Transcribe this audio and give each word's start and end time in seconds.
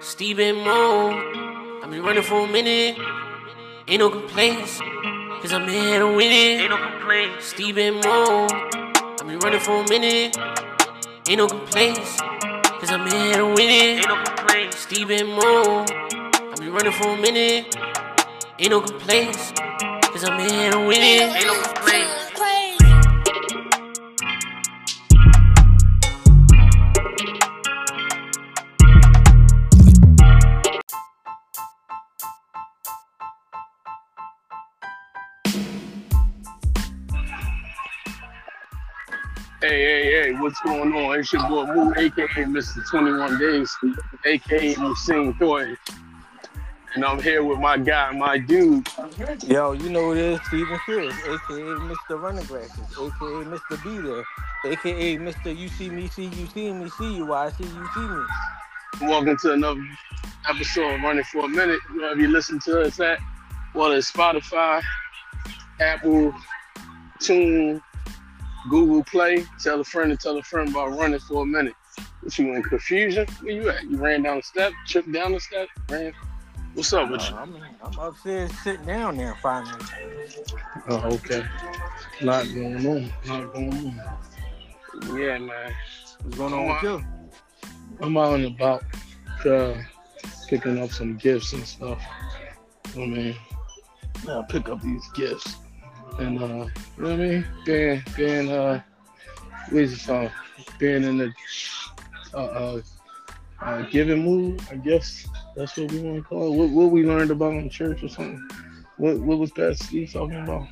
Steve 0.00 0.40
and 0.40 0.58
Mo, 0.58 1.80
I've 1.82 1.90
been 1.90 2.02
running 2.02 2.22
for 2.22 2.44
a 2.44 2.48
minute. 2.48 2.98
Ain't 3.86 4.00
no 4.00 4.10
complaints, 4.10 4.80
cause 5.40 5.52
I'm 5.52 5.68
here 5.68 6.00
to 6.00 6.06
win 6.08 6.32
it. 6.32 6.62
Ain't 6.62 6.70
no 6.70 6.76
complaints. 6.76 7.46
Steve 7.46 7.78
and 7.78 7.96
Mo, 8.04 8.48
I've 8.50 9.26
been 9.26 9.38
running 9.38 9.60
for 9.60 9.82
a 9.82 9.88
minute. 9.88 10.36
Ain't 11.28 11.38
no 11.38 11.46
complaints, 11.46 12.18
cause 12.80 12.90
I'm 12.90 13.08
here 13.08 13.36
to 13.36 13.46
win 13.46 13.70
it. 13.70 13.98
Ain't 13.98 14.08
no 14.08 14.22
complaints. 14.24 14.78
Steve 14.78 15.10
and 15.10 15.28
Mo, 15.28 15.84
I've 15.88 16.56
been 16.56 16.72
running 16.72 16.92
for 16.92 17.14
a 17.14 17.16
minute. 17.16 17.76
Ain't 18.58 18.70
no 18.70 18.80
complaints, 18.80 19.52
cause 19.52 20.24
I'm 20.24 20.40
here 20.40 20.72
to 20.72 20.80
win 20.80 21.00
it. 21.00 21.36
Ain't 21.36 21.46
no 21.46 21.69
what's 40.40 40.58
going 40.60 40.92
on? 40.92 41.18
It's 41.18 41.32
your 41.32 41.46
boy 41.48 41.66
Moo, 41.66 41.92
aka 41.96 42.44
Mr. 42.44 42.88
21 42.88 43.38
Days, 43.38 43.76
aka 44.24 44.74
Muhsin 44.74 45.38
Toy. 45.38 45.74
And 46.94 47.04
I'm 47.04 47.20
here 47.20 47.44
with 47.44 47.58
my 47.58 47.76
guy, 47.76 48.10
my 48.12 48.38
dude. 48.38 48.88
Yo, 49.46 49.72
you 49.72 49.90
know 49.90 50.12
it 50.12 50.18
is 50.18 50.40
Steven 50.46 50.78
Fields, 50.86 51.14
aka 51.24 51.60
Mr. 51.60 52.20
Running 52.20 52.44
Glasses, 52.46 52.78
aka 52.92 53.44
Mr. 53.44 53.84
Be 53.84 53.98
There, 53.98 54.72
aka 54.72 55.18
Mr. 55.18 55.56
You 55.56 55.68
See 55.68 55.90
Me, 55.90 56.08
See 56.08 56.24
You 56.24 56.46
See 56.46 56.72
Me, 56.72 56.88
See 56.88 57.16
You, 57.16 57.26
Why 57.26 57.46
I 57.46 57.50
See 57.50 57.64
You 57.64 57.88
See 57.94 58.00
Me. 58.00 58.22
Welcome 59.02 59.36
to 59.42 59.52
another 59.52 59.82
episode 60.48 60.94
of 60.94 61.02
Running 61.02 61.24
for 61.24 61.44
a 61.44 61.48
Minute. 61.48 61.80
Wherever 61.92 62.18
you 62.18 62.28
listen 62.28 62.58
to 62.60 62.80
us 62.80 62.98
at, 62.98 63.18
whether 63.74 63.96
it's 63.96 64.10
Spotify, 64.10 64.82
Apple, 65.80 66.34
Tune, 67.20 67.82
Google 68.68 69.02
Play, 69.04 69.44
tell 69.62 69.80
a 69.80 69.84
friend 69.84 70.10
and 70.10 70.20
tell 70.20 70.36
a 70.36 70.42
friend 70.42 70.68
about 70.68 70.98
running 70.98 71.18
for 71.20 71.42
a 71.42 71.46
minute. 71.46 71.74
If 72.24 72.38
you 72.38 72.54
in 72.54 72.62
confusion, 72.62 73.26
where 73.40 73.52
you 73.52 73.68
at? 73.70 73.84
You 73.84 73.96
ran 73.96 74.22
down 74.22 74.36
the 74.36 74.42
step, 74.42 74.72
tripped 74.86 75.10
down 75.12 75.32
the 75.32 75.40
step, 75.40 75.68
ran. 75.88 76.12
What's 76.74 76.92
up 76.92 77.10
with 77.10 77.20
Uh, 77.22 77.24
you? 77.30 77.36
I'm, 77.36 77.56
I'm 77.82 77.98
upstairs 77.98 78.52
sitting 78.62 78.86
down 78.86 79.16
there 79.16 79.34
finally. 79.42 79.84
Oh, 80.88 80.98
okay. 81.14 81.44
Not 82.22 82.44
going 82.54 82.86
on. 82.86 83.12
Not 83.26 83.52
going 83.52 83.72
on. 83.72 85.18
Yeah, 85.18 85.38
man. 85.38 85.74
What's 86.22 86.36
going 86.36 86.52
on 86.52 86.68
with 86.68 86.82
you? 86.82 87.04
I'm 88.02 88.16
out 88.16 88.34
and 88.34 88.46
about, 88.46 88.84
uh, 89.46 89.74
picking 90.48 90.78
up 90.82 90.90
some 90.90 91.16
gifts 91.16 91.52
and 91.54 91.66
stuff. 91.66 92.00
I 92.94 92.98
mean, 92.98 93.36
I'll 94.28 94.44
pick 94.44 94.68
up 94.68 94.80
these 94.82 95.08
gifts. 95.14 95.56
And, 96.18 96.42
uh, 96.42 96.46
you 96.46 97.02
know 97.02 97.10
what 97.10 97.12
I 97.12 97.16
mean? 97.16 97.46
Being, 97.64 98.02
being, 98.16 98.50
uh, 98.50 98.82
what's 99.70 99.92
it 99.92 100.06
called? 100.06 100.30
Being 100.78 101.04
in 101.04 101.18
the, 101.18 101.34
uh, 102.34 102.36
uh, 102.36 102.80
uh, 103.62 103.82
giving 103.90 104.24
mood, 104.24 104.62
I 104.70 104.76
guess 104.76 105.26
that's 105.56 105.76
what 105.76 105.90
we 105.90 106.00
want 106.00 106.16
to 106.22 106.22
call 106.28 106.46
it. 106.48 106.56
What, 106.56 106.70
what 106.70 106.90
we 106.90 107.04
learned 107.04 107.30
about 107.30 107.54
in 107.54 107.68
church 107.70 108.02
or 108.02 108.08
something. 108.08 108.42
What, 108.96 109.18
what 109.20 109.38
was 109.38 109.52
that 109.52 109.76
Steve 109.78 110.10
talking 110.12 110.42
about? 110.42 110.68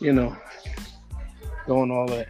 You 0.00 0.12
know, 0.12 0.36
doing 1.66 1.90
all 1.90 2.06
that. 2.08 2.28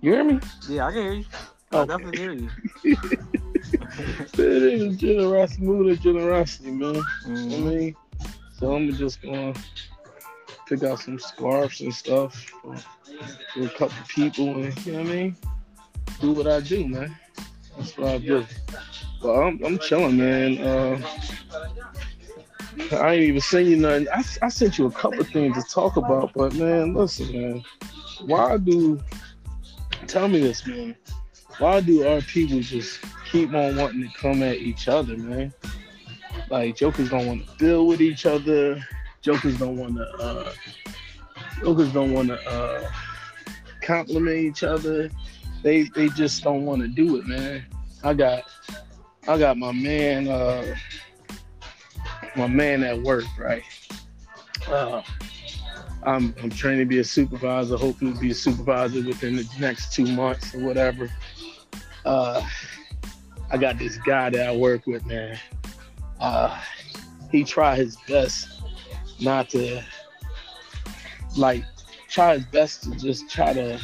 You 0.00 0.12
hear 0.12 0.24
me? 0.24 0.40
Yeah, 0.68 0.86
I 0.86 0.92
can 0.92 1.02
hear 1.02 1.12
you. 1.14 1.24
I 1.72 1.82
Okay. 1.82 1.86
definitely 1.86 2.18
hear 2.18 2.32
you. 2.32 2.50
It 4.38 4.62
is 4.62 4.96
generosity, 4.96 5.62
mood 5.62 5.92
of 5.92 6.00
generosity, 6.00 6.70
man. 6.70 7.02
I 7.52 7.56
Mhm. 7.56 7.56
mean, 7.56 7.96
so 8.52 8.74
I'm 8.74 8.92
just 8.92 9.20
gonna 9.22 9.54
pick 10.70 10.84
out 10.84 11.00
some 11.00 11.18
scarves 11.18 11.80
and 11.80 11.92
stuff 11.92 12.32
for, 12.62 12.76
for 12.76 13.62
a 13.62 13.68
couple 13.70 13.96
people, 14.06 14.62
and 14.62 14.86
you 14.86 14.92
know 14.92 15.00
what 15.00 15.08
I 15.08 15.14
mean. 15.14 15.36
Do 16.20 16.32
what 16.32 16.46
I 16.46 16.60
do, 16.60 16.86
man. 16.86 17.16
That's 17.76 17.98
what 17.98 18.08
I 18.08 18.18
do. 18.18 18.46
But 19.20 19.32
I'm, 19.32 19.64
I'm 19.64 19.78
chilling, 19.80 20.16
man. 20.16 20.58
Uh, 20.58 21.02
I 22.92 23.14
ain't 23.14 23.24
even 23.24 23.40
sent 23.40 23.66
you 23.66 23.76
nothing. 23.76 24.06
I, 24.14 24.22
I 24.42 24.48
sent 24.48 24.78
you 24.78 24.86
a 24.86 24.92
couple 24.92 25.24
things 25.24 25.56
to 25.56 25.68
talk 25.68 25.96
about, 25.96 26.32
but 26.34 26.54
man, 26.54 26.94
listen, 26.94 27.32
man. 27.32 27.64
Why 28.26 28.56
do? 28.56 29.00
Tell 30.06 30.28
me 30.28 30.40
this, 30.40 30.64
man. 30.66 30.94
Why 31.58 31.80
do 31.80 32.06
our 32.06 32.20
people 32.20 32.60
just 32.60 33.00
keep 33.30 33.52
on 33.52 33.76
wanting 33.76 34.02
to 34.02 34.18
come 34.18 34.42
at 34.44 34.56
each 34.56 34.86
other, 34.86 35.16
man? 35.16 35.52
Like 36.48 36.76
jokers 36.76 37.10
don't 37.10 37.26
want 37.26 37.48
to 37.48 37.56
deal 37.56 37.86
with 37.88 38.00
each 38.00 38.24
other. 38.24 38.80
Jokers 39.22 39.58
don't 39.58 39.76
want 39.76 39.96
to. 39.96 40.04
Uh, 40.18 40.52
jokers 41.60 41.92
don't 41.92 42.12
want 42.12 42.28
to 42.28 42.50
uh, 42.50 42.88
compliment 43.82 44.36
each 44.36 44.62
other. 44.62 45.10
They 45.62 45.82
they 45.82 46.08
just 46.08 46.42
don't 46.42 46.64
want 46.64 46.80
to 46.82 46.88
do 46.88 47.16
it, 47.16 47.26
man. 47.26 47.64
I 48.02 48.14
got 48.14 48.44
I 49.28 49.38
got 49.38 49.58
my 49.58 49.72
man 49.72 50.28
uh, 50.28 50.74
my 52.34 52.46
man 52.46 52.82
at 52.82 53.00
work, 53.02 53.24
right? 53.38 53.62
Uh, 54.66 55.02
I'm 56.02 56.34
I'm 56.42 56.50
training 56.50 56.80
to 56.80 56.86
be 56.86 57.00
a 57.00 57.04
supervisor. 57.04 57.76
Hoping 57.76 58.14
to 58.14 58.20
be 58.20 58.30
a 58.30 58.34
supervisor 58.34 59.02
within 59.06 59.36
the 59.36 59.48
next 59.58 59.92
two 59.92 60.06
months 60.06 60.54
or 60.54 60.60
whatever. 60.60 61.10
Uh, 62.06 62.42
I 63.50 63.58
got 63.58 63.78
this 63.78 63.98
guy 63.98 64.30
that 64.30 64.48
I 64.48 64.56
work 64.56 64.86
with, 64.86 65.04
man. 65.04 65.38
Uh, 66.18 66.58
he 67.30 67.44
tried 67.44 67.78
his 67.78 67.96
best 68.08 68.59
not 69.20 69.50
to 69.50 69.82
like 71.36 71.64
try 72.08 72.34
his 72.34 72.44
best 72.46 72.84
to 72.84 72.90
just 72.96 73.30
try 73.30 73.52
to 73.52 73.78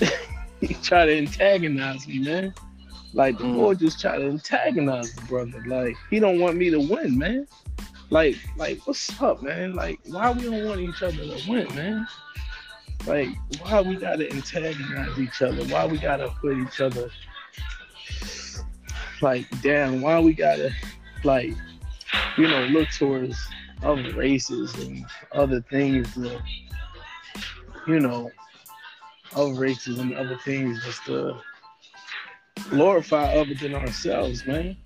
try 0.82 1.06
to 1.06 1.16
antagonize 1.18 2.06
me, 2.06 2.18
man. 2.20 2.54
Like 3.14 3.38
the 3.38 3.44
Mm. 3.44 3.54
boy 3.54 3.74
just 3.74 4.00
try 4.00 4.18
to 4.18 4.24
antagonize 4.26 5.12
the 5.14 5.22
brother. 5.22 5.62
Like 5.66 5.96
he 6.10 6.20
don't 6.20 6.38
want 6.40 6.56
me 6.56 6.70
to 6.70 6.78
win, 6.80 7.16
man. 7.18 7.46
Like, 8.10 8.36
like 8.56 8.80
what's 8.86 9.20
up, 9.20 9.42
man? 9.42 9.74
Like, 9.74 9.98
why 10.06 10.30
we 10.30 10.44
don't 10.44 10.64
want 10.64 10.80
each 10.80 11.02
other 11.02 11.16
to 11.16 11.40
win, 11.48 11.74
man? 11.74 12.06
Like, 13.06 13.28
why 13.62 13.80
we 13.82 13.96
gotta 13.96 14.30
antagonize 14.32 15.18
each 15.18 15.42
other? 15.42 15.64
Why 15.64 15.86
we 15.86 15.98
gotta 15.98 16.28
put 16.40 16.56
each 16.58 16.80
other 16.80 17.10
like 19.20 19.46
down? 19.62 20.00
Why 20.00 20.20
we 20.20 20.32
gotta 20.32 20.70
like, 21.24 21.52
you 22.36 22.48
know, 22.48 22.64
look 22.66 22.88
towards 22.90 23.36
other 23.82 24.12
races 24.14 24.74
and 24.74 25.04
other 25.32 25.60
things 25.70 26.12
to, 26.14 26.40
you 27.86 28.00
know, 28.00 28.30
other 29.34 29.54
races 29.54 29.98
and 29.98 30.14
other 30.14 30.38
things 30.44 30.82
just 30.84 31.04
to 31.06 31.38
glorify 32.70 33.34
other 33.34 33.54
than 33.54 33.74
ourselves, 33.74 34.46
man. 34.46 34.76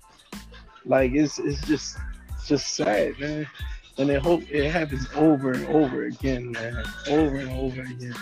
Like 0.85 1.11
it's 1.13 1.39
it's 1.39 1.65
just 1.65 1.97
just 2.45 2.75
sad, 2.75 3.19
man. 3.19 3.47
And 3.97 4.09
it 4.09 4.21
hope 4.21 4.43
it 4.49 4.69
happens 4.69 5.07
over 5.15 5.51
and 5.51 5.65
over 5.67 6.05
again, 6.05 6.51
man. 6.51 6.83
Over 7.07 7.37
and 7.37 7.51
over 7.51 7.81
again. 7.81 8.15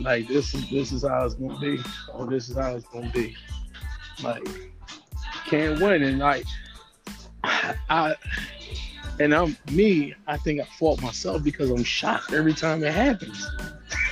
Like 0.00 0.28
this 0.28 0.54
is 0.54 0.70
this 0.70 0.92
is 0.92 1.02
how 1.06 1.24
it's 1.24 1.34
gonna 1.34 1.58
be. 1.58 1.78
Oh, 2.12 2.26
this 2.26 2.48
is 2.48 2.56
how 2.56 2.76
it's 2.76 2.86
gonna 2.88 3.10
be. 3.10 3.36
Like 4.22 4.46
can't 5.46 5.80
win 5.80 6.02
and 6.02 6.18
like 6.18 6.46
I 7.44 8.14
and 9.20 9.34
I'm 9.34 9.56
me, 9.70 10.14
I 10.26 10.36
think 10.36 10.60
I 10.60 10.64
fault 10.64 11.02
myself 11.02 11.44
because 11.44 11.70
I'm 11.70 11.84
shocked 11.84 12.32
every 12.32 12.54
time 12.54 12.82
it 12.82 12.92
happens. 12.92 13.46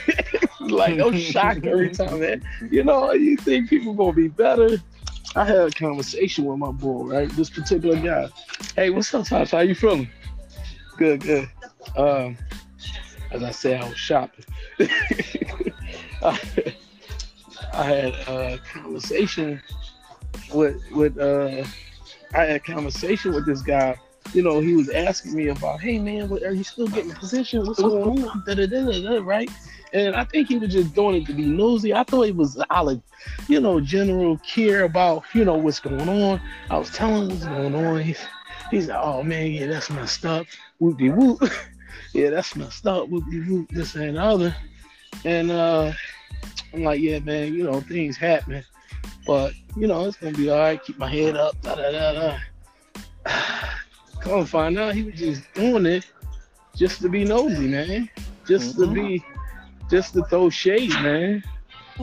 like 0.60 0.98
I'm 1.00 1.16
shocked 1.16 1.66
every 1.66 1.90
time 1.94 2.20
that 2.20 2.40
you 2.70 2.84
know, 2.84 3.12
you 3.12 3.36
think 3.36 3.68
people 3.68 3.94
gonna 3.94 4.12
be 4.12 4.28
better. 4.28 4.78
I 5.36 5.44
had 5.44 5.56
a 5.56 5.70
conversation 5.70 6.44
with 6.44 6.58
my 6.58 6.72
boy, 6.72 7.04
right? 7.04 7.30
This 7.30 7.50
particular 7.50 7.96
guy. 7.96 8.28
Hey, 8.74 8.90
what's 8.90 9.14
up, 9.14 9.26
Tosh? 9.26 9.52
How 9.52 9.60
you 9.60 9.76
feeling? 9.76 10.08
Good, 10.96 11.20
good. 11.20 11.48
Um, 11.96 12.36
as 13.30 13.42
I 13.42 13.52
said, 13.52 13.80
I 13.80 13.88
was 13.88 13.96
shopping. 13.96 14.44
I, 16.22 16.40
I 17.72 17.84
had 17.84 18.14
a 18.28 18.58
conversation 18.72 19.62
with 20.52 20.82
with 20.90 21.16
uh 21.18 21.64
I 22.34 22.44
had 22.44 22.56
a 22.56 22.60
conversation 22.60 23.34
with 23.34 23.46
this 23.46 23.62
guy. 23.62 23.98
You 24.32 24.42
know, 24.42 24.60
he 24.60 24.74
was 24.74 24.88
asking 24.90 25.34
me 25.34 25.48
about, 25.48 25.80
hey 25.80 25.98
man, 25.98 26.30
are 26.30 26.52
you 26.52 26.62
still 26.62 26.86
getting 26.86 27.10
position? 27.12 27.66
What's 27.66 27.80
going 27.80 28.28
on? 28.28 28.44
Da, 28.46 28.54
da, 28.54 28.66
da, 28.66 29.18
right? 29.24 29.50
And 29.92 30.14
I 30.14 30.24
think 30.24 30.48
he 30.48 30.58
was 30.58 30.72
just 30.72 30.94
doing 30.94 31.22
it 31.22 31.26
to 31.26 31.32
be 31.32 31.44
nosy. 31.44 31.92
I 31.92 32.04
thought 32.04 32.28
it 32.28 32.36
was 32.36 32.56
of, 32.56 33.02
you 33.48 33.60
know, 33.60 33.80
general 33.80 34.38
care 34.38 34.84
about, 34.84 35.24
you 35.34 35.44
know, 35.44 35.54
what's 35.54 35.80
going 35.80 36.08
on. 36.08 36.40
I 36.68 36.78
was 36.78 36.90
telling 36.90 37.22
him 37.22 37.28
what's 37.30 37.44
going 37.44 37.74
on. 37.74 38.00
He's, 38.00 38.20
he's 38.70 38.88
like, 38.88 39.00
oh 39.02 39.22
man, 39.22 39.50
yeah, 39.50 39.66
that's 39.66 39.90
messed 39.90 40.24
up. 40.24 40.46
Whoop 40.78 40.98
de 40.98 41.08
whoop. 41.08 41.42
yeah, 42.12 42.30
that's 42.30 42.54
messed 42.54 42.86
up. 42.86 43.08
Whoop, 43.08 43.24
whoop, 43.26 43.68
this 43.70 43.96
and 43.96 44.16
the 44.16 44.22
other. 44.22 44.56
And 45.24 45.50
uh, 45.50 45.92
I'm 46.72 46.84
like, 46.84 47.00
yeah, 47.00 47.18
man, 47.18 47.52
you 47.52 47.64
know, 47.64 47.80
things 47.80 48.16
happen. 48.16 48.64
But, 49.26 49.52
you 49.76 49.86
know, 49.86 50.06
it's 50.06 50.16
to 50.18 50.32
be 50.32 50.50
all 50.50 50.58
right. 50.58 50.82
Keep 50.82 50.98
my 50.98 51.08
head 51.08 51.36
up. 51.36 51.60
Da, 51.62 51.74
da, 51.76 51.90
da, 51.90 52.12
da. 52.12 52.38
Come 54.20 54.44
find 54.46 54.78
out 54.78 54.94
he 54.94 55.02
was 55.04 55.14
just 55.14 55.42
doing 55.54 55.86
it 55.86 56.06
just 56.76 57.00
to 57.02 57.08
be 57.08 57.24
nosy, 57.24 57.68
man. 57.68 58.08
Just 58.46 58.76
Mhm. 58.76 58.86
to 58.86 58.92
be, 58.92 59.24
just 59.90 60.14
to 60.14 60.24
throw 60.24 60.50
shade, 60.50 60.90
man. 60.90 61.42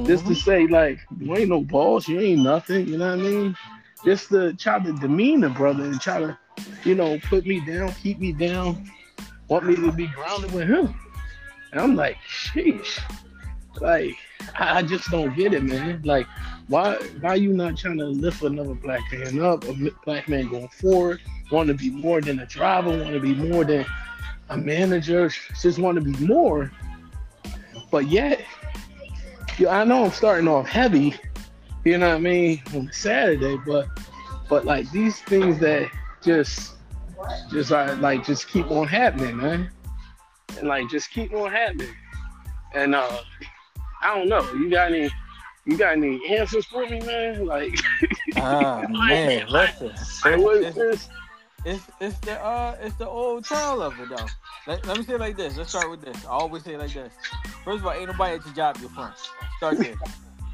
Just 0.05 0.27
to 0.27 0.35
say, 0.35 0.67
like, 0.67 0.99
you 1.19 1.35
ain't 1.35 1.49
no 1.49 1.61
boss, 1.61 2.07
you 2.07 2.19
ain't 2.19 2.43
nothing, 2.43 2.87
you 2.87 2.97
know 2.97 3.15
what 3.15 3.25
I 3.25 3.29
mean? 3.29 3.57
Just 4.05 4.29
to 4.29 4.53
try 4.53 4.79
to 4.79 4.93
demean 4.93 5.41
the 5.41 5.49
brother 5.49 5.83
and 5.83 5.99
try 5.99 6.19
to, 6.19 6.37
you 6.83 6.93
know, 6.95 7.17
put 7.29 7.45
me 7.47 7.59
down, 7.61 7.91
keep 7.93 8.19
me 8.19 8.31
down, 8.31 8.77
want 9.47 9.65
me 9.65 9.75
to 9.75 9.91
be 9.91 10.07
grounded 10.07 10.51
with 10.53 10.67
him. 10.67 10.93
And 11.71 11.81
I'm 11.81 11.95
like, 11.95 12.17
sheesh. 12.29 12.99
Like, 13.81 14.15
I 14.57 14.81
just 14.83 15.09
don't 15.11 15.35
get 15.35 15.53
it, 15.53 15.63
man. 15.63 16.01
Like, 16.03 16.27
why 16.67 16.95
why 17.21 17.35
you 17.35 17.53
not 17.53 17.77
trying 17.77 17.97
to 17.99 18.05
lift 18.05 18.43
another 18.43 18.73
black 18.73 19.01
man 19.11 19.41
up, 19.41 19.63
a 19.65 19.91
black 20.05 20.27
man 20.27 20.49
going 20.49 20.67
forward, 20.69 21.21
want 21.51 21.67
to 21.67 21.73
be 21.73 21.89
more 21.89 22.21
than 22.21 22.39
a 22.39 22.45
driver, 22.45 22.89
want 22.89 23.13
to 23.13 23.19
be 23.19 23.33
more 23.33 23.63
than 23.63 23.85
a 24.49 24.57
manager, 24.57 25.29
just 25.61 25.79
want 25.79 25.95
to 25.95 26.01
be 26.01 26.25
more. 26.25 26.71
But 27.91 28.07
yet, 28.07 28.41
I 29.67 29.83
know 29.85 30.05
I'm 30.05 30.11
starting 30.11 30.47
off 30.47 30.67
heavy, 30.67 31.15
you 31.85 31.97
know 31.97 32.09
what 32.09 32.15
I 32.15 32.19
mean, 32.19 32.61
on 32.75 32.89
Saturday, 32.91 33.57
but 33.65 33.87
but 34.49 34.65
like 34.65 34.89
these 34.91 35.21
things 35.21 35.59
that 35.59 35.89
just 36.21 36.75
just 37.51 37.71
like 37.71 38.25
just 38.25 38.47
keep 38.49 38.69
on 38.71 38.87
happening, 38.87 39.37
man. 39.37 39.71
And 40.57 40.67
like 40.67 40.89
just 40.89 41.11
keep 41.11 41.33
on 41.33 41.51
happening. 41.51 41.93
And 42.73 42.95
uh 42.95 43.19
I 44.01 44.15
don't 44.17 44.29
know, 44.29 44.41
you 44.53 44.69
got 44.69 44.91
any 44.91 45.09
you 45.65 45.77
got 45.77 45.93
any 45.93 46.21
answers 46.37 46.65
for 46.65 46.85
me, 46.87 46.99
man? 47.01 47.45
Like, 47.45 47.75
Ah 48.37 48.85
man, 48.89 49.47
listen. 49.49 49.91
like 50.25 50.39
what 50.39 50.57
is 50.57 50.65
It's, 50.67 50.75
this? 50.77 51.09
it's, 51.65 51.83
it's 51.99 52.17
the 52.19 52.39
uh 52.41 52.77
it's 52.81 52.95
the 52.95 53.07
old 53.07 53.45
tale 53.45 53.81
of 53.81 53.99
it 53.99 54.09
though. 54.09 54.25
Let, 54.67 54.85
let 54.85 54.97
me 54.97 55.03
say 55.03 55.13
it 55.15 55.19
like 55.19 55.35
this. 55.37 55.57
Let's 55.57 55.69
start 55.69 55.89
with 55.89 56.01
this. 56.01 56.25
I 56.25 56.29
always 56.29 56.63
say 56.63 56.73
it 56.75 56.79
like 56.79 56.93
this. 56.93 57.13
First 57.63 57.79
of 57.79 57.85
all, 57.87 57.93
ain't 57.93 58.07
nobody 58.09 58.35
at 58.35 58.45
your 58.45 58.53
job 58.55 58.77
your 58.79 58.89
friend. 58.89 59.13
Start 59.57 59.77
there. 59.79 59.95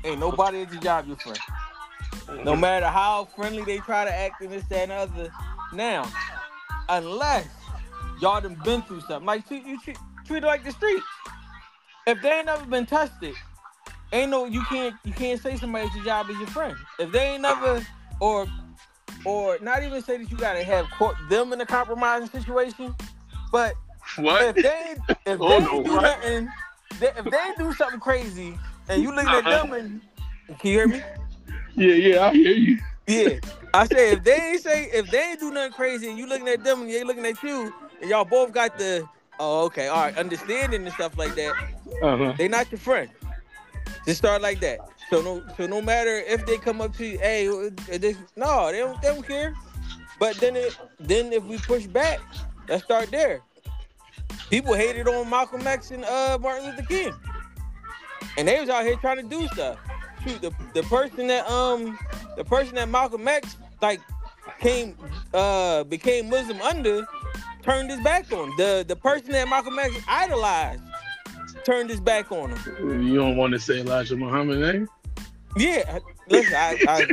ain't 0.03 0.19
nobody 0.19 0.61
at 0.61 0.71
your 0.71 0.81
job 0.81 1.07
your 1.07 1.17
friend. 1.17 1.39
No 2.45 2.55
matter 2.55 2.87
how 2.87 3.25
friendly 3.35 3.63
they 3.63 3.79
try 3.79 4.05
to 4.05 4.13
act 4.13 4.41
and 4.41 4.51
this, 4.51 4.63
that, 4.65 4.83
and 4.83 4.91
other. 4.91 5.29
Now, 5.73 6.07
unless 6.89 7.47
y'all 8.21 8.39
done 8.41 8.55
been 8.63 8.81
through 8.83 9.01
something, 9.01 9.25
like 9.25 9.47
treat, 9.47 9.65
you 9.65 9.79
treat, 9.81 9.97
treat 10.25 10.43
it 10.43 10.47
like 10.47 10.63
the 10.63 10.71
streets. 10.71 11.03
If 12.07 12.21
they 12.21 12.31
ain't 12.31 12.47
never 12.47 12.65
been 12.65 12.85
tested, 12.85 13.37
ain't 14.11 14.31
no 14.31 14.45
you 14.45 14.63
can't 14.63 14.99
you 15.03 15.13
can't 15.13 15.41
say 15.41 15.57
somebody 15.57 15.87
at 15.87 15.95
your 15.95 16.03
job 16.03 16.29
is 16.29 16.37
your 16.39 16.47
friend. 16.47 16.77
If 16.99 17.11
they 17.11 17.33
ain't 17.33 17.43
never 17.43 17.85
or 18.19 18.47
or 19.25 19.59
not 19.61 19.83
even 19.83 20.01
say 20.01 20.17
that 20.17 20.31
you 20.31 20.37
gotta 20.37 20.63
have 20.63 20.89
caught 20.91 21.17
them 21.29 21.53
in 21.53 21.61
a 21.61 21.65
compromising 21.65 22.29
situation, 22.29 22.95
but 23.51 23.75
What? 24.17 24.47
if 24.47 24.61
they 24.61 24.95
if 25.25 25.41
Oh, 25.41 25.47
they 25.47 25.59
no, 25.59 25.79
do 25.83 25.97
what? 25.97 26.01
nothing, 26.01 26.53
they, 26.99 27.11
if 27.17 27.29
they 27.29 27.53
do 27.57 27.73
something 27.73 27.99
crazy 27.99 28.59
and 28.89 29.01
you 29.03 29.15
looking 29.15 29.33
at 29.33 29.47
Uh-huh. 29.47 29.49
them 29.49 29.73
and 29.73 30.01
can 30.59 30.71
you 30.71 30.77
hear 30.79 30.87
me? 30.89 31.05
Yeah, 31.75 31.95
yeah, 31.95 32.25
I 32.27 32.33
hear 32.33 32.53
you. 32.53 32.79
Yeah. 33.07 33.39
I 33.73 33.85
say 33.87 34.13
if 34.13 34.23
they 34.23 34.35
ain't 34.35 34.61
say 34.61 34.85
if 34.93 35.09
they 35.11 35.31
ain't 35.31 35.39
do 35.41 35.51
nothing 35.51 35.73
crazy 35.73 36.09
and 36.09 36.17
you 36.17 36.27
looking 36.27 36.47
at 36.49 36.63
them 36.63 36.83
and 36.83 36.91
they 36.91 37.03
looking 37.03 37.25
at 37.25 37.43
you 37.43 37.73
and 38.01 38.09
y'all 38.09 38.25
both 38.25 38.53
got 38.53 38.77
the 38.77 39.09
oh 39.39 39.65
okay 39.65 39.87
all 39.89 40.03
right 40.03 40.17
understanding 40.17 40.83
and 40.85 40.93
stuff 40.93 41.17
like 41.17 41.35
that 41.35 41.55
Uh-huh. 42.01 42.33
they 42.37 42.47
not 42.47 42.71
your 42.71 42.79
friend. 42.79 43.09
Just 44.05 44.19
start 44.19 44.41
like 44.41 44.59
that. 44.61 44.79
So 45.09 45.21
no 45.21 45.43
so 45.57 45.67
no 45.67 45.81
matter 45.81 46.17
if 46.27 46.45
they 46.45 46.57
come 46.57 46.81
up 46.81 46.95
to 46.97 47.05
you 47.05 47.17
hey 47.19 47.47
this 47.97 48.17
no 48.35 48.71
they 48.71 48.79
don't 48.79 49.01
they 49.01 49.09
don't 49.09 49.25
care. 49.25 49.53
But 50.19 50.37
then 50.37 50.55
it 50.55 50.77
then 50.99 51.33
if 51.33 51.43
we 51.43 51.57
push 51.57 51.85
back 51.85 52.19
let's 52.67 52.83
start 52.83 53.11
there. 53.11 53.41
People 54.49 54.73
hated 54.73 55.07
on 55.07 55.29
Malcolm 55.29 55.65
X 55.65 55.91
and 55.91 56.03
uh 56.05 56.37
Martin 56.39 56.69
Luther 56.69 56.83
King, 56.83 57.13
and 58.37 58.47
they 58.47 58.59
was 58.59 58.69
out 58.69 58.83
here 58.83 58.95
trying 58.97 59.17
to 59.17 59.23
do 59.23 59.47
stuff. 59.47 59.77
Shoot, 60.23 60.41
the 60.41 60.51
the 60.73 60.83
person 60.83 61.27
that 61.27 61.49
um 61.49 61.97
the 62.37 62.43
person 62.43 62.75
that 62.75 62.89
Malcolm 62.89 63.27
X 63.27 63.57
like 63.81 63.99
came 64.59 64.95
uh 65.33 65.83
became 65.85 66.29
Muslim 66.29 66.61
under 66.61 67.05
turned 67.63 67.89
his 67.89 67.99
back 68.01 68.31
on 68.31 68.49
the 68.57 68.85
the 68.87 68.95
person 68.95 69.31
that 69.31 69.47
Malcolm 69.47 69.77
X 69.79 69.95
idolized 70.07 70.81
turned 71.63 71.89
his 71.89 71.99
back 71.99 72.31
on 72.31 72.51
him. 72.51 73.03
You 73.03 73.15
don't 73.15 73.35
want 73.37 73.53
to 73.53 73.59
say 73.59 73.79
Elijah 73.79 74.15
Muhammad 74.15 74.59
name? 74.59 74.89
Yeah, 75.55 75.99
listen, 76.29 76.53
I, 76.55 76.77
I 76.87 77.05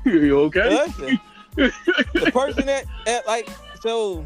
you 0.04 0.38
okay? 0.40 0.68
listen. 0.68 1.20
The 1.56 2.30
person 2.32 2.66
that, 2.66 2.84
that 3.04 3.26
like 3.26 3.48
so 3.80 4.24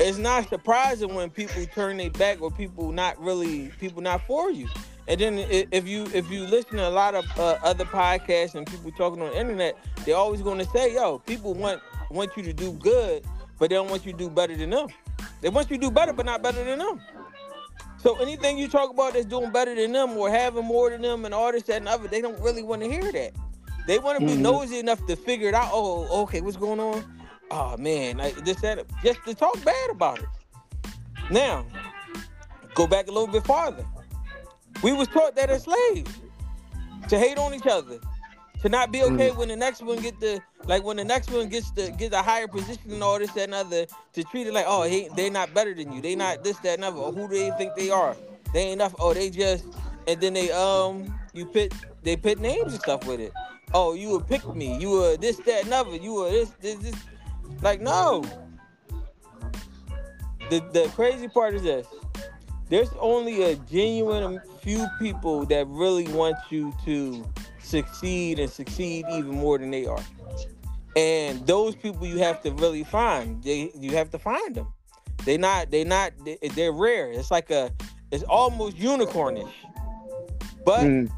it's 0.00 0.18
not 0.18 0.48
surprising 0.48 1.14
when 1.14 1.30
people 1.30 1.64
turn 1.66 1.96
their 1.96 2.10
back 2.10 2.42
or 2.42 2.50
people 2.50 2.92
not 2.92 3.18
really 3.20 3.68
people 3.78 4.02
not 4.02 4.26
for 4.26 4.50
you. 4.50 4.68
And 5.08 5.20
then 5.20 5.38
if 5.38 5.86
you 5.86 6.08
if 6.12 6.30
you 6.30 6.44
listen 6.46 6.78
to 6.78 6.88
a 6.88 6.90
lot 6.90 7.14
of 7.14 7.24
uh, 7.38 7.58
other 7.62 7.84
podcasts 7.84 8.56
and 8.56 8.66
people 8.66 8.90
talking 8.92 9.22
on 9.22 9.30
the 9.30 9.38
internet, 9.38 9.78
they're 10.04 10.16
always 10.16 10.42
going 10.42 10.58
to 10.58 10.64
say, 10.66 10.94
"Yo, 10.94 11.18
people 11.20 11.54
want 11.54 11.80
want 12.10 12.36
you 12.36 12.42
to 12.42 12.52
do 12.52 12.72
good, 12.72 13.24
but 13.58 13.70
they 13.70 13.76
don't 13.76 13.88
want 13.88 14.04
you 14.04 14.12
to 14.12 14.18
do 14.18 14.28
better 14.28 14.56
than 14.56 14.70
them. 14.70 14.88
They 15.40 15.48
want 15.48 15.70
you 15.70 15.76
to 15.76 15.80
do 15.80 15.90
better, 15.90 16.12
but 16.12 16.26
not 16.26 16.42
better 16.42 16.62
than 16.64 16.78
them." 16.78 17.00
So 17.98 18.16
anything 18.16 18.58
you 18.58 18.68
talk 18.68 18.90
about 18.90 19.14
that's 19.14 19.26
doing 19.26 19.50
better 19.50 19.74
than 19.74 19.92
them 19.92 20.16
or 20.16 20.30
having 20.30 20.64
more 20.64 20.90
than 20.90 21.02
them 21.02 21.24
and 21.24 21.34
all 21.34 21.50
this 21.50 21.64
that 21.64 21.76
and 21.78 21.88
other, 21.88 22.08
they 22.08 22.20
don't 22.20 22.40
really 22.40 22.62
want 22.62 22.82
to 22.82 22.88
hear 22.88 23.10
that. 23.12 23.32
They 23.86 23.98
want 23.98 24.20
to 24.20 24.26
be 24.26 24.34
Mhm. 24.34 24.40
nosy 24.40 24.78
enough 24.78 25.04
to 25.06 25.16
figure 25.16 25.48
it 25.48 25.54
out. 25.54 25.70
Oh, 25.72 26.22
okay, 26.22 26.40
what's 26.40 26.56
going 26.56 26.80
on? 26.80 27.04
Oh 27.50 27.76
man, 27.76 28.18
like 28.18 28.34
this 28.44 28.60
that 28.60 28.84
just 29.02 29.24
to 29.24 29.34
talk 29.34 29.62
bad 29.64 29.90
about 29.90 30.18
it. 30.18 30.26
Now, 31.30 31.64
go 32.74 32.86
back 32.86 33.06
a 33.06 33.10
little 33.10 33.28
bit 33.28 33.44
farther. 33.44 33.84
We 34.82 34.92
was 34.92 35.08
taught 35.08 35.36
that 35.36 35.50
as 35.50 35.62
slaves 35.62 36.10
to 37.08 37.18
hate 37.18 37.38
on 37.38 37.54
each 37.54 37.66
other, 37.66 37.98
to 38.66 38.70
not 38.70 38.90
be 38.90 39.04
okay 39.04 39.30
when 39.30 39.46
the 39.46 39.54
next 39.54 39.80
one 39.80 39.96
get 39.98 40.18
the 40.18 40.40
like 40.64 40.82
when 40.82 40.96
the 40.96 41.04
next 41.04 41.30
one 41.30 41.48
gets 41.48 41.70
the 41.70 41.92
get 41.92 42.12
a 42.12 42.18
higher 42.18 42.48
position 42.48 42.90
and 42.90 43.00
all 43.00 43.16
this 43.16 43.30
that 43.30 43.44
and 43.44 43.54
other 43.54 43.86
to 44.12 44.24
treat 44.24 44.48
it 44.48 44.52
like 44.52 44.64
oh 44.66 44.82
he, 44.82 45.08
they 45.14 45.30
not 45.30 45.54
better 45.54 45.72
than 45.72 45.92
you, 45.92 46.02
they 46.02 46.16
not 46.16 46.42
this 46.42 46.58
that 46.58 46.74
and 46.74 46.84
other. 46.84 46.98
Or 46.98 47.12
who 47.12 47.28
do 47.28 47.38
they 47.38 47.52
think 47.58 47.76
they 47.76 47.90
are? 47.90 48.16
They 48.52 48.62
ain't 48.62 48.80
enough. 48.80 48.96
Oh, 48.98 49.14
they 49.14 49.30
just 49.30 49.66
and 50.08 50.20
then 50.20 50.34
they 50.34 50.50
um 50.50 51.16
you 51.32 51.46
put 51.46 51.72
they 52.02 52.16
put 52.16 52.40
names 52.40 52.72
and 52.72 52.82
stuff 52.82 53.06
with 53.06 53.20
it. 53.20 53.32
Oh, 53.72 53.94
you 53.94 54.08
would 54.10 54.26
pick 54.26 54.44
me. 54.52 54.76
You 54.78 54.90
were 54.90 55.16
this 55.16 55.36
that 55.38 55.62
and 55.64 55.72
other. 55.72 55.94
You 55.94 56.14
were 56.14 56.30
this 56.30 56.50
this 56.60 56.74
this. 56.78 56.96
Like 57.62 57.80
no. 57.80 58.24
The 60.50 60.58
the 60.72 60.90
crazy 60.96 61.28
part 61.28 61.54
is 61.54 61.62
this. 61.62 61.86
There's 62.68 62.90
only 62.98 63.44
a 63.44 63.54
genuine 63.54 64.40
few 64.60 64.88
people 64.98 65.46
that 65.46 65.68
really 65.68 66.08
want 66.08 66.36
you 66.50 66.74
to 66.84 67.24
succeed 67.66 68.38
and 68.38 68.50
succeed 68.50 69.06
even 69.08 69.30
more 69.32 69.58
than 69.58 69.70
they 69.70 69.86
are. 69.86 70.02
And 70.94 71.46
those 71.46 71.74
people 71.74 72.06
you 72.06 72.18
have 72.18 72.40
to 72.42 72.52
really 72.52 72.84
find. 72.84 73.42
They 73.42 73.70
you 73.78 73.92
have 73.92 74.10
to 74.10 74.18
find 74.18 74.54
them. 74.54 74.72
They 75.24 75.36
not 75.36 75.70
they 75.70 75.84
not 75.84 76.12
they, 76.24 76.38
they're 76.54 76.72
rare. 76.72 77.10
It's 77.10 77.30
like 77.30 77.50
a 77.50 77.70
it's 78.10 78.24
almost 78.24 78.76
unicornish. 78.76 79.52
But 80.64 80.80
Mm. 80.80 81.10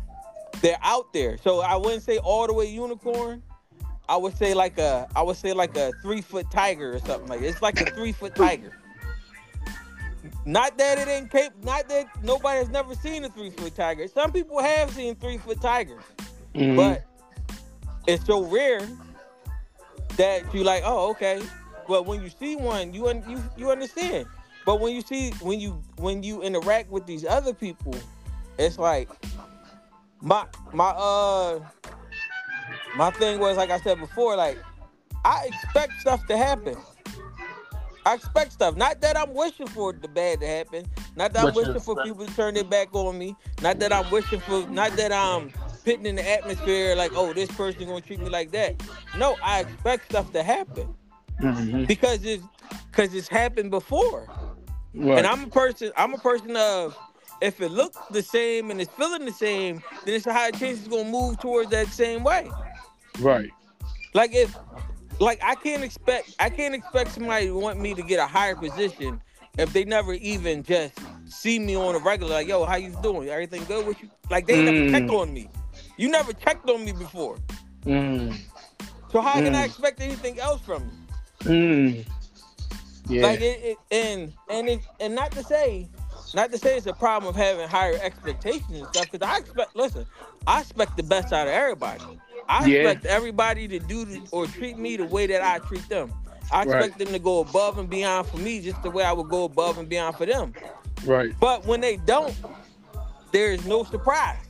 they're 0.60 0.78
out 0.82 1.12
there. 1.12 1.38
So 1.38 1.60
I 1.60 1.76
wouldn't 1.76 2.02
say 2.02 2.18
all 2.18 2.46
the 2.46 2.52
way 2.52 2.66
unicorn. 2.66 3.42
I 4.08 4.16
would 4.16 4.36
say 4.36 4.54
like 4.54 4.78
a 4.78 5.06
I 5.14 5.22
would 5.22 5.36
say 5.36 5.52
like 5.52 5.76
a 5.76 5.92
three 6.02 6.22
foot 6.22 6.50
tiger 6.50 6.94
or 6.94 6.98
something 7.00 7.28
like 7.28 7.42
it's 7.42 7.62
like 7.62 7.80
a 7.80 7.86
three 7.86 8.12
foot 8.12 8.34
tiger. 8.34 8.72
Not 10.44 10.76
that 10.78 10.98
it 10.98 11.08
ain't 11.08 11.30
cap 11.30 11.52
not 11.62 11.88
that 11.88 12.06
nobody 12.22 12.58
has 12.58 12.68
never 12.70 12.94
seen 12.94 13.24
a 13.24 13.28
three 13.28 13.50
foot 13.50 13.74
tiger. 13.74 14.08
Some 14.08 14.32
people 14.32 14.60
have 14.60 14.90
seen 14.90 15.14
three 15.14 15.38
foot 15.38 15.60
tigers, 15.60 16.02
Mhm. 16.58 16.76
but 16.76 17.04
it's 18.06 18.24
so 18.26 18.44
rare 18.44 18.86
that 20.16 20.52
you 20.54 20.64
like, 20.64 20.82
oh, 20.84 21.10
okay. 21.10 21.42
But 21.86 22.06
when 22.06 22.22
you 22.22 22.30
see 22.30 22.56
one, 22.56 22.92
you 22.92 23.08
un- 23.08 23.24
you 23.26 23.42
you 23.56 23.70
understand. 23.70 24.26
But 24.64 24.80
when 24.80 24.94
you 24.94 25.00
see 25.02 25.32
when 25.40 25.60
you 25.60 25.82
when 25.96 26.22
you 26.22 26.42
interact 26.42 26.90
with 26.90 27.06
these 27.06 27.24
other 27.24 27.54
people, 27.54 27.94
it's 28.58 28.78
like 28.78 29.08
my 30.20 30.46
my 30.72 30.90
uh 30.90 31.60
my 32.94 33.10
thing 33.12 33.38
was 33.38 33.56
like 33.56 33.70
I 33.70 33.78
said 33.80 33.98
before, 33.98 34.36
like 34.36 34.58
I 35.24 35.46
expect 35.46 36.00
stuff 36.00 36.26
to 36.26 36.36
happen. 36.36 36.76
I 38.06 38.14
expect 38.14 38.52
stuff. 38.52 38.76
Not 38.76 39.00
that 39.02 39.18
I'm 39.18 39.34
wishing 39.34 39.68
for 39.68 39.92
the 39.92 40.08
bad 40.08 40.40
to 40.40 40.46
happen. 40.46 40.86
Not 41.16 41.32
that 41.34 41.44
I'm 41.44 41.52
wishing 41.52 41.80
for 41.80 41.96
people 41.96 42.26
to 42.26 42.34
turn 42.34 42.54
their 42.54 42.64
back 42.64 42.88
on 42.94 43.18
me. 43.18 43.36
Not 43.60 43.78
that 43.80 43.92
I'm 43.92 44.08
wishing 44.10 44.40
for. 44.40 44.66
Not 44.68 44.96
that 44.96 45.12
I'm 45.12 45.52
putting 45.84 46.06
in 46.06 46.16
the 46.16 46.28
atmosphere 46.28 46.94
like, 46.96 47.12
oh, 47.14 47.32
this 47.32 47.50
person 47.50 47.86
gonna 47.86 48.00
treat 48.00 48.20
me 48.20 48.28
like 48.28 48.50
that. 48.52 48.82
No, 49.16 49.36
I 49.42 49.60
expect 49.60 50.06
stuff 50.10 50.32
to 50.32 50.42
happen. 50.42 50.94
Mhm. 51.40 51.86
because 51.86 52.24
it's 52.24 52.42
because 52.90 53.14
it's 53.14 53.28
happened 53.28 53.70
before. 53.70 54.26
Right. 54.94 55.18
And 55.18 55.26
I'm 55.26 55.44
a 55.44 55.48
person. 55.48 55.92
I'm 55.96 56.14
a 56.14 56.18
person 56.18 56.56
of 56.56 56.96
if 57.40 57.60
it 57.60 57.70
looks 57.70 57.96
the 58.10 58.22
same 58.22 58.72
and 58.72 58.80
it's 58.80 58.92
feeling 58.94 59.24
the 59.24 59.30
same, 59.32 59.80
then 60.04 60.14
it's 60.14 60.26
a 60.26 60.32
high 60.32 60.50
chance 60.50 60.80
it's 60.80 60.88
gonna 60.88 61.04
move 61.08 61.38
towards 61.38 61.70
that 61.70 61.86
same 61.88 62.24
way. 62.24 62.50
right. 63.20 63.50
Like 64.14 64.34
if, 64.34 64.56
like 65.20 65.38
I 65.44 65.54
can't 65.54 65.84
expect 65.84 66.34
I 66.40 66.50
can't 66.50 66.74
expect 66.74 67.12
somebody 67.12 67.46
to 67.46 67.56
want 67.56 67.78
me 67.78 67.94
to 67.94 68.02
get 68.02 68.18
a 68.18 68.26
higher 68.26 68.56
position 68.56 69.20
if 69.58 69.72
they 69.72 69.84
never 69.84 70.14
even 70.14 70.64
just 70.64 70.94
see 71.26 71.60
me 71.60 71.76
on 71.76 71.94
a 71.94 71.98
regular. 71.98 72.32
Like, 72.34 72.48
yo, 72.48 72.64
how 72.64 72.76
you 72.76 72.96
doing? 73.02 73.28
Everything 73.28 73.64
good 73.66 73.86
with 73.86 74.02
you? 74.02 74.08
Like 74.28 74.46
they 74.46 74.60
never 74.64 74.78
Mm. 74.78 74.90
checked 74.90 75.10
on 75.10 75.32
me. 75.32 75.48
You 75.98 76.08
never 76.08 76.32
checked 76.32 76.70
on 76.70 76.84
me 76.84 76.92
before. 76.92 77.38
Mm. 77.84 78.38
So 79.12 79.20
how 79.20 79.40
can 79.42 79.54
I 79.54 79.64
Mm. 79.64 79.66
expect 79.66 80.00
anything 80.00 80.38
else 80.38 80.62
from 80.62 80.84
you? 80.84 81.50
Mm. 81.50 82.06
Yeah. 83.08 83.22
Like 83.26 83.40
it, 83.40 83.60
it 83.62 83.78
and 83.90 84.32
and 84.48 84.68
it 84.68 84.80
and 85.00 85.14
not 85.14 85.34
to 85.34 85.42
say, 85.42 85.88
not 86.34 86.52
to 86.52 86.58
say 86.58 86.76
it's 86.76 86.86
a 86.86 86.92
problem 86.94 87.28
of 87.28 87.36
having 87.36 87.68
higher 87.68 87.98
expectations 88.00 88.70
and 88.78 88.86
stuff. 88.86 89.10
Because 89.10 89.26
I 89.28 89.38
expect, 89.38 89.74
listen, 89.76 90.06
I 90.46 90.60
expect 90.60 90.96
the 90.96 91.02
best 91.02 91.32
out 91.32 91.46
of 91.48 91.52
everybody. 91.52 92.20
I 92.48 92.66
Yeah. 92.66 92.80
expect 92.90 93.06
everybody 93.06 93.68
to 93.68 93.78
do 93.78 94.04
the, 94.04 94.22
or 94.30 94.46
treat 94.46 94.78
me 94.78 94.96
the 94.96 95.04
way 95.06 95.26
that 95.26 95.42
I 95.42 95.58
treat 95.58 95.88
them. 95.88 96.14
I 96.50 96.64
Right. 96.64 96.84
expect 96.86 96.98
them 96.98 97.08
to 97.12 97.18
go 97.18 97.40
above 97.40 97.78
and 97.78 97.90
beyond 97.90 98.28
for 98.28 98.38
me, 98.38 98.60
just 98.60 98.82
the 98.82 98.90
way 98.90 99.04
I 99.04 99.12
would 99.12 99.28
go 99.28 99.44
above 99.44 99.78
and 99.78 99.88
beyond 99.88 100.16
for 100.16 100.26
them. 100.26 100.54
right. 101.04 101.32
But 101.40 101.66
when 101.66 101.80
they 101.80 101.96
don't, 101.96 102.34
there 103.32 103.52
is 103.52 103.64
no 103.66 103.84
surprise. 103.84 104.47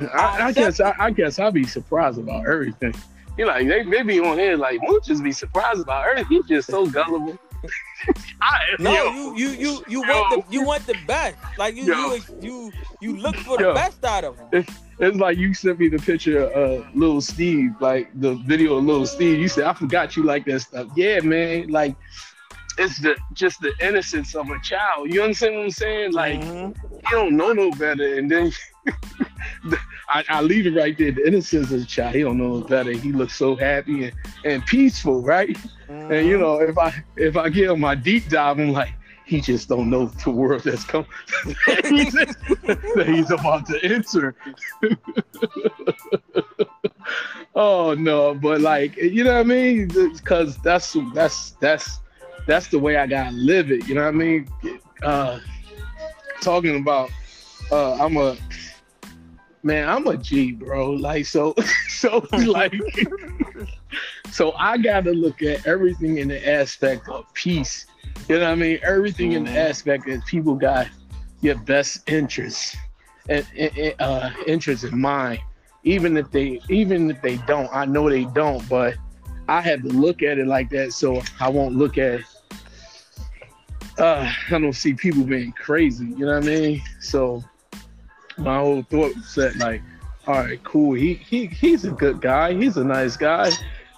I, 0.00 0.46
I 0.48 0.52
guess 0.52 0.80
I, 0.80 0.94
I 0.98 1.10
guess 1.10 1.38
I'll 1.38 1.52
be 1.52 1.64
surprised 1.64 2.18
about 2.18 2.46
everything. 2.46 2.94
You 3.38 3.46
like 3.46 3.66
they, 3.66 3.82
they 3.84 4.02
be 4.02 4.20
on 4.20 4.38
here 4.38 4.56
like 4.56 4.80
Mooch 4.82 5.06
just 5.06 5.22
be 5.22 5.32
surprised 5.32 5.80
about 5.80 6.06
everything. 6.06 6.26
He's 6.28 6.46
just 6.46 6.68
so 6.68 6.86
gullible. 6.86 7.38
I, 8.42 8.58
No, 8.78 8.92
yo, 8.92 9.12
you 9.12 9.32
you 9.34 9.48
you 9.50 9.84
you 9.88 10.06
Yo. 10.06 10.20
want 10.20 10.46
the 10.46 10.52
you 10.52 10.64
want 10.64 10.86
the 10.86 10.96
best. 11.06 11.36
Like 11.56 11.76
you 11.76 11.84
Yo. 11.84 12.14
you 12.14 12.22
you 12.40 12.72
you 13.00 13.16
look 13.16 13.36
for 13.36 13.56
the 13.56 13.72
best 13.72 14.04
out 14.04 14.24
of 14.24 14.36
it's, 14.52 14.70
it's 14.98 15.16
like 15.16 15.38
you 15.38 15.54
sent 15.54 15.78
me 15.78 15.88
the 15.88 15.98
picture 15.98 16.40
of 16.44 16.82
uh, 16.82 16.86
Little 16.94 17.20
Steve, 17.20 17.70
like 17.80 18.10
the 18.20 18.34
video 18.34 18.76
of 18.76 18.84
Little 18.84 19.06
Steve. 19.06 19.38
You 19.38 19.48
said 19.48 19.64
I 19.64 19.72
forgot 19.72 20.16
you 20.16 20.24
like 20.24 20.44
that 20.46 20.60
stuff. 20.60 20.88
Yeah, 20.96 21.20
man. 21.20 21.68
Like 21.68 21.96
it's 22.78 22.98
the 23.00 23.16
just 23.32 23.60
the 23.60 23.72
innocence 23.80 24.34
of 24.34 24.48
a 24.50 24.58
child. 24.60 25.12
You 25.12 25.22
understand 25.22 25.56
what 25.56 25.64
I'm 25.64 25.70
saying? 25.70 26.12
Like 26.12 26.40
Mhm. 26.40 26.74
you 26.92 27.10
don't 27.10 27.36
know 27.36 27.52
no 27.52 27.70
better, 27.72 28.18
and 28.18 28.30
then 28.30 28.52
I, 30.08 30.24
I 30.28 30.40
leave 30.42 30.66
it 30.66 30.74
right 30.74 30.96
there. 30.96 31.12
The 31.12 31.26
innocence 31.26 31.70
of 31.70 31.82
a 31.82 31.84
child. 31.84 32.14
He 32.14 32.22
don't 32.22 32.38
know 32.38 32.58
no 32.58 32.66
better. 32.66 32.92
He 32.92 33.12
looks 33.12 33.36
so 33.36 33.56
happy 33.56 34.04
and, 34.04 34.12
and 34.44 34.64
peaceful, 34.66 35.22
right? 35.22 35.56
And 35.88 36.26
you 36.26 36.38
know, 36.38 36.60
if 36.60 36.76
I 36.78 36.92
if 37.16 37.36
I 37.36 37.48
give 37.48 37.70
him 37.70 37.80
my 37.80 37.94
deep 37.94 38.28
dive, 38.28 38.58
I'm 38.58 38.72
like, 38.72 38.92
he 39.24 39.40
just 39.40 39.68
don't 39.68 39.88
know 39.88 40.06
the 40.24 40.30
world 40.30 40.62
that's 40.64 40.84
coming 40.84 41.06
that 41.66 43.04
he's 43.06 43.30
about 43.30 43.66
to 43.66 43.84
enter. 43.84 44.34
oh 47.54 47.94
no, 47.94 48.34
but 48.34 48.60
like 48.60 48.96
you 48.96 49.24
know 49.24 49.34
what 49.34 49.40
I 49.40 49.44
mean? 49.44 49.88
Because 49.88 50.58
that's 50.58 50.96
that's 51.14 51.52
that's 51.52 52.00
that's 52.46 52.68
the 52.68 52.78
way 52.78 52.96
I 52.96 53.06
gotta 53.06 53.34
live 53.34 53.70
it. 53.70 53.86
You 53.86 53.94
know 53.94 54.02
what 54.02 54.08
I 54.08 54.12
mean? 54.12 54.48
Uh, 55.02 55.40
talking 56.40 56.76
about, 56.76 57.10
uh, 57.70 57.94
I'm 57.94 58.16
a 58.16 58.36
man. 59.62 59.88
I'm 59.88 60.06
a 60.06 60.16
G, 60.16 60.52
bro. 60.52 60.90
Like 60.90 61.26
so, 61.26 61.54
so 61.88 62.26
like. 62.32 62.74
So 64.32 64.52
I 64.52 64.78
got 64.78 65.04
to 65.04 65.12
look 65.12 65.42
at 65.42 65.66
everything 65.66 66.16
in 66.16 66.28
the 66.28 66.48
aspect 66.48 67.06
of 67.10 67.26
peace. 67.34 67.86
You 68.30 68.38
know 68.38 68.46
what 68.46 68.52
I 68.52 68.54
mean? 68.54 68.78
Everything 68.82 69.32
in 69.32 69.44
the 69.44 69.50
aspect 69.50 70.06
that 70.06 70.24
people 70.24 70.54
got 70.54 70.88
your 71.42 71.56
best 71.56 72.08
interests 72.10 72.74
and, 73.28 73.46
and 73.58 73.94
uh, 74.00 74.30
interests 74.46 74.84
in 74.84 74.98
mind. 74.98 75.40
Even 75.84 76.16
if 76.16 76.30
they, 76.30 76.62
even 76.70 77.10
if 77.10 77.20
they 77.20 77.36
don't, 77.38 77.68
I 77.74 77.84
know 77.84 78.08
they 78.08 78.24
don't, 78.24 78.66
but 78.70 78.94
I 79.48 79.60
have 79.60 79.82
to 79.82 79.88
look 79.88 80.22
at 80.22 80.38
it 80.38 80.46
like 80.46 80.70
that, 80.70 80.94
so 80.94 81.20
I 81.38 81.50
won't 81.50 81.76
look 81.76 81.98
at. 81.98 82.22
Uh, 83.98 84.32
I 84.50 84.58
don't 84.58 84.72
see 84.72 84.94
people 84.94 85.24
being 85.24 85.52
crazy. 85.52 86.06
You 86.06 86.26
know 86.26 86.34
what 86.34 86.44
I 86.44 86.46
mean? 86.46 86.82
So 87.00 87.44
my 88.38 88.58
whole 88.58 88.82
thought 88.82 89.14
was 89.14 89.34
that 89.34 89.56
like, 89.56 89.82
all 90.26 90.34
right, 90.34 90.62
cool. 90.64 90.94
He 90.94 91.14
he 91.14 91.46
he's 91.46 91.84
a 91.84 91.90
good 91.90 92.20
guy. 92.20 92.54
He's 92.54 92.76
a 92.76 92.84
nice 92.84 93.16
guy. 93.16 93.50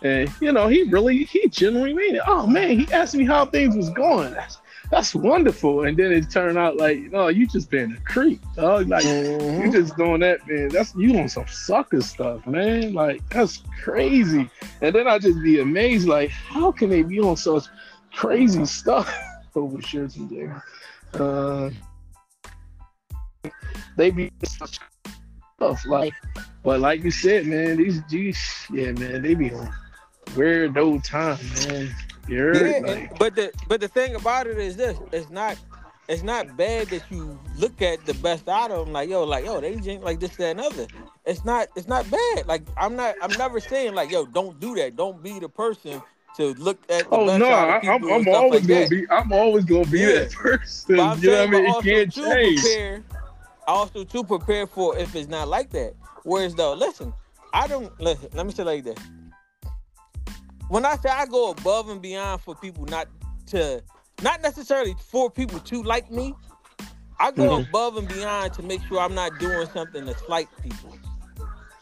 And 0.03 0.31
you 0.41 0.53
know, 0.53 0.69
he 0.69 0.85
really 0.85 1.25
he 1.25 1.49
genuinely 1.49 1.95
mean 1.95 2.17
it. 2.17 2.23
Oh 2.27 2.47
man, 2.47 2.79
he 2.79 2.93
asked 2.93 3.15
me 3.15 3.25
how 3.25 3.47
things 3.47 3.77
was 3.77 3.91
going. 3.91 4.33
That's 4.33 4.59
that's 4.91 5.15
wonderful. 5.15 5.85
And 5.85 5.97
then 5.97 6.13
it 6.13 6.31
turned 6.31 6.59
out 6.59 6.77
like, 6.77 6.99
no, 7.11 7.29
you 7.29 7.47
just 7.47 7.71
being 7.71 7.93
a 7.93 8.01
creep. 8.01 8.41
Dog. 8.55 8.89
Like 8.89 9.05
you 9.05 9.71
just 9.73 9.97
doing 9.97 10.21
that, 10.21 10.47
man. 10.47 10.69
That's 10.69 10.95
you 10.95 11.19
on 11.19 11.29
some 11.29 11.47
sucker 11.47 12.01
stuff, 12.01 12.47
man. 12.47 12.95
Like 12.95 13.27
that's 13.31 13.63
crazy. 13.83 14.49
And 14.81 14.95
then 14.95 15.07
I 15.07 15.19
just 15.19 15.43
be 15.43 15.61
amazed, 15.61 16.07
like, 16.07 16.31
how 16.31 16.71
can 16.71 16.91
they 16.91 17.03
be 17.03 17.21
on 17.21 17.37
such 17.37 17.65
crazy 18.13 18.65
stuff 18.67 19.13
over 19.57 19.81
shirts 19.83 20.17
and? 20.17 20.61
Uh, 21.15 21.71
they 23.97 24.11
be 24.11 24.31
such 24.45 24.81
stuff 25.57 25.87
like, 25.87 26.13
but 26.63 26.81
like 26.81 27.03
you 27.05 27.11
said, 27.11 27.47
man, 27.47 27.77
these 27.77 28.03
these 28.09 28.39
yeah, 28.73 28.93
man, 28.93 29.23
they 29.23 29.35
be 29.35 29.53
on 29.53 29.73
weirdo 30.31 31.03
time, 31.05 31.39
man. 31.69 31.95
You're 32.27 32.55
Yeah, 32.55 32.79
like, 32.81 33.11
and- 33.11 33.19
but 33.19 33.35
the 33.37 33.53
but 33.69 33.81
the 33.81 33.89
thing 33.89 34.15
about 34.15 34.47
it 34.47 34.59
is 34.59 34.77
this: 34.77 34.99
it's 35.13 35.31
not 35.31 35.57
it's 36.09 36.23
not 36.23 36.57
bad 36.57 36.89
that 36.91 37.11
you 37.11 37.39
look 37.57 37.81
at 37.81 38.05
the 38.07 38.15
best 38.15 38.49
out 38.49 38.71
of 38.71 38.85
them. 38.87 38.93
Like 38.93 39.09
yo, 39.09 39.25
like 39.25 39.45
yo, 39.45 39.61
they 39.61 39.77
drink 39.77 40.03
like 40.03 40.21
this, 40.21 40.37
that, 40.37 40.51
and 40.51 40.61
other. 40.61 40.87
It's 41.25 41.45
not 41.45 41.69
it's 41.77 41.87
not 41.89 42.11
bad. 42.11 42.47
Like 42.47 42.63
I'm 42.77 42.97
not 42.97 43.15
I'm 43.23 43.37
never 43.37 43.61
saying 43.61 43.95
like 43.95 44.11
yo, 44.11 44.27
don't 44.27 44.59
do 44.59 44.75
that. 44.77 44.97
Don't 44.97 45.23
be 45.23 45.39
the 45.39 45.49
person 45.49 46.03
to 46.37 46.55
look 46.55 46.79
at 46.91 47.05
the 47.09 47.17
Oh 47.17 47.39
no, 47.39 47.47
I, 47.49 47.79
I'm, 47.81 48.05
I'm 48.05 48.29
always 48.29 48.61
like 48.61 48.69
gonna 48.69 48.81
that. 48.81 48.91
be. 48.91 49.11
I'm 49.11 49.33
always 49.33 49.65
gonna 49.65 49.87
be 49.87 50.01
Yeah. 50.01 50.13
that 50.21 50.33
person. 50.35 50.97
But 50.97 51.03
I'm 51.03 51.19
you 51.23 51.31
know 51.31 51.39
what 51.39 51.49
I 51.49 51.51
mean? 51.51 51.65
It 51.65 51.69
also 51.69 51.83
can't 51.91 52.13
change. 52.13 52.61
prepare. 52.61 53.05
I 53.67 53.73
also 53.73 54.05
too 54.05 54.25
prepare 54.25 54.67
for 54.67 54.99
if 54.99 55.15
it's 55.15 55.29
not 55.29 55.49
like 55.49 55.71
that. 55.71 55.95
Whereas 56.25 56.55
though, 56.55 56.75
listen, 56.75 57.13
I 57.53 57.67
don't 57.67 57.99
listen. 58.01 58.29
Let 58.35 58.47
me 58.47 58.53
say 58.53 58.65
like 58.65 58.85
this. 58.85 58.99
When 60.69 60.85
I 60.85 60.97
say 60.97 61.11
I 61.11 61.27
go 61.27 61.51
above 61.51 61.89
and 61.89 62.01
beyond 62.01 62.41
for 62.41 62.55
people 62.55 62.85
not 62.87 63.09
to, 63.49 63.83
not 64.23 64.41
necessarily 64.43 64.95
for 65.11 65.31
people 65.31 65.61
to 65.61 65.83
like 65.83 66.11
me, 66.11 66.35
I 67.21 67.31
go 67.31 67.59
Mhm. 67.61 67.69
above 67.69 67.97
and 67.97 68.09
beyond 68.09 68.55
to 68.55 68.63
make 68.63 68.83
sure 68.83 68.99
I'm 69.01 69.15
not 69.15 69.39
doing 69.39 69.67
something 69.69 70.05
to 70.07 70.17
slight 70.19 70.49
people. 70.63 70.97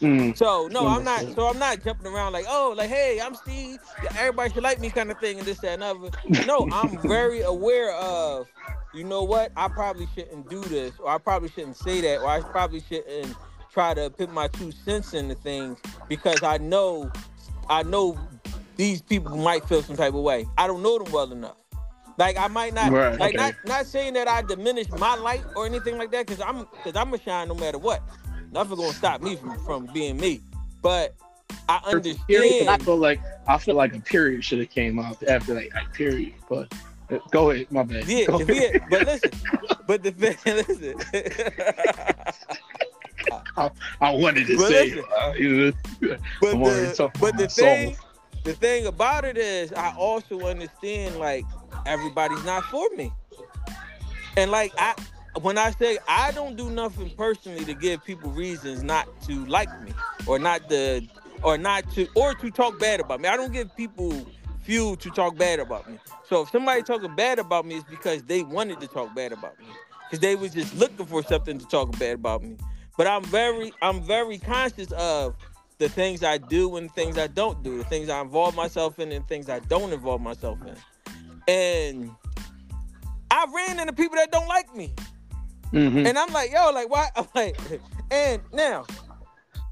Mm, 0.02 0.36
So 0.36 0.68
no, 0.70 0.88
I'm 0.88 1.04
not. 1.04 1.20
So 1.34 1.46
I'm 1.48 1.58
not 1.58 1.82
jumping 1.82 2.06
around 2.08 2.32
like, 2.32 2.46
oh, 2.48 2.74
like, 2.76 2.90
hey, 2.90 3.20
I'm 3.22 3.34
Steve. 3.34 3.78
Everybody 4.18 4.52
should 4.52 4.62
like 4.62 4.80
me, 4.80 4.90
kind 4.90 5.10
of 5.10 5.18
thing, 5.18 5.38
and 5.38 5.46
this, 5.46 5.60
that, 5.60 5.74
and 5.74 5.82
other. 5.82 6.10
No, 6.46 6.68
I'm 6.72 6.98
very 7.02 7.42
aware 7.42 7.92
of. 7.94 8.48
You 8.92 9.04
know 9.04 9.22
what? 9.22 9.52
I 9.56 9.68
probably 9.68 10.06
shouldn't 10.14 10.50
do 10.50 10.60
this, 10.62 10.92
or 10.98 11.08
I 11.08 11.18
probably 11.18 11.48
shouldn't 11.48 11.76
say 11.76 12.00
that, 12.02 12.20
or 12.20 12.28
I 12.28 12.40
probably 12.42 12.80
shouldn't 12.80 13.36
try 13.72 13.94
to 13.94 14.10
put 14.10 14.30
my 14.30 14.48
two 14.48 14.70
cents 14.72 15.14
into 15.14 15.34
things 15.34 15.78
because 16.08 16.42
I 16.42 16.58
know, 16.58 17.10
I 17.70 17.84
know 17.84 18.18
these 18.76 19.00
people 19.00 19.36
might 19.36 19.64
feel 19.66 19.82
some 19.82 19.96
type 19.96 20.14
of 20.14 20.20
way. 20.22 20.46
I 20.58 20.66
don't 20.66 20.82
know 20.82 20.98
them 20.98 21.10
well 21.12 21.30
enough. 21.32 21.56
Like 22.18 22.36
I 22.36 22.48
might 22.48 22.74
not, 22.74 22.92
Right, 22.92 23.18
like 23.18 23.34
okay. 23.34 23.36
not 23.36 23.54
not 23.64 23.86
saying 23.86 24.12
that 24.14 24.28
I 24.28 24.42
diminish 24.42 24.90
my 24.90 25.14
light 25.14 25.46
or 25.56 25.64
anything 25.64 25.96
like 25.96 26.10
that, 26.10 26.26
because 26.26 26.42
I'm 26.42 26.66
because 26.84 26.94
I'm 26.94 27.14
a 27.14 27.18
shine 27.18 27.48
no 27.48 27.54
matter 27.54 27.78
what. 27.78 28.02
Nothing 28.52 28.76
gonna 28.76 28.92
stop 28.92 29.22
me 29.22 29.36
from, 29.36 29.58
from 29.64 29.86
being 29.86 30.18
me. 30.18 30.42
But 30.82 31.14
I 31.68 31.80
understand. 31.86 32.68
I 32.68 32.78
feel 32.78 32.96
like 32.98 33.20
I 33.46 33.58
feel 33.58 33.74
like 33.74 33.94
a 33.94 34.00
period 34.00 34.44
should 34.44 34.58
have 34.60 34.70
came 34.70 34.98
out 34.98 35.22
after 35.22 35.54
that 35.54 35.72
like, 35.74 35.92
period. 35.94 36.34
But 36.48 36.72
uh, 37.10 37.18
go 37.30 37.50
ahead, 37.50 37.72
my 37.72 37.82
bad. 37.82 38.04
Yeah, 38.06 38.36
we 38.36 38.78
but 38.90 39.06
listen, 39.06 39.30
but 39.86 40.02
the 40.02 40.10
thing, 40.12 40.36
listen. 40.44 40.94
I 44.00 44.10
wanted 44.10 44.46
to 44.48 44.56
But 44.56 44.68
say, 44.68 44.90
listen. 44.90 45.04
Uh, 45.18 45.32
you 45.36 45.56
know, 45.56 45.72
but 46.40 46.52
the, 46.52 47.10
but 47.20 47.36
the 47.38 47.48
thing, 47.48 47.94
soul. 47.94 48.04
the 48.44 48.52
thing 48.52 48.86
about 48.86 49.24
it 49.24 49.38
is, 49.38 49.72
I 49.72 49.94
also 49.96 50.40
understand 50.40 51.16
like 51.16 51.44
everybody's 51.86 52.44
not 52.44 52.64
for 52.64 52.88
me, 52.96 53.12
and 54.36 54.50
like 54.50 54.72
I, 54.76 54.94
when 55.40 55.56
I 55.56 55.70
say 55.70 55.98
I 56.06 56.32
don't 56.32 56.56
do 56.56 56.70
nothing 56.70 57.10
personally 57.16 57.64
to 57.64 57.74
give 57.74 58.04
people 58.04 58.30
reasons 58.30 58.82
not 58.82 59.08
to 59.22 59.44
like 59.46 59.68
me 59.82 59.92
or 60.26 60.38
not 60.38 60.68
to, 60.68 61.02
or 61.42 61.56
not 61.56 61.90
to, 61.92 62.06
or 62.14 62.34
to 62.34 62.50
talk 62.50 62.78
bad 62.78 63.00
about 63.00 63.20
me. 63.20 63.28
I 63.28 63.36
don't 63.36 63.52
give 63.52 63.74
people 63.76 64.26
fuel 64.62 64.96
to 64.96 65.10
talk 65.10 65.36
bad 65.36 65.58
about 65.58 65.90
me. 65.90 65.98
So 66.28 66.42
if 66.42 66.50
somebody 66.50 66.82
talking 66.82 67.14
bad 67.16 67.38
about 67.38 67.66
me, 67.66 67.76
it's 67.76 67.88
because 67.88 68.22
they 68.24 68.42
wanted 68.42 68.80
to 68.80 68.86
talk 68.86 69.14
bad 69.14 69.32
about 69.32 69.58
me, 69.58 69.66
because 70.06 70.20
they 70.20 70.36
was 70.36 70.52
just 70.52 70.74
looking 70.76 71.06
for 71.06 71.22
something 71.22 71.58
to 71.58 71.66
talk 71.66 71.98
bad 71.98 72.14
about 72.14 72.42
me. 72.42 72.56
But 72.96 73.06
I'm 73.06 73.24
very, 73.24 73.72
I'm 73.80 74.02
very 74.02 74.38
conscious 74.38 74.92
of 74.92 75.34
the 75.78 75.88
things 75.88 76.22
I 76.22 76.38
do 76.38 76.76
and 76.76 76.92
things 76.94 77.18
I 77.18 77.26
don't 77.26 77.62
do, 77.62 77.78
the 77.78 77.84
things 77.84 78.08
I 78.08 78.20
involve 78.20 78.54
myself 78.54 78.98
in 78.98 79.10
and 79.10 79.26
things 79.26 79.48
I 79.48 79.58
don't 79.60 79.92
involve 79.92 80.20
myself 80.20 80.58
in. 80.66 80.76
And 81.48 82.10
I 83.30 83.46
ran 83.52 83.80
into 83.80 83.92
people 83.92 84.16
that 84.16 84.30
don't 84.30 84.46
like 84.46 84.74
me. 84.76 84.92
Mhm. 85.72 86.06
And 86.06 86.18
I'm 86.18 86.32
like, 86.32 86.52
yo, 86.52 86.70
like 86.70 86.90
why? 86.90 87.08
I'm 87.16 87.26
like, 87.34 87.56
and 88.10 88.42
now, 88.52 88.84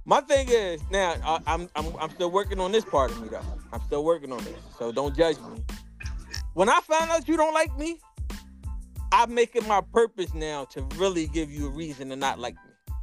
my 0.04 0.20
thing 0.22 0.48
is 0.48 0.80
now 0.90 1.14
I, 1.24 1.38
I'm 1.46 1.68
I'm 1.76 1.94
I'm 1.98 2.10
still 2.10 2.30
working 2.30 2.58
on 2.58 2.72
this 2.72 2.84
part 2.84 3.10
of 3.10 3.20
me 3.22 3.28
though. 3.28 3.42
I'm 3.72 3.80
still 3.82 4.04
working 4.04 4.32
on 4.32 4.42
this, 4.44 4.56
so 4.78 4.92
don't 4.92 5.14
judge 5.16 5.36
me. 5.38 5.62
When 6.54 6.68
I 6.68 6.80
found 6.80 7.10
out 7.10 7.28
you 7.28 7.36
don't 7.36 7.54
like 7.54 7.76
me, 7.78 8.00
I 9.12 9.26
make 9.26 9.54
it 9.54 9.66
my 9.68 9.80
purpose 9.80 10.34
now 10.34 10.64
to 10.66 10.82
really 10.96 11.26
give 11.26 11.50
you 11.50 11.66
a 11.66 11.70
reason 11.70 12.08
to 12.08 12.16
not 12.16 12.38
like 12.38 12.54
me. 12.54 12.96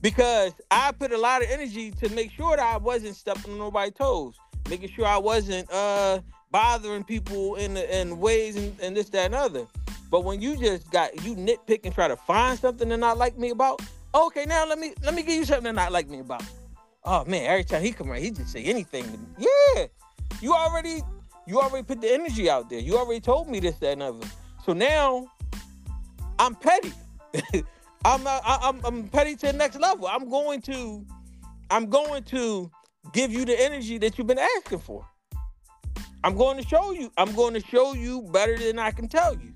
Because 0.00 0.52
I 0.70 0.90
put 0.92 1.12
a 1.12 1.18
lot 1.18 1.42
of 1.42 1.50
energy 1.50 1.92
to 1.92 2.08
make 2.08 2.32
sure 2.32 2.56
that 2.56 2.74
I 2.74 2.78
wasn't 2.78 3.14
stepping 3.14 3.52
on 3.52 3.58
nobody's 3.58 3.94
toes, 3.94 4.34
making 4.68 4.88
sure 4.88 5.06
I 5.06 5.18
wasn't 5.18 5.70
uh 5.70 6.20
bothering 6.50 7.04
people 7.04 7.54
in 7.56 7.76
in 7.76 8.18
ways 8.18 8.56
and, 8.56 8.78
and 8.80 8.96
this, 8.96 9.10
that, 9.10 9.26
and 9.26 9.34
other. 9.34 9.66
But 10.12 10.24
when 10.24 10.42
you 10.42 10.58
just 10.58 10.90
got 10.90 11.24
you 11.24 11.34
nitpick 11.34 11.86
and 11.86 11.94
try 11.94 12.06
to 12.06 12.16
find 12.16 12.58
something 12.58 12.86
to 12.90 12.98
not 12.98 13.16
like 13.16 13.38
me 13.38 13.48
about, 13.48 13.80
okay, 14.14 14.44
now 14.44 14.66
let 14.66 14.78
me 14.78 14.92
let 15.02 15.14
me 15.14 15.22
give 15.22 15.36
you 15.36 15.46
something 15.46 15.64
to 15.64 15.72
not 15.72 15.90
like 15.90 16.06
me 16.06 16.18
about. 16.18 16.44
Oh 17.02 17.24
man, 17.24 17.46
every 17.46 17.64
time 17.64 17.82
he 17.82 17.92
come 17.92 18.10
around, 18.10 18.20
he 18.20 18.30
just 18.30 18.52
say 18.52 18.62
anything 18.62 19.04
to 19.04 19.10
me. 19.12 19.26
Yeah, 19.38 19.86
you 20.42 20.52
already 20.52 21.00
you 21.46 21.58
already 21.58 21.84
put 21.84 22.02
the 22.02 22.12
energy 22.12 22.50
out 22.50 22.68
there. 22.68 22.78
You 22.78 22.98
already 22.98 23.20
told 23.20 23.48
me 23.48 23.58
this, 23.58 23.76
that, 23.76 23.92
and 23.94 24.02
other. 24.02 24.26
So 24.66 24.74
now 24.74 25.28
I'm 26.38 26.56
petty. 26.56 26.92
I'm, 28.04 28.26
I- 28.26 28.58
I'm 28.62 28.84
I'm 28.84 29.08
petty 29.08 29.34
to 29.36 29.46
the 29.46 29.54
next 29.54 29.80
level. 29.80 30.08
I'm 30.08 30.28
going 30.28 30.60
to 30.62 31.06
I'm 31.70 31.86
going 31.88 32.22
to 32.24 32.70
give 33.14 33.32
you 33.32 33.46
the 33.46 33.58
energy 33.58 33.96
that 33.96 34.18
you've 34.18 34.26
been 34.26 34.38
asking 34.38 34.80
for. 34.80 35.06
I'm 36.22 36.36
going 36.36 36.58
to 36.62 36.68
show 36.68 36.92
you. 36.92 37.10
I'm 37.16 37.34
going 37.34 37.54
to 37.54 37.60
show 37.60 37.94
you 37.94 38.20
better 38.30 38.58
than 38.58 38.78
I 38.78 38.90
can 38.90 39.08
tell 39.08 39.32
you. 39.32 39.54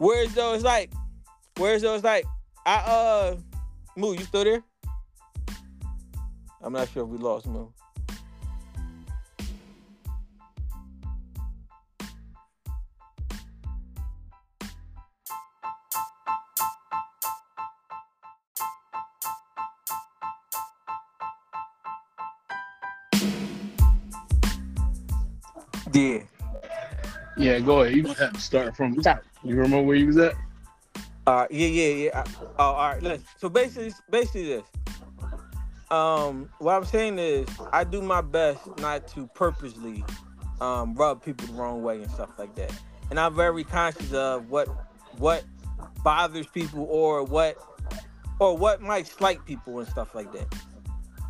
Whereas 0.00 0.32
though 0.32 0.54
it's 0.54 0.64
like, 0.64 0.90
whereas 1.58 1.82
though 1.82 1.94
it's 1.94 2.02
like, 2.02 2.24
I 2.64 2.76
uh, 2.76 3.36
Moo, 3.96 4.14
you 4.14 4.24
still 4.24 4.44
there? 4.44 4.62
I'm 6.62 6.72
not 6.72 6.88
sure 6.88 7.02
if 7.04 7.08
we 7.10 7.18
lost 7.18 7.46
Moo. 7.46 7.66
Yeah. 25.92 26.39
Yeah, 27.40 27.58
go 27.60 27.80
ahead. 27.80 27.96
You 27.96 28.04
have 28.04 28.34
to 28.34 28.40
start 28.40 28.76
from 28.76 28.94
the 28.94 29.02
top. 29.02 29.22
You 29.42 29.56
remember 29.56 29.82
where 29.82 29.96
you 29.96 30.06
was 30.08 30.18
at? 30.18 30.34
Uh, 31.26 31.46
yeah, 31.50 31.66
yeah, 31.68 31.94
yeah. 31.94 32.24
Oh, 32.58 32.64
all 32.64 32.92
right. 32.92 33.02
Listen. 33.02 33.24
So 33.38 33.48
basically, 33.48 33.92
basically 34.10 34.44
this. 34.44 34.64
Um, 35.90 36.50
what 36.58 36.74
I'm 36.76 36.84
saying 36.84 37.18
is, 37.18 37.48
I 37.72 37.84
do 37.84 38.02
my 38.02 38.20
best 38.20 38.60
not 38.78 39.08
to 39.08 39.26
purposely 39.28 40.04
um, 40.60 40.94
rub 40.94 41.24
people 41.24 41.46
the 41.46 41.54
wrong 41.54 41.82
way 41.82 42.02
and 42.02 42.10
stuff 42.10 42.38
like 42.38 42.54
that. 42.56 42.72
And 43.10 43.18
I'm 43.18 43.34
very 43.34 43.64
conscious 43.64 44.12
of 44.12 44.50
what 44.50 44.68
what 45.16 45.44
bothers 46.04 46.46
people 46.46 46.86
or 46.90 47.24
what 47.24 47.56
or 48.38 48.56
what 48.56 48.82
might 48.82 49.06
slight 49.06 49.44
people 49.46 49.78
and 49.78 49.88
stuff 49.88 50.14
like 50.14 50.30
that. 50.32 50.54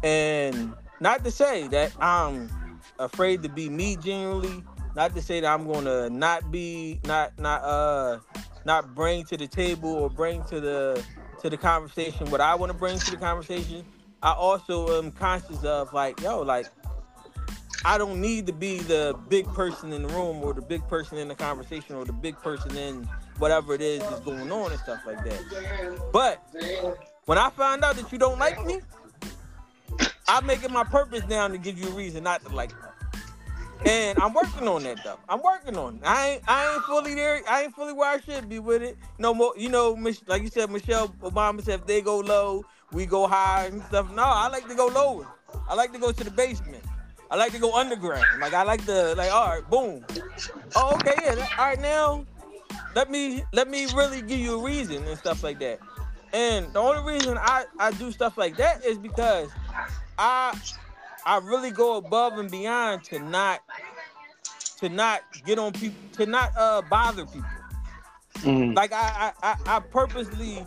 And 0.02 0.74
not 1.00 1.24
to 1.24 1.30
say 1.30 1.68
that 1.68 1.92
I'm 2.00 2.50
afraid 2.98 3.42
to 3.44 3.48
be 3.48 3.68
me 3.68 3.96
genuinely. 3.96 4.64
Not 4.94 5.14
to 5.14 5.22
say 5.22 5.40
that 5.40 5.46
I'm 5.46 5.70
gonna 5.70 6.10
not 6.10 6.50
be 6.50 7.00
not 7.04 7.38
not 7.38 7.62
uh 7.62 8.18
not 8.64 8.94
bring 8.94 9.24
to 9.24 9.36
the 9.36 9.46
table 9.46 9.90
or 9.90 10.10
bring 10.10 10.42
to 10.44 10.60
the 10.60 11.04
to 11.40 11.48
the 11.50 11.56
conversation 11.56 12.30
what 12.30 12.40
I 12.40 12.54
want 12.54 12.72
to 12.72 12.78
bring 12.78 12.98
to 12.98 13.10
the 13.10 13.16
conversation. 13.16 13.84
I 14.22 14.32
also 14.32 14.98
am 14.98 15.12
conscious 15.12 15.64
of 15.64 15.92
like, 15.94 16.20
yo, 16.20 16.42
like 16.42 16.66
I 17.84 17.96
don't 17.96 18.20
need 18.20 18.46
to 18.46 18.52
be 18.52 18.80
the 18.80 19.16
big 19.28 19.46
person 19.54 19.92
in 19.92 20.02
the 20.02 20.08
room 20.08 20.42
or 20.42 20.52
the 20.52 20.60
big 20.60 20.86
person 20.88 21.16
in 21.16 21.28
the 21.28 21.34
conversation 21.34 21.94
or 21.94 22.04
the 22.04 22.12
big 22.12 22.38
person 22.40 22.76
in 22.76 23.08
whatever 23.38 23.72
it 23.72 23.80
is 23.80 24.00
that's 24.00 24.20
going 24.20 24.52
on 24.52 24.70
and 24.70 24.80
stuff 24.80 25.00
like 25.06 25.24
that. 25.24 26.10
But 26.12 26.44
when 27.24 27.38
I 27.38 27.48
find 27.50 27.82
out 27.82 27.96
that 27.96 28.12
you 28.12 28.18
don't 28.18 28.38
like 28.38 28.62
me, 28.66 28.80
I 30.28 30.40
make 30.42 30.62
it 30.62 30.70
my 30.70 30.84
purpose 30.84 31.22
now 31.26 31.48
to 31.48 31.56
give 31.56 31.78
you 31.78 31.88
a 31.88 31.92
reason 31.92 32.22
not 32.24 32.44
to 32.44 32.54
like 32.54 32.70
me. 32.70 32.89
And 33.86 34.18
I'm 34.18 34.34
working 34.34 34.68
on 34.68 34.82
that 34.82 35.02
though. 35.02 35.18
I'm 35.28 35.42
working 35.42 35.76
on 35.76 35.96
it. 35.96 36.02
I 36.04 36.28
ain't 36.28 36.42
I 36.46 36.74
ain't 36.74 36.84
fully 36.84 37.14
there. 37.14 37.40
I 37.48 37.62
ain't 37.64 37.74
fully 37.74 37.92
where 37.92 38.10
I 38.10 38.20
should 38.20 38.48
be 38.48 38.58
with 38.58 38.82
it. 38.82 38.98
No 39.18 39.32
more, 39.32 39.54
you 39.56 39.68
know, 39.68 39.92
like 40.26 40.42
you 40.42 40.48
said, 40.48 40.70
Michelle 40.70 41.08
Obama 41.22 41.62
said 41.62 41.80
if 41.80 41.86
they 41.86 42.02
go 42.02 42.18
low, 42.18 42.64
we 42.92 43.06
go 43.06 43.26
high 43.26 43.66
and 43.66 43.82
stuff. 43.84 44.12
No, 44.12 44.24
I 44.24 44.48
like 44.48 44.68
to 44.68 44.74
go 44.74 44.86
lower. 44.86 45.26
I 45.68 45.74
like 45.74 45.92
to 45.92 45.98
go 45.98 46.12
to 46.12 46.24
the 46.24 46.30
basement. 46.30 46.84
I 47.30 47.36
like 47.36 47.52
to 47.52 47.58
go 47.58 47.74
underground. 47.74 48.40
Like 48.40 48.52
I 48.52 48.64
like 48.64 48.84
to 48.86 49.14
like, 49.14 49.30
all 49.32 49.48
right, 49.48 49.70
boom. 49.70 50.04
Oh, 50.76 50.94
okay, 50.96 51.14
yeah. 51.22 51.46
all 51.58 51.66
right, 51.66 51.80
now 51.80 52.26
let 52.94 53.10
me 53.10 53.44
let 53.52 53.68
me 53.68 53.86
really 53.94 54.20
give 54.20 54.38
you 54.38 54.60
a 54.60 54.62
reason 54.64 55.04
and 55.04 55.18
stuff 55.18 55.42
like 55.42 55.58
that. 55.60 55.80
And 56.32 56.72
the 56.72 56.80
only 56.80 57.12
reason 57.12 57.38
I 57.38 57.64
I 57.78 57.92
do 57.92 58.12
stuff 58.12 58.36
like 58.36 58.56
that 58.56 58.84
is 58.84 58.98
because 58.98 59.50
I 60.18 60.58
I 61.26 61.38
really 61.38 61.70
go 61.70 61.96
above 61.96 62.38
and 62.38 62.50
beyond 62.50 63.04
to 63.04 63.18
not 63.18 63.60
to 64.78 64.88
not 64.88 65.22
get 65.44 65.58
on 65.58 65.72
people 65.72 65.98
to 66.12 66.26
not 66.26 66.52
uh 66.56 66.82
bother 66.82 67.26
people. 67.26 67.48
Mhm. 68.38 68.74
Like 68.76 68.92
I 68.92 69.32
I 69.42 69.54
I, 69.66 69.76
I 69.76 69.80
purposely 69.80 70.66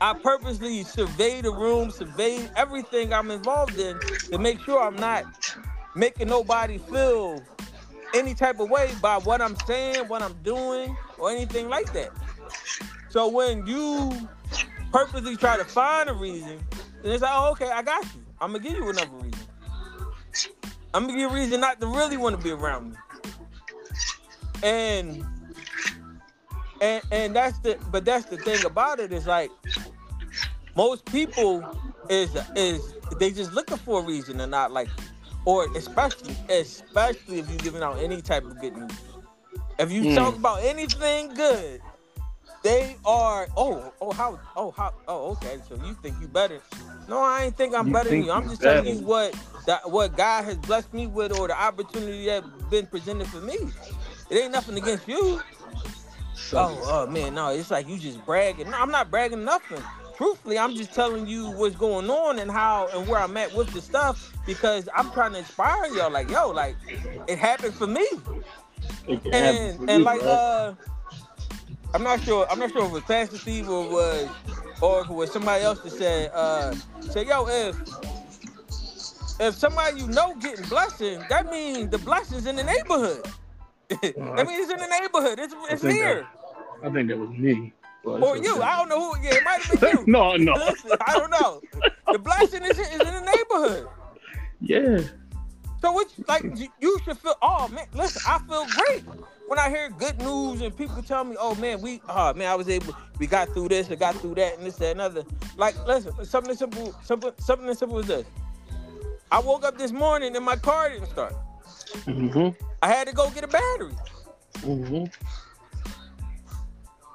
I 0.00 0.14
purposely 0.14 0.82
survey 0.84 1.42
the 1.42 1.52
room, 1.52 1.90
survey 1.90 2.48
everything 2.56 3.12
I'm 3.12 3.30
involved 3.30 3.78
in 3.78 4.00
to 4.30 4.38
make 4.38 4.60
sure 4.60 4.82
I'm 4.82 4.96
not 4.96 5.24
making 5.94 6.28
nobody 6.28 6.78
feel 6.78 7.42
any 8.14 8.34
type 8.34 8.60
of 8.60 8.70
way 8.70 8.90
by 9.02 9.18
what 9.18 9.40
I'm 9.42 9.56
saying, 9.56 10.08
what 10.08 10.22
I'm 10.22 10.34
doing, 10.42 10.96
or 11.18 11.30
anything 11.30 11.68
like 11.68 11.92
that. 11.92 12.12
So 13.08 13.28
when 13.28 13.66
you 13.66 14.28
purposely 14.92 15.36
try 15.36 15.56
to 15.56 15.64
find 15.64 16.08
a 16.08 16.14
reason, 16.14 16.60
then 17.02 17.12
it's 17.12 17.22
like, 17.22 17.32
oh, 17.34 17.52
okay, 17.52 17.70
I 17.70 17.82
got 17.82 18.04
you. 18.14 18.22
I'm 18.40 18.52
gonna 18.52 18.64
give 18.64 18.74
you 18.76 18.88
another 18.88 19.16
reason. 19.16 19.39
I'm 20.94 21.02
gonna 21.02 21.12
give 21.12 21.20
you 21.20 21.30
a 21.30 21.32
reason 21.34 21.60
not 21.60 21.80
to 21.80 21.86
really 21.86 22.16
want 22.16 22.36
to 22.36 22.42
be 22.42 22.50
around 22.50 22.90
me. 22.90 22.96
And 24.62 25.24
and 26.80 27.02
and 27.10 27.36
that's 27.36 27.58
the 27.60 27.78
but 27.90 28.04
that's 28.04 28.26
the 28.26 28.38
thing 28.38 28.64
about 28.64 29.00
it 29.00 29.12
is 29.12 29.26
like 29.26 29.52
most 30.76 31.06
people 31.06 31.70
is 32.08 32.36
is 32.56 32.94
they 33.18 33.30
just 33.32 33.52
looking 33.52 33.78
for 33.78 34.00
a 34.00 34.04
reason 34.04 34.40
and 34.40 34.50
not 34.50 34.72
like. 34.72 34.90
Or 35.46 35.68
especially 35.74 36.36
especially 36.50 37.38
if 37.38 37.48
you're 37.48 37.60
giving 37.60 37.82
out 37.82 37.98
any 37.98 38.20
type 38.20 38.44
of 38.44 38.58
good 38.58 38.74
news. 38.76 38.92
If 39.78 39.90
you 39.90 40.04
Mm. 40.04 40.14
talk 40.14 40.36
about 40.36 40.62
anything 40.62 41.34
good, 41.34 41.80
they 42.62 42.96
are 43.04 43.48
oh 43.56 43.92
oh 44.00 44.12
how 44.12 44.38
oh 44.56 44.70
how 44.72 44.92
oh 45.08 45.30
okay 45.32 45.58
so 45.68 45.76
you 45.76 45.94
think 46.02 46.16
you 46.20 46.28
better. 46.28 46.60
No 47.08 47.18
i 47.20 47.44
ain't 47.44 47.56
think 47.56 47.74
i'm 47.74 47.86
You 47.86 47.92
better 47.92 48.10
than 48.10 48.24
you. 48.24 48.30
I'm 48.30 48.48
just 48.48 48.62
telling 48.62 48.86
you 48.86 49.00
what 49.00 49.34
that 49.66 49.90
what 49.90 50.16
god 50.16 50.44
has 50.44 50.56
blessed 50.58 50.92
me 50.92 51.06
with 51.06 51.32
or 51.32 51.48
the 51.48 51.60
opportunity 51.60 52.26
that 52.26 52.44
been 52.70 52.86
presented 52.86 53.28
for 53.28 53.40
me. 53.40 53.56
It 54.28 54.36
ain't 54.36 54.52
nothing 54.52 54.76
against 54.76 55.08
you. 55.08 55.42
So, 56.34 56.58
oh 56.58 56.82
oh 56.84 57.06
man 57.06 57.34
no 57.34 57.48
it's 57.50 57.70
like 57.70 57.88
you 57.88 57.98
just 57.98 58.24
bragging. 58.24 58.70
No 58.70 58.78
i'm 58.78 58.90
not 58.90 59.10
bragging 59.10 59.44
nothing. 59.44 59.82
Truthfully 60.16 60.58
i'm 60.58 60.74
just 60.74 60.92
telling 60.92 61.26
you 61.26 61.48
what's 61.50 61.76
going 61.76 62.10
on 62.10 62.38
and 62.38 62.50
how 62.50 62.88
and 62.94 63.08
where 63.08 63.20
i'm 63.20 63.36
at 63.38 63.54
with 63.54 63.72
the 63.72 63.80
stuff 63.80 64.18
because 64.44 64.88
i'm 64.94 65.10
trying 65.12 65.32
to 65.32 65.38
inspire 65.38 65.86
y'all 65.86 66.10
like 66.10 66.30
yo 66.30 66.50
like 66.50 66.76
it 67.26 67.38
happened 67.38 67.74
for 67.74 67.86
me. 67.86 68.06
It 69.08 69.20
and 69.32 69.80
and 69.88 70.04
like 70.04 70.20
right? 70.20 70.28
uh 70.28 70.74
I'm 71.92 72.02
not 72.02 72.20
sure 72.22 72.46
I'm 72.50 72.58
not 72.58 72.70
sure 72.72 72.82
if 72.82 72.88
it 72.88 72.92
was 72.92 73.02
Pastor 73.02 73.38
Steve 73.38 73.68
or 73.68 73.88
was 73.88 74.28
or 74.80 75.02
if 75.02 75.10
it 75.10 75.12
was 75.12 75.32
somebody 75.32 75.64
else 75.64 75.80
that 75.80 75.90
said 75.90 76.30
uh 76.32 76.74
say 77.00 77.26
yo 77.26 77.46
if 77.48 77.76
if 79.40 79.54
somebody 79.54 80.00
you 80.00 80.06
know 80.06 80.34
getting 80.36 80.68
blessing, 80.68 81.24
that 81.30 81.50
means 81.50 81.90
the 81.90 81.98
blessings 81.98 82.46
in 82.46 82.56
the 82.56 82.62
neighborhood. 82.62 83.26
that 83.88 84.46
means 84.46 84.70
it's 84.70 84.72
in 84.72 84.78
the 84.78 84.98
neighborhood. 85.00 85.38
It's 85.38 85.54
it's 85.70 85.82
think 85.82 85.94
here. 85.94 86.26
I 86.84 86.90
think 86.90 87.08
that 87.08 87.18
was 87.18 87.30
me. 87.30 87.72
but 88.04 88.22
Or 88.22 88.36
you. 88.36 88.62
I 88.62 88.78
don't 88.78 88.88
know 88.88 89.12
who 89.12 89.22
yeah, 89.22 89.36
it 89.36 89.44
might 89.44 89.62
have 89.62 89.80
been 89.80 89.90
you. 89.98 90.04
no, 90.06 90.36
no. 90.36 90.52
Listen, 90.52 90.92
I 91.06 91.14
don't 91.14 91.30
know. 91.30 91.60
The 92.12 92.18
blessing 92.18 92.62
is, 92.64 92.78
is 92.78 92.90
in 92.92 92.98
the 93.00 93.20
neighborhood. 93.36 93.88
Yeah. 94.62 94.98
So 95.80 95.98
it's 96.00 96.14
like 96.28 96.44
you- 96.80 96.98
should 97.04 97.18
feel 97.18 97.34
oh 97.40 97.68
man, 97.68 97.86
listen, 97.94 98.22
I 98.26 98.38
feel 98.40 98.66
great 98.66 99.04
when 99.46 99.58
I 99.58 99.70
hear 99.70 99.88
good 99.90 100.18
news 100.18 100.60
and 100.60 100.76
people 100.76 101.02
tell 101.02 101.24
me, 101.24 101.36
oh 101.38 101.54
man, 101.54 101.80
we 101.80 102.02
oh 102.08 102.34
man, 102.34 102.48
I 102.48 102.54
was 102.54 102.68
able 102.68 102.94
we 103.18 103.26
got 103.26 103.48
through 103.54 103.68
this, 103.68 103.90
I 103.90 103.94
got 103.94 104.14
through 104.16 104.34
that 104.36 104.58
and 104.58 104.66
this, 104.66 104.76
that, 104.76 104.92
and 104.92 105.00
other. 105.00 105.24
Like 105.56 105.74
listen, 105.86 106.24
something 106.24 106.50
as 106.50 106.58
simple, 106.58 106.94
simple 107.02 107.34
something 107.38 107.68
as 107.68 107.78
simple 107.78 107.98
as 107.98 108.06
this. 108.06 108.26
I 109.32 109.38
woke 109.38 109.64
up 109.64 109.78
this 109.78 109.92
morning 109.92 110.36
and 110.36 110.44
my 110.44 110.56
car 110.56 110.90
didn't 110.90 111.08
start. 111.08 111.34
Mm-hmm. 112.04 112.64
I 112.82 112.88
had 112.88 113.06
to 113.08 113.14
go 113.14 113.30
get 113.30 113.44
a 113.44 113.48
battery. 113.48 113.94
Mm-hmm. 114.58 115.04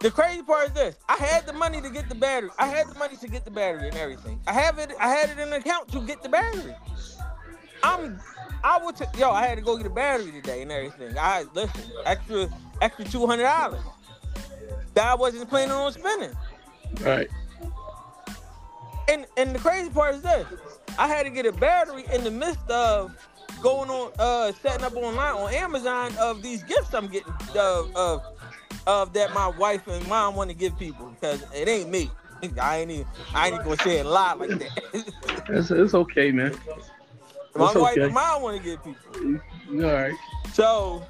The 0.06 0.12
crazy 0.12 0.43
part 0.43 0.67
is 0.67 0.73
this: 0.73 0.95
I 1.10 1.15
had 1.15 1.45
the 1.45 1.54
money 1.54 1.82
to 1.82 1.89
get 1.89 2.10
the 2.10 2.15
battery. 2.15 2.49
I 2.60 2.67
had 2.67 2.88
the 2.88 2.97
money 2.99 3.15
to 3.17 3.28
get 3.28 3.43
the 3.45 3.51
battery 3.51 3.88
and 3.88 3.97
everything. 3.97 4.39
I 4.45 4.54
have 4.54 4.78
it. 4.78 4.91
I 4.99 5.10
had 5.10 5.30
it 5.30 5.39
in 5.39 5.47
an 5.47 5.54
account 5.54 5.91
to 5.93 6.01
get 6.01 6.21
the 6.21 6.30
battery. 6.30 6.75
I'm. 7.84 8.19
I 8.65 8.84
would. 8.84 8.95
T- 8.95 9.06
yo, 9.19 9.30
I 9.30 9.45
had 9.45 9.60
to 9.60 9.63
go 9.63 9.78
get 9.78 9.86
a 9.86 9.91
battery 9.91 10.32
today 10.32 10.63
and 10.63 10.71
everything. 10.71 11.15
I 11.19 11.45
listen. 11.54 11.82
Extra. 12.04 12.49
Extra 12.82 13.06
two 13.06 13.28
hundred 13.28 13.43
dollars. 13.43 13.82
That 14.95 15.06
I 15.06 15.15
wasn't 15.15 15.47
planning 15.49 15.71
on 15.71 15.93
spending. 15.93 16.32
Right. 17.01 17.30
And 19.08 19.28
and 19.38 19.54
the 19.54 19.60
crazy 19.60 19.91
part 19.91 20.15
is 20.15 20.23
this: 20.23 20.47
I 20.97 21.08
had 21.08 21.23
to 21.23 21.30
get 21.30 21.45
a 21.45 21.51
battery 21.51 22.06
in 22.12 22.23
the 22.23 22.32
midst 22.32 22.67
of 22.69 23.15
going 23.62 23.89
on, 23.89 24.12
uh, 24.17 24.51
setting 24.63 24.84
up 24.84 24.95
online 24.95 25.36
on 25.36 25.54
Amazon 25.54 26.13
of 26.19 26.41
these 26.41 26.63
gifts 26.63 26.93
I'm 26.93 27.08
getting 27.08 27.34
of 27.56 27.95
of, 27.95 28.23
of 28.88 29.13
that 29.13 29.32
my 29.34 29.47
wife 29.47 29.88
and 29.88 30.06
mom 30.08 30.36
want 30.36 30.49
to 30.49 30.56
give 30.56 30.78
people 30.80 31.15
because 31.19 31.43
it 31.54 31.67
ain't 31.67 31.89
me. 31.91 32.10
I 32.60 32.78
ain't 32.78 32.91
even 32.91 33.06
I 33.34 33.47
ain't 33.47 33.54
even 33.56 33.65
gonna 33.65 33.82
say 33.82 33.99
a 33.99 34.04
lot 34.04 34.39
like 34.39 34.49
that. 34.49 35.06
It's, 35.49 35.69
it's 35.69 35.93
okay, 35.93 36.32
man. 36.32 36.58
My 37.55 37.65
That's 37.65 37.75
wife 37.75 37.93
okay. 37.93 38.05
and 38.05 38.13
mom 38.13 38.41
want 38.41 38.57
to 38.57 38.63
give 38.63 38.83
people. 38.83 39.11
All 39.83 39.91
right. 39.93 40.13
So 40.53 41.03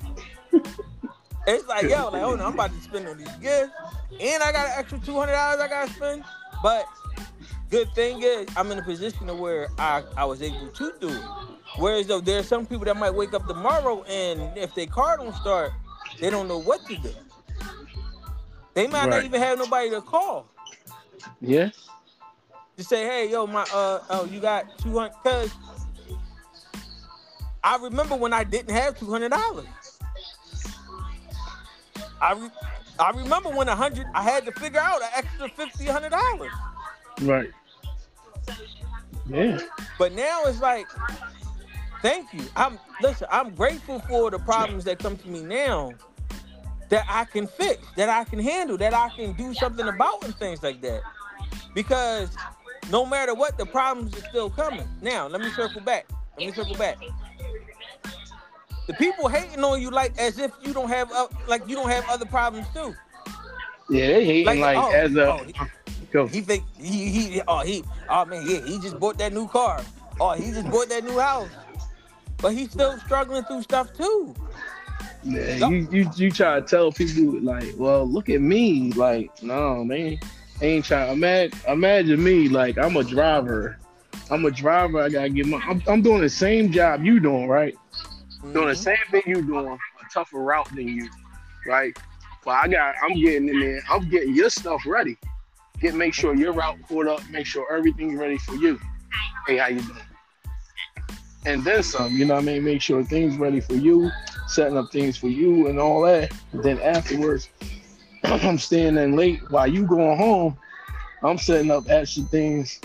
it's 1.47 1.67
like, 1.67 1.89
yo, 1.89 2.09
like, 2.09 2.21
hold 2.21 2.39
on, 2.39 2.45
I'm 2.45 2.53
about 2.53 2.73
to 2.73 2.81
spend 2.81 3.07
on 3.07 3.17
these 3.17 3.35
gifts, 3.37 3.73
and 4.19 4.43
I 4.43 4.51
got 4.51 4.67
an 4.67 4.73
extra 4.77 4.99
two 4.99 5.15
hundred 5.15 5.33
dollars 5.33 5.59
I 5.59 5.67
gotta 5.67 5.91
spend. 5.91 6.23
But 6.63 6.85
good 7.69 7.93
thing 7.93 8.21
is, 8.23 8.47
I'm 8.55 8.71
in 8.71 8.79
a 8.79 8.83
position 8.83 9.27
to 9.27 9.35
where 9.35 9.69
I, 9.77 10.03
I 10.17 10.25
was 10.25 10.41
able 10.41 10.67
to 10.69 10.93
do 10.99 11.09
it. 11.09 11.29
Whereas 11.77 12.07
though 12.07 12.21
there's 12.21 12.47
some 12.47 12.65
people 12.65 12.85
that 12.85 12.95
might 12.97 13.11
wake 13.13 13.33
up 13.33 13.47
tomorrow 13.47 14.03
and 14.03 14.57
if 14.57 14.73
their 14.73 14.87
car 14.87 15.17
don't 15.17 15.35
start, 15.35 15.71
they 16.19 16.29
don't 16.29 16.47
know 16.47 16.57
what 16.59 16.85
to 16.85 16.95
do. 16.95 17.13
They 18.73 18.87
might 18.87 19.09
not 19.09 19.23
even 19.23 19.41
have 19.41 19.57
nobody 19.57 19.89
to 19.89 20.01
call 20.01 20.47
Yeah. 21.41 21.69
to 22.77 22.83
say, 22.83 23.03
hey, 23.05 23.31
yo, 23.31 23.45
my 23.45 23.63
uh 23.73 23.99
oh, 24.09 24.25
you 24.31 24.39
got 24.39 24.77
two 24.77 24.97
hundred 24.97 25.13
cause 25.23 25.51
I 27.65 27.77
remember 27.77 28.15
when 28.15 28.31
I 28.31 28.43
didn't 28.43 28.75
have 28.75 28.97
two 28.97 29.09
hundred 29.09 29.29
dollars. 29.31 29.65
I 32.21 32.33
re- 32.33 32.51
I 32.99 33.09
remember 33.09 33.49
when 33.49 33.67
a 33.67 33.75
hundred 33.75 34.05
I 34.13 34.21
had 34.21 34.45
to 34.45 34.51
figure 34.51 34.79
out 34.79 35.01
an 35.01 35.09
extra 35.15 35.49
fifty 35.49 35.85
hundred 35.85 36.11
dollars. 36.11 36.51
Right. 37.21 37.49
Yeah. 39.27 39.59
But 39.97 40.13
now 40.13 40.43
it's 40.45 40.61
like, 40.61 40.85
thank 42.03 42.31
you. 42.33 42.43
I'm 42.55 42.77
listen. 43.01 43.27
I'm 43.31 43.55
grateful 43.55 43.99
for 44.01 44.29
the 44.29 44.37
problems 44.37 44.83
that 44.83 44.99
come 44.99 45.17
to 45.17 45.27
me 45.27 45.41
now 45.41 45.91
that 46.89 47.03
I 47.09 47.25
can 47.25 47.47
fix, 47.47 47.83
that 47.95 48.09
I 48.09 48.25
can 48.25 48.37
handle, 48.37 48.77
that 48.77 48.93
I 48.93 49.09
can 49.09 49.33
do 49.33 49.55
something 49.55 49.87
about, 49.87 50.23
and 50.23 50.35
things 50.35 50.61
like 50.61 50.81
that. 50.81 51.01
Because 51.73 52.29
no 52.91 53.07
matter 53.07 53.33
what, 53.33 53.57
the 53.57 53.65
problems 53.65 54.15
are 54.15 54.29
still 54.29 54.51
coming. 54.51 54.87
Now, 55.01 55.25
let 55.27 55.41
me 55.41 55.49
circle 55.49 55.81
back. 55.81 56.05
Let 56.37 56.45
me 56.45 56.53
circle 56.53 56.75
back. 56.75 56.97
The 58.87 58.93
people 58.93 59.27
hating 59.27 59.63
on 59.63 59.81
you 59.81 59.89
like 59.89 60.17
as 60.19 60.37
if 60.37 60.51
you 60.63 60.73
don't 60.73 60.89
have 60.89 61.11
uh, 61.11 61.27
like 61.47 61.67
you 61.67 61.75
don't 61.75 61.89
have 61.89 62.05
other 62.09 62.25
problems 62.25 62.67
too. 62.73 62.95
Yeah, 63.89 64.07
they 64.07 64.25
hating 64.25 64.59
like, 64.61 64.77
oh, 64.77 64.91
as 64.91 65.15
a 65.15 65.27
oh, 65.33 65.43
he- 65.43 65.53
he 66.31 66.41
think 66.41 66.63
he 66.77 67.09
he 67.09 67.41
oh 67.47 67.59
he 67.61 67.83
oh 68.09 68.23
man 68.25 68.41
yeah 68.47 68.59
he 68.59 68.79
just 68.79 68.97
bought 68.99 69.17
that 69.17 69.33
new 69.33 69.47
car 69.49 69.83
oh 70.21 70.31
he 70.31 70.51
just 70.51 70.69
bought 70.71 70.87
that 70.87 71.03
new 71.03 71.19
house 71.19 71.49
but 72.37 72.53
he's 72.53 72.71
still 72.71 72.97
struggling 72.99 73.43
through 73.43 73.61
stuff 73.63 73.91
too 73.93 74.33
Yeah, 75.23 75.55
you, 75.67 75.87
you 75.91 76.09
you 76.15 76.31
try 76.31 76.59
to 76.59 76.65
tell 76.65 76.91
people 76.91 77.41
like, 77.41 77.73
well, 77.77 78.05
look 78.07 78.29
at 78.29 78.39
me. 78.41 78.91
Like, 78.91 79.31
no, 79.41 79.83
man, 79.83 80.19
ain't 80.61 80.85
trying. 80.85 81.11
Imagine, 81.11 81.59
imagine 81.67 82.23
me. 82.23 82.47
Like, 82.47 82.77
I'm 82.77 82.95
a 82.95 83.03
driver. 83.03 83.77
I'm 84.29 84.45
a 84.45 84.51
driver. 84.51 85.01
I 85.01 85.09
gotta 85.09 85.29
get 85.29 85.47
my. 85.47 85.57
I'm, 85.67 85.81
I'm 85.87 86.01
doing 86.01 86.21
the 86.21 86.29
same 86.29 86.71
job 86.71 87.03
you 87.03 87.19
doing, 87.19 87.47
right? 87.47 87.75
Doing 88.53 88.67
the 88.67 88.73
Mhm. 88.73 88.77
same 88.77 88.97
thing 89.11 89.23
you 89.25 89.41
doing, 89.41 89.67
a 89.67 90.13
tougher 90.13 90.39
route 90.39 90.69
than 90.75 90.87
you, 90.87 91.09
right? 91.65 91.97
But 92.43 92.51
I 92.51 92.67
got. 92.67 92.95
I'm 93.03 93.19
getting 93.19 93.49
in 93.49 93.59
there. 93.59 93.81
I'm 93.89 94.07
getting 94.09 94.35
your 94.35 94.49
stuff 94.49 94.85
ready. 94.85 95.17
Get 95.81 95.95
make 95.95 96.13
sure 96.13 96.35
your 96.35 96.53
route 96.53 96.77
pulled 96.87 97.07
up. 97.07 97.21
Make 97.29 97.45
sure 97.45 97.65
everything's 97.75 98.19
ready 98.19 98.37
for 98.37 98.55
you. 98.55 98.79
Hey, 99.47 99.57
how 99.57 99.67
you 99.67 99.81
doing? 99.81 99.99
And 101.45 101.63
then 101.63 101.83
some. 101.83 102.11
You 102.13 102.25
know 102.25 102.35
what 102.35 102.43
I 102.43 102.45
mean? 102.45 102.63
Make 102.63 102.81
sure 102.81 103.03
things 103.03 103.37
ready 103.37 103.59
for 103.59 103.75
you 103.75 104.11
setting 104.47 104.77
up 104.77 104.91
things 104.91 105.17
for 105.17 105.27
you 105.27 105.67
and 105.67 105.79
all 105.79 106.01
that. 106.01 106.31
Then 106.53 106.79
afterwards, 106.79 107.49
I'm 108.23 108.57
staying 108.57 108.97
in 108.97 109.15
late 109.15 109.39
while 109.49 109.67
you 109.67 109.85
going 109.85 110.17
home. 110.17 110.57
I'm 111.23 111.37
setting 111.37 111.71
up 111.71 111.89
extra 111.89 112.23
things 112.23 112.79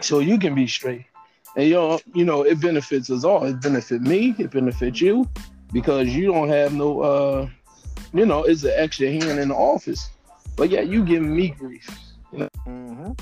so 0.00 0.20
you 0.20 0.38
can 0.38 0.54
be 0.54 0.66
straight. 0.66 1.06
And 1.56 1.68
yo, 1.68 1.98
you 2.14 2.24
know, 2.24 2.42
it 2.42 2.60
benefits 2.60 3.10
us 3.10 3.24
all. 3.24 3.44
It 3.44 3.60
benefit 3.62 4.02
me. 4.02 4.34
It 4.38 4.50
benefits 4.50 5.00
you 5.00 5.28
because 5.72 6.08
you 6.08 6.26
don't 6.26 6.48
have 6.48 6.74
no, 6.74 7.00
uh, 7.00 7.48
you 8.12 8.26
know, 8.26 8.44
it's 8.44 8.62
an 8.62 8.72
extra 8.74 9.10
hand 9.10 9.38
in 9.38 9.48
the 9.48 9.54
office. 9.54 10.10
But 10.56 10.70
yeah, 10.70 10.82
you 10.82 11.04
giving 11.04 11.34
me 11.34 11.48
grief. 11.48 11.88
Mhm. 12.66 13.18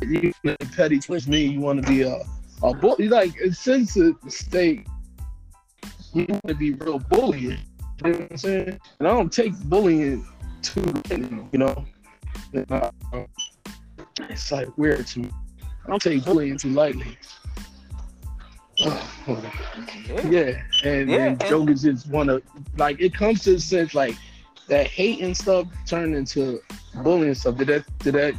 You 0.00 0.32
petty 0.76 0.98
twist 0.98 1.28
me. 1.28 1.44
You 1.44 1.60
want 1.60 1.82
to 1.84 1.88
be 1.88 2.02
a 2.02 2.22
a 2.62 2.74
bully. 2.74 3.08
Like 3.08 3.38
since 3.52 3.94
the 3.94 4.16
state, 4.28 4.86
you 6.14 6.26
want 6.28 6.46
to 6.46 6.54
be 6.54 6.72
real 6.72 6.98
bullying. 6.98 7.58
You 8.04 8.12
know 8.12 8.18
what 8.18 8.30
I'm 8.30 8.36
saying? 8.36 8.80
And 8.98 9.08
I 9.08 9.10
don't 9.10 9.32
take 9.32 9.58
bullying 9.64 10.26
too, 10.62 11.02
you 11.10 11.58
know. 11.58 11.84
And, 12.52 12.70
uh, 12.70 12.90
it's 14.30 14.50
like 14.52 14.76
weird 14.78 15.06
to 15.08 15.20
me. 15.20 15.30
I 15.84 15.90
don't 15.90 16.02
take 16.02 16.24
bullying 16.24 16.56
too 16.58 16.70
lightly. 16.70 17.18
Yeah. 18.78 19.02
Yeah, 19.26 20.62
and, 20.84 21.10
Yeah, 21.10 21.16
and 21.26 21.42
and- 21.42 21.44
jokers 21.48 21.82
just 21.82 22.08
want 22.08 22.28
to 22.28 22.42
like 22.76 23.00
it 23.00 23.12
comes 23.14 23.42
to 23.44 23.52
the 23.52 23.60
sense 23.60 23.94
like 23.94 24.16
that 24.68 24.86
hate 24.86 25.20
and 25.20 25.36
stuff 25.36 25.66
turned 25.86 26.14
into 26.14 26.60
bullying 27.02 27.34
stuff. 27.34 27.56
Did 27.56 27.68
that? 27.68 27.98
Did 27.98 28.14
that? 28.14 28.34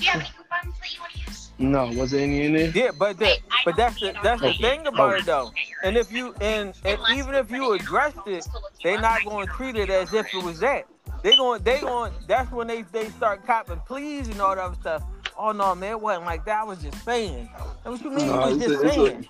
Yeah, 0.00 0.16
you 0.16 0.22
coupons 0.22 0.78
that 0.80 0.94
you 0.94 1.00
want 1.00 1.12
to 1.12 1.18
use? 1.20 1.50
No, 1.58 1.86
was 2.00 2.10
there 2.10 2.20
any 2.22 2.46
in 2.46 2.52
there? 2.54 2.70
yeah 2.70 2.90
but 2.98 3.16
the, 3.18 3.36
but 3.64 3.76
that's 3.76 4.00
the 4.00 4.12
that's 4.24 4.40
the 4.42 4.52
thing 4.54 4.86
about 4.88 5.20
it 5.20 5.24
though 5.24 5.52
and 5.84 5.96
if 5.96 6.10
you 6.10 6.34
and, 6.40 6.74
and 6.84 6.98
even 7.14 7.34
if 7.36 7.48
you 7.48 7.74
addressed 7.74 8.18
it 8.26 8.44
they're 8.82 9.00
not 9.00 9.24
going 9.24 9.46
to 9.46 9.52
treat 9.52 9.76
it 9.76 9.88
as 9.88 10.12
if 10.12 10.26
it 10.34 10.42
was 10.42 10.58
that 10.58 10.84
they 11.22 11.36
going 11.36 11.62
they 11.62 11.78
going 11.80 12.12
that's 12.26 12.50
when 12.50 12.66
they 12.66 12.82
they 12.90 13.08
start 13.10 13.46
copping 13.46 13.80
pleas 13.86 14.26
and 14.26 14.40
all 14.40 14.56
that 14.56 14.64
other 14.64 14.74
stuff 14.80 15.04
oh 15.38 15.52
no 15.52 15.74
man 15.74 15.92
it 15.92 16.00
wasn't 16.00 16.24
like 16.24 16.44
that 16.44 16.60
i 16.60 16.64
was 16.64 16.82
just 16.82 17.02
saying 17.04 17.48
and 17.84 17.92
what 17.92 18.02
you 18.02 18.10
mean 18.10 18.26
No, 18.26 18.48
you 18.48 18.56
was 18.56 18.66
just 18.66 18.84
a- 18.84 18.88
saying 18.92 19.28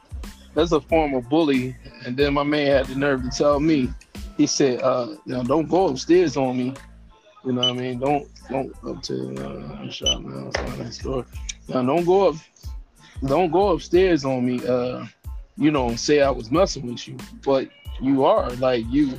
That's 0.55 0.73
a 0.73 0.81
form 0.81 1.14
of 1.14 1.29
bully. 1.29 1.75
And 2.07 2.17
then 2.17 2.35
my 2.35 2.45
man 2.45 2.67
had 2.69 2.87
the 2.87 2.95
nerve 2.95 3.23
to 3.25 3.31
tell 3.31 3.59
me, 3.59 3.93
he 4.37 4.47
said, 4.47 4.81
uh, 4.83 5.17
you 5.27 5.35
know, 5.35 5.43
don't 5.43 5.69
go 5.69 5.88
upstairs 5.88 6.37
on 6.37 6.57
me. 6.57 6.75
You 7.45 7.53
know 7.53 7.62
what 7.62 7.71
I 7.71 7.73
mean? 7.73 7.99
Don't 7.99 8.29
don't 8.49 8.73
up 8.87 9.03
to 9.03 9.45
uh 9.45 9.90
shop 9.90 10.21
now, 10.23 10.49
it's 10.49 10.77
that 10.79 10.95
store. 10.95 11.27
Now 11.69 11.83
don't 11.83 12.05
go 12.05 12.29
up 12.29 12.37
don't 13.27 13.51
go 13.51 13.69
upstairs 13.71 14.25
on 14.25 14.45
me, 14.47 14.64
uh, 14.67 15.07
you 15.57 15.71
know, 15.71 15.95
say 15.97 16.21
I 16.21 16.31
was 16.31 16.51
messing 16.51 16.87
with 16.87 17.07
you. 17.09 17.17
But 17.45 17.69
you 18.01 18.25
are 18.25 18.51
like 18.53 18.85
you 18.88 19.19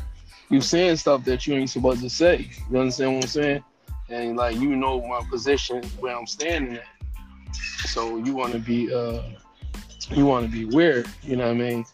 you 0.50 0.62
saying 0.62 0.98
stuff 0.98 1.26
that 1.26 1.46
you 1.48 1.56
ain't 1.56 1.70
supposed 1.70 2.02
to 2.02 2.10
say. 2.10 2.50
You 2.72 2.80
understand 2.80 3.16
what 3.16 3.24
I'm 3.24 3.30
saying? 3.30 3.64
And 4.10 4.38
like 4.38 4.56
you 4.58 4.76
know 4.76 5.02
my 5.08 5.22
position 5.30 5.84
where 6.00 6.16
I'm 6.16 6.28
standing 6.28 6.76
at. 6.76 6.84
So 7.88 8.18
you 8.18 8.36
wanna 8.36 8.60
be 8.60 8.94
uh 8.94 9.22
you 10.12 10.26
want 10.26 10.46
to 10.46 10.52
be 10.52 10.66
weird, 10.66 11.08
you 11.24 11.36
know 11.36 11.46
what 11.48 11.56
I 11.56 11.60
mean? 11.60 11.86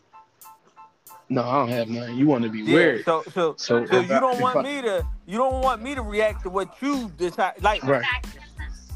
No, 1.30 1.44
I 1.44 1.60
don't 1.60 1.70
have 1.70 1.88
none. 1.88 2.18
You 2.18 2.28
want 2.28 2.44
to 2.44 2.50
be 2.50 2.60
yeah, 2.60 2.74
weird. 2.76 3.06
so 3.06 3.24
so 3.34 3.56
So, 3.58 3.86
so 3.86 4.00
you 4.02 4.08
don't 4.08 4.42
want 4.42 4.58
I- 4.58 4.64
me 4.64 4.82
to 4.82 5.08
you 5.26 5.38
don't 5.38 5.62
want 5.64 5.82
me 5.82 5.96
to 5.96 6.02
react 6.02 6.44
to 6.44 6.50
what 6.50 6.82
you 6.82 7.10
decide 7.18 7.54
like 7.62 7.84
Right. 7.84 8.04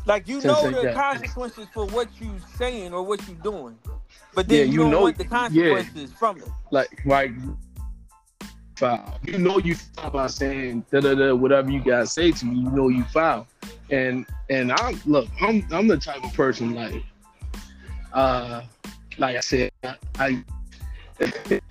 Like 0.05 0.27
you 0.27 0.41
Since 0.41 0.61
know 0.61 0.69
the 0.69 0.83
got- 0.91 0.95
consequences 1.13 1.67
for 1.73 1.85
what 1.87 2.09
you 2.19 2.31
saying 2.57 2.93
or 2.93 3.01
what 3.03 3.25
you're 3.27 3.37
doing, 3.37 3.77
but 4.35 4.47
then 4.49 4.59
Yeah, 4.59 4.63
you, 4.65 4.71
you 4.73 4.77
don't 4.79 4.91
know- 4.91 5.01
want 5.03 5.17
the 5.17 5.25
consequences 5.25 6.11
from 6.13 6.37
it. 6.39 6.47
like 6.71 7.01
like 7.05 7.31
foul. 8.75 9.19
You 9.23 9.37
know 9.37 9.57
you 9.59 9.75
foul 9.75 10.11
by 10.11 10.27
saying 10.27 10.85
da 10.91 10.99
da 10.99 11.15
da 11.15 11.33
whatever 11.33 11.71
you 11.71 11.79
guys 11.79 12.13
say 12.13 12.31
to 12.31 12.45
me. 12.45 12.59
You 12.59 12.69
know 12.71 12.89
you 12.89 13.03
foul, 13.05 13.47
and 13.89 14.25
and 14.49 14.71
I'm 14.71 15.01
look. 15.05 15.27
I'm 15.41 15.65
I'm 15.71 15.87
the 15.87 15.97
type 15.97 16.23
of 16.23 16.33
person 16.33 16.73
like, 16.73 17.03
uh, 18.13 18.61
like 19.17 19.37
I 19.37 19.41
said, 19.41 19.71
I 20.19 20.43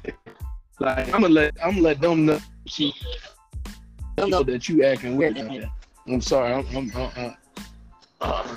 like 0.81 1.07
I'm 1.15 1.23
gonna 1.23 1.29
let 1.29 1.55
I'm 1.63 1.73
gonna 1.73 1.83
let 1.83 2.01
them 2.01 2.27
know. 2.27 2.41
She, 2.67 2.95
know 4.19 4.43
that 4.43 4.69
you 4.69 4.85
acting 4.85 5.17
weird. 5.17 5.39
I'm 6.07 6.21
sorry. 6.21 6.53
I'm 6.53 6.67
I'm 6.77 6.93
uh, 6.95 7.31
uh, 8.21 8.57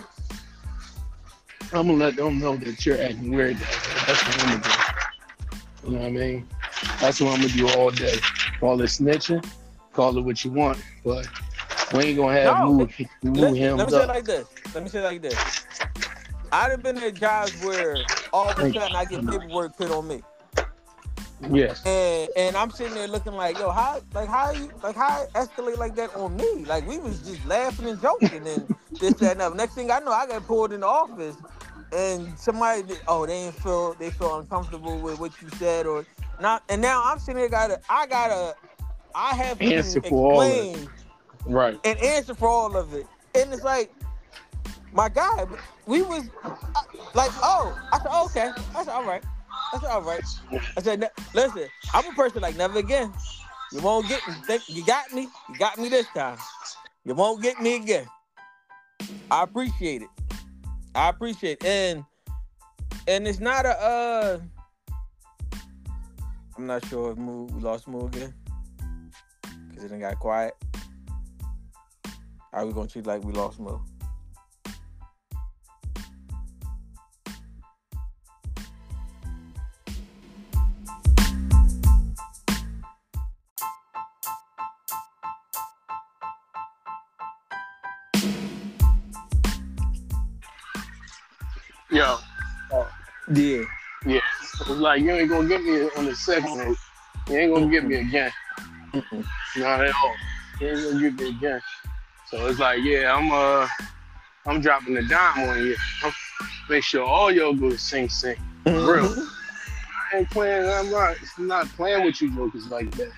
I'm 1.73 1.87
gonna 1.87 1.93
let 1.93 2.15
them 2.15 2.39
know 2.39 2.55
that 2.55 2.85
you're 2.85 3.01
acting 3.01 3.31
weird. 3.31 3.57
That's 3.57 4.23
what 4.23 4.43
I'm 4.43 4.61
gonna 4.61 4.63
do. 4.63 5.89
You 5.89 5.91
know 5.93 5.99
what 5.99 6.07
I 6.07 6.11
mean? 6.11 6.47
That's 6.99 7.21
what 7.21 7.33
I'm 7.33 7.41
gonna 7.41 7.53
do 7.53 7.69
all 7.69 7.91
day. 7.91 8.17
Call 8.59 8.81
it 8.81 8.85
snitching, 8.85 9.47
call 9.93 10.17
it 10.17 10.21
what 10.21 10.43
you 10.43 10.51
want, 10.51 10.83
but 11.03 11.27
we 11.93 12.05
ain't 12.05 12.17
gonna 12.17 12.33
have 12.33 12.57
No, 12.57 12.73
move, 12.73 12.99
move 13.23 13.37
Let, 13.37 13.55
him 13.55 13.77
let 13.77 13.87
me 13.87 13.91
say 13.93 14.03
it 14.03 14.07
like 14.07 14.25
this. 14.25 14.47
Let 14.73 14.83
me 14.83 14.89
say 14.89 14.99
it 14.99 15.03
like 15.03 15.21
this. 15.21 15.65
I'd 16.51 16.71
have 16.71 16.83
been 16.83 16.97
at 16.97 17.13
jobs 17.13 17.53
where 17.63 17.97
all 18.33 18.49
of 18.49 18.57
a 18.57 18.73
sudden 18.73 18.95
I 18.95 19.05
get 19.05 19.25
paperwork 19.27 19.77
put 19.77 19.91
on 19.91 20.07
me. 20.07 20.21
Yes. 21.51 21.85
And 21.85 22.29
and 22.35 22.55
I'm 22.55 22.71
sitting 22.71 22.95
there 22.95 23.07
looking 23.07 23.33
like, 23.33 23.59
yo, 23.59 23.69
how 23.69 24.01
like 24.13 24.27
how 24.27 24.51
you 24.51 24.71
like 24.81 24.95
how 24.95 25.27
escalate 25.35 25.77
like 25.77 25.95
that 25.95 26.15
on 26.15 26.35
me? 26.35 26.65
Like 26.65 26.87
we 26.87 26.97
was 26.97 27.21
just 27.21 27.45
laughing 27.45 27.87
and 27.87 28.01
joking 28.01 28.47
and 28.47 28.75
this, 28.99 29.13
that, 29.15 29.33
and 29.33 29.41
other. 29.41 29.55
Next 29.55 29.75
thing 29.75 29.91
I 29.91 29.99
know, 29.99 30.11
I 30.11 30.25
got 30.25 30.47
pulled 30.47 30.73
in 30.73 30.79
the 30.79 30.87
office 30.87 31.35
and 31.93 32.37
somebody 32.37 32.83
oh, 33.07 33.25
they 33.25 33.33
ain't 33.33 33.55
feel 33.55 33.93
they 33.93 34.09
feel 34.09 34.39
uncomfortable 34.39 34.99
with 34.99 35.19
what 35.19 35.31
you 35.41 35.49
said 35.57 35.85
or 35.85 36.05
not 36.39 36.63
and 36.69 36.81
now 36.81 37.01
I'm 37.05 37.19
sitting 37.19 37.37
there 37.37 37.49
gotta 37.49 37.79
I 37.89 38.05
gotta 38.07 38.55
I 39.15 39.33
have 39.35 39.59
to 39.59 39.73
Answer 39.73 40.01
for 40.01 40.31
all 40.31 40.41
of 40.41 40.51
it. 40.51 40.69
explain 40.69 40.89
Right. 41.45 41.79
and 41.83 41.97
answer 41.99 42.35
for 42.35 42.47
all 42.47 42.75
of 42.75 42.93
it. 42.93 43.07
And 43.33 43.51
it's 43.53 43.63
like, 43.63 43.91
my 44.91 45.09
guy, 45.09 45.45
we 45.85 46.01
was 46.01 46.29
uh, 46.75 46.81
like, 47.13 47.31
oh, 47.41 47.75
I 47.91 47.99
said, 47.99 48.23
okay. 48.25 48.51
I 48.75 48.83
said, 48.83 48.91
all 48.93 49.03
right. 49.05 49.23
I 49.73 49.79
said, 49.79 49.89
all 49.89 50.01
right. 50.01 50.23
I 50.77 50.81
said, 50.81 51.09
listen, 51.33 51.67
I'm 51.93 52.05
a 52.05 52.13
person 52.13 52.41
like 52.41 52.55
never 52.57 52.77
again. 52.79 53.11
You 53.71 53.81
won't 53.81 54.07
get 54.07 54.21
me. 54.27 54.59
You 54.69 54.85
got 54.85 55.11
me. 55.13 55.27
You 55.49 55.57
got 55.57 55.77
me 55.77 55.89
this 55.89 56.07
time. 56.13 56.37
You 57.05 57.15
won't 57.15 57.41
get 57.41 57.59
me 57.61 57.75
again. 57.75 58.05
I 59.31 59.43
appreciate 59.43 60.03
it. 60.03 60.09
I 60.95 61.09
appreciate 61.09 61.59
it. 61.61 61.65
And 61.65 62.05
and 63.07 63.27
it's 63.27 63.39
not 63.39 63.65
a 63.65 63.81
uh 63.81 64.39
I'm 66.57 66.65
not 66.65 66.83
sure 66.87 67.11
if 67.11 67.17
Moo, 67.19 67.45
we 67.45 67.61
lost 67.61 67.87
Moo 67.87 68.07
again. 68.07 68.33
Cause 69.75 69.83
it 69.83 69.89
done 69.89 69.99
got 69.99 70.17
quiet. 70.17 70.55
Are 72.51 72.65
we 72.65 72.73
gonna 72.73 72.87
treat 72.87 73.05
like 73.05 73.23
we 73.23 73.31
lost 73.31 73.59
Mo? 73.59 73.79
Yo. 91.91 92.17
Oh. 92.71 92.89
Yeah. 93.31 93.63
Yeah. 94.05 94.21
It's 94.59 94.69
like 94.69 95.01
you 95.01 95.11
ain't 95.11 95.29
gonna 95.29 95.47
get 95.47 95.63
me 95.63 95.89
on 95.97 96.05
the 96.05 96.15
second 96.15 96.49
one. 96.49 96.75
You 97.29 97.37
ain't 97.37 97.53
gonna 97.53 97.69
get 97.69 97.85
me 97.85 97.95
again. 97.97 98.31
Not 99.57 99.85
at 99.85 99.93
all. 100.03 100.15
You 100.59 100.67
ain't 100.67 100.83
gonna 100.83 100.99
get 100.99 101.19
me 101.19 101.29
again. 101.29 101.61
So 102.29 102.47
it's 102.47 102.59
like, 102.59 102.79
yeah, 102.81 103.15
I'm 103.15 103.31
uh 103.31 103.67
I'm 104.45 104.61
dropping 104.61 104.95
the 104.95 105.03
dime 105.03 105.49
on 105.49 105.63
you. 105.63 105.75
I'm, 106.03 106.11
make 106.69 106.83
sure 106.83 107.03
all 107.03 107.31
y'all 107.31 107.53
go 107.53 107.69
to 107.69 107.77
Sing 107.77 108.09
Sing. 108.09 108.37
Real. 108.65 109.13
I 110.13 110.17
ain't 110.17 110.29
playing, 110.29 110.69
I'm 110.69 110.89
not 110.89 111.15
I'm 111.37 111.47
not 111.47 111.67
playing 111.69 112.03
with 112.03 112.21
you 112.21 112.33
jokers 112.35 112.67
like 112.67 112.89
that. 112.91 113.11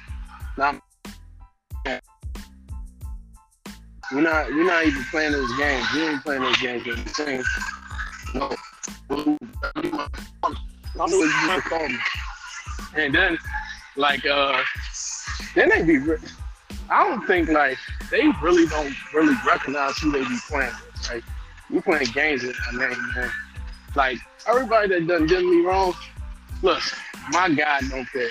Not 0.57 0.81
we're 4.11 4.21
not 4.21 4.47
we're 4.49 4.65
not 4.65 4.85
even 4.85 5.03
playing 5.05 5.31
those 5.31 5.57
games. 5.57 5.85
We 5.93 6.01
ain't 6.01 6.23
playing 6.23 6.41
those 6.41 6.57
games. 6.57 7.47
No. 8.33 8.55
I'm 10.93 10.99
what 10.99 11.11
you 11.11 11.47
want 11.47 11.63
to 11.63 11.69
call 11.69 11.87
me. 11.87 11.97
And 12.95 13.13
then, 13.13 13.37
like, 13.95 14.25
uh, 14.25 14.61
then 15.55 15.69
they 15.69 15.83
be. 15.83 15.97
Re- 15.97 16.17
I 16.89 17.07
don't 17.07 17.25
think 17.27 17.49
like 17.49 17.77
they 18.09 18.27
really 18.41 18.65
don't 18.67 18.95
really 19.13 19.35
recognize 19.45 19.97
who 19.97 20.11
they 20.11 20.23
be 20.23 20.37
playing. 20.47 20.71
with. 20.71 21.09
Like, 21.11 21.23
you 21.69 21.81
playing 21.81 22.07
games 22.13 22.43
with 22.43 22.55
my 22.73 22.87
name, 22.87 23.13
man. 23.15 23.31
Like 23.95 24.17
everybody 24.47 24.87
that 24.89 25.07
done 25.07 25.27
did 25.27 25.43
me 25.43 25.61
wrong. 25.61 25.93
Look, 26.61 26.81
my 27.31 27.49
God 27.53 27.83
don't 27.89 28.07
play. 28.09 28.29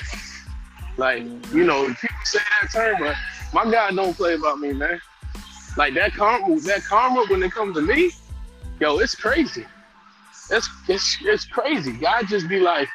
Like, 0.96 1.22
you 1.52 1.64
know, 1.64 1.86
people 1.86 2.16
say 2.24 2.40
that 2.60 2.70
term, 2.72 2.96
but 2.98 3.14
my 3.52 3.70
God 3.70 3.94
don't 3.94 4.16
play 4.16 4.34
about 4.34 4.58
me, 4.58 4.72
man. 4.72 5.00
Like 5.76 5.94
that 5.94 6.12
karma, 6.12 6.58
that 6.60 6.82
karma 6.84 7.24
when 7.28 7.42
it 7.42 7.52
comes 7.52 7.76
to 7.76 7.82
me, 7.82 8.10
yo, 8.80 8.98
it's 8.98 9.14
crazy. 9.14 9.64
It's 10.50 10.68
it's 10.88 11.18
it's 11.22 11.44
crazy. 11.44 11.92
God 11.92 12.26
just 12.28 12.48
be 12.48 12.60
like, 12.60 12.88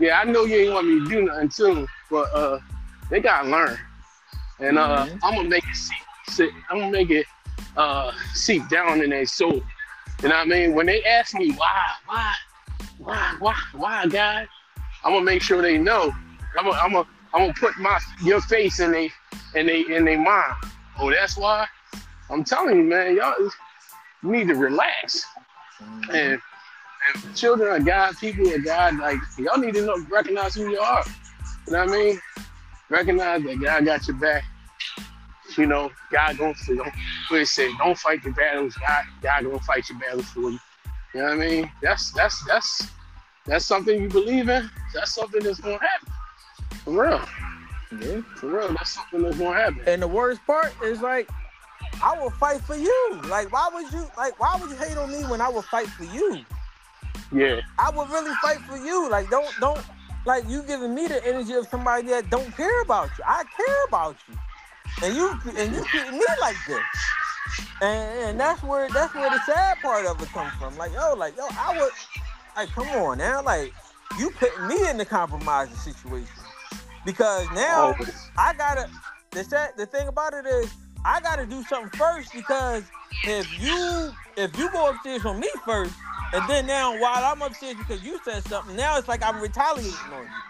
yeah, 0.00 0.20
I 0.20 0.24
know 0.24 0.44
you 0.44 0.56
ain't 0.56 0.74
want 0.74 0.88
me 0.88 1.00
to 1.00 1.06
do 1.08 1.22
nothing 1.22 1.48
too, 1.48 1.86
but 2.10 2.34
uh, 2.34 2.58
they 3.10 3.20
gotta 3.20 3.48
learn, 3.48 3.78
and 4.58 4.78
uh, 4.78 5.06
Mhm. 5.06 5.18
I'm 5.22 5.34
gonna 5.36 5.48
make 5.48 5.64
it 5.64 5.76
seep, 5.76 5.96
sit, 6.28 6.50
I'm 6.70 6.78
gonna 6.78 6.90
make 6.90 7.10
it 7.10 7.26
uh 7.76 8.12
seep 8.34 8.68
down 8.68 9.02
in 9.02 9.10
their 9.10 9.26
soul. 9.26 9.62
You 10.22 10.30
know 10.30 10.36
what 10.36 10.46
I 10.46 10.50
mean? 10.50 10.74
When 10.74 10.86
they 10.86 11.02
ask 11.04 11.34
me 11.34 11.52
why, 11.52 11.82
why, 12.06 12.32
why, 12.98 13.36
why, 13.38 13.54
why, 13.72 14.06
God, 14.06 14.48
I'm 15.04 15.12
gonna 15.12 15.24
make 15.24 15.42
sure 15.42 15.60
they 15.62 15.78
know. 15.78 16.12
I'm 16.58 16.64
gonna, 16.64 16.78
I'm 16.78 16.92
gonna, 16.92 17.08
I'm 17.34 17.40
gonna 17.42 17.54
put 17.54 17.76
my 17.78 17.98
your 18.22 18.40
face 18.40 18.80
in 18.80 18.92
they, 18.92 19.10
in 19.54 19.66
they, 19.66 19.80
in 19.94 20.04
their 20.06 20.18
mind. 20.20 20.54
Oh, 20.98 21.10
that's 21.10 21.36
why. 21.36 21.66
I'm 22.30 22.42
telling 22.42 22.76
you, 22.78 22.82
man, 22.84 23.14
y'all 23.14 23.34
need 24.22 24.48
to 24.48 24.54
relax. 24.54 25.24
And 26.12 26.40
and 27.14 27.36
children 27.36 27.68
are 27.70 27.84
God, 27.84 28.16
people 28.18 28.48
are 28.52 28.58
God, 28.58 28.98
like 28.98 29.18
y'all 29.38 29.58
need 29.58 29.74
to 29.74 29.86
know, 29.86 29.96
recognize 30.10 30.54
who 30.54 30.70
you 30.70 30.78
are. 30.78 31.04
You 31.66 31.72
know 31.72 31.84
what 31.84 31.90
I 31.90 31.92
mean? 31.92 32.20
Recognize 32.88 33.42
that 33.42 33.60
God 33.60 33.84
got 33.84 34.06
your 34.06 34.16
back. 34.16 34.44
You 35.56 35.66
know, 35.66 35.90
God 36.12 36.38
gonna 36.38 36.54
say, 36.54 36.76
don't 36.76 36.92
what 37.28 37.40
it 37.40 37.46
say, 37.46 37.70
don't 37.78 37.96
fight 37.96 38.22
your 38.24 38.34
battles. 38.34 38.74
God, 38.76 39.04
God 39.22 39.44
gonna 39.44 39.60
fight 39.60 39.88
your 39.88 39.98
battles 39.98 40.26
for 40.26 40.50
you. 40.50 40.58
You 41.14 41.22
know 41.22 41.24
what 41.24 41.32
I 41.32 41.36
mean? 41.36 41.70
That's 41.82 42.12
that's 42.12 42.44
that's 42.46 42.88
that's 43.46 43.64
something 43.64 44.02
you 44.02 44.08
believe 44.08 44.48
in. 44.48 44.68
That's 44.92 45.14
something 45.14 45.42
that's 45.42 45.60
gonna 45.60 45.78
happen. 45.78 46.12
For 46.84 46.90
real. 46.90 47.20
Yeah. 48.00 48.20
For 48.36 48.48
real. 48.48 48.68
That's 48.68 48.90
something 48.90 49.22
that's 49.22 49.38
gonna 49.38 49.58
happen. 49.58 49.82
And 49.86 50.02
the 50.02 50.08
worst 50.08 50.40
part 50.46 50.74
is 50.82 51.00
like, 51.00 51.30
I 52.02 52.18
will 52.18 52.30
fight 52.30 52.60
for 52.60 52.76
you. 52.76 53.20
Like, 53.28 53.52
why 53.52 53.70
would 53.72 53.90
you 53.92 54.06
like? 54.16 54.38
Why 54.38 54.58
would 54.60 54.70
you 54.70 54.76
hate 54.76 54.96
on 54.98 55.10
me 55.10 55.24
when 55.24 55.40
I 55.40 55.48
will 55.48 55.62
fight 55.62 55.86
for 55.88 56.04
you? 56.04 56.44
Yeah. 57.32 57.60
I 57.78 57.90
would 57.90 58.08
really 58.10 58.34
fight 58.42 58.60
for 58.60 58.76
you. 58.76 59.08
Like, 59.10 59.30
don't 59.30 59.52
don't 59.60 59.80
like 60.24 60.48
you 60.48 60.62
giving 60.62 60.94
me 60.94 61.06
the 61.06 61.24
energy 61.26 61.54
of 61.54 61.66
somebody 61.68 62.08
that 62.08 62.30
don't 62.30 62.54
care 62.56 62.82
about 62.82 63.10
you. 63.18 63.24
I 63.26 63.44
care 63.56 63.84
about 63.88 64.16
you, 64.28 64.36
and 65.04 65.16
you 65.16 65.30
and 65.56 65.74
you 65.74 65.84
treating 65.84 66.18
me 66.18 66.24
like 66.40 66.56
this. 66.66 66.80
And, 67.82 68.28
and 68.28 68.40
that's 68.40 68.62
where 68.62 68.88
that's 68.90 69.14
where 69.14 69.30
the 69.30 69.40
sad 69.44 69.78
part 69.82 70.06
of 70.06 70.20
it 70.20 70.28
comes 70.28 70.52
from. 70.54 70.76
Like, 70.76 70.92
yo, 70.92 71.14
like 71.14 71.36
yo, 71.36 71.46
I 71.50 71.78
would 71.78 71.92
like 72.56 72.70
come 72.70 72.88
on 72.88 73.18
now, 73.18 73.42
like 73.42 73.72
you 74.18 74.30
putting 74.30 74.66
me 74.66 74.88
in 74.88 74.96
the 74.96 75.04
compromising 75.04 75.76
situation 75.76 76.28
because 77.04 77.46
now 77.54 77.92
Always. 77.92 78.30
I 78.36 78.54
gotta. 78.54 78.88
The 79.32 79.44
sad, 79.44 79.72
the 79.76 79.84
thing 79.84 80.08
about 80.08 80.32
it 80.32 80.46
is, 80.46 80.72
I 81.04 81.20
gotta 81.20 81.44
do 81.44 81.62
something 81.64 81.90
first 81.98 82.32
because 82.32 82.84
if 83.24 83.62
you 83.62 84.12
if 84.36 84.56
you 84.58 84.70
go 84.70 84.90
upstairs 84.90 85.24
on 85.26 85.38
me 85.40 85.50
first, 85.64 85.94
and 86.32 86.46
then 86.48 86.66
now 86.66 86.94
while 86.96 87.24
I'm 87.24 87.42
upstairs 87.42 87.76
because 87.76 88.02
you 88.02 88.18
said 88.24 88.44
something, 88.44 88.76
now 88.76 88.98
it's 88.98 89.08
like 89.08 89.22
I'm 89.22 89.40
retaliating 89.40 90.12
on 90.12 90.26
you. 90.32 90.42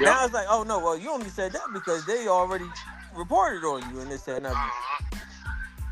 Now 0.00 0.18
Yep. 0.18 0.24
it's 0.24 0.34
like, 0.34 0.46
oh 0.48 0.62
no, 0.64 0.80
well 0.80 0.98
you 0.98 1.10
only 1.12 1.30
said 1.30 1.52
that 1.54 1.72
because 1.72 2.04
they 2.06 2.28
already 2.28 2.72
reported 3.12 3.64
on 3.66 3.86
you 3.86 4.00
and 4.00 4.10
this 4.10 4.22
that, 4.24 4.38
and 4.38 4.46
other. 4.46 4.60
Uh-huh. 4.66 5.04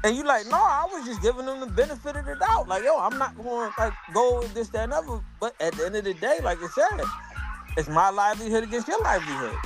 And 0.05 0.17
you 0.17 0.25
like, 0.25 0.47
no, 0.47 0.57
I 0.59 0.87
was 0.93 1.05
just 1.05 1.21
giving 1.23 1.47
them 1.47 1.61
the 1.61 1.67
benefit 1.67 2.17
of 2.17 2.25
the 2.25 2.37
doubt. 2.37 2.69
Like, 2.69 2.85
yo, 2.85 2.97
I'm 2.99 3.19
not 3.19 3.37
going 3.37 3.73
to 3.73 3.75
like 3.79 3.95
go 4.13 4.41
with 4.41 4.55
this, 4.55 4.69
that, 4.71 4.85
and 4.85 4.93
other. 4.93 5.21
But 5.41 5.55
at 5.61 5.77
the 5.77 5.87
end 5.87 5.97
of 5.97 6.05
the 6.05 6.15
day, 6.15 6.41
like 6.43 6.59
I 6.63 6.69
said, 6.69 7.11
it's 7.77 7.89
my 7.89 8.11
livelihood 8.11 8.65
against 8.65 8.89
your 8.89 9.03
livelihood. 9.03 9.61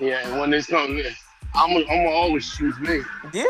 Yeah, 0.00 0.26
and 0.28 0.38
when 0.40 0.50
this 0.50 0.66
comes, 0.66 0.90
I'm 1.54 1.72
gonna, 1.72 1.84
I'm 1.90 2.04
gonna 2.04 2.10
always 2.10 2.48
choose 2.50 2.78
me. 2.80 3.02
Yeah. 3.32 3.44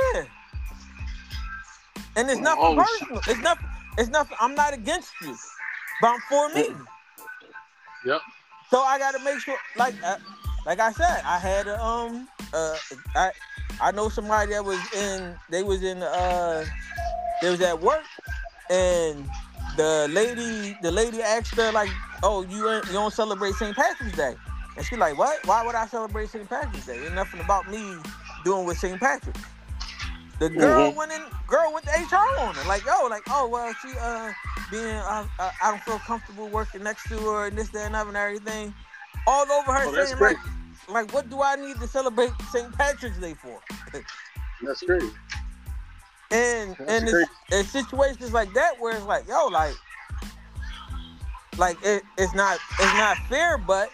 And 2.17 2.31
it's 2.31 2.41
Oh, 2.41 2.43
nothing 2.43 2.73
personal. 2.75 3.23
It's 3.27 3.41
nothing. 3.41 3.67
It's 3.99 4.09
nothing. 4.11 4.37
I'm 4.41 4.55
not 4.55 4.73
against 4.73 5.11
you, 5.21 5.37
but 6.01 6.09
I'm 6.09 6.21
for 6.29 6.49
me. 6.55 6.69
Yep. 8.07 8.21
So 8.71 8.81
I 8.81 8.97
got 8.97 9.13
to 9.15 9.25
make 9.25 9.41
sure, 9.41 9.57
like, 9.77 9.95
uh, 10.05 10.19
like 10.65 10.79
I 10.79 10.93
said, 10.93 11.23
I 11.25 11.39
had 11.39 11.67
a, 11.67 11.83
um, 11.83 12.29
uh, 12.55 12.77
I, 13.17 13.33
I 13.81 13.91
know 13.91 14.09
somebody 14.09 14.53
that 14.53 14.65
was 14.65 14.79
in. 14.93 15.35
They 15.51 15.65
was 15.65 15.83
in. 15.83 16.03
Uh, 16.03 16.65
they 17.43 17.51
was 17.51 17.61
at 17.61 17.81
work, 17.81 18.05
and 18.71 19.29
the 19.77 20.07
lady, 20.11 20.77
the 20.81 20.93
lady 20.93 21.21
asked 21.21 21.57
her 21.57 21.73
like, 21.73 21.91
"Oh, 22.23 22.43
you 22.45 22.71
ain't, 22.71 22.87
you 22.87 22.93
don't 22.93 23.13
celebrate 23.13 23.55
St. 23.55 23.75
Patrick's 23.75 24.17
Day?" 24.17 24.37
And 24.77 24.87
she 24.87 24.95
like, 24.95 25.19
"What? 25.19 25.45
Why 25.45 25.67
would 25.67 25.75
I 25.75 25.87
celebrate 25.87 26.29
St. 26.29 26.49
Patrick's 26.49 26.87
Day? 26.87 27.05
Ain't 27.05 27.15
nothing 27.15 27.41
about 27.41 27.69
me 27.69 27.97
doing 28.45 28.65
with 28.65 28.79
St. 28.79 29.01
Patrick's." 29.01 29.41
The 30.39 30.49
girl 30.59 30.93
Mhm. 30.93 30.97
went 30.97 31.13
in. 31.13 31.23
Girl 31.47 31.73
went 31.73 31.87
to 31.87 31.93
HR 31.93 32.43
on 32.43 32.55
her. 32.55 32.65
Like, 32.65 32.85
yo, 32.85 33.07
like, 33.09 33.23
oh 33.31 33.49
well, 33.49 33.75
she 33.83 33.89
uh, 33.99 34.33
being 34.71 34.87
I, 34.87 35.27
I, 35.39 35.51
I 35.63 35.71
don't 35.71 35.83
feel 35.83 35.99
comfortable 36.01 36.49
working 36.51 36.83
next 36.83 37.09
to 37.09 37.17
her 37.19 37.47
and 37.47 37.57
this, 37.59 37.69
that, 37.71 37.87
and 37.87 37.97
other 37.97 38.09
and 38.09 38.17
everything. 38.17 38.75
All 39.27 39.51
over 39.51 39.73
her 39.73 39.87
Oh, 39.87 39.93
that's 39.93 40.09
saying 40.11 40.19
great. 40.19 40.37
like, 40.89 41.05
like, 41.07 41.15
what 41.15 41.29
do 41.29 41.43
I 41.43 41.57
need 41.57 41.79
to 41.81 41.87
celebrate 41.87 42.31
St. 42.51 42.73
Patrick's 42.77 43.19
Day 43.19 43.35
for? 43.35 43.61
That's 44.63 44.81
crazy. 44.83 45.07
And 46.31 46.77
That's 46.79 46.91
and 46.91 47.09
crazy. 47.09 47.31
it's 47.53 47.69
situations 47.71 48.33
like 48.33 48.53
that 48.55 48.79
where 48.81 48.97
it's 48.97 49.05
like, 49.07 49.29
yo, 49.29 49.47
like, 49.49 49.75
like 51.59 51.77
it, 51.85 52.03
it's 52.17 52.35
not 52.35 52.59
it's 52.79 52.97
not 52.97 53.17
fair, 53.29 53.59
but 53.59 53.93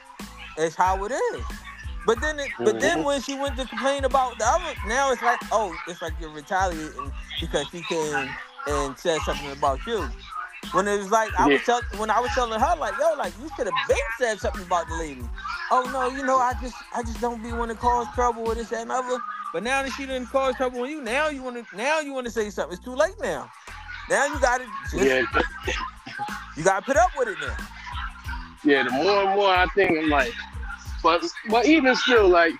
it's 0.56 0.74
how 0.76 1.04
it 1.04 1.12
is. 1.12 1.44
But 2.04 2.20
then 2.20 2.40
it, 2.40 2.54
but 2.62 2.80
then 2.80 3.02
Mhm. 3.02 3.04
when 3.04 3.22
she 3.22 3.34
went 3.34 3.56
to 3.58 3.66
complain 3.66 4.04
about 4.04 4.38
the 4.38 4.46
other, 4.46 4.76
now 4.84 5.12
it's 5.12 5.22
like, 5.22 5.40
oh, 5.52 5.80
it's 5.86 6.02
like 6.02 6.14
you're 6.18 6.30
retaliating 6.30 7.14
because 7.40 7.68
she 7.70 7.82
came 7.84 8.38
and 8.66 8.98
said 8.98 9.22
something 9.22 9.50
about 9.50 9.86
you. 9.86 10.14
When 10.72 10.88
it 10.88 10.98
was 10.98 11.10
like 11.10 11.34
I 11.36 11.48
was 11.48 11.62
tell, 11.62 11.82
when 11.92 12.10
I 12.10 12.20
was 12.20 12.34
telling 12.34 12.60
her 12.60 12.76
like, 12.78 12.98
yo, 12.98 13.14
like 13.14 13.38
you 13.38 13.50
should 13.56 13.66
have 13.66 13.86
been 13.86 13.96
said 14.10 14.40
something 14.40 14.62
about 14.62 14.88
the 14.88 14.94
lady. 14.94 15.30
Oh 15.70 15.86
no, 15.86 16.08
you 16.08 16.24
know, 16.24 16.38
I 16.38 16.54
just 16.54 16.84
I 16.92 17.02
just 17.04 17.20
don't 17.20 17.42
be 17.42 17.52
want 17.52 17.70
to 17.72 17.76
cause 17.76 18.08
trouble 18.10 18.46
with 18.46 18.58
this 18.58 18.70
that, 18.70 18.82
and 18.82 18.92
other. 18.92 19.20
But 19.52 19.62
now 19.64 19.82
that 19.82 19.92
she 19.92 20.06
didn't 20.06 20.28
cause 20.28 20.56
trouble 20.56 20.80
with 20.80 20.90
you, 20.90 21.02
now 21.02 21.28
you 21.28 21.42
want 21.42 21.56
to 21.56 21.76
now 21.76 22.00
you 22.00 22.14
want 22.14 22.26
to 22.26 22.32
say 22.32 22.50
something. 22.50 22.74
It's 22.74 22.84
too 22.84 22.96
late 22.96 23.14
now. 23.22 23.52
Now 24.08 24.26
you 24.26 24.40
got 24.40 24.60
to 24.60 24.68
Yeah, 24.94 25.22
you 26.56 26.64
got 26.64 26.80
to 26.80 26.82
put 26.82 26.96
up 26.96 27.12
with 27.16 27.28
it 27.28 27.40
now. 27.40 27.58
yeah. 28.64 28.84
The 28.84 28.90
more 28.92 29.22
and 29.24 29.34
more 29.36 29.50
I 29.50 29.66
think, 29.74 29.92
I'm 29.98 30.10
like, 30.10 30.34
but 31.04 31.22
but 31.50 31.66
even 31.66 31.94
still, 31.94 32.26
like, 32.26 32.54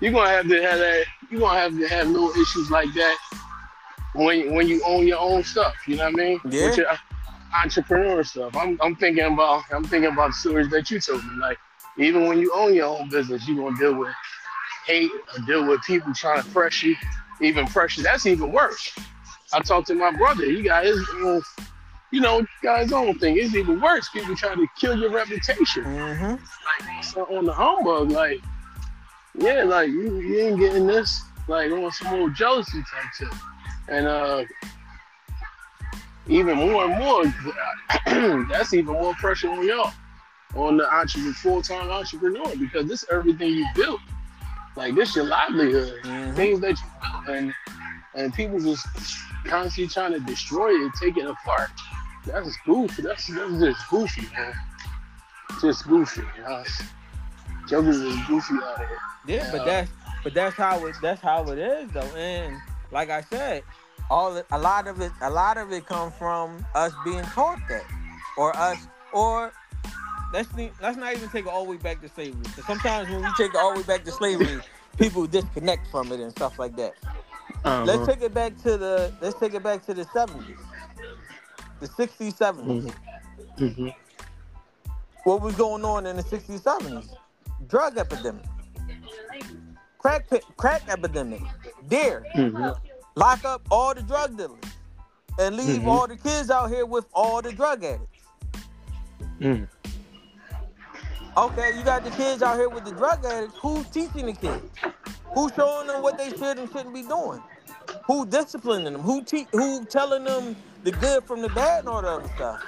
you're 0.00 0.12
gonna 0.12 0.28
have 0.28 0.46
to 0.46 0.62
have 0.62 0.78
that. 0.78 1.04
You're 1.30 1.40
gonna 1.40 1.58
have 1.58 1.76
to 1.76 1.88
have 1.88 2.08
little 2.08 2.30
issues 2.30 2.70
like 2.70 2.92
that 2.94 3.16
when 4.14 4.54
when 4.54 4.68
you 4.68 4.82
own 4.84 5.08
your 5.08 5.18
own 5.18 5.42
stuff. 5.42 5.74
You 5.88 5.96
know 5.96 6.04
what 6.04 6.20
I 6.20 6.24
mean? 6.24 6.40
Yeah. 6.48 6.66
With 6.66 6.76
your 6.76 6.86
entrepreneur 7.64 8.22
stuff. 8.22 8.54
I'm 8.54 8.78
I'm 8.82 8.94
thinking 8.94 9.24
about 9.24 9.62
I'm 9.72 9.82
thinking 9.82 10.12
about 10.12 10.28
the 10.28 10.34
stories 10.34 10.68
that 10.70 10.90
you 10.90 11.00
told 11.00 11.24
me. 11.24 11.36
Like, 11.40 11.58
even 11.98 12.28
when 12.28 12.38
you 12.38 12.52
own 12.54 12.74
your 12.74 12.98
own 12.98 13.08
business, 13.08 13.48
you're 13.48 13.56
gonna 13.56 13.76
deal 13.78 13.94
with 13.98 14.14
hate 14.86 15.10
or 15.10 15.46
deal 15.46 15.66
with 15.66 15.80
people 15.82 16.12
trying 16.12 16.42
to 16.42 16.48
pressure 16.50 16.88
you. 16.88 16.96
Even 17.40 17.66
pressure. 17.66 18.02
That's 18.02 18.26
even 18.26 18.52
worse. 18.52 18.96
I 19.52 19.60
talked 19.60 19.86
to 19.88 19.94
my 19.94 20.12
brother. 20.12 20.44
He 20.44 20.62
got 20.62 20.84
his. 20.84 21.04
own 21.22 21.42
you 22.14 22.20
know, 22.20 22.46
guys' 22.62 22.92
own 22.92 23.18
thing. 23.18 23.36
It's 23.36 23.56
even 23.56 23.80
worse. 23.80 24.08
People 24.10 24.36
try 24.36 24.54
to 24.54 24.66
kill 24.78 24.96
your 24.96 25.10
reputation. 25.10 25.82
Mm-hmm. 25.82 26.30
Like 26.30 27.04
so 27.04 27.24
on 27.24 27.44
the 27.44 27.52
humbug, 27.52 28.12
like, 28.12 28.40
yeah, 29.36 29.64
like 29.64 29.88
you, 29.88 30.20
you 30.20 30.38
ain't 30.46 30.60
getting 30.60 30.86
this, 30.86 31.20
like 31.48 31.72
on 31.72 31.90
some 31.90 32.14
old 32.14 32.36
jealousy 32.36 32.78
type 32.78 33.12
shit. 33.18 33.28
And 33.88 34.06
uh 34.06 34.44
even 36.28 36.56
more 36.56 36.84
and 36.84 36.98
more, 36.98 38.46
that's 38.48 38.72
even 38.72 38.94
more 38.94 39.14
pressure 39.14 39.50
on 39.50 39.66
y'all, 39.66 39.92
on 40.54 40.76
the 40.76 40.90
entrepreneur, 40.94 41.34
full-time 41.34 41.90
entrepreneur, 41.90 42.56
because 42.56 42.86
this 42.86 43.04
everything 43.10 43.50
you 43.50 43.66
built. 43.74 44.00
Like 44.76 44.94
this 44.94 45.16
your 45.16 45.24
livelihood, 45.26 46.00
Mhm. 46.04 46.36
things 46.36 46.60
that 46.60 46.78
you 46.78 46.86
built, 47.02 47.36
and 47.36 47.54
and 48.14 48.32
people 48.32 48.60
just 48.60 48.86
constantly 49.46 49.92
trying 49.92 50.12
to 50.12 50.20
destroy 50.20 50.70
it, 50.70 50.92
take 51.00 51.16
it 51.16 51.26
apart. 51.26 51.70
That's 52.26 52.56
goofy. 52.64 53.02
That's, 53.02 53.26
that's 53.26 53.58
just 53.60 53.88
goofy, 53.90 54.22
man. 54.36 54.54
Just 55.60 55.86
goofy. 55.86 56.22
You 56.36 56.42
know? 56.42 56.64
Jokers 57.68 57.96
is 57.96 58.16
goofy 58.26 58.54
out 58.62 58.78
here. 58.78 58.88
Yeah, 59.26 59.48
but 59.52 59.64
that's 59.64 59.90
but 60.22 60.34
that's 60.34 60.56
how 60.56 60.84
it 60.86 60.96
that's 61.00 61.20
how 61.20 61.44
it 61.50 61.58
is 61.58 61.90
though. 61.92 62.00
And 62.16 62.56
like 62.90 63.10
I 63.10 63.22
said, 63.22 63.62
all 64.10 64.42
a 64.50 64.58
lot 64.58 64.86
of 64.86 65.00
it 65.00 65.12
a 65.22 65.30
lot 65.30 65.56
of 65.56 65.72
it 65.72 65.86
comes 65.86 66.14
from 66.16 66.64
us 66.74 66.92
being 67.04 67.24
taught 67.24 67.58
that, 67.68 67.84
or 68.36 68.54
us 68.56 68.78
or 69.12 69.52
let's 70.32 70.48
let's 70.82 70.96
not 70.98 71.14
even 71.14 71.28
take 71.30 71.46
it 71.46 71.50
all 71.50 71.64
the 71.64 71.70
way 71.70 71.76
back 71.78 72.00
to 72.02 72.08
slavery. 72.08 72.44
'Cause 72.54 72.66
sometimes 72.66 73.08
when 73.08 73.22
we 73.22 73.28
take 73.36 73.50
it 73.50 73.56
all 73.56 73.72
the 73.72 73.80
way 73.80 73.86
back 73.86 74.04
to 74.04 74.12
slavery, 74.12 74.60
people 74.98 75.26
disconnect 75.26 75.86
from 75.90 76.12
it 76.12 76.20
and 76.20 76.32
stuff 76.32 76.58
like 76.58 76.76
that. 76.76 76.94
Uh-huh. 77.64 77.84
Let's 77.84 78.06
take 78.06 78.22
it 78.22 78.34
back 78.34 78.56
to 78.62 78.76
the 78.76 79.12
let's 79.22 79.38
take 79.38 79.54
it 79.54 79.62
back 79.62 79.84
to 79.86 79.94
the 79.94 80.04
seventies, 80.12 80.58
the 81.80 81.88
sixties, 81.88 82.36
seventies. 82.36 82.86
hmm 83.58 83.88
What 85.24 85.42
was 85.42 85.56
going 85.56 85.84
on 85.84 86.06
in 86.06 86.16
the 86.16 86.22
sixties, 86.24 86.62
seventies? 86.62 87.16
Drug 87.68 87.98
epidemic, 87.98 88.46
crack 89.98 90.28
crack 90.56 90.84
epidemic, 90.88 91.44
dare. 91.88 92.28
hmm 92.34 92.70
lock 93.16 93.44
up 93.44 93.62
all 93.70 93.94
the 93.94 94.02
drug 94.02 94.36
dealers 94.36 94.64
and 95.38 95.56
leave 95.56 95.86
Mhm. 95.86 95.86
all 95.86 96.06
the 96.08 96.16
kids 96.16 96.50
out 96.50 96.70
here 96.70 96.86
with 96.86 97.06
all 97.14 97.42
the 97.42 97.52
drug 97.52 97.84
addicts. 97.84 98.28
Mm. 99.40 99.68
Okay, 101.36 101.72
you 101.76 101.84
got 101.84 102.04
the 102.04 102.12
kids 102.12 102.42
out 102.42 102.58
here 102.58 102.70
with 102.70 102.84
the 102.84 102.92
drug 102.92 103.24
addicts. 103.24 103.58
Who's 103.62 103.88
teaching 103.90 104.26
the 104.26 104.34
kids? 104.34 104.64
Who's 105.34 105.52
showing 105.54 105.88
them 105.88 106.02
what 106.02 106.18
they 106.18 106.32
should 106.32 106.58
and 106.58 106.70
shouldn't 106.70 106.94
be 106.94 107.02
doing? 107.04 107.42
Who 108.06 108.26
disciplining 108.26 108.92
them? 108.94 109.02
Who 109.02 109.24
te- 109.24 109.48
who 109.52 109.86
telling 109.86 110.24
them 110.24 110.56
the 110.84 110.92
good 110.92 111.24
from 111.24 111.42
the 111.42 111.48
bad 111.48 111.80
and 111.80 111.88
all 111.88 112.02
the 112.02 112.08
other 112.08 112.28
stuff? 112.36 112.62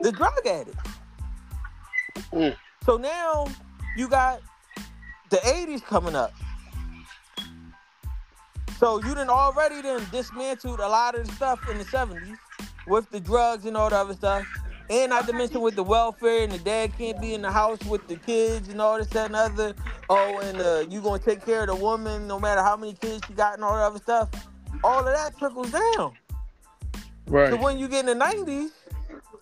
The 0.00 0.12
drug 0.12 0.46
addict. 0.46 0.76
Mm. 2.32 2.56
So 2.84 2.96
now 2.96 3.46
you 3.96 4.08
got 4.08 4.40
the 5.30 5.36
80s 5.38 5.84
coming 5.84 6.14
up. 6.14 6.32
So 8.78 9.02
you 9.04 9.14
done 9.14 9.28
already 9.28 9.82
then 9.82 10.00
dismantled 10.10 10.80
a 10.80 10.88
lot 10.88 11.14
of 11.14 11.26
the 11.26 11.32
stuff 11.34 11.68
in 11.68 11.76
the 11.76 11.84
70s 11.84 12.38
with 12.86 13.10
the 13.10 13.20
drugs 13.20 13.66
and 13.66 13.76
all 13.76 13.90
the 13.90 13.96
other 13.96 14.14
stuff. 14.14 14.46
And 14.88 15.10
not 15.10 15.26
to 15.26 15.32
mention 15.32 15.60
with 15.60 15.76
the 15.76 15.82
welfare 15.82 16.42
and 16.42 16.50
the 16.50 16.58
dad 16.58 16.96
can't 16.96 17.20
be 17.20 17.34
in 17.34 17.42
the 17.42 17.52
house 17.52 17.78
with 17.84 18.08
the 18.08 18.16
kids 18.16 18.68
and 18.68 18.80
all 18.80 18.98
this, 18.98 19.06
that, 19.08 19.26
and 19.26 19.36
other. 19.36 19.74
Oh, 20.08 20.40
and 20.40 20.60
uh, 20.60 20.84
you 20.88 21.00
gonna 21.00 21.22
take 21.22 21.44
care 21.44 21.60
of 21.60 21.68
the 21.68 21.74
woman 21.74 22.26
no 22.26 22.40
matter 22.40 22.62
how 22.62 22.76
many 22.76 22.94
kids 22.94 23.20
she 23.28 23.34
got 23.34 23.54
and 23.54 23.62
all 23.62 23.74
that 23.74 23.84
other 23.84 23.98
stuff. 23.98 24.30
All 24.82 25.00
of 25.00 25.04
that 25.04 25.38
trickles 25.38 25.70
down. 25.70 26.14
Right. 27.30 27.50
So 27.50 27.56
when 27.62 27.78
you 27.78 27.86
get 27.88 28.08
in 28.08 28.18
the 28.18 28.24
90s, 28.24 28.70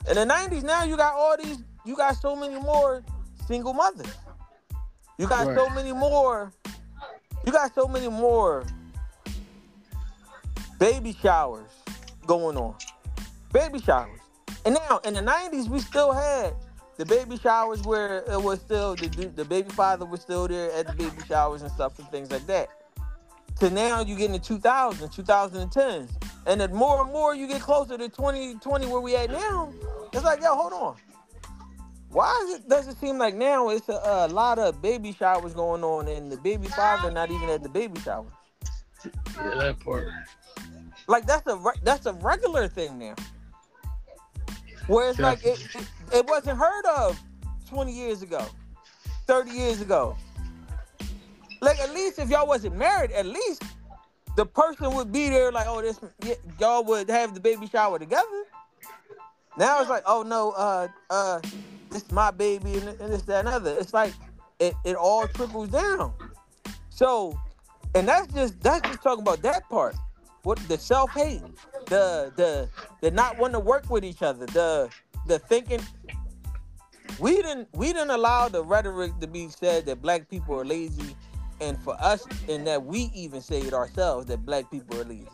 in 0.08 0.14
the 0.14 0.26
90s 0.26 0.62
now 0.62 0.84
you 0.84 0.96
got 0.96 1.14
all 1.14 1.36
these, 1.42 1.58
you 1.84 1.96
got 1.96 2.16
so 2.16 2.36
many 2.36 2.54
more 2.60 3.02
single 3.46 3.72
mothers. 3.72 4.14
You 5.16 5.26
got 5.26 5.46
Right. 5.46 5.56
so 5.56 5.68
many 5.70 5.92
more, 5.92 6.52
you 7.44 7.50
got 7.52 7.74
so 7.74 7.88
many 7.88 8.08
more 8.08 8.64
baby 10.78 11.16
showers 11.20 11.70
going 12.26 12.56
on. 12.56 12.74
Baby 13.52 13.80
showers. 13.80 14.20
And 14.66 14.74
now 14.74 14.98
in 15.04 15.14
the 15.14 15.22
90s, 15.22 15.68
we 15.68 15.80
still 15.80 16.12
had 16.12 16.54
the 16.98 17.06
baby 17.06 17.38
showers 17.38 17.82
where 17.84 18.18
it 18.30 18.42
was 18.42 18.60
still 18.60 18.94
the 18.96 19.08
the 19.08 19.44
baby 19.44 19.70
father 19.70 20.04
was 20.04 20.20
still 20.20 20.46
there 20.46 20.70
at 20.72 20.86
the 20.88 20.92
baby 20.92 21.22
showers 21.26 21.62
and 21.62 21.70
stuff 21.72 21.98
and 21.98 22.08
things 22.10 22.30
like 22.30 22.46
that. 22.48 22.68
To 23.60 23.70
now 23.70 24.02
you 24.02 24.16
get 24.16 24.26
in 24.26 24.32
the 24.32 24.38
2000s, 24.38 25.14
2010s. 25.14 26.10
And 26.46 26.60
the 26.60 26.68
more 26.68 27.02
and 27.02 27.12
more 27.12 27.34
you 27.34 27.46
get 27.48 27.60
closer 27.60 27.98
to 27.98 28.08
2020 28.08 28.86
where 28.86 29.00
we 29.00 29.16
at 29.16 29.30
now, 29.30 29.72
it's 30.12 30.24
like, 30.24 30.40
yo, 30.40 30.54
hold 30.54 30.72
on. 30.72 30.96
Why 32.10 32.44
is 32.44 32.56
it, 32.56 32.68
does 32.68 32.88
it 32.88 32.96
seem 32.96 33.18
like 33.18 33.34
now 33.34 33.68
it's 33.68 33.88
a, 33.88 34.00
a 34.04 34.28
lot 34.28 34.58
of 34.58 34.80
baby 34.80 35.12
showers 35.12 35.52
going 35.52 35.84
on 35.84 36.08
and 36.08 36.32
the 36.32 36.38
baby 36.38 36.68
father 36.68 37.10
not 37.10 37.30
even 37.30 37.50
at 37.50 37.62
the 37.62 37.68
baby 37.68 38.00
shower? 38.00 38.26
Yeah, 39.36 39.54
that 39.56 39.80
part. 39.80 40.08
Like 41.06 41.26
that's 41.26 41.46
a 41.46 41.62
that's 41.82 42.06
a 42.06 42.12
regular 42.14 42.68
thing 42.68 42.98
now. 42.98 43.14
Where 44.86 45.10
it's 45.10 45.18
like 45.18 45.44
it, 45.44 45.60
it 45.74 45.88
it 46.12 46.26
wasn't 46.26 46.58
heard 46.58 46.84
of 46.86 47.18
20 47.68 47.92
years 47.92 48.22
ago, 48.22 48.44
30 49.26 49.50
years 49.50 49.80
ago. 49.80 50.16
Like 51.60 51.80
at 51.80 51.92
least 51.92 52.18
if 52.18 52.30
y'all 52.30 52.46
wasn't 52.46 52.76
married, 52.76 53.10
at 53.12 53.26
least 53.26 53.62
the 54.36 54.46
person 54.46 54.94
would 54.94 55.12
be 55.12 55.28
there. 55.28 55.50
Like 55.50 55.66
oh 55.68 55.82
this 55.82 55.98
y'all 56.60 56.84
would 56.84 57.10
have 57.10 57.34
the 57.34 57.40
baby 57.40 57.66
shower 57.66 57.98
together. 57.98 58.44
Now 59.56 59.80
it's 59.80 59.90
like 59.90 60.04
oh 60.06 60.22
no 60.22 60.50
uh 60.52 60.88
uh 61.10 61.40
this 61.90 62.02
is 62.02 62.12
my 62.12 62.30
baby 62.30 62.74
and, 62.74 62.98
this 62.98 63.22
that 63.22 63.40
and 63.40 63.48
other. 63.48 63.76
It's 63.78 63.94
like 63.94 64.12
it, 64.60 64.74
it 64.84 64.96
all 64.96 65.26
trickles 65.28 65.68
down. 65.68 66.12
So 66.90 67.38
and 67.94 68.06
that's 68.06 68.32
just 68.32 68.60
that's 68.60 68.86
just 68.88 69.02
talking 69.02 69.22
about 69.22 69.42
that 69.42 69.68
part. 69.68 69.96
What 70.42 70.58
the 70.68 70.78
self 70.78 71.10
hate, 71.10 71.42
the 71.86 72.32
the 72.36 72.68
the 73.00 73.10
not 73.10 73.38
wanting 73.38 73.54
to 73.54 73.60
work 73.60 73.90
with 73.90 74.04
each 74.04 74.22
other, 74.22 74.46
the 74.46 74.88
the 75.26 75.38
thinking. 75.38 75.80
We 77.18 77.34
didn't 77.36 77.68
we 77.72 77.92
didn't 77.92 78.10
allow 78.10 78.48
the 78.48 78.62
rhetoric 78.62 79.18
to 79.20 79.26
be 79.26 79.48
said 79.48 79.86
that 79.86 80.00
black 80.00 80.28
people 80.28 80.54
are 80.60 80.64
lazy, 80.64 81.16
and 81.60 81.78
for 81.82 81.96
us, 82.00 82.26
and 82.48 82.66
that 82.66 82.84
we 82.84 83.10
even 83.14 83.40
say 83.40 83.60
it 83.60 83.72
ourselves 83.72 84.26
that 84.26 84.44
black 84.44 84.70
people 84.70 85.00
are 85.00 85.04
lazy. 85.04 85.28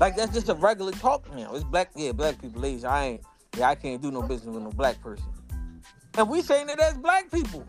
Like 0.00 0.16
that's 0.16 0.32
just 0.32 0.48
a 0.48 0.54
regular 0.54 0.92
talk 0.92 1.34
now. 1.34 1.54
It's 1.54 1.64
black, 1.64 1.90
yeah, 1.96 2.12
black 2.12 2.40
people 2.40 2.62
lazy. 2.62 2.86
I 2.86 3.06
ain't, 3.06 3.22
yeah, 3.56 3.68
I 3.68 3.74
can't 3.74 4.00
do 4.02 4.10
no 4.10 4.22
business 4.22 4.54
with 4.54 4.62
no 4.62 4.70
black 4.70 5.00
person. 5.02 5.26
And 6.16 6.28
we 6.28 6.42
saying 6.42 6.68
that 6.68 6.80
as 6.80 6.98
black 6.98 7.30
people. 7.30 7.64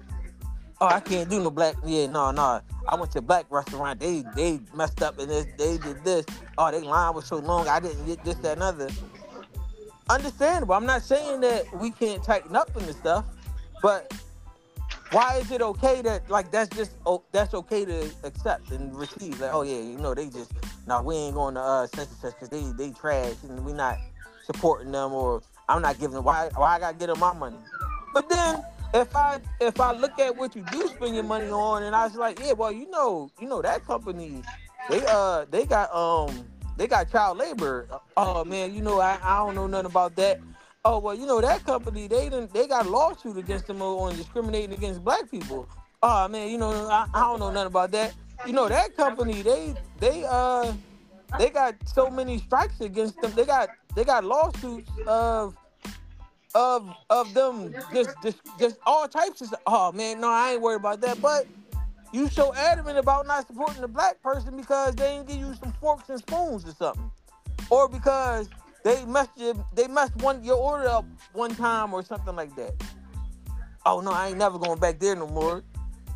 Oh, 0.82 0.88
I 0.88 1.02
can't 1.02 1.30
do 1.30 1.42
no 1.42 1.52
black. 1.52 1.76
Yeah, 1.86 2.08
no, 2.08 2.32
no. 2.32 2.62
I 2.88 2.96
went 2.96 3.12
to 3.12 3.20
a 3.20 3.22
black 3.22 3.46
restaurant. 3.50 4.00
They 4.00 4.24
they 4.36 4.60
messed 4.74 5.02
up 5.02 5.20
and 5.20 5.30
this. 5.30 5.46
They 5.58 5.78
did 5.78 6.04
this. 6.04 6.26
Oh, 6.58 6.72
they 6.72 6.82
line 6.82 7.14
was 7.14 7.26
so 7.26 7.38
long. 7.38 7.68
I 7.68 7.80
didn't 7.80 8.06
get 8.06 8.24
this, 8.24 8.36
that, 8.36 8.54
and 8.54 8.64
other. 8.64 8.90
understandable. 10.10 10.76
I'm 10.76 10.86
not 10.86 11.02
saying 11.02 11.42
that 11.42 11.66
we 11.80 11.92
can't 11.92 12.24
tighten 12.24 12.56
up 12.56 12.76
in 12.78 12.86
the 12.86 12.94
stuff, 12.94 13.26
but 13.82 14.14
why 15.12 15.38
is 15.38 15.52
it 15.52 15.62
okay 15.62 16.02
that 16.04 16.30
like 16.30 16.52
that's 16.52 16.70
just 16.76 16.96
oh 17.06 17.24
that's 17.32 17.54
okay 17.54 17.86
to 17.86 18.10
accept 18.24 18.72
and 18.72 18.96
receive? 18.96 19.40
Like, 19.40 19.54
oh 19.54 19.64
yeah, 19.64 19.80
you 19.80 19.98
know, 19.98 20.14
they 20.14 20.30
just 20.30 20.52
no, 20.88 21.02
we 21.02 21.16
ain't 21.16 21.36
going 21.36 21.56
to 21.56 21.62
uh 21.62 21.88
such 21.88 22.08
and 22.08 22.18
such 22.18 22.34
because 22.34 22.50
they 22.50 22.72
they 22.78 22.92
trash 22.92 23.36
and 23.44 23.66
we 23.66 23.74
not 23.74 23.98
supporting 24.44 24.92
them 24.92 25.14
or 25.14 25.42
I'm 25.68 25.82
not 25.82 26.00
giving 26.00 26.24
why 26.24 26.50
why 26.56 26.76
I 26.76 26.80
gotta 26.80 26.98
get 26.98 27.08
them 27.08 27.20
my 27.20 27.34
money. 27.34 27.58
But 28.14 28.30
then 28.30 28.64
if 28.94 29.16
I 29.16 29.40
if 29.60 29.80
I 29.80 29.94
look 29.94 30.20
at 30.20 30.36
what 30.36 30.56
you 30.56 30.64
do 30.72 30.88
spend 30.88 31.16
your 31.16 31.24
money 31.24 31.50
on 31.50 31.84
and 31.84 31.96
I 31.96 32.06
was 32.06 32.16
like, 32.16 32.40
yeah, 32.40 32.54
well, 32.54 32.72
you 32.72 32.90
know, 32.90 33.32
you 33.40 33.48
know 33.48 33.62
that 33.62 33.86
company, 33.86 34.42
they 34.90 35.04
uh 35.08 35.46
they 35.50 35.66
got 35.66 35.94
um 35.94 36.46
they 36.78 36.88
got 36.88 37.12
child 37.12 37.38
labor. 37.38 37.88
Oh 38.16 38.46
man, 38.46 38.74
you 38.74 38.82
know 38.82 39.00
I, 39.00 39.18
I 39.24 39.38
don't 39.40 39.56
know 39.56 39.68
nothing 39.68 39.88
about 39.88 40.16
that. 40.18 40.40
Oh 40.86 41.00
well, 41.00 41.14
you 41.14 41.26
know 41.26 41.42
that 41.42 41.66
company 41.66 42.08
they 42.08 42.30
didn't 42.30 42.54
they 42.54 42.66
got 42.66 42.86
a 42.86 42.90
lawsuit 42.90 43.38
against 43.38 43.68
them 43.68 43.82
on 43.82 44.16
discriminating 44.16 44.74
against 44.74 45.04
black 45.04 45.30
people. 45.30 45.68
Oh 46.02 46.28
man, 46.30 46.50
you 46.50 46.58
know 46.58 46.72
I, 46.88 47.06
I 47.14 47.22
don't 47.22 47.40
know 47.40 47.52
nothing 47.52 47.68
about 47.68 47.92
that. 47.92 48.14
You 48.46 48.54
know 48.54 48.70
that 48.70 48.96
company 48.96 49.42
they 49.42 49.76
they 50.00 50.24
uh 50.28 50.72
they 51.38 51.50
got 51.50 51.76
so 51.86 52.10
many 52.10 52.38
strikes 52.38 52.80
against 52.80 53.20
them. 53.22 53.34
They 53.36 53.46
got 53.46 53.70
they 53.94 54.06
got 54.06 54.24
lawsuits 54.24 54.90
of 55.06 55.58
of 56.56 56.96
of 57.10 57.34
them 57.34 57.76
just 57.94 58.12
just 58.24 58.38
just 58.58 58.78
all 58.86 59.06
types 59.08 59.42
of 59.42 59.48
stuff. 59.48 59.62
Oh 59.68 59.92
man, 59.92 60.22
no, 60.22 60.30
I 60.30 60.54
ain't 60.54 60.62
worried 60.62 60.78
about 60.78 61.02
that. 61.02 61.22
But 61.22 61.46
you 62.14 62.30
so 62.30 62.54
adamant 62.56 62.98
about 62.98 63.28
not 63.28 63.48
supporting 63.48 63.82
the 63.82 63.88
black 63.90 64.22
person 64.24 64.56
because 64.56 64.96
they 64.96 65.18
didn't 65.18 65.28
give 65.28 65.38
you 65.38 65.54
some 65.56 65.74
forks 65.74 66.08
and 66.10 66.20
spoons 66.20 66.66
or 66.66 66.72
something, 66.72 67.12
or 67.70 67.90
because 67.90 68.50
they 68.84 69.06
messed 69.06 69.32
you, 69.38 69.66
they 69.74 69.88
messed 69.88 70.16
one 70.18 70.44
your 70.44 70.58
order 70.58 70.88
up 70.88 71.06
one 71.34 71.56
time 71.56 71.94
or 71.94 72.04
something 72.04 72.36
like 72.36 72.56
that. 72.56 72.74
Oh 73.86 74.02
no, 74.02 74.12
I 74.12 74.30
ain't 74.30 74.38
never 74.38 74.58
going 74.60 74.80
back 74.80 75.00
there 75.00 75.16
no 75.16 75.28
more. 75.28 75.64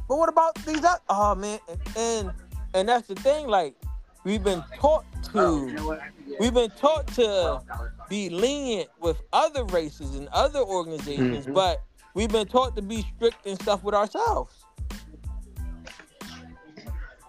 But 0.08 0.18
what 0.18 0.30
about 0.30 0.56
these 0.66 0.84
other? 0.84 1.00
Oh 1.10 1.36
man, 1.36 1.60
and 1.70 1.80
and, 1.98 2.32
and 2.74 2.90
that's 2.90 3.08
the 3.08 3.16
thing. 3.16 3.48
Like 3.48 3.76
we've 4.24 4.44
been 4.44 4.64
taught 4.80 5.06
to, 5.32 6.00
we've 6.40 6.54
been 6.54 6.72
taught 6.72 7.08
to 7.16 7.62
be 8.10 8.30
lenient 8.30 8.90
with 9.00 9.22
other 9.32 9.64
races 9.66 10.16
and 10.16 10.28
other 10.30 10.60
organizations, 10.60 11.46
Mhm. 11.48 11.54
but 11.54 11.82
we've 12.14 12.30
been 12.30 12.48
taught 12.48 12.76
to 12.76 12.82
be 12.82 13.06
strict 13.16 13.46
and 13.46 13.60
stuff 13.62 13.84
with 13.84 13.96
ourselves. 13.96 14.54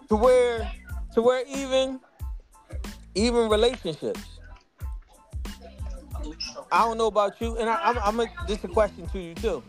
To 0.09 0.15
where, 0.15 0.71
to 1.13 1.21
where 1.21 1.43
even, 1.47 1.99
even 3.15 3.49
relationships. 3.49 4.34
I 6.71 6.79
don't 6.85 6.97
know 6.97 7.07
about 7.07 7.39
you, 7.41 7.57
and 7.57 7.69
I, 7.69 7.79
I'm, 7.83 7.97
I'm 7.99 8.19
a, 8.19 8.27
this 8.47 8.63
a 8.63 8.67
question 8.67 9.07
to 9.07 9.19
you 9.19 9.35
too. 9.35 9.63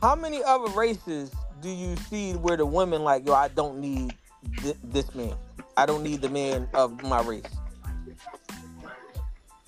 How 0.00 0.14
many 0.14 0.42
other 0.42 0.70
races 0.72 1.30
do 1.60 1.70
you 1.70 1.96
see 1.96 2.32
where 2.34 2.56
the 2.56 2.66
women 2.66 3.02
like, 3.02 3.26
yo, 3.26 3.32
I 3.32 3.48
don't 3.48 3.78
need 3.78 4.14
thi- 4.58 4.76
this 4.84 5.14
man. 5.14 5.34
I 5.76 5.86
don't 5.86 6.02
need 6.02 6.20
the 6.20 6.28
man 6.28 6.68
of 6.74 7.02
my 7.02 7.22
race. 7.22 7.42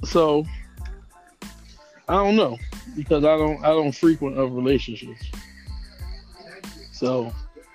So 0.05 0.45
I 2.09 2.15
don't 2.15 2.37
know 2.37 2.59
because 2.95 3.25
I 3.25 3.37
don't 3.37 3.65
I 3.65 3.69
don't 3.69 3.93
frequent 3.93 4.39
of 4.39 4.55
relationships. 4.55 5.25
So 6.93 7.33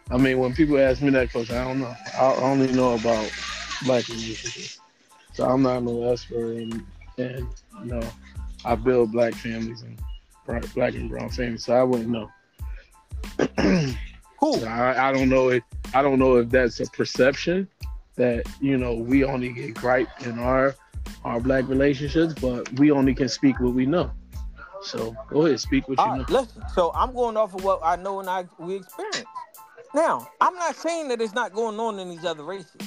I 0.10 0.18
mean, 0.18 0.40
when 0.40 0.54
people 0.54 0.78
ask 0.78 1.02
me 1.02 1.10
that 1.12 1.32
question, 1.32 1.58
I 1.58 1.64
don't 1.64 1.80
know. 1.80 1.94
I 2.18 2.34
only 2.36 2.72
know 2.74 2.94
about 2.94 3.32
black 3.86 4.08
relationships. 4.08 4.80
So 5.34 5.46
I'm 5.46 5.62
not 5.62 5.84
no 5.84 6.12
expert 6.12 6.58
in, 6.58 6.86
and 7.22 7.47
you 7.84 7.93
know, 7.93 8.07
I 8.65 8.76
build 8.76 9.11
black 9.11 9.34
families 9.34 9.82
and 9.82 9.99
black 10.74 10.93
and 10.95 11.09
brown 11.09 11.30
families, 11.30 11.65
so 11.65 11.74
I 11.74 11.84
wouldn't 11.84 12.09
know. 12.09 12.30
Cool. 14.41 14.57
So 14.59 14.65
I, 14.67 15.09
I 15.09 15.11
don't 15.11 15.30
know 15.30 15.49
if 15.49 15.61
I 15.93 16.01
don't 16.01 16.17
know 16.17 16.38
if 16.38 16.49
that's 16.49 16.80
a 16.80 16.88
perception 16.88 17.67
that 18.15 18.43
you 18.59 18.76
know 18.76 18.95
we 18.95 19.24
only 19.24 19.53
get 19.53 19.76
gripe 19.76 20.09
in 20.26 20.39
our 20.39 20.74
our 21.24 21.39
black 21.39 21.67
relationships, 21.67 22.34
but 22.41 22.67
we 22.80 22.89
only 22.89 23.13
can 23.13 23.30
speak 23.30 23.59
what 23.59 23.76
we 23.76 23.86
know. 23.86 24.09
So 24.82 25.15
go 25.30 25.45
ahead, 25.45 25.59
speak 25.59 25.88
what 25.88 25.99
you 25.99 26.05
All 26.05 26.17
know. 26.17 26.26
listen. 26.28 26.63
So 26.74 26.91
I'm 26.95 27.13
going 27.13 27.38
off 27.38 27.53
of 27.53 27.63
what 27.63 27.82
I 27.84 27.97
know 27.97 28.19
and 28.19 28.28
I 28.28 28.45
we 28.57 28.78
experience. 28.78 29.28
Now, 29.93 30.28
I'm 30.39 30.55
not 30.55 30.76
saying 30.76 31.09
that 31.09 31.22
it's 31.22 31.36
not 31.36 31.53
going 31.53 31.80
on 31.80 31.99
in 31.99 32.09
these 32.09 32.26
other 32.26 32.43
races. 32.43 32.82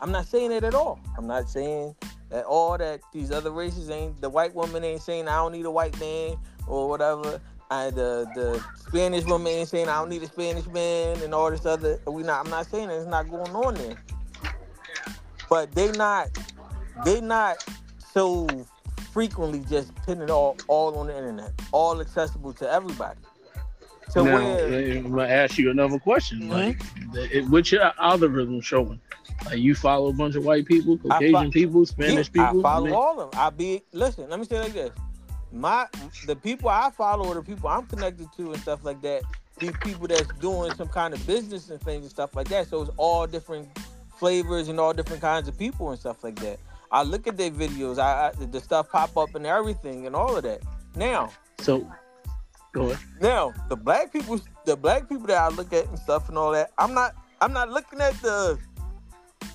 I'm 0.00 0.12
not 0.12 0.26
saying 0.26 0.52
it 0.52 0.62
at 0.62 0.74
all. 0.74 1.00
I'm 1.18 1.26
not 1.26 1.48
saying 1.48 1.96
at 2.32 2.44
all 2.44 2.78
that 2.78 3.00
these 3.12 3.30
other 3.30 3.50
races 3.50 3.90
ain't 3.90 4.20
the 4.20 4.28
white 4.28 4.54
woman 4.54 4.84
ain't 4.84 5.02
saying 5.02 5.28
I 5.28 5.36
don't 5.36 5.52
need 5.52 5.66
a 5.66 5.70
white 5.70 5.98
man 6.00 6.36
or 6.66 6.88
whatever. 6.88 7.40
I, 7.70 7.90
the 7.90 8.28
the 8.34 8.62
Spanish 8.88 9.24
woman 9.24 9.52
ain't 9.52 9.68
saying 9.68 9.88
I 9.88 9.98
don't 9.98 10.10
need 10.10 10.22
a 10.22 10.26
Spanish 10.26 10.66
man 10.66 11.20
and 11.22 11.34
all 11.34 11.50
this 11.50 11.64
other. 11.64 11.98
We 12.06 12.22
not. 12.22 12.44
I'm 12.44 12.50
not 12.50 12.66
saying 12.66 12.88
that 12.88 12.96
it's 12.96 13.06
not 13.06 13.30
going 13.30 13.54
on 13.54 13.74
there. 13.74 13.96
But 15.48 15.74
they 15.74 15.90
not 15.92 16.30
they 17.04 17.20
not 17.20 17.64
so 18.12 18.46
frequently 19.12 19.60
just 19.68 19.92
it 20.06 20.30
all 20.30 20.56
all 20.68 20.96
on 20.98 21.06
the 21.06 21.16
internet, 21.16 21.52
all 21.72 22.00
accessible 22.00 22.52
to 22.54 22.70
everybody. 22.70 23.18
So 24.10 24.24
now, 24.24 24.34
where 24.34 24.68
eh, 24.68 24.98
I'm 24.98 25.10
gonna 25.10 25.24
ask 25.24 25.56
you 25.56 25.70
another 25.70 25.98
question. 25.98 26.42
Mhm. 26.42 26.50
Like, 26.50 27.32
it, 27.32 27.48
what's 27.48 27.72
your 27.72 27.92
algorithm 27.98 28.60
showing? 28.60 29.00
Like, 29.46 29.58
you 29.58 29.74
follow 29.74 30.08
a 30.08 30.12
bunch 30.12 30.36
of 30.36 30.44
white 30.44 30.66
people, 30.66 30.96
Caucasian 30.98 31.32
fo- 31.32 31.50
people, 31.50 31.86
Spanish 31.86 32.30
Yeah, 32.34 32.46
people. 32.50 32.60
I 32.60 32.62
follow 32.62 32.84
mean, 32.86 32.94
all 32.94 33.20
of 33.20 33.30
them. 33.32 33.40
I 33.40 33.50
be 33.50 33.82
listen. 33.92 34.28
Let 34.30 34.38
me 34.38 34.46
say 34.46 34.56
it 34.56 34.60
like 34.60 34.72
this: 34.74 34.92
my 35.52 35.86
the 36.26 36.36
people 36.36 36.68
I 36.68 36.90
follow 36.90 37.26
or 37.26 37.34
the 37.34 37.42
people 37.42 37.68
I'm 37.68 37.86
connected 37.86 38.28
to 38.36 38.52
and 38.52 38.60
stuff 38.62 38.84
like 38.84 39.02
that. 39.02 39.22
These 39.58 39.76
people 39.82 40.06
that's 40.08 40.28
doing 40.40 40.72
some 40.74 40.88
kind 40.88 41.12
of 41.14 41.24
business 41.26 41.70
and 41.70 41.80
things 41.80 42.02
and 42.02 42.10
stuff 42.10 42.34
like 42.34 42.48
that. 42.48 42.68
So 42.68 42.82
it's 42.82 42.90
all 42.96 43.26
different 43.26 43.68
flavors 44.16 44.68
and 44.68 44.78
all 44.80 44.92
different 44.92 45.20
kinds 45.22 45.48
of 45.48 45.58
people 45.58 45.90
and 45.90 45.98
stuff 45.98 46.22
like 46.24 46.36
that. 46.40 46.58
I 46.90 47.02
look 47.02 47.26
at 47.26 47.36
their 47.36 47.50
videos. 47.50 47.98
I, 47.98 48.28
I 48.28 48.44
the 48.46 48.60
stuff 48.60 48.90
pop 48.90 49.16
up 49.16 49.34
and 49.34 49.46
everything 49.46 50.06
and 50.06 50.14
all 50.16 50.36
of 50.36 50.42
that. 50.44 50.62
Now, 50.94 51.30
So, 51.60 51.90
go 52.72 52.90
ahead. 52.90 52.98
now 53.20 53.52
the 53.68 53.76
black 53.76 54.12
people, 54.12 54.40
the 54.64 54.76
black 54.76 55.08
people 55.08 55.26
that 55.26 55.38
I 55.38 55.48
look 55.48 55.72
at 55.72 55.86
and 55.88 55.98
stuff 55.98 56.28
and 56.28 56.36
all 56.38 56.52
that. 56.52 56.70
I'm 56.78 56.94
not. 56.94 57.14
I'm 57.40 57.52
not 57.52 57.70
looking 57.70 58.00
at 58.00 58.14
the 58.22 58.56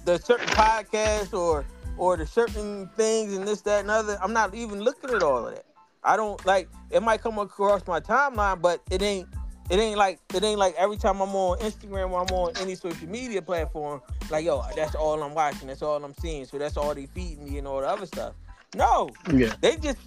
the 0.05 0.17
certain 0.17 0.47
podcasts 0.47 1.33
or 1.33 1.65
or 1.97 2.15
the 2.15 2.27
certain 2.27 2.87
things 2.95 3.35
and 3.35 3.47
this, 3.47 3.61
that, 3.61 3.81
and 3.81 3.91
other. 3.91 4.17
I'm 4.21 4.33
not 4.33 4.53
even 4.53 4.81
looking 4.81 5.09
at 5.09 5.23
all 5.23 5.47
of 5.47 5.55
that. 5.55 5.65
I 6.03 6.15
don't 6.15 6.43
like. 6.45 6.69
It 6.91 7.01
might 7.01 7.21
come 7.21 7.39
across 7.39 7.85
my 7.87 7.99
timeline, 7.99 8.61
but 8.61 8.81
it 8.91 9.01
ain't. 9.01 9.27
It 9.69 9.79
ain't 9.79 9.97
like 9.97 10.19
it 10.33 10.43
ain't 10.43 10.59
like 10.59 10.75
every 10.77 10.95
time 10.95 11.19
I'm 11.21 11.35
on 11.35 11.59
Instagram 11.59 12.11
or 12.11 12.21
I'm 12.21 12.33
on 12.33 12.53
any 12.61 12.75
social 12.75 13.09
media 13.09 13.41
platform, 13.41 14.01
like 14.29 14.45
yo, 14.45 14.63
that's 14.77 14.95
all 14.95 15.21
I'm 15.21 15.33
watching, 15.33 15.67
that's 15.67 15.81
all 15.81 16.01
I'm 16.01 16.13
seeing, 16.21 16.45
so 16.45 16.57
that's 16.57 16.77
all 16.77 16.95
they 16.95 17.05
feed 17.07 17.39
me 17.41 17.57
and 17.57 17.67
all 17.67 17.81
the 17.81 17.87
other 17.87 18.05
stuff. 18.05 18.33
No, 18.75 19.09
Yeah. 19.33 19.53
they 19.59 19.75
just 19.75 19.97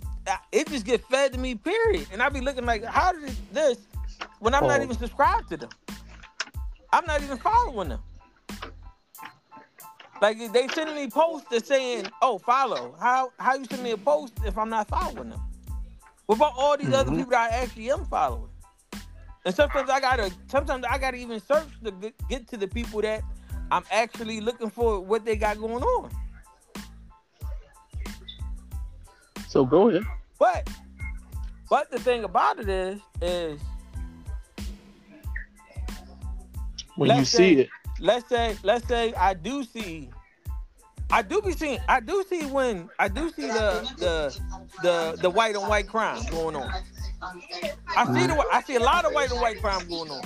it 0.53 0.69
just 0.69 0.87
get 0.87 1.05
fed 1.05 1.33
to 1.35 1.39
me, 1.39 1.55
period. 1.55 2.07
And 2.13 2.23
I 2.23 2.31
be 2.31 2.41
looking 2.41 2.65
like, 2.65 2.85
how 2.85 3.13
did 3.13 3.37
this 3.53 3.79
when 4.39 4.55
I'm 4.55 4.67
not 4.67 4.81
oh. 4.81 4.85
even 4.85 4.97
subscribed 4.97 5.51
to 5.51 5.59
them? 5.59 5.71
I'm 6.93 7.05
not 7.07 7.23
even 7.23 7.37
following 7.37 7.91
them. 7.91 8.01
Like 10.21 10.53
they 10.53 10.69
sending 10.69 10.97
me 10.97 11.09
posts 11.09 11.49
that 11.51 11.67
saying, 11.67 12.07
"Oh, 12.21 12.39
follow." 12.39 12.95
How 13.01 13.33
how 13.39 13.55
you 13.55 13.65
send 13.65 13.83
me 13.83 13.93
a 13.93 13.97
post 13.97 14.35
if 14.45 14.59
I'm 14.59 14.69
not 14.69 14.89
following 14.89 15.31
them? 15.31 15.41
What 16.27 16.37
about 16.37 16.53
all 16.57 16.77
these 16.77 16.93
other 16.93 17.11
Mhm. 17.11 17.17
people 17.17 17.31
that 17.31 17.53
I 17.53 17.57
actually 17.57 17.91
am 17.91 18.05
following? 18.05 18.51
And 19.47 19.55
sometimes 19.55 19.89
I 19.89 19.99
gotta 20.01 20.31
sometimes 20.49 20.85
I 20.85 20.99
gotta 20.99 21.17
even 21.17 21.41
search 21.41 21.69
to 21.85 22.13
get- 22.29 22.47
to 22.49 22.57
the 22.59 22.69
people 22.69 23.01
that 23.01 23.23
I'm 23.71 23.85
actually 23.91 24.41
looking 24.41 24.69
for 24.69 25.01
what 25.01 25.25
they 25.25 25.37
got 25.37 25.59
going 25.59 25.83
on. 25.83 26.11
So 29.49 29.65
go 29.65 29.89
ahead. 29.89 30.05
But 30.39 30.69
but 31.71 31.91
the 31.91 31.99
thing 31.99 32.25
about 32.25 32.59
it 32.61 32.69
is 32.69 33.01
is 33.23 33.61
When 36.97 37.17
you 37.17 37.25
say- 37.25 37.39
see 37.39 37.61
it, 37.63 37.71
let's 38.01 38.29
say 38.29 38.57
let's 38.63 38.87
say 38.89 39.13
I 39.15 39.35
do 39.35 39.63
see 39.65 40.11
I 41.13 41.23
do 41.23 41.43
be 41.43 41.53
seeing 41.53 41.79
I 41.89 42.01
do 42.01 42.25
see 42.29 42.47
when 42.47 42.89
I 42.99 43.09
do 43.09 43.31
see 43.31 43.47
the 43.47 43.89
the 43.99 44.41
the 44.83 45.19
the 45.21 45.31
white 45.31 45.57
on 45.57 45.69
white 45.69 45.89
crime 45.89 46.23
going 46.31 46.55
on. 46.57 46.71
I 47.97 48.07
see 48.07 48.27
the 48.27 48.47
I 48.53 48.63
see 48.63 48.77
a 48.77 48.81
lot 48.81 49.05
of 49.05 49.13
white 49.13 49.31
on 49.33 49.41
white 49.41 49.61
crime 49.61 49.87
going 49.89 50.11
on. 50.11 50.23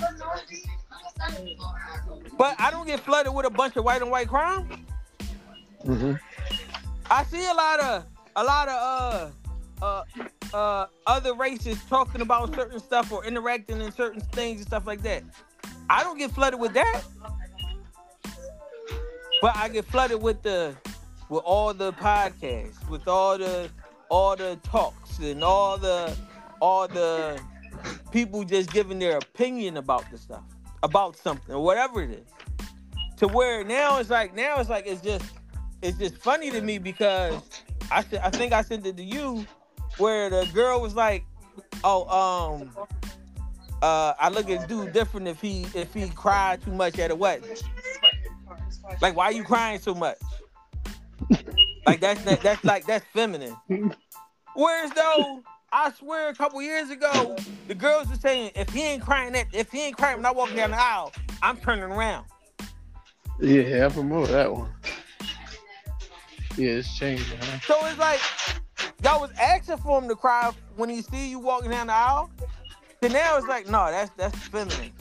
But 2.37 2.55
I 2.59 2.69
don't 2.71 2.85
get 2.85 2.99
flooded 2.99 3.33
with 3.33 3.45
a 3.45 3.49
bunch 3.49 3.75
of 3.77 3.83
white 3.83 4.01
on 4.01 4.09
white 4.09 4.27
crime. 4.27 4.85
Mhm. 5.85 6.19
I 7.09 7.23
see 7.25 7.45
a 7.45 7.53
lot 7.53 7.79
of 7.79 8.05
a 8.35 8.43
lot 8.43 8.67
of 8.69 9.31
uh 9.81 9.83
uh 9.85 10.03
uh 10.53 10.85
other 11.07 11.33
races 11.33 11.77
talking 11.89 12.21
about 12.21 12.53
certain 12.53 12.79
stuff 12.79 13.11
or 13.11 13.25
interacting 13.25 13.81
in 13.81 13.91
certain 13.91 14.21
things 14.21 14.59
and 14.59 14.67
stuff 14.67 14.85
like 14.85 15.01
that. 15.01 15.23
I 15.89 16.03
don't 16.03 16.17
get 16.17 16.31
flooded 16.31 16.59
with 16.59 16.73
that. 16.73 17.01
But 19.41 19.55
I 19.55 19.69
get 19.69 19.85
flooded 19.85 20.21
with 20.21 20.41
the 20.41 20.75
with 21.29 21.43
all 21.43 21.73
the 21.73 21.93
podcasts, 21.93 22.87
with 22.89 23.07
all 23.07 23.37
the 23.37 23.69
all 24.09 24.35
the 24.35 24.57
talks 24.63 25.19
and 25.19 25.43
all 25.43 25.77
the 25.77 26.15
all 26.61 26.87
the 26.87 27.39
people 28.11 28.43
just 28.43 28.71
giving 28.71 28.99
their 28.99 29.17
opinion 29.17 29.77
about 29.77 30.09
the 30.11 30.17
stuff, 30.17 30.43
about 30.83 31.15
something 31.17 31.53
or 31.53 31.63
whatever 31.63 32.01
it 32.01 32.11
is. 32.11 32.27
To 33.17 33.27
where 33.27 33.63
now 33.63 33.99
it's 33.99 34.09
like 34.09 34.35
now 34.35 34.59
it's 34.59 34.69
like 34.69 34.85
it's 34.87 35.01
just 35.01 35.25
it's 35.81 35.97
just 35.97 36.17
funny 36.17 36.51
to 36.51 36.61
me 36.61 36.77
because 36.77 37.41
I 37.91 38.03
said 38.03 38.21
I 38.23 38.29
think 38.29 38.53
I 38.53 38.61
sent 38.61 38.85
it 38.85 38.97
to 38.97 39.03
you 39.03 39.45
where 39.97 40.29
the 40.29 40.49
girl 40.53 40.81
was 40.81 40.95
like, 40.95 41.23
"Oh, 41.83 42.07
um, 42.09 42.71
uh, 43.81 44.13
I 44.19 44.29
look 44.29 44.49
at 44.49 44.67
dude 44.67 44.93
different 44.93 45.27
if 45.27 45.39
he 45.39 45.65
if 45.73 45.93
he 45.93 46.09
cried 46.09 46.61
too 46.61 46.71
much 46.71 46.99
at 46.99 47.11
a 47.11 47.15
wedding. 47.15 47.55
Like, 49.01 49.15
why 49.15 49.25
are 49.25 49.31
you 49.31 49.43
crying 49.43 49.79
so 49.79 49.93
much? 49.93 50.17
Like 51.85 51.99
that's 51.99 52.23
that, 52.23 52.41
that's 52.41 52.63
like 52.63 52.85
that's 52.85 53.05
feminine. 53.13 53.55
Whereas 54.55 54.91
though, 54.91 55.43
I 55.71 55.91
swear, 55.91 56.29
a 56.29 56.33
couple 56.33 56.61
years 56.61 56.89
ago, 56.89 57.35
the 57.67 57.75
girls 57.75 58.07
were 58.09 58.15
saying 58.15 58.51
if 58.55 58.69
he 58.69 58.81
ain't 58.83 59.03
crying 59.03 59.33
that 59.33 59.47
if 59.53 59.71
he 59.71 59.81
ain't 59.81 59.97
crying 59.97 60.17
when 60.17 60.25
I 60.25 60.31
walk 60.31 60.53
down 60.55 60.71
the 60.71 60.81
aisle, 60.81 61.11
I'm 61.41 61.57
turning 61.57 61.83
around. 61.83 62.25
Yeah, 63.39 63.85
I 63.85 63.89
promote 63.93 64.29
that 64.29 64.51
one. 64.51 64.69
Yeah, 66.57 66.71
it's 66.71 66.97
changing, 66.97 67.37
huh? 67.37 67.59
So 67.61 67.85
it's 67.85 67.99
like 67.99 68.21
y'all 69.03 69.19
was 69.19 69.31
asking 69.39 69.77
for 69.77 70.01
him 70.01 70.07
to 70.07 70.15
cry 70.15 70.51
when 70.77 70.89
he 70.89 71.01
see 71.01 71.29
you 71.29 71.39
walking 71.39 71.71
down 71.71 71.87
the 71.87 71.93
aisle. 71.93 72.31
And 73.01 73.13
now 73.13 73.37
it's 73.37 73.47
like, 73.47 73.67
no, 73.67 73.91
that's 73.91 74.11
that's 74.11 74.37
feminine. 74.47 74.91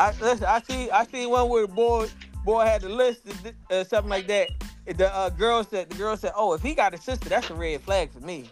I 0.00 0.12
listen. 0.20 0.46
I 0.46 0.60
see. 0.62 0.90
I 0.90 1.04
see 1.04 1.26
one 1.26 1.48
where 1.48 1.66
the 1.66 1.72
boy 1.72 2.08
boy 2.44 2.64
had 2.64 2.80
the 2.82 2.88
list 2.88 3.20
uh, 3.70 3.84
something 3.84 4.08
like 4.10 4.26
that. 4.28 4.48
The 4.86 5.14
uh, 5.14 5.28
girl 5.28 5.62
said 5.62 5.90
the 5.90 5.96
girl 5.96 6.16
said, 6.16 6.32
"Oh, 6.34 6.54
if 6.54 6.62
he 6.62 6.74
got 6.74 6.94
a 6.94 6.98
sister, 6.98 7.28
that's 7.28 7.50
a 7.50 7.54
red 7.54 7.82
flag 7.82 8.10
for 8.10 8.20
me." 8.20 8.48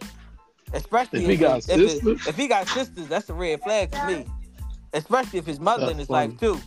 Especially 0.73 1.23
If 1.23 1.29
he 1.31 1.37
got 1.37 1.57
if, 1.67 1.69
it- 1.69 1.89
sisters? 1.89 2.27
if 2.27 2.35
he 2.35 2.47
got 2.47 2.67
sisters, 2.67 3.07
that's 3.07 3.29
a 3.29 3.33
red 3.33 3.59
flag 3.61 3.93
for 3.93 4.05
me. 4.05 4.25
Especially 4.93 5.39
if 5.39 5.45
his 5.47 5.59
mother 5.59 5.89
in 5.89 5.97
his 5.97 6.07
funny. 6.07 6.29
life 6.31 6.39
too. 6.39 6.59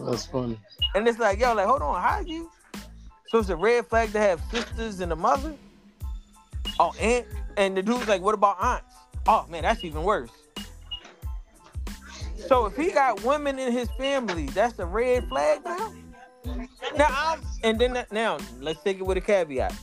That's 0.00 0.26
funny. 0.26 0.58
And 0.96 1.06
it's 1.06 1.18
like, 1.18 1.38
yo, 1.38 1.54
like, 1.54 1.66
hold 1.66 1.82
on, 1.82 2.00
how 2.02 2.20
you? 2.20 2.50
So 3.28 3.38
it's 3.38 3.48
a 3.50 3.56
red 3.56 3.86
flag 3.86 4.12
to 4.12 4.18
have 4.18 4.40
sisters 4.50 4.98
and 5.00 5.12
a 5.12 5.16
mother? 5.16 5.54
Oh, 6.80 6.92
aunt? 7.00 7.26
And 7.56 7.76
the 7.76 7.82
dude's 7.82 8.08
like, 8.08 8.22
what 8.22 8.34
about 8.34 8.56
aunts? 8.60 8.94
Oh 9.28 9.46
man, 9.48 9.62
that's 9.62 9.84
even 9.84 10.02
worse. 10.02 10.30
So 12.46 12.66
if 12.66 12.76
he 12.76 12.90
got 12.90 13.22
women 13.24 13.58
in 13.58 13.72
his 13.72 13.88
family, 13.98 14.46
that's 14.46 14.78
a 14.78 14.86
red 14.86 15.28
flag 15.28 15.64
now? 15.64 15.92
Now 16.96 17.06
I'm 17.10 17.40
and 17.64 17.78
then 17.78 18.04
now 18.10 18.38
let's 18.60 18.82
take 18.82 18.98
it 18.98 19.02
with 19.02 19.18
a 19.18 19.20
caveat. 19.20 19.74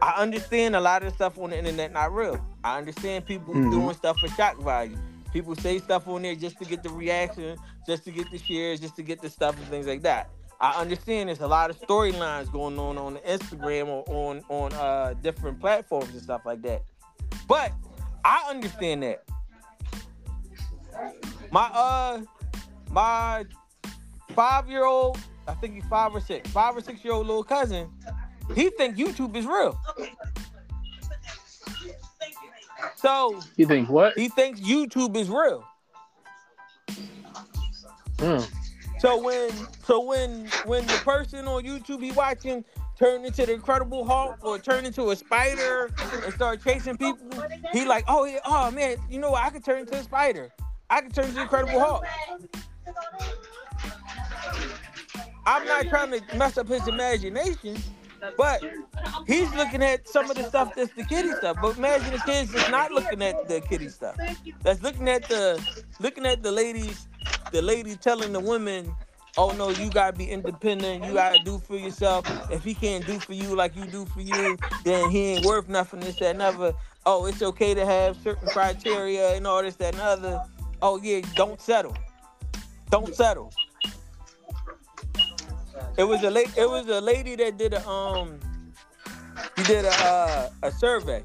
I 0.00 0.12
understand 0.20 0.76
a 0.76 0.80
lot 0.80 1.02
of 1.02 1.10
the 1.10 1.14
stuff 1.14 1.38
on 1.38 1.50
the 1.50 1.58
internet 1.58 1.92
not 1.92 2.14
real. 2.14 2.44
I 2.62 2.78
understand 2.78 3.26
people 3.26 3.54
Mhm. 3.54 3.70
doing 3.70 3.94
stuff 3.94 4.18
for 4.18 4.28
shock 4.28 4.58
value. 4.58 4.96
People 5.32 5.54
say 5.56 5.78
stuff 5.78 6.06
on 6.08 6.22
there 6.22 6.34
just 6.34 6.58
to 6.58 6.64
get 6.64 6.82
the 6.82 6.90
reaction, 6.90 7.58
just 7.86 8.04
to 8.04 8.12
get 8.12 8.30
the 8.30 8.38
shares, 8.38 8.80
just 8.80 8.96
to 8.96 9.02
get 9.02 9.20
the 9.20 9.28
stuff 9.28 9.56
and 9.56 9.66
things 9.66 9.86
like 9.86 10.02
that. 10.02 10.30
I 10.60 10.80
understand 10.80 11.28
there's 11.28 11.40
a 11.40 11.48
lot 11.48 11.70
of 11.70 11.80
storylines 11.80 12.50
going 12.50 12.78
on 12.78 12.96
on 12.96 13.16
Instagram 13.18 13.88
or 13.88 14.04
on 14.06 14.42
on 14.48 14.72
uh, 14.74 15.14
different 15.22 15.60
platforms 15.60 16.10
and 16.10 16.22
stuff 16.22 16.42
like 16.46 16.62
that. 16.62 16.82
But 17.48 17.72
I 18.24 18.46
understand 18.48 19.02
that. 19.02 19.24
My 21.54 21.70
uh 21.72 22.20
my 22.90 23.44
five 24.34 24.68
year 24.68 24.84
old, 24.84 25.18
I 25.46 25.54
think 25.54 25.74
he's 25.74 25.84
five 25.84 26.12
or 26.12 26.20
six, 26.20 26.50
five 26.50 26.76
or 26.76 26.80
six 26.80 27.04
year 27.04 27.14
old 27.14 27.28
little 27.28 27.44
cousin, 27.44 27.88
he 28.56 28.70
think 28.70 28.96
YouTube 28.96 29.36
is 29.36 29.46
real. 29.46 29.78
So 32.96 33.40
You 33.54 33.66
think 33.66 33.88
what? 33.88 34.18
he 34.18 34.28
thinks 34.30 34.58
YouTube 34.58 35.14
is 35.14 35.28
real. 35.28 35.64
Hmm. 38.18 38.40
So 38.98 39.22
when 39.22 39.52
so 39.84 40.00
when 40.00 40.48
when 40.64 40.84
the 40.86 41.00
person 41.04 41.46
on 41.46 41.62
YouTube 41.62 42.02
he 42.02 42.10
watching 42.10 42.64
turn 42.98 43.24
into 43.24 43.46
the 43.46 43.52
Incredible 43.52 44.04
Hulk 44.04 44.38
or 44.42 44.58
turn 44.58 44.86
into 44.86 45.10
a 45.10 45.14
spider 45.14 45.88
and 46.24 46.34
start 46.34 46.64
chasing 46.64 46.96
people, 46.96 47.28
he 47.72 47.84
like, 47.84 48.04
oh 48.08 48.24
yeah, 48.24 48.40
oh 48.44 48.72
man, 48.72 48.96
you 49.08 49.20
know 49.20 49.30
what? 49.30 49.44
I 49.44 49.50
could 49.50 49.64
turn 49.64 49.82
into 49.82 49.94
a 49.94 50.02
spider. 50.02 50.50
I 50.94 51.00
can 51.00 51.10
turn 51.10 51.24
into 51.24 51.42
Incredible 51.42 51.80
Hulk. 51.80 52.04
I'm 55.44 55.66
not 55.66 55.88
trying 55.88 56.12
to 56.12 56.36
mess 56.36 56.56
up 56.56 56.68
his 56.68 56.86
imagination, 56.86 57.76
but 58.36 58.62
he's 59.26 59.52
looking 59.54 59.82
at 59.82 60.08
some 60.08 60.30
of 60.30 60.36
the 60.36 60.44
stuff 60.44 60.72
that's 60.76 60.92
the 60.92 61.02
kiddie 61.02 61.32
stuff. 61.32 61.56
But 61.60 61.76
imagine 61.78 62.12
the 62.12 62.20
kids 62.20 62.52
that's 62.52 62.70
not 62.70 62.92
looking 62.92 63.22
at 63.22 63.48
the 63.48 63.60
kiddie 63.60 63.88
stuff. 63.88 64.16
That's 64.62 64.82
looking 64.82 65.08
at 65.08 65.28
the 65.28 65.60
looking 65.98 66.26
at 66.26 66.44
the 66.44 66.52
ladies, 66.52 67.08
the 67.50 67.60
lady 67.60 67.96
telling 67.96 68.32
the 68.32 68.38
women, 68.38 68.94
oh 69.36 69.50
no, 69.50 69.70
you 69.70 69.90
gotta 69.90 70.16
be 70.16 70.26
independent, 70.26 71.04
you 71.04 71.14
gotta 71.14 71.42
do 71.42 71.58
for 71.58 71.76
yourself. 71.76 72.24
If 72.52 72.62
he 72.62 72.72
can't 72.72 73.04
do 73.04 73.18
for 73.18 73.32
you 73.32 73.56
like 73.56 73.74
you 73.74 73.86
do 73.86 74.06
for 74.06 74.20
you, 74.20 74.56
then 74.84 75.10
he 75.10 75.32
ain't 75.32 75.44
worth 75.44 75.68
nothing, 75.68 75.98
this, 75.98 76.20
that, 76.20 76.30
and 76.30 76.42
other. 76.42 76.72
Oh, 77.04 77.26
it's 77.26 77.42
okay 77.42 77.74
to 77.74 77.84
have 77.84 78.16
certain 78.22 78.48
criteria 78.48 79.34
and 79.34 79.44
all 79.44 79.60
this, 79.60 79.74
that, 79.76 79.94
and 79.94 80.02
other. 80.02 80.40
Oh 80.82 81.00
yeah, 81.02 81.20
don't 81.34 81.60
settle. 81.60 81.96
Don't 82.90 83.14
settle. 83.14 83.52
It 85.96 86.04
was 86.04 86.22
a 86.22 86.30
lady. 86.30 86.50
It 86.56 86.68
was 86.68 86.88
a 86.88 87.00
lady 87.00 87.36
that 87.36 87.56
did 87.56 87.74
a 87.74 87.86
um. 87.86 88.40
She 89.56 89.64
did 89.64 89.84
a 89.84 89.92
uh, 89.92 90.50
a 90.62 90.72
survey, 90.72 91.24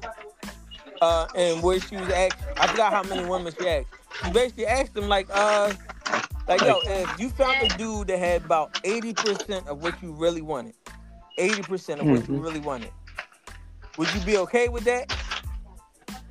uh, 1.00 1.26
and 1.34 1.62
where 1.62 1.80
she 1.80 1.96
was 1.96 2.10
asked. 2.10 2.38
I 2.58 2.68
forgot 2.68 2.92
how 2.92 3.02
many 3.02 3.24
women 3.24 3.52
she 3.56 3.66
asked. 3.66 3.88
She 4.22 4.30
basically 4.30 4.66
asked 4.66 4.94
them 4.94 5.08
like, 5.08 5.28
uh, 5.32 5.72
like 6.46 6.62
yo, 6.62 6.80
if 6.86 7.10
you 7.18 7.30
found 7.30 7.62
a 7.62 7.68
dude 7.68 8.08
that 8.08 8.18
had 8.18 8.44
about 8.44 8.72
eighty 8.84 9.14
percent 9.14 9.66
of 9.66 9.78
what 9.82 10.00
you 10.02 10.12
really 10.12 10.42
wanted, 10.42 10.74
eighty 11.38 11.62
percent 11.62 12.00
of 12.00 12.06
what 12.06 12.28
you 12.28 12.36
Mhm. 12.36 12.42
really 12.42 12.60
wanted, 12.60 12.92
would 13.96 14.12
you 14.14 14.20
be 14.20 14.36
okay 14.38 14.68
with 14.68 14.84
that? 14.84 15.08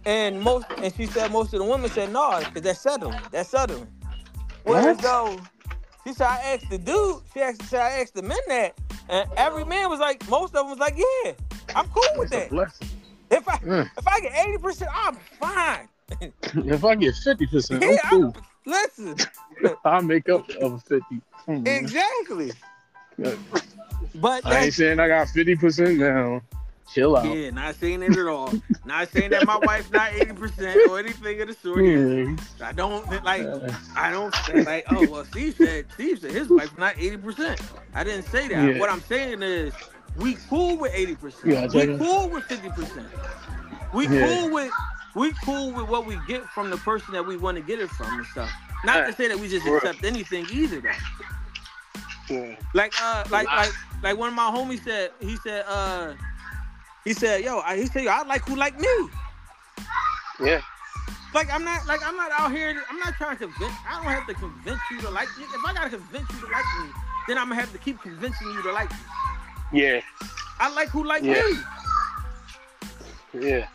And 0.06 0.42
most, 0.42 0.66
and 0.82 0.94
she 0.96 1.06
said 1.06 1.32
most 1.32 1.54
of 1.54 1.60
the 1.60 1.66
women 1.66 1.90
said 1.90 2.12
no, 2.12 2.40
because 2.46 2.62
that's 2.64 2.80
settling. 2.80 3.22
That's 3.32 3.50
settling. 3.50 3.88
Whereas 4.64 4.98
What? 4.98 5.04
though, 5.04 5.42
she 6.06 6.14
said 6.14 6.28
I 6.28 6.40
asked 6.54 6.70
the 6.70 6.78
dude, 6.78 7.22
she 7.34 7.42
asked, 7.42 7.64
said 7.64 7.82
I 7.82 7.90
asked 8.02 8.14
the 8.16 8.22
men 8.24 8.38
that, 8.48 8.78
and 9.10 9.28
every 9.38 9.66
man 9.66 9.90
was 9.90 10.00
like, 10.00 10.28
most 10.30 10.56
of 10.56 10.62
them 10.62 10.70
was 10.70 10.80
like, 10.80 10.96
yeah, 10.98 11.34
I'm 11.76 11.88
cool 11.88 12.04
with 12.18 12.32
It's 12.32 12.36
a 12.36 12.40
that. 12.40 12.50
blessing. 12.50 12.88
If 13.32 13.48
I 13.48 13.58
Mm. 13.58 13.90
if 13.98 14.08
I 14.08 14.20
get 14.22 14.34
eighty 14.48 14.58
percent, 14.58 14.90
I'm 14.96 15.18
fine. 15.40 15.88
If 16.66 16.84
I 16.84 16.96
get 16.96 17.14
fifty 17.16 17.46
percent, 17.46 17.84
Yeah, 17.88 17.90
I'm 17.90 17.98
I'm, 18.12 18.22
cool. 18.34 18.36
listen, 18.66 19.16
I'll 19.86 20.02
make 20.02 20.28
up 20.30 20.50
of 20.62 20.82
fifty. 20.84 21.22
Hmm. 21.46 21.66
exactly. 21.68 22.52
But 24.16 24.46
I 24.46 24.64
ain't 24.66 24.74
saying 24.74 25.00
I 25.00 25.08
got 25.08 25.28
fifty 25.30 25.56
percent 25.56 25.98
now. 26.00 26.42
Chill 26.94 27.16
out. 27.16 27.26
yeah, 27.26 27.50
not 27.52 27.76
saying 27.76 28.02
it 28.04 28.16
at 28.18 28.28
all. 28.28 28.54
not 28.86 29.10
saying 29.10 29.32
that 29.32 29.46
my 29.46 29.58
wife's 29.58 29.92
not 29.92 30.14
eighty 30.14 30.34
percent 30.34 30.80
or 30.90 31.00
anything 31.00 31.40
of 31.42 31.48
the 31.48 31.54
sort. 31.54 31.80
I 32.62 32.72
don't 32.72 33.08
like. 33.24 33.42
I 33.96 34.12
don't 34.12 34.34
say 34.34 34.64
like, 34.64 34.86
oh 34.90 35.06
well, 35.06 35.24
Steve 35.26 35.56
said 35.56 35.86
Steve 35.94 36.20
said 36.20 36.32
his 36.32 36.50
wife's 36.50 36.78
not 36.78 36.96
eighty 36.98 37.18
percent. 37.18 37.62
I 37.94 38.04
didn't 38.04 38.26
say 38.26 38.48
that. 38.48 38.74
Yeah. 38.74 38.80
What 38.80 38.90
I'm 38.90 39.02
saying 39.02 39.44
is 39.44 39.74
we 40.18 40.36
cool 40.50 40.78
with 40.78 40.92
eighty 40.94 41.16
percent. 41.16 41.74
We 41.74 41.98
cool 41.98 42.30
with 42.30 42.44
fifty 42.46 42.70
percent. 42.70 43.08
We 43.94 44.08
Yeah. 44.08 44.26
cool 44.28 44.50
with 44.52 44.72
we 45.16 45.34
cool 45.44 45.72
with 45.74 45.88
what 45.88 46.06
we 46.06 46.18
get 46.28 46.44
from 46.50 46.70
the 46.70 46.78
person 46.78 47.14
that 47.14 47.26
we 47.26 47.38
want 47.38 47.58
to 47.58 47.64
get 47.64 47.80
it 47.80 47.90
from 47.92 48.18
and 48.18 48.26
stuff. 48.28 48.50
Not 48.84 49.06
to 49.08 49.14
say 49.14 49.28
that 49.28 49.38
we 49.40 49.48
just 49.48 49.66
accept 49.68 50.04
anything 50.06 50.48
either 50.52 50.82
though. 50.82 50.90
yeah. 52.36 52.56
Like 52.74 52.94
uh 53.02 53.26
like 53.30 53.48
like 53.48 53.74
like 54.02 54.18
one 54.18 54.30
of 54.30 54.36
my 54.36 54.50
homies 54.50 54.84
said 54.84 55.12
he 55.20 55.36
said 55.38 55.66
uh 55.68 56.14
he 57.10 57.16
said 57.16 57.44
yo 57.44 57.60
I, 57.62 57.76
he 57.76 57.88
said 57.88 58.04
yo, 58.04 58.12
I 58.12 58.22
like 58.22 58.48
who 58.48 58.56
like 58.56 58.80
me. 58.80 58.88
Yeah. 60.40 60.62
Like 61.34 61.52
I'm 61.52 61.64
not 61.66 61.88
like 61.88 62.02
I'm 62.06 62.16
not 62.16 62.30
out 62.38 62.52
here. 62.52 62.84
I'm 62.88 63.00
not 63.00 63.16
trying 63.16 63.36
to 63.36 63.48
convince. 63.48 63.74
I 63.90 63.96
don't 63.96 64.12
have 64.12 64.28
to 64.28 64.36
convince 64.36 64.80
you 64.92 65.02
to 65.02 65.10
like 65.10 65.28
me. 65.36 65.44
If 65.46 65.66
I 65.66 65.74
gotta 65.74 65.90
convince 65.90 66.30
you 66.32 66.40
to 66.42 66.46
like 66.52 66.66
me, 66.84 66.92
then 67.28 67.40
I'm 67.40 67.50
gonna 67.50 67.62
have 67.62 67.72
to 67.72 67.80
keep 67.80 68.00
convincing 68.00 68.48
you 68.52 68.62
to 68.62 68.72
like 68.72 68.92
me. 68.92 68.98
Yeah. 69.74 70.02
I 70.60 70.72
like 70.76 70.90
who 70.90 71.04
like 71.04 71.24
Yeah. 71.24 71.42
me. 73.34 73.42
Yeah. 73.48 73.68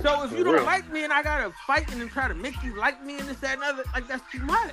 So 0.00 0.24
if 0.24 0.32
you 0.32 0.44
don't 0.44 0.64
like 0.64 0.90
me 0.90 1.04
and 1.04 1.12
I 1.12 1.22
gotta 1.22 1.52
fight 1.66 1.92
and 1.92 2.00
then 2.00 2.08
try 2.08 2.26
to 2.28 2.34
make 2.34 2.62
you 2.62 2.74
like 2.78 3.04
me 3.04 3.18
and 3.18 3.28
this 3.28 3.38
that 3.40 3.56
and 3.56 3.64
other, 3.64 3.84
like 3.92 4.08
that's 4.08 4.24
too 4.32 4.42
much. 4.44 4.72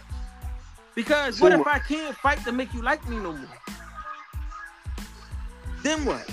Because 0.95 1.41
what 1.41 1.51
So- 1.51 1.59
if 1.59 1.67
I 1.67 1.79
can't 1.79 2.15
fight 2.15 2.41
to 2.45 2.53
make 2.53 2.73
you 2.73 2.81
like 2.81 3.05
me 3.09 3.17
no 3.17 3.33
more? 3.33 3.57
Then 5.83 6.05
what? 6.05 6.29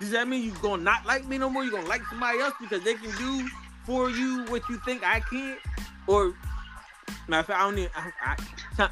Does 0.00 0.10
that 0.10 0.28
mean 0.28 0.44
you're 0.44 0.62
gonna 0.62 0.82
not 0.82 1.06
like 1.06 1.26
me 1.26 1.38
no 1.38 1.50
more? 1.50 1.64
You're 1.64 1.72
gonna 1.72 1.88
like 1.88 2.02
somebody 2.06 2.38
else 2.38 2.54
because 2.60 2.82
they 2.84 2.94
can 2.94 3.10
do 3.16 3.48
for 3.84 4.10
you 4.10 4.44
what 4.48 4.62
you 4.68 4.78
think 4.84 5.02
I 5.04 5.20
can't? 5.20 5.58
Or 6.06 6.34
matter 7.26 7.40
of 7.40 7.46
fact, 7.46 7.60
I 7.60 7.64
don't 7.64 7.74
need. 7.74 7.90
I, 7.96 8.36
I, 8.78 8.88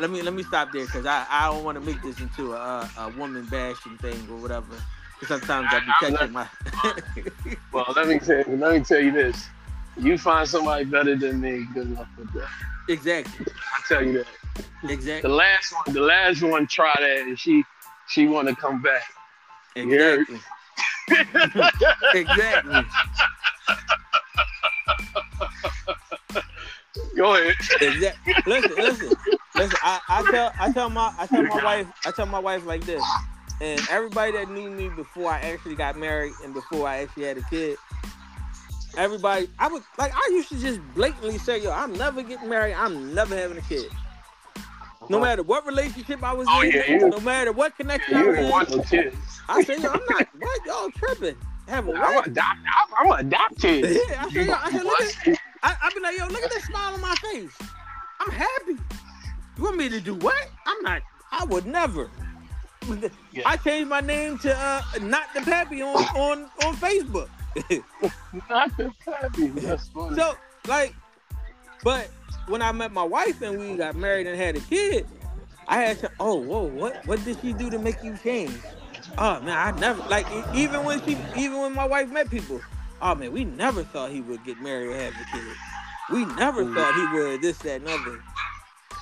let 0.00 0.10
me 0.10 0.22
let 0.22 0.34
me 0.34 0.42
stop 0.42 0.72
there 0.72 0.84
because 0.84 1.06
I, 1.06 1.26
I 1.28 1.46
don't 1.46 1.64
want 1.64 1.76
to 1.76 1.80
make 1.80 2.02
this 2.02 2.20
into 2.20 2.54
a, 2.54 2.88
a 2.98 3.08
woman 3.16 3.46
bashing 3.46 3.96
thing 3.98 4.26
or 4.30 4.36
whatever. 4.36 4.76
Because 5.18 5.40
sometimes 5.40 5.68
I 5.70 5.80
be 5.80 5.86
I'm 6.00 6.16
catching 6.16 6.32
my. 6.32 6.48
Well, 7.72 7.86
let 7.94 8.08
me 8.08 8.18
tell 8.18 8.42
let 8.48 8.72
me 8.72 8.80
tell 8.80 9.00
you 9.00 9.12
this. 9.12 9.46
You 9.96 10.16
find 10.16 10.48
somebody 10.48 10.84
better 10.84 11.16
than 11.16 11.40
me, 11.40 11.66
good 11.74 11.90
luck 11.96 12.08
with 12.16 12.32
that. 12.32 12.48
exactly. 12.88 13.46
I 13.46 13.82
tell 13.88 14.04
you 14.04 14.24
that. 14.24 14.26
Exactly. 14.90 15.28
The 15.28 15.34
last 15.34 15.74
one, 15.74 15.94
the 15.94 16.00
last 16.00 16.42
one 16.42 16.66
tried 16.66 16.96
that, 17.00 17.26
and 17.26 17.38
she 17.38 17.64
she 18.08 18.26
want 18.26 18.48
to 18.48 18.54
come 18.56 18.80
back. 18.80 19.02
Heard? 19.76 20.20
Exactly. 20.20 20.40
exactly. 22.14 22.84
Go 27.16 27.34
ahead. 27.34 27.54
Exactly. 27.80 28.34
Listen, 28.46 28.76
listen, 28.76 29.16
listen. 29.54 29.78
I, 29.82 30.00
I 30.08 30.30
tell 30.30 30.52
I 30.58 30.72
tell 30.72 30.90
my 30.90 31.12
I 31.18 31.26
tell 31.26 31.42
my 31.42 31.62
wife 31.62 31.86
I 32.06 32.10
tell 32.10 32.26
my 32.26 32.38
wife 32.38 32.64
like 32.66 32.84
this, 32.84 33.04
and 33.60 33.80
everybody 33.90 34.32
that 34.32 34.50
knew 34.50 34.70
me 34.70 34.88
before 34.88 35.30
I 35.30 35.40
actually 35.40 35.74
got 35.74 35.96
married 35.96 36.32
and 36.44 36.54
before 36.54 36.88
I 36.88 36.98
actually 37.02 37.24
had 37.24 37.38
a 37.38 37.42
kid, 37.42 37.76
everybody 38.96 39.48
I 39.58 39.68
would 39.68 39.82
like 39.98 40.12
I 40.14 40.30
used 40.32 40.48
to 40.50 40.58
just 40.58 40.80
blatantly 40.94 41.38
say, 41.38 41.62
yo, 41.62 41.72
I'm 41.72 41.92
never 41.92 42.22
getting 42.22 42.48
married. 42.48 42.74
I'm 42.74 43.14
never 43.14 43.36
having 43.36 43.58
a 43.58 43.62
kid. 43.62 43.90
No 45.10 45.20
matter 45.20 45.42
what 45.42 45.66
relationship 45.66 46.22
I 46.22 46.32
was 46.32 46.46
Oh, 46.48 46.62
in, 46.62 46.70
yeah, 46.70 46.96
no 46.98 47.18
matter 47.20 47.50
what 47.50 47.76
connection 47.76 48.14
I 48.14 48.22
was 48.26 48.92
in. 48.92 49.12
I 49.48 49.62
said, 49.64 49.80
yo, 49.80 49.90
I'm 49.90 50.00
not. 50.08 50.28
What 50.38 50.66
y'all 50.66 50.90
tripping? 50.90 51.36
Have 51.66 51.88
a 51.88 51.92
I'm 51.92 52.24
adopt. 52.24 52.58
I'm, 52.98 53.12
I'm 53.12 53.26
adopted. 53.26 53.84
Yeah, 53.90 54.24
I 54.24 54.30
say, 54.30 54.46
yo, 54.46 54.54
I 54.54 54.70
said, 54.70 54.84
look 54.84 55.00
at, 55.00 55.38
I, 55.64 55.76
I 55.82 55.90
be 55.94 56.00
like, 56.00 56.16
yo, 56.16 56.26
look 56.28 56.42
at 56.44 56.50
that 56.52 56.62
smile 56.62 56.94
on 56.94 57.00
my 57.00 57.14
face. 57.16 57.50
I'm 58.20 58.30
happy. 58.30 58.76
You 59.56 59.64
want 59.64 59.76
me 59.76 59.88
to 59.88 60.00
do 60.00 60.14
what? 60.14 60.48
I'm 60.66 60.80
not. 60.82 61.02
I 61.32 61.44
would 61.44 61.66
never. 61.66 62.08
Yeah. 63.32 63.42
I 63.46 63.56
changed 63.56 63.88
my 63.88 64.00
name 64.00 64.38
to 64.38 64.56
uh, 64.56 64.82
not 65.02 65.24
the 65.34 65.40
pappy 65.42 65.82
on 65.82 65.96
on 66.16 66.50
on 66.64 66.76
Facebook. 66.76 67.28
Not 68.48 68.76
the 68.76 68.92
happy. 69.04 69.48
That's 69.48 69.88
funny. 69.88 70.16
so 70.16 70.34
like, 70.68 70.94
but 71.82 72.08
when 72.46 72.62
I 72.62 72.72
met 72.72 72.92
my 72.92 73.02
wife 73.02 73.42
and 73.42 73.58
we 73.58 73.76
got 73.76 73.96
married 73.96 74.26
and 74.26 74.36
had 74.36 74.56
a 74.56 74.60
kid, 74.60 75.06
I 75.68 75.78
had 75.78 75.98
to. 76.00 76.10
Oh, 76.18 76.34
whoa, 76.36 76.64
what 76.64 77.06
what 77.06 77.24
did 77.24 77.38
she 77.40 77.52
do 77.52 77.70
to 77.70 77.78
make 77.78 78.02
you 78.02 78.16
change? 78.22 78.58
Oh 79.18 79.40
man, 79.40 79.56
I 79.56 79.78
never 79.78 80.02
like 80.08 80.26
even 80.54 80.84
when 80.84 81.02
she 81.04 81.16
even 81.36 81.60
when 81.60 81.74
my 81.74 81.86
wife 81.86 82.10
met 82.10 82.30
people. 82.30 82.60
Oh 83.02 83.14
man, 83.14 83.32
we 83.32 83.44
never 83.44 83.82
thought 83.82 84.10
he 84.10 84.20
would 84.20 84.44
get 84.44 84.60
married 84.60 84.88
or 84.88 84.96
have 84.96 85.14
a 85.14 85.36
kid. 85.36 85.56
We 86.10 86.24
never 86.24 86.64
mm. 86.64 86.74
thought 86.74 86.94
he 86.94 87.18
would 87.18 87.40
this 87.40 87.58
that 87.58 87.80
and 87.80 87.88
other. 87.88 88.22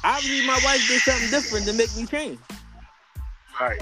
Obviously, 0.05 0.47
my 0.47 0.61
wife 0.64 0.86
did 0.86 1.01
something 1.03 1.30
different 1.30 1.66
to 1.66 1.72
make 1.72 1.95
me 1.97 2.07
change. 2.07 2.39
right. 3.61 3.80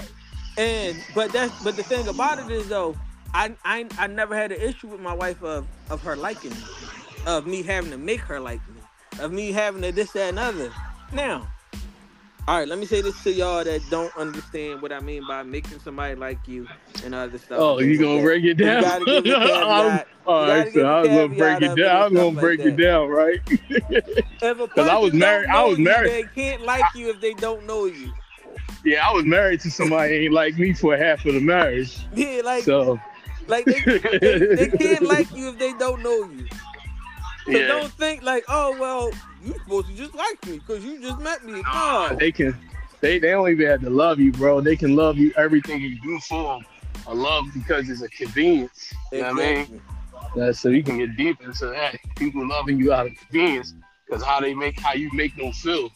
And 0.57 0.97
but 1.13 1.31
that's 1.31 1.63
but 1.63 1.75
the 1.75 1.83
thing 1.83 2.07
about 2.07 2.39
it 2.39 2.49
is 2.49 2.67
though, 2.67 2.95
I 3.33 3.55
I, 3.63 3.85
I 3.99 4.07
never 4.07 4.35
had 4.35 4.51
an 4.51 4.59
issue 4.59 4.87
with 4.87 5.01
my 5.01 5.13
wife 5.13 5.43
of 5.43 5.67
of 5.89 6.01
her 6.01 6.15
liking 6.15 6.51
me, 6.51 6.63
of 7.27 7.45
me 7.45 7.61
having 7.61 7.91
to 7.91 7.97
make 7.97 8.21
her 8.21 8.39
like 8.39 8.59
me, 8.69 8.76
of 9.19 9.31
me 9.31 9.51
having 9.51 9.81
to 9.81 9.91
this 9.91 10.11
that 10.11 10.29
and 10.29 10.39
other. 10.39 10.71
Now, 11.13 11.47
all 12.47 12.59
right, 12.59 12.67
let 12.67 12.79
me 12.79 12.85
say 12.85 13.01
this 13.01 13.21
to 13.23 13.31
y'all 13.33 13.63
that 13.63 13.81
don't 13.89 14.15
understand 14.15 14.81
what 14.81 14.93
I 14.93 14.99
mean 15.01 15.25
by 15.27 15.43
making 15.43 15.79
somebody 15.79 16.15
like 16.15 16.47
you 16.47 16.67
and 17.03 17.13
other 17.13 17.37
stuff. 17.37 17.59
Oh, 17.59 17.79
you 17.79 17.97
gonna 17.99 18.21
break 18.21 18.43
it 18.43 18.47
You 18.59 18.65
down? 18.65 18.81
gotta 18.81 19.05
give 19.05 19.23
the 19.23 19.29
caveat. 19.35 20.07
All 20.25 20.45
You 20.45 20.51
right, 20.51 20.63
give 20.65 20.73
so 20.73 20.85
I 20.85 21.01
was 21.01 21.09
gonna 21.09 21.27
break 21.35 21.61
it 21.61 21.75
down. 21.75 22.01
I'm 22.03 22.13
gonna 22.13 22.39
break 22.39 22.59
like 22.59 22.67
it 22.67 22.77
down, 22.77 23.07
right? 23.09 23.39
Because 23.45 24.77
I 24.89 24.97
was 24.97 25.13
married- 25.13 25.49
I 25.49 25.63
was 25.65 25.77
you, 25.77 25.83
married. 25.85 26.11
They 26.11 26.23
can't 26.23 26.61
like 26.63 26.85
you 26.95 27.09
if 27.09 27.19
they 27.19 27.33
don't 27.33 27.65
know 27.65 27.85
you. 27.85 28.13
Yeah, 28.85 29.05
I 29.07 29.11
was 29.13 29.25
married 29.25 29.59
to 29.61 29.71
somebody 29.71 30.13
ain't 30.13 30.33
like 30.33 30.57
me 30.57 30.71
for 30.73 30.95
half 30.95 31.25
of 31.25 31.33
the 31.33 31.41
marriage. 31.41 31.97
Yeah, 32.15 32.41
like 32.45 32.63
So 32.63 32.97
like 33.47 33.65
they, 33.65 33.79
they, 33.81 34.55
they 34.55 34.69
can't 34.77 35.03
like 35.03 35.33
you 35.35 35.49
if 35.49 35.59
they 35.59 35.73
don't 35.73 36.01
know 36.03 36.23
you. 36.29 36.45
So 37.47 37.53
yeah, 37.53 37.67
don't 37.67 37.91
think 37.93 38.23
like, 38.23 38.43
oh 38.49 38.77
well, 38.77 39.09
you 39.41 39.53
supposed 39.53 39.87
to 39.87 39.93
just 39.93 40.13
like 40.13 40.45
me 40.45 40.59
because 40.59 40.83
you 40.83 40.99
just 40.99 41.17
met 41.19 41.45
me. 41.45 41.63
No, 41.73 42.13
they 42.19 42.29
can. 42.29 42.53
They 42.99 43.19
they 43.19 43.29
don't 43.29 43.49
even 43.49 43.67
have 43.67 43.81
to 43.81 43.89
love 43.89 44.19
you, 44.19 44.33
bro. 44.33 44.59
They 44.59 44.75
can 44.75 44.97
love 44.97 45.17
you 45.17 45.31
everything 45.37 45.79
you 45.79 45.97
do 46.01 46.19
for 46.19 46.59
them. 46.59 46.65
I 47.07 47.13
love 47.13 47.45
because 47.53 47.89
it's 47.89 48.01
a 48.01 48.09
convenience. 48.09 48.93
You 49.13 49.21
know 49.21 49.33
what 49.33 49.43
I 49.43 49.67
mean? 50.35 50.53
So 50.53 50.67
you 50.67 50.83
can 50.83 50.97
get 50.97 51.15
deep 51.15 51.41
into 51.41 51.67
that. 51.67 51.95
People 52.17 52.45
loving 52.45 52.77
you 52.79 52.91
out 52.91 53.07
of 53.07 53.15
convenience 53.15 53.73
because 54.05 54.21
how 54.21 54.41
they 54.41 54.53
make 54.53 54.77
how 54.81 54.93
you 54.93 55.09
make 55.13 55.33
them 55.37 55.53
feel, 55.53 55.89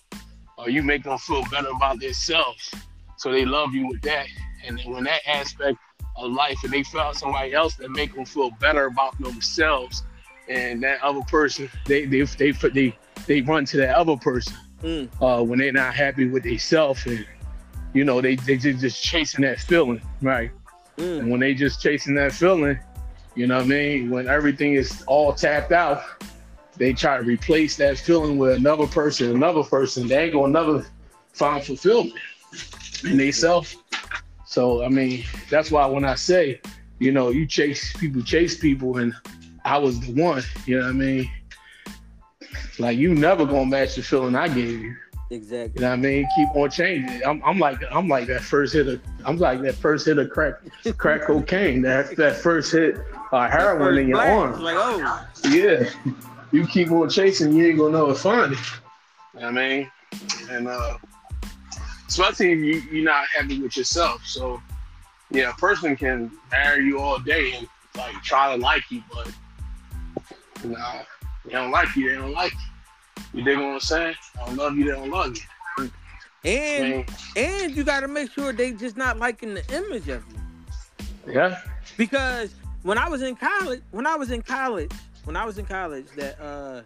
or 0.58 0.70
you 0.70 0.82
make 0.82 1.04
them 1.04 1.18
feel 1.18 1.44
better 1.52 1.68
about 1.70 2.00
themselves. 2.00 2.74
So 3.18 3.30
they 3.30 3.44
love 3.44 3.74
you 3.74 3.88
with 3.88 4.02
that. 4.04 4.28
And 4.66 4.80
when 4.86 5.04
that 5.04 5.28
aspect 5.28 5.78
of 6.16 6.32
life, 6.32 6.64
and 6.64 6.72
they 6.72 6.84
found 6.84 7.18
somebody 7.18 7.54
else 7.54 7.76
that 7.76 7.92
make 7.92 8.16
them 8.16 8.26
feel 8.26 8.52
better 8.52 8.86
about 8.86 9.20
themselves, 9.20 10.04
and 10.52 10.84
that 10.84 11.02
other 11.02 11.22
person, 11.22 11.70
they 11.86 12.06
they 12.06 12.22
they 12.22 12.52
they 12.52 12.98
they 13.28 13.42
run 13.42 13.66
to 13.66 13.78
that 13.78 13.96
other 13.96 14.18
person 14.18 14.56
Mm, 14.84 15.10
uh, 15.22 15.44
when 15.44 15.60
they're 15.60 15.72
not 15.72 15.94
happy 15.94 16.28
with 16.28 16.44
themselves, 16.44 17.06
and 17.06 17.26
you 17.94 18.04
know 18.04 18.20
they 18.20 18.36
they 18.36 18.58
just, 18.58 18.80
just 18.80 19.04
chasing 19.04 19.44
that 19.44 19.60
feeling, 19.60 20.02
right? 20.22 20.52
mm. 20.98 21.20
And 21.20 21.30
when 21.30 21.40
they 21.40 21.54
just 21.54 21.82
chasing 21.82 22.16
that 22.16 22.32
feeling, 22.32 22.80
you 23.36 23.46
know 23.46 23.58
what 23.58 23.66
I 23.66 23.68
mean? 23.68 24.10
When 24.10 24.28
everything 24.28 24.74
is 24.74 25.04
all 25.06 25.34
tapped 25.34 25.72
out, 25.72 26.02
they 26.78 26.94
try 26.94 27.18
to 27.18 27.24
replace 27.24 27.78
that 27.78 28.00
feeling 28.00 28.40
with 28.40 28.58
another 28.58 28.88
person, 28.88 29.36
another 29.36 29.64
person. 29.64 30.08
They 30.08 30.26
ain't 30.26 30.34
gonna 30.34 30.52
never 30.52 30.86
find 31.34 31.64
fulfillment 31.64 32.20
in 33.04 33.18
themselves. 33.18 33.78
So 34.48 34.84
I 34.84 34.90
mean, 34.90 35.26
that's 35.52 35.70
why 35.70 35.86
when 35.86 36.06
I 36.06 36.16
say, 36.16 36.60
you 36.98 37.12
know, 37.12 37.30
you 37.30 37.46
chase 37.46 37.96
people, 37.98 38.24
chase 38.24 38.58
people, 38.58 38.98
and 38.98 39.14
I 39.66 39.78
was 39.78 40.00
the 40.00 40.14
one. 40.22 40.44
You 40.66 40.80
know 40.80 40.86
what 40.86 40.90
I 40.90 40.94
mean? 40.94 41.32
Like 42.80 42.98
you 42.98 43.14
never 43.14 43.46
gonna 43.46 43.66
match 43.66 43.96
the 43.96 44.02
feeling 44.02 44.36
I 44.36 44.48
gave 44.48 44.82
you. 44.82 44.96
Exactly. 45.30 45.72
You 45.76 45.82
know 45.82 45.90
what 45.90 45.94
I 45.94 45.98
mean? 45.98 46.28
Keep 46.36 46.50
on 46.56 46.70
changing. 46.70 47.22
I'm, 47.26 47.42
I'm 47.46 47.58
like 47.58 47.80
I'm 47.92 48.08
like 48.08 48.28
that 48.28 48.42
first 48.42 48.74
hit 48.74 48.88
of 48.88 49.02
I'm 49.24 49.38
like 49.38 49.62
that 49.62 49.76
first 49.76 50.06
hit 50.06 50.18
of 50.18 50.30
crack 50.30 50.56
crack 50.98 51.22
cocaine. 51.22 51.82
That 51.82 52.16
that 52.18 52.36
first 52.36 52.72
hit 52.72 52.98
uh, 53.32 53.50
heroin 53.50 53.98
in 53.98 54.08
your 54.10 54.18
Blast, 54.18 54.32
arm. 54.32 54.62
Like, 54.62 54.76
oh, 54.78 55.28
Yeah. 55.50 55.90
You 56.52 56.68
keep 56.68 56.92
on 56.92 57.10
chasing, 57.10 57.54
you 57.54 57.68
ain't 57.68 57.78
gonna 57.78 57.92
know 57.92 58.08
to 58.08 58.16
find 58.16 58.52
it. 58.52 58.60
You 59.36 59.40
know 59.40 59.46
what 59.48 59.58
I 59.58 59.70
mean? 59.70 59.92
And 60.50 60.68
uh 60.68 60.98
especially 62.10 62.52
if 62.52 62.60
you, 62.60 62.82
you're 62.92 63.06
not 63.06 63.26
happy 63.28 63.62
with 63.62 63.78
yourself. 63.78 64.26
So 64.26 64.62
yeah, 65.30 65.52
a 65.52 65.54
person 65.54 65.96
can 65.96 66.30
marry 66.52 66.84
you 66.84 67.00
all 67.00 67.20
day 67.20 67.54
and 67.54 67.68
like 67.96 68.22
try 68.22 68.54
to 68.54 68.62
like 68.62 68.84
you, 68.92 69.02
but 69.14 69.32
nah, 70.64 71.02
they 71.46 71.52
don't 71.52 71.72
like 71.72 71.96
you, 71.96 72.10
they 72.10 72.16
don't 72.16 72.34
like 72.34 72.54
you. 72.54 72.60
You 73.40 73.44
dig 73.46 73.58
what 73.58 73.66
I'm 73.66 73.80
saying? 73.80 74.16
I 74.42 74.46
don't 74.46 74.58
love 74.58 74.76
you, 74.78 74.86
they 74.86 74.92
don't 74.92 75.10
love 75.10 75.36
you. 75.36 75.92
and 76.44 76.90
Man, 76.90 77.06
and 77.36 77.76
you 77.76 77.84
got 77.84 78.02
to 78.02 78.08
make 78.08 78.32
sure 78.32 78.52
they 78.54 78.72
just 78.72 78.98
not 78.98 79.18
liking 79.20 79.54
the 79.54 79.64
image 79.76 80.08
of 80.10 80.24
you. 80.32 81.34
yeah. 81.34 81.60
because 81.98 82.54
when 82.84 82.98
I 82.98 83.08
was 83.10 83.22
in 83.22 83.36
college, 83.36 83.82
when 83.92 84.08
I 84.08 84.16
was 84.16 84.32
in 84.32 84.42
college, 84.42 84.92
when 85.26 85.36
I 85.38 85.46
was 85.46 85.58
in 85.58 85.66
college, 85.66 86.08
that 86.18 86.40
uh, 86.42 86.82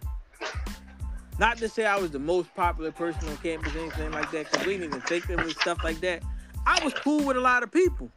not 1.38 1.56
to 1.58 1.68
say 1.68 1.86
I 1.86 1.96
was 1.98 2.10
the 2.10 2.18
most 2.18 2.54
popular 2.54 2.92
person 2.92 3.28
on 3.28 3.36
campus, 3.38 3.74
or 3.74 3.78
anything 3.80 4.10
like 4.12 4.30
that, 4.30 4.50
because 4.50 4.66
we 4.66 4.72
didn't 4.76 4.88
even 4.88 5.00
take 5.02 5.28
of 5.30 5.40
it, 5.40 5.50
stuff 5.58 5.82
like 5.84 6.00
that. 6.00 6.22
I 6.66 6.82
was 6.84 6.92
cool 6.94 7.24
with 7.24 7.36
a 7.36 7.40
lot 7.40 7.62
of 7.62 7.70
people. 7.72 8.10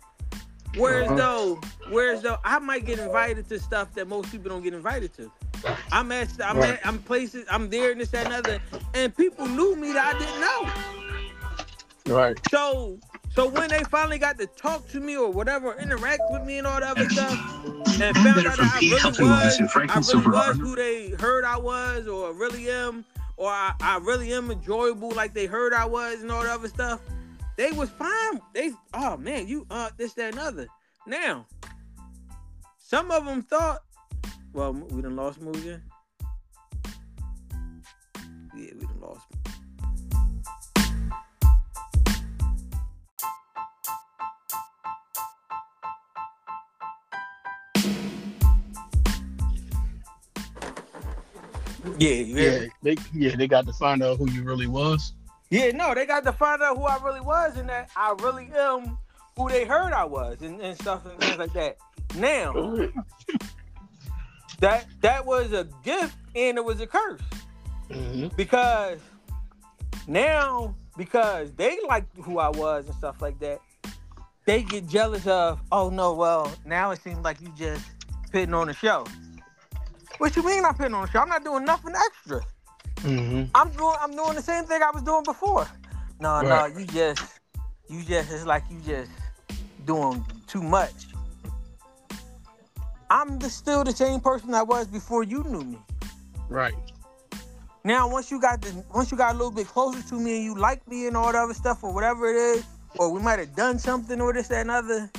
Whereas 0.75 1.07
Uh-huh. 1.07 1.15
though, 1.15 1.61
whereas 1.89 2.21
though, 2.21 2.37
I 2.43 2.59
might 2.59 2.85
get 2.85 2.99
invited 2.99 3.47
to 3.49 3.59
stuff 3.59 3.93
that 3.95 4.07
most 4.07 4.31
people 4.31 4.49
don't 4.49 4.61
get 4.61 4.73
invited 4.73 5.13
to. 5.15 5.31
I'm 5.91 6.11
at, 6.11 6.29
I'm 6.43 6.57
Right. 6.57 6.73
at, 6.73 6.85
I'm 6.85 6.99
places, 6.99 7.45
I'm 7.49 7.69
there 7.69 7.91
and 7.91 8.01
this 8.01 8.09
that 8.09 8.25
and 8.25 8.33
other, 8.33 8.59
and 8.93 9.15
people 9.15 9.47
knew 9.47 9.75
me 9.75 9.93
that 9.93 10.15
I 10.15 10.19
didn't 10.19 10.39
know. 10.39 12.15
Right. 12.15 12.39
So 12.49 12.99
so 13.29 13.47
when 13.47 13.69
they 13.69 13.83
finally 13.85 14.17
got 14.17 14.37
to 14.39 14.47
talk 14.47 14.87
to 14.89 14.99
me 14.99 15.15
or 15.15 15.31
whatever, 15.31 15.77
interact 15.79 16.29
with 16.29 16.43
me 16.43 16.57
and 16.57 16.67
all 16.67 16.79
that 16.79 16.97
other 16.97 17.05
stuff, 17.09 17.39
and 18.01 18.17
found 18.17 18.45
out 18.47 18.55
from 18.55 18.67
that 18.67 18.75
I 18.75 18.79
Pete 18.79 18.91
really 18.91 19.23
was, 19.23 19.59
and 19.59 19.71
Franklin 19.71 20.03
I 20.03 20.07
really 20.07 20.27
was 20.27 20.57
who 20.57 20.75
they 20.75 21.09
heard 21.11 21.45
I 21.45 21.57
was, 21.57 22.07
or 22.07 22.33
really 22.33 22.69
am, 22.69 23.05
or 23.37 23.49
I, 23.49 23.73
I 23.79 23.97
really 23.99 24.33
am 24.33 24.51
enjoyable 24.51 25.11
like 25.11 25.33
they 25.33 25.45
heard 25.45 25.73
I 25.73 25.85
was 25.85 26.21
and 26.21 26.31
all 26.31 26.41
that 26.43 26.51
other 26.51 26.67
stuff. 26.67 27.01
They 27.55 27.71
was 27.71 27.89
fine. 27.89 28.41
They 28.53 28.71
oh 28.93 29.17
man, 29.17 29.47
you 29.47 29.67
uh 29.69 29.89
this 29.97 30.13
that 30.13 30.31
and 30.31 30.39
other. 30.39 30.67
Now, 31.05 31.45
some 32.77 33.11
of 33.11 33.25
them 33.25 33.43
thought, 33.43 33.83
well, 34.53 34.73
we 34.73 35.01
done 35.01 35.15
lost 35.15 35.41
moves 35.41 35.65
in. 35.65 35.81
Yeah, 38.55 38.71
we 38.79 38.85
done 38.85 39.01
lost. 39.01 39.25
Yeah, 51.97 52.11
you 52.11 52.35
hear 52.35 52.61
Yeah, 52.61 52.67
they 52.81 52.95
yeah, 53.13 53.35
they 53.35 53.47
got 53.47 53.65
to 53.65 53.73
find 53.73 54.01
out 54.03 54.17
who 54.17 54.29
you 54.31 54.43
really 54.43 54.67
was. 54.67 55.13
Yeah, 55.49 55.71
no, 55.71 55.93
they 55.93 56.05
got 56.05 56.23
to 56.25 56.31
find 56.31 56.61
out 56.61 56.77
who 56.77 56.83
I 56.83 57.01
really 57.03 57.21
was 57.21 57.57
and 57.57 57.69
that 57.69 57.89
I 57.95 58.13
really 58.19 58.49
am 58.55 58.97
who 59.35 59.49
they 59.49 59.65
heard 59.65 59.93
I 59.93 60.05
was 60.05 60.41
and, 60.41 60.61
and 60.61 60.79
stuff 60.79 61.05
and 61.05 61.19
things 61.19 61.37
like 61.37 61.53
that. 61.53 61.77
Now 62.15 62.53
that 64.59 64.85
that 65.01 65.25
was 65.25 65.53
a 65.53 65.67
gift 65.83 66.15
and 66.35 66.57
it 66.57 66.63
was 66.63 66.79
a 66.81 66.87
curse 66.87 67.21
hmm 67.91 68.27
because 68.35 68.99
now 70.07 70.75
because 70.97 71.53
they 71.53 71.77
liked 71.87 72.15
who 72.17 72.39
I 72.39 72.49
was 72.49 72.85
and 72.87 72.95
stuff 72.95 73.21
like 73.21 73.39
that, 73.39 73.59
they 74.45 74.63
get 74.63 74.87
jealous 74.87 75.25
of. 75.27 75.61
Oh 75.71 75.89
no, 75.89 76.13
well 76.13 76.51
now 76.65 76.91
it 76.91 77.01
seems 77.01 77.19
like 77.19 77.39
you 77.41 77.53
just 77.57 77.85
putting 78.31 78.53
on 78.53 78.69
a 78.69 78.73
show. 78.73 79.05
What 80.17 80.35
you 80.35 80.43
mean 80.45 80.65
I'm 80.65 80.75
putting 80.75 80.93
on 80.93 81.07
a 81.07 81.11
show? 81.11 81.19
I'm 81.19 81.29
not 81.29 81.43
doing 81.43 81.65
nothing 81.65 81.93
extra. 81.95 82.41
hmm 82.99 83.43
I'm 83.55 83.69
doing 83.71 83.95
I'm 84.01 84.11
doing 84.11 84.35
the 84.35 84.41
same 84.41 84.65
thing 84.65 84.81
I 84.81 84.91
was 84.91 85.03
doing 85.03 85.23
before. 85.23 85.67
No, 86.19 86.41
Right. 86.41 86.43
no, 86.43 86.65
you 86.65 86.85
just 86.85 87.39
you 87.89 88.03
just 88.03 88.31
it's 88.31 88.45
like 88.45 88.63
you 88.69 88.79
just 88.81 89.11
doing 89.85 90.25
too 90.47 90.61
much. 90.61 91.08
I'm 93.09 93.39
the, 93.39 93.49
still 93.49 93.83
the 93.83 93.91
same 93.91 94.19
person 94.19 94.53
I 94.53 94.63
was 94.63 94.87
before 94.87 95.23
you 95.23 95.43
knew 95.43 95.61
me. 95.61 95.79
Right. 96.49 96.73
Now 97.83 98.09
once 98.09 98.29
you 98.29 98.39
got 98.41 98.61
the 98.61 98.83
once 98.93 99.09
you 99.11 99.17
got 99.17 99.31
a 99.33 99.37
little 99.37 99.51
bit 99.51 99.67
closer 99.67 100.01
to 100.09 100.15
me 100.15 100.35
and 100.37 100.43
you 100.45 100.55
like 100.55 100.85
me 100.87 101.07
and 101.07 101.15
all 101.15 101.31
that 101.31 101.41
other 101.41 101.53
stuff 101.53 101.83
or 101.83 101.93
whatever 101.93 102.27
it 102.27 102.35
is, 102.35 102.63
or 102.97 103.11
we 103.11 103.21
might 103.21 103.39
have 103.39 103.55
done 103.55 103.79
something 103.79 104.19
or 104.19 104.33
this, 104.33 104.47
that, 104.49 104.61
and 104.61 104.71
other, 104.71 105.09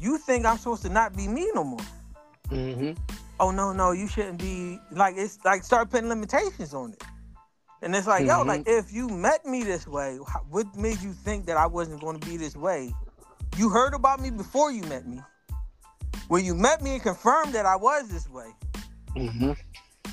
you 0.00 0.16
think 0.18 0.46
I'm 0.46 0.58
supposed 0.58 0.82
to 0.82 0.88
not 0.88 1.16
be 1.16 1.26
me 1.28 1.50
no 1.54 1.64
more. 1.64 1.80
hmm 2.48 2.92
oh 3.40 3.50
no 3.50 3.72
no 3.72 3.90
you 3.92 4.06
shouldn't 4.06 4.38
be 4.38 4.78
like 4.92 5.14
it's 5.16 5.38
like 5.44 5.64
start 5.64 5.90
putting 5.90 6.08
limitations 6.08 6.72
on 6.74 6.92
it 6.92 7.02
and 7.80 7.96
it's 7.96 8.06
like 8.06 8.24
yo 8.26 8.44
Mhm. 8.44 8.46
like 8.46 8.62
if 8.66 8.92
you 8.92 9.08
met 9.08 9.44
me 9.44 9.64
this 9.64 9.86
way 9.88 10.16
what 10.50 10.66
made 10.76 11.00
you 11.00 11.12
think 11.12 11.46
that 11.46 11.56
i 11.56 11.66
wasn't 11.66 12.00
going 12.00 12.20
to 12.20 12.24
be 12.28 12.36
this 12.36 12.54
way 12.54 12.92
you 13.56 13.68
heard 13.70 13.94
about 13.94 14.20
me 14.20 14.30
before 14.30 14.70
you 14.70 14.82
met 14.82 15.06
me 15.08 15.20
when 16.28 16.44
you 16.44 16.54
met 16.54 16.82
me 16.82 16.94
and 16.94 17.02
confirmed 17.02 17.52
that 17.54 17.66
i 17.66 17.76
was 17.76 18.08
this 18.08 18.28
way 18.28 18.50
hmm 19.16 19.52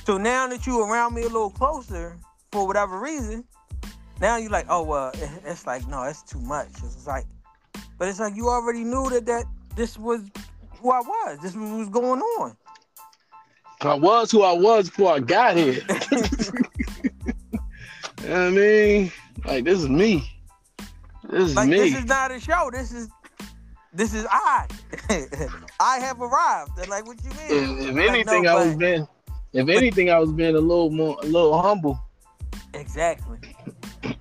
so 0.06 0.18
now 0.18 0.48
that 0.48 0.66
you 0.66 0.82
around 0.84 1.14
me 1.14 1.22
a 1.22 1.26
little 1.28 1.50
closer 1.52 2.18
for 2.52 2.66
whatever 2.66 3.00
reason 3.00 3.44
now 4.20 4.38
you're 4.38 4.50
like 4.50 4.66
oh 4.70 4.84
well 4.84 5.12
it's 5.46 5.66
like 5.68 5.88
no 5.88 6.04
it's 6.04 6.24
too 6.24 6.40
much 6.42 6.68
it's 6.84 7.06
like 7.08 7.26
but 7.98 8.08
it's 8.08 8.20
like 8.20 8.36
you 8.36 8.48
already 8.50 8.84
knew 8.84 9.10
that 9.10 9.26
that 9.26 9.46
this 9.76 9.98
was 9.98 10.22
who 10.78 10.92
i 10.92 11.00
was 11.00 11.38
this 11.42 11.56
was 11.56 11.70
what 11.70 11.78
was 11.80 11.90
going 11.90 12.22
on 12.22 12.56
I 13.82 13.94
was 13.94 14.30
who 14.30 14.42
I 14.44 14.52
was 14.52 14.90
before 14.90 15.14
I 15.14 15.20
got 15.22 15.56
here. 15.56 15.82
you 16.12 16.20
know 18.28 18.28
what 18.28 18.32
I 18.32 18.50
mean? 18.50 19.12
Like 19.46 19.64
this 19.64 19.80
is 19.80 19.88
me. 19.88 20.30
This 21.30 21.52
is 21.52 21.56
Like 21.56 21.70
me. 21.70 21.78
this 21.78 21.96
is 22.00 22.06
not 22.06 22.30
a 22.30 22.42
show. 22.42 22.70
This 22.74 22.92
is 22.92 23.08
this 24.00 24.14
is 24.14 24.26
I. 24.32 24.66
I 25.80 26.00
have 26.00 26.22
arrived. 26.22 26.72
And 26.80 26.88
like, 26.88 27.06
what 27.06 27.22
you 27.22 27.30
mean? 27.32 27.80
if, 27.80 27.90
if 27.90 27.96
Like, 27.96 28.10
anything, 28.10 28.44
no, 28.44 28.58
I 28.58 28.66
was 28.66 28.76
being, 28.76 29.08
if 29.52 29.68
anything, 29.68 30.10
I 30.10 30.18
was 30.20 30.32
being 30.32 30.56
a 30.56 30.60
little 30.60 30.90
more, 30.90 31.18
a 31.22 31.26
little 31.26 31.62
humble. 31.62 32.00
exactly. 32.74 33.40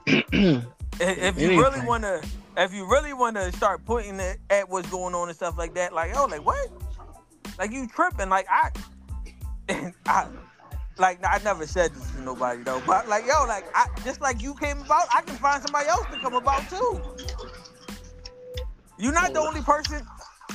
If, 1.00 1.36
if 1.36 1.40
you 1.40 1.50
really 1.50 1.86
want 1.86 2.02
to, 2.02 2.20
if 2.56 2.74
you 2.74 2.84
really 2.90 3.12
want 3.12 3.36
to 3.36 3.52
start 3.52 3.84
pointing 3.84 4.18
it 4.18 4.38
at 4.50 4.68
what's 4.68 4.90
going 4.90 5.14
on 5.14 5.28
and 5.28 5.36
stuff 5.36 5.56
like 5.56 5.72
that, 5.74 5.92
like, 5.92 6.10
oh, 6.16 6.24
like 6.24 6.44
what? 6.44 6.72
Like 7.56 7.70
you 7.70 7.86
tripping? 7.86 8.28
Like 8.28 8.48
I, 8.50 8.72
I, 10.06 10.26
like 10.96 11.24
I 11.24 11.40
never 11.44 11.68
said 11.68 11.94
this 11.94 12.10
to 12.10 12.22
nobody 12.22 12.64
though, 12.64 12.82
but 12.84 13.08
like 13.08 13.26
yo, 13.26 13.44
like 13.46 13.64
I 13.76 13.86
just 14.04 14.20
like 14.20 14.42
you 14.42 14.54
came 14.54 14.80
about, 14.80 15.06
I 15.14 15.22
can 15.22 15.36
find 15.36 15.62
somebody 15.62 15.88
else 15.88 16.06
to 16.10 16.18
come 16.18 16.34
about 16.34 16.68
too. 16.68 17.00
You're 18.99 19.12
not 19.12 19.32
the 19.32 19.40
only 19.40 19.62
person. 19.62 20.07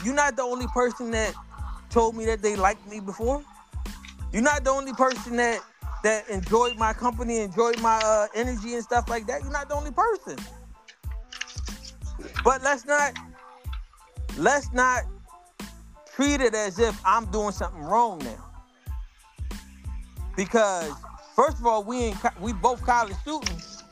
You're 0.03 0.13
not 0.15 0.35
the 0.35 0.43
only 0.43 0.67
person 0.67 1.11
that 1.11 1.33
told 1.89 2.15
me 2.15 2.25
that 2.25 2.41
they 2.41 2.55
liked 2.55 2.85
me 2.89 2.99
before. 2.99 3.43
You're 4.31 4.41
not 4.41 4.63
the 4.63 4.71
only 4.71 4.93
person 4.93 5.37
that 5.37 5.61
that 6.03 6.27
enjoyed 6.29 6.75
my 6.77 6.91
company, 6.91 7.39
enjoyed 7.39 7.79
my 7.79 8.01
uh, 8.03 8.27
energy 8.35 8.73
and 8.73 8.83
stuff 8.83 9.07
like 9.09 9.25
that. 9.27 9.41
You're 9.41 9.51
not 9.51 9.69
the 9.69 9.75
only 9.75 9.91
person. 9.91 10.37
But 12.43 12.61
let's 12.61 12.85
not 12.85 13.13
let's 14.37 14.71
not 14.73 15.03
treat 16.15 16.41
it 16.41 16.53
as 16.53 16.79
if 16.79 16.99
I'm 17.05 17.25
doing 17.31 17.51
something 17.51 17.81
wrong 17.81 18.19
now. 18.19 18.51
Because 20.35 20.91
first 21.35 21.59
of 21.59 21.65
all, 21.65 21.83
we 21.83 22.07
in 22.07 22.13
co- 22.15 22.29
we 22.41 22.51
both 22.53 22.83
college 22.83 23.15
students, 23.21 23.83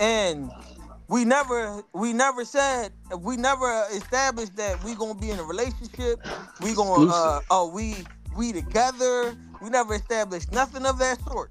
and 0.00 0.50
we 1.10 1.24
never 1.24 1.82
we 1.92 2.12
never 2.12 2.44
said 2.44 2.92
we 3.18 3.36
never 3.36 3.84
established 3.92 4.56
that 4.56 4.82
we 4.84 4.94
gonna 4.94 5.18
be 5.18 5.30
in 5.30 5.40
a 5.40 5.42
relationship. 5.42 6.24
We 6.62 6.72
gonna 6.74 7.10
uh, 7.12 7.40
oh 7.50 7.68
we 7.74 7.96
we 8.36 8.52
together. 8.52 9.36
We 9.60 9.70
never 9.70 9.94
established 9.94 10.52
nothing 10.52 10.86
of 10.86 10.98
that 11.00 11.20
sort. 11.26 11.50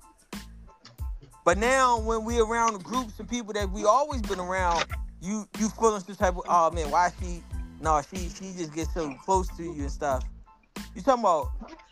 But 1.44 1.58
now 1.58 2.00
when 2.00 2.24
we 2.24 2.40
around 2.40 2.82
groups 2.84 3.20
and 3.20 3.28
people 3.30 3.52
that 3.54 3.70
we 3.70 3.84
always 3.84 4.22
been 4.22 4.40
around, 4.40 4.86
you 5.22 5.46
you 5.60 5.68
feeling 5.70 6.02
some 6.02 6.16
type 6.16 6.38
of 6.38 6.44
oh 6.48 6.72
man, 6.72 6.90
why 6.90 7.12
she 7.20 7.44
no, 7.82 8.02
she 8.10 8.30
she 8.30 8.54
just 8.58 8.74
gets 8.74 8.94
so 8.94 9.14
close 9.26 9.50
to 9.58 9.64
you 9.64 9.82
and 9.82 9.92
stuff. 9.92 10.24
You 10.96 11.02
talking 11.02 11.24
about 11.24 11.52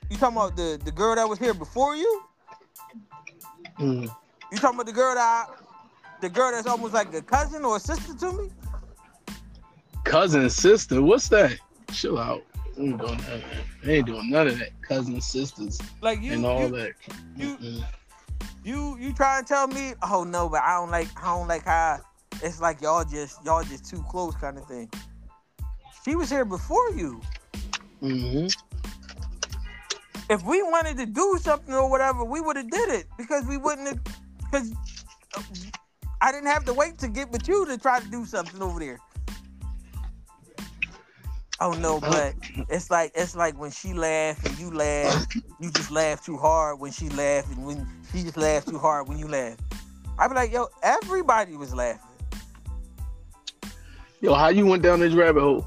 you 0.10 0.16
talking 0.16 0.38
about 0.38 0.56
the 0.56 0.80
the 0.86 0.92
girl 0.92 1.16
that 1.16 1.28
was 1.28 1.38
here 1.38 1.54
before 1.54 1.98
you? 1.98 2.24
Mm. 3.78 4.10
You 4.54 4.58
talking 4.58 4.76
about 4.76 4.86
the 4.86 4.94
girl 4.94 5.14
that 5.14 5.20
I, 5.20 5.67
the 6.22 6.30
girl 6.30 6.52
that's 6.52 6.68
almost 6.68 6.94
like 6.94 7.14
a 7.14 7.22
cousin 7.22 7.64
or 7.66 7.78
a 7.78 7.80
sister 7.80 8.14
to 8.16 8.34
me? 8.34 8.50
Cousin, 10.04 10.50
sister, 10.50 11.02
what's 11.02 11.30
that? 11.30 11.58
Chill 11.92 12.18
out. 12.18 12.44
I 12.78 12.82
ain't 12.82 12.98
doing 13.00 13.18
none 13.18 13.20
of 13.20 13.28
that. 13.28 13.44
I 13.86 13.92
ain't 13.92 14.06
doing 14.06 14.30
none 14.32 14.48
of 14.48 14.60
that. 14.60 14.82
Cousins, 14.82 15.26
sisters, 15.26 15.80
Like 16.02 16.22
you 16.22 16.34
and 16.34 16.46
all 16.46 16.62
you, 16.62 16.70
that. 16.70 16.94
you- 17.36 17.58
Mm-mm. 17.58 17.84
you 18.64 18.98
you 19.00 19.14
try 19.14 19.40
and 19.40 19.48
tell 19.48 19.68
me, 19.68 19.94
oh 20.04 20.24
no, 20.24 20.48
but 20.48 20.62
I 20.62 20.76
don't 20.76 20.92
like 20.92 21.08
I 21.18 21.26
don't 21.36 21.48
like 21.48 21.66
how 21.66 22.00
it's 22.44 22.62
like 22.62 22.82
y'all 22.82 23.04
just 23.04 23.44
y'all 23.44 23.64
just 23.64 23.90
too 23.90 24.04
close 24.10 24.36
kind 24.36 24.58
of 24.58 24.66
thing. 24.68 24.90
She 26.06 26.16
was 26.16 26.30
here 26.30 26.46
before 26.46 26.92
you. 26.92 27.20
Mhm. 28.02 28.54
If 30.30 30.44
we 30.44 30.62
wanted 30.62 30.98
to 30.98 31.06
do 31.06 31.38
something 31.42 31.74
or 31.74 31.90
whatever, 31.90 32.24
we 32.24 32.42
would 32.42 32.58
have 32.58 32.70
did 32.70 32.90
it 32.90 33.08
because 33.18 33.46
we 33.46 33.58
wouldn't 33.58 33.88
have 33.88 34.00
because 34.52 34.72
I 36.22 36.32
didn't 36.32 36.48
have 36.48 36.66
to 36.66 36.74
wait 36.74 36.98
to 37.00 37.08
get 37.08 37.32
with 37.32 37.48
you 37.48 37.66
to 37.66 37.78
try 37.78 38.00
to 38.00 38.08
do 38.08 38.26
something 38.26 38.62
over 38.62 38.80
there. 38.80 39.00
Oh 41.60 41.74
no, 41.74 42.00
but 42.00 42.36
it's 42.70 42.92
like 42.92 43.12
it's 43.16 43.36
like 43.36 43.60
when 43.60 43.72
she 43.72 43.94
laugh 43.94 44.44
and 44.46 44.58
you 44.60 44.72
laugh, 44.72 45.28
you 45.60 45.72
just 45.72 45.90
laugh 45.90 46.24
too 46.24 46.38
hard 46.38 46.80
when 46.80 46.92
she 46.92 47.10
laugh, 47.10 47.50
and 47.52 47.66
when 47.66 47.88
she 48.12 48.24
just 48.24 48.38
laugh 48.38 48.66
too 48.66 48.78
hard 48.78 49.08
when 49.08 49.18
you 49.18 49.28
laugh. 49.28 49.58
I'd 50.20 50.30
be 50.30 50.36
like, 50.36 50.52
yo, 50.52 50.68
everybody 50.84 51.56
was 51.56 51.74
laughing. 51.74 52.02
Yo, 54.22 54.34
how 54.34 54.50
you 54.50 54.66
went 54.66 54.84
down 54.84 55.00
this 55.00 55.14
rabbit 55.14 55.42
hole? 55.42 55.66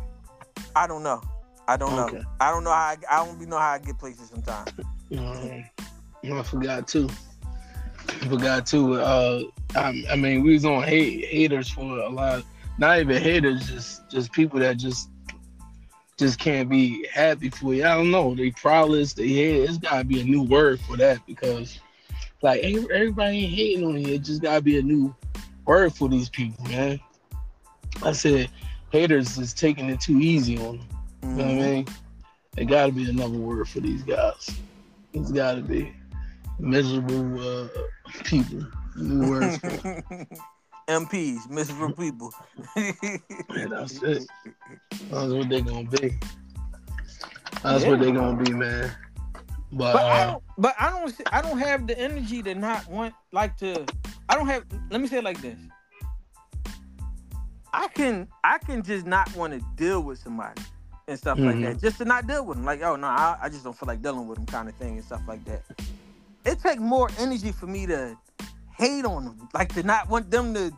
I 0.74 0.86
don't 0.86 1.03
know. 1.03 1.22
I 1.68 1.76
don't 1.76 1.94
know. 1.94 2.07
Okay. 2.07 2.22
I 2.40 2.51
don't 2.51 2.64
know 2.64 2.72
how 2.72 2.76
I, 2.76 2.96
I 3.09 3.24
don't 3.24 3.38
be 3.38 3.46
know 3.46 3.59
how 3.59 3.70
I 3.70 3.78
get 3.78 3.98
places 3.98 4.28
sometimes. 4.28 4.70
Um, 5.16 5.64
I 6.32 6.42
forgot 6.42 6.88
too. 6.88 7.09
Forgot 8.28 8.66
too. 8.66 8.94
Uh, 8.94 9.42
I, 9.74 10.05
I 10.11 10.16
mean, 10.16 10.42
we 10.42 10.53
was 10.55 10.64
on 10.64 10.82
hate 10.82 11.26
haters 11.26 11.70
for 11.70 11.82
a 11.82 12.09
lot. 12.09 12.44
Not 12.78 12.98
even 13.01 13.22
haters, 13.22 13.68
just 13.68 14.09
just 14.11 14.32
people 14.32 14.59
that 14.61 14.76
just 14.78 15.09
just 16.18 16.38
can't 16.38 16.68
be 16.68 17.07
happy 17.12 17.48
for 17.51 17.72
you. 17.74 17.84
I 17.84 17.94
don't 17.94 18.11
know. 18.11 18.34
They 18.34 18.51
prowlers, 18.51 19.14
they 19.14 19.28
hate. 19.28 19.62
It's 19.62 19.78
gotta 19.78 20.05
be 20.05 20.20
a 20.20 20.24
new 20.24 20.42
word 20.42 20.80
for 20.80 20.96
that 20.98 21.24
because, 21.26 21.78
like, 22.42 22.62
everybody 22.62 23.38
ain't 23.44 23.55
hating 23.55 23.84
on 23.84 24.01
you. 24.01 24.14
It 24.14 24.22
just 24.22 24.42
gotta 24.42 24.61
be 24.61 24.78
a 24.78 24.82
new 24.82 25.14
word 25.66 25.94
for 25.94 26.09
these 26.09 26.28
people, 26.28 26.64
man. 26.66 27.01
I 28.03 28.12
said 28.12 28.51
haters 28.90 29.38
is 29.38 29.55
taking 29.55 29.88
it 29.88 30.01
too 30.01 30.18
easy 30.18 30.59
on 30.59 30.78
them. 30.78 30.88
You 31.22 31.28
know 31.28 31.44
what 31.44 31.44
I 31.44 31.55
Mhm. 31.55 31.72
mean? 31.72 31.86
It 32.57 32.64
gotta 32.66 32.92
be 32.92 33.09
another 33.09 33.38
word 33.38 33.68
for 33.68 33.80
these 33.80 34.03
guys. 34.03 34.51
It's 35.12 35.32
gotta 35.32 35.61
be 35.61 35.92
miserable 36.61 37.65
uh, 37.65 37.69
people. 38.25 38.67
New 38.97 39.31
words. 39.31 39.59
MPs, 40.89 41.49
miserable 41.49 41.95
people. 41.95 42.33
Yeah, 42.77 43.67
that's 43.69 44.03
it. 44.03 44.27
That's 45.11 45.33
what 45.33 45.49
they're 45.49 45.61
gonna 45.61 45.85
be. 45.89 46.19
That's 47.63 47.85
Yeah. 47.85 47.91
what 47.91 48.01
they're 48.01 48.13
gonna 48.13 48.43
be, 48.43 48.53
man. 48.53 48.91
But, 49.73 49.93
But 49.93 50.05
I 50.05 50.21
uh, 50.23 50.31
don't. 50.33 50.43
But 50.59 50.75
I 50.81 50.91
don't. 50.91 51.15
I 51.33 51.43
don't 51.43 51.59
have 51.59 51.87
the 51.87 51.97
energy 51.99 52.43
to 52.43 52.55
not 52.55 52.89
want 52.89 53.15
like 53.33 53.57
to. 53.59 53.85
I 54.29 54.35
don't 54.37 54.49
have. 54.49 54.65
Let 54.91 55.01
me 55.01 55.07
say 55.07 55.19
it 55.19 55.25
like 55.25 55.41
this. 55.41 55.59
I 57.73 57.87
can. 57.89 58.27
I 58.43 58.59
can 58.59 58.83
just 58.83 59.07
not 59.07 59.35
want 59.37 59.53
to 59.53 59.65
deal 59.77 60.01
with 60.03 60.19
somebody 60.19 60.61
and 61.07 61.17
stuff 61.19 61.39
like 61.39 61.57
Mhm. 61.57 61.63
that. 61.63 61.81
Just 61.81 61.99
to 61.99 62.05
not 62.05 62.27
deal 62.27 62.45
with 62.45 62.57
them. 62.57 62.65
Like, 62.67 62.83
oh 62.83 62.97
no, 62.97 63.07
I, 63.07 63.37
I 63.43 63.49
just 63.49 63.63
don't 63.63 63.77
feel 63.79 63.87
like 63.87 64.03
dealing 64.03 64.27
with 64.27 64.39
them, 64.39 64.47
kind 64.47 64.69
of 64.69 64.75
thing 64.75 64.97
and 64.97 65.05
stuff 65.05 65.23
like 65.29 65.45
that. 65.45 65.63
It 66.45 66.61
takes 66.61 66.80
more 66.80 67.11
energy 67.18 67.53
for 67.53 67.66
me 67.66 67.86
to 67.86 68.16
hate 68.76 69.05
on 69.05 69.24
them, 69.24 69.49
like 69.55 69.72
to 69.74 69.82
not 69.82 70.09
want 70.09 70.30
them 70.30 70.55
to 70.55 70.72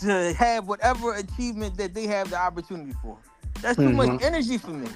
to 0.00 0.32
have 0.34 0.66
whatever 0.66 1.14
achievement 1.14 1.76
that 1.76 1.94
they 1.94 2.06
have 2.06 2.28
the 2.28 2.36
opportunity 2.36 2.92
for. 3.00 3.16
That's 3.62 3.76
too 3.76 3.92
much 3.92 4.08
Mhm. 4.08 4.22
energy 4.22 4.58
for 4.58 4.70
me. 4.72 4.88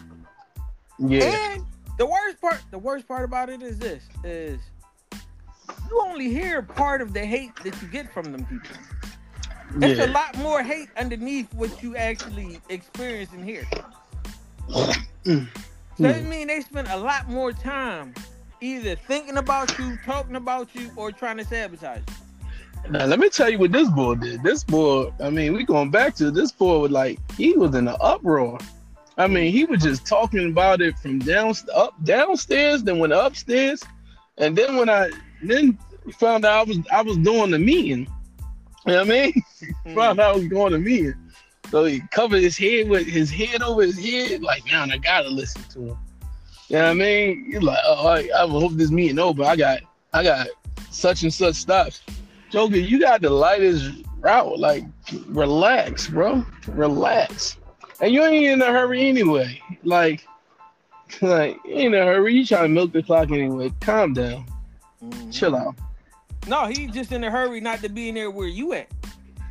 Yeah. 0.98 1.22
And 1.54 1.66
the 1.98 2.06
worst 2.06 2.40
part, 2.40 2.60
the 2.70 2.78
worst 2.78 3.06
part 3.06 3.24
about 3.24 3.48
it 3.48 3.62
is 3.62 3.78
this: 3.78 4.02
is 4.24 4.60
you 5.88 6.00
only 6.04 6.28
hear 6.28 6.62
part 6.62 7.00
of 7.00 7.12
the 7.12 7.24
hate 7.24 7.54
that 7.62 7.80
you 7.80 7.88
get 7.88 8.12
from 8.12 8.32
them 8.32 8.44
people. 8.46 8.76
Yeah. 9.78 9.88
It's 9.88 10.00
a 10.00 10.06
lot 10.08 10.36
more 10.38 10.62
hate 10.62 10.88
underneath 10.96 11.52
what 11.54 11.82
you 11.82 11.96
actually 11.96 12.60
experience 12.68 13.32
and 13.32 13.44
hear. 13.44 13.66
Mm. 15.24 15.48
So 15.98 16.04
it 16.04 16.24
mean 16.26 16.46
they 16.46 16.60
spend 16.60 16.86
a 16.88 16.96
lot 16.96 17.28
more 17.28 17.52
time 17.52 18.14
either 18.60 18.96
thinking 18.96 19.36
about 19.36 19.76
you, 19.78 19.98
talking 20.04 20.36
about 20.36 20.74
you, 20.74 20.90
or 20.96 21.12
trying 21.12 21.36
to 21.38 21.44
sabotage 21.44 22.02
you. 22.06 22.90
Now 22.90 23.06
let 23.06 23.18
me 23.18 23.28
tell 23.28 23.50
you 23.50 23.58
what 23.58 23.72
this 23.72 23.88
boy 23.90 24.14
did. 24.14 24.42
This 24.42 24.64
boy, 24.64 25.12
I 25.20 25.30
mean, 25.30 25.52
we 25.52 25.64
going 25.64 25.90
back 25.90 26.14
to 26.16 26.30
this 26.30 26.52
boy 26.52 26.78
was 26.78 26.90
like 26.90 27.18
he 27.32 27.52
was 27.52 27.74
in 27.74 27.88
an 27.88 27.96
uproar. 28.00 28.58
I 29.16 29.26
mean, 29.26 29.52
he 29.52 29.64
was 29.64 29.82
just 29.82 30.06
talking 30.06 30.50
about 30.50 30.80
it 30.80 30.98
from 30.98 31.18
down 31.18 31.54
up 31.74 31.94
downstairs, 32.04 32.84
then 32.84 32.98
went 32.98 33.12
upstairs, 33.12 33.82
and 34.38 34.56
then 34.56 34.76
when 34.76 34.88
I 34.88 35.10
then 35.42 35.76
found 36.14 36.44
out 36.44 36.60
I 36.60 36.62
was 36.62 36.78
I 36.92 37.02
was 37.02 37.16
doing 37.18 37.50
the 37.50 37.58
meeting. 37.58 38.06
You 38.86 38.92
know 38.92 38.98
what 38.98 39.06
I 39.06 39.10
mean? 39.10 39.42
Mm. 39.84 39.94
Found 39.96 40.20
out 40.20 40.34
I 40.34 40.38
was 40.38 40.46
going 40.46 40.72
to 40.72 40.78
meeting. 40.78 41.14
So 41.70 41.84
he 41.84 42.00
covered 42.12 42.40
his 42.40 42.56
head 42.56 42.88
with 42.88 43.06
his 43.06 43.30
head 43.30 43.60
over 43.60 43.82
his 43.82 43.98
head, 43.98 44.42
like, 44.42 44.64
man, 44.66 44.92
I 44.92 44.98
gotta 44.98 45.28
listen 45.28 45.62
to 45.70 45.80
him. 45.88 45.98
You 46.68 46.76
know 46.76 46.84
what 46.84 46.90
I 46.90 46.94
mean? 46.94 47.44
He's 47.50 47.62
like, 47.62 47.78
oh, 47.84 48.06
I, 48.08 48.28
I 48.36 48.46
hope 48.46 48.72
this 48.72 48.90
meeting 48.90 49.18
over. 49.18 49.42
I 49.42 49.56
got 49.56 49.80
I 50.12 50.22
got 50.22 50.48
such 50.90 51.22
and 51.22 51.32
such 51.32 51.54
stuff. 51.54 52.00
Joker, 52.50 52.76
you 52.76 53.00
got 53.00 53.22
the 53.22 53.30
lightest 53.30 54.04
route. 54.20 54.58
Like, 54.58 54.84
relax, 55.26 56.08
bro. 56.08 56.44
Relax. 56.68 57.56
And 58.00 58.12
you 58.12 58.22
ain't 58.24 58.46
in 58.46 58.62
a 58.62 58.66
hurry 58.66 59.08
anyway. 59.08 59.60
Like, 59.82 60.26
like 61.22 61.56
you 61.64 61.72
ain't 61.72 61.94
in 61.94 62.00
a 62.02 62.04
hurry. 62.04 62.34
You 62.34 62.44
trying 62.44 62.64
to 62.64 62.68
milk 62.68 62.92
the 62.92 63.02
clock 63.02 63.30
anyway. 63.30 63.72
Calm 63.80 64.12
down. 64.12 64.46
Mhm. 65.02 65.32
Chill 65.32 65.56
out. 65.56 65.74
No, 66.46 66.66
he's 66.66 66.90
just 66.90 67.12
in 67.12 67.24
a 67.24 67.30
hurry 67.30 67.60
not 67.60 67.80
to 67.80 67.88
be 67.88 68.08
in 68.08 68.14
there 68.14 68.30
where 68.30 68.48
you 68.48 68.72
at. 68.74 68.88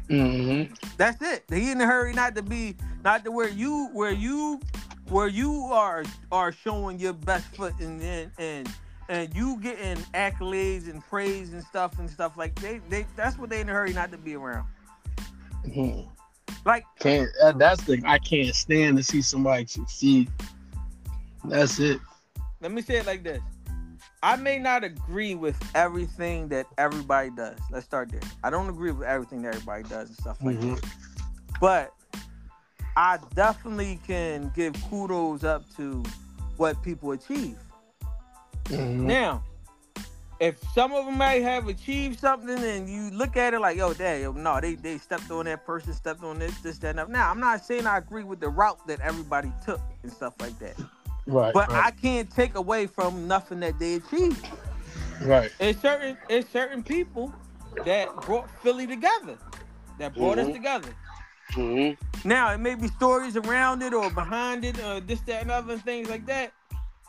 Mm-hmm. 0.09 0.73
That's 0.97 1.21
it. 1.21 1.43
He 1.49 1.71
in 1.71 1.81
a 1.81 1.85
hurry 1.85 2.13
not 2.13 2.35
to 2.35 2.43
be 2.43 2.75
not 3.03 3.25
to 3.25 3.31
where 3.31 3.49
you 3.49 3.89
where 3.93 4.11
you 4.11 4.61
where 5.09 5.27
you 5.27 5.65
are 5.71 6.03
are 6.31 6.51
showing 6.51 6.99
your 6.99 7.13
best 7.13 7.45
foot 7.55 7.73
and 7.79 8.01
and 8.01 8.31
and, 8.37 8.69
and 9.09 9.35
you 9.35 9.57
getting 9.61 9.97
accolades 10.13 10.89
and 10.89 11.01
praise 11.03 11.53
and 11.53 11.63
stuff 11.63 11.97
and 11.99 12.09
stuff 12.09 12.37
like 12.37 12.55
they 12.59 12.79
they 12.89 13.05
that's 13.15 13.37
what 13.37 13.49
they 13.49 13.61
in 13.61 13.69
a 13.69 13.73
hurry 13.73 13.93
not 13.93 14.11
to 14.11 14.17
be 14.17 14.35
around. 14.35 14.67
mm-hmm. 15.65 16.07
Like 16.65 16.83
Can't. 16.99 17.29
That, 17.41 17.57
that's 17.59 17.83
the. 17.83 18.01
I 18.05 18.19
can't 18.19 18.53
stand 18.53 18.97
to 18.97 19.03
see 19.03 19.21
somebody 19.21 19.65
succeed. 19.67 20.29
That's 21.45 21.79
it. 21.79 21.99
let 22.61 22.71
me 22.71 22.81
say 22.81 22.97
it 22.97 23.05
like 23.05 23.23
this. 23.23 23.41
I 24.23 24.35
may 24.35 24.57
not 24.57 24.83
agree 24.83 25.35
with 25.35 25.57
everything 25.75 26.47
that 26.49 26.65
everybody 26.77 27.29
does. 27.29 27.57
Let's 27.71 27.85
start 27.85 28.09
there. 28.11 28.19
I 28.43 28.49
don't 28.49 28.67
agree 28.67 28.91
with 28.91 29.07
everything 29.07 29.43
that 29.43 29.55
everybody 29.55 29.83
does 29.83 30.09
and 30.09 30.17
stuff 30.17 30.43
like 30.43 30.59
that. 30.59 30.65
Mhm. 30.65 30.89
but 31.61 31.93
I 32.97 33.19
definitely 33.35 33.99
can 34.07 34.51
give 34.55 34.75
kudos 34.89 35.43
up 35.43 35.63
to 35.75 36.03
what 36.57 36.81
people 36.81 37.11
achieve. 37.11 37.59
Mhm. 38.65 39.05
Now, 39.05 39.43
if 40.39 40.59
some 40.73 40.93
of 40.93 41.05
them 41.05 41.17
may 41.19 41.41
have 41.41 41.67
achieved 41.67 42.19
something 42.19 42.57
and 42.57 42.89
you 42.89 43.11
look 43.11 43.37
at 43.37 43.53
it 43.53 43.59
like, 43.59 43.77
yo, 43.77 43.91
yo, 43.91 44.31
no, 44.31 44.59
they 44.59 44.73
they 44.75 44.97
stepped 44.97 45.29
on 45.29 45.45
that 45.45 45.63
person, 45.63 45.93
stepped 45.93 46.23
on 46.23 46.39
this, 46.39 46.57
this, 46.61 46.79
that, 46.79 46.89
and 46.89 46.99
that. 46.99 47.09
Now, 47.11 47.29
I'm 47.29 47.39
not 47.39 47.63
saying 47.63 47.85
I 47.85 47.99
agree 47.99 48.23
with 48.23 48.39
the 48.39 48.49
route 48.49 48.85
that 48.87 48.99
everybody 49.01 49.53
took 49.63 49.81
and 50.01 50.11
stuff 50.11 50.33
like 50.39 50.57
that, 50.59 50.75
Right. 51.27 51.53
but 51.53 51.69
right, 51.69 51.85
I 51.85 51.91
can't 51.91 52.31
take 52.31 52.55
away 52.55 52.87
from 52.87 53.27
nothing 53.27 53.59
that 53.59 53.77
they 53.77 53.95
achieved. 53.95 54.43
right. 55.21 55.51
It's 55.59 55.81
certain 55.81 56.17
it's 56.29 56.49
certain 56.51 56.83
people 56.83 57.35
that 57.85 58.25
brought 58.25 58.49
Philly 58.61 58.87
together, 58.87 59.37
that 59.99 60.17
brought 60.17 60.39
us 60.39 60.47
Mhm. 60.47 60.53
together. 60.53 60.95
Mhm. 61.53 61.97
Now 62.25 62.51
it 62.53 62.57
may 62.59 62.75
be 62.75 62.87
stories 62.87 63.37
around 63.37 63.81
it 63.81 63.93
or 63.93 64.09
behind 64.09 64.65
it, 64.65 64.79
or 64.83 64.99
this, 64.99 65.21
that, 65.21 65.41
and 65.43 65.51
other 65.51 65.77
things 65.77 66.09
like 66.09 66.25
that. 66.25 66.51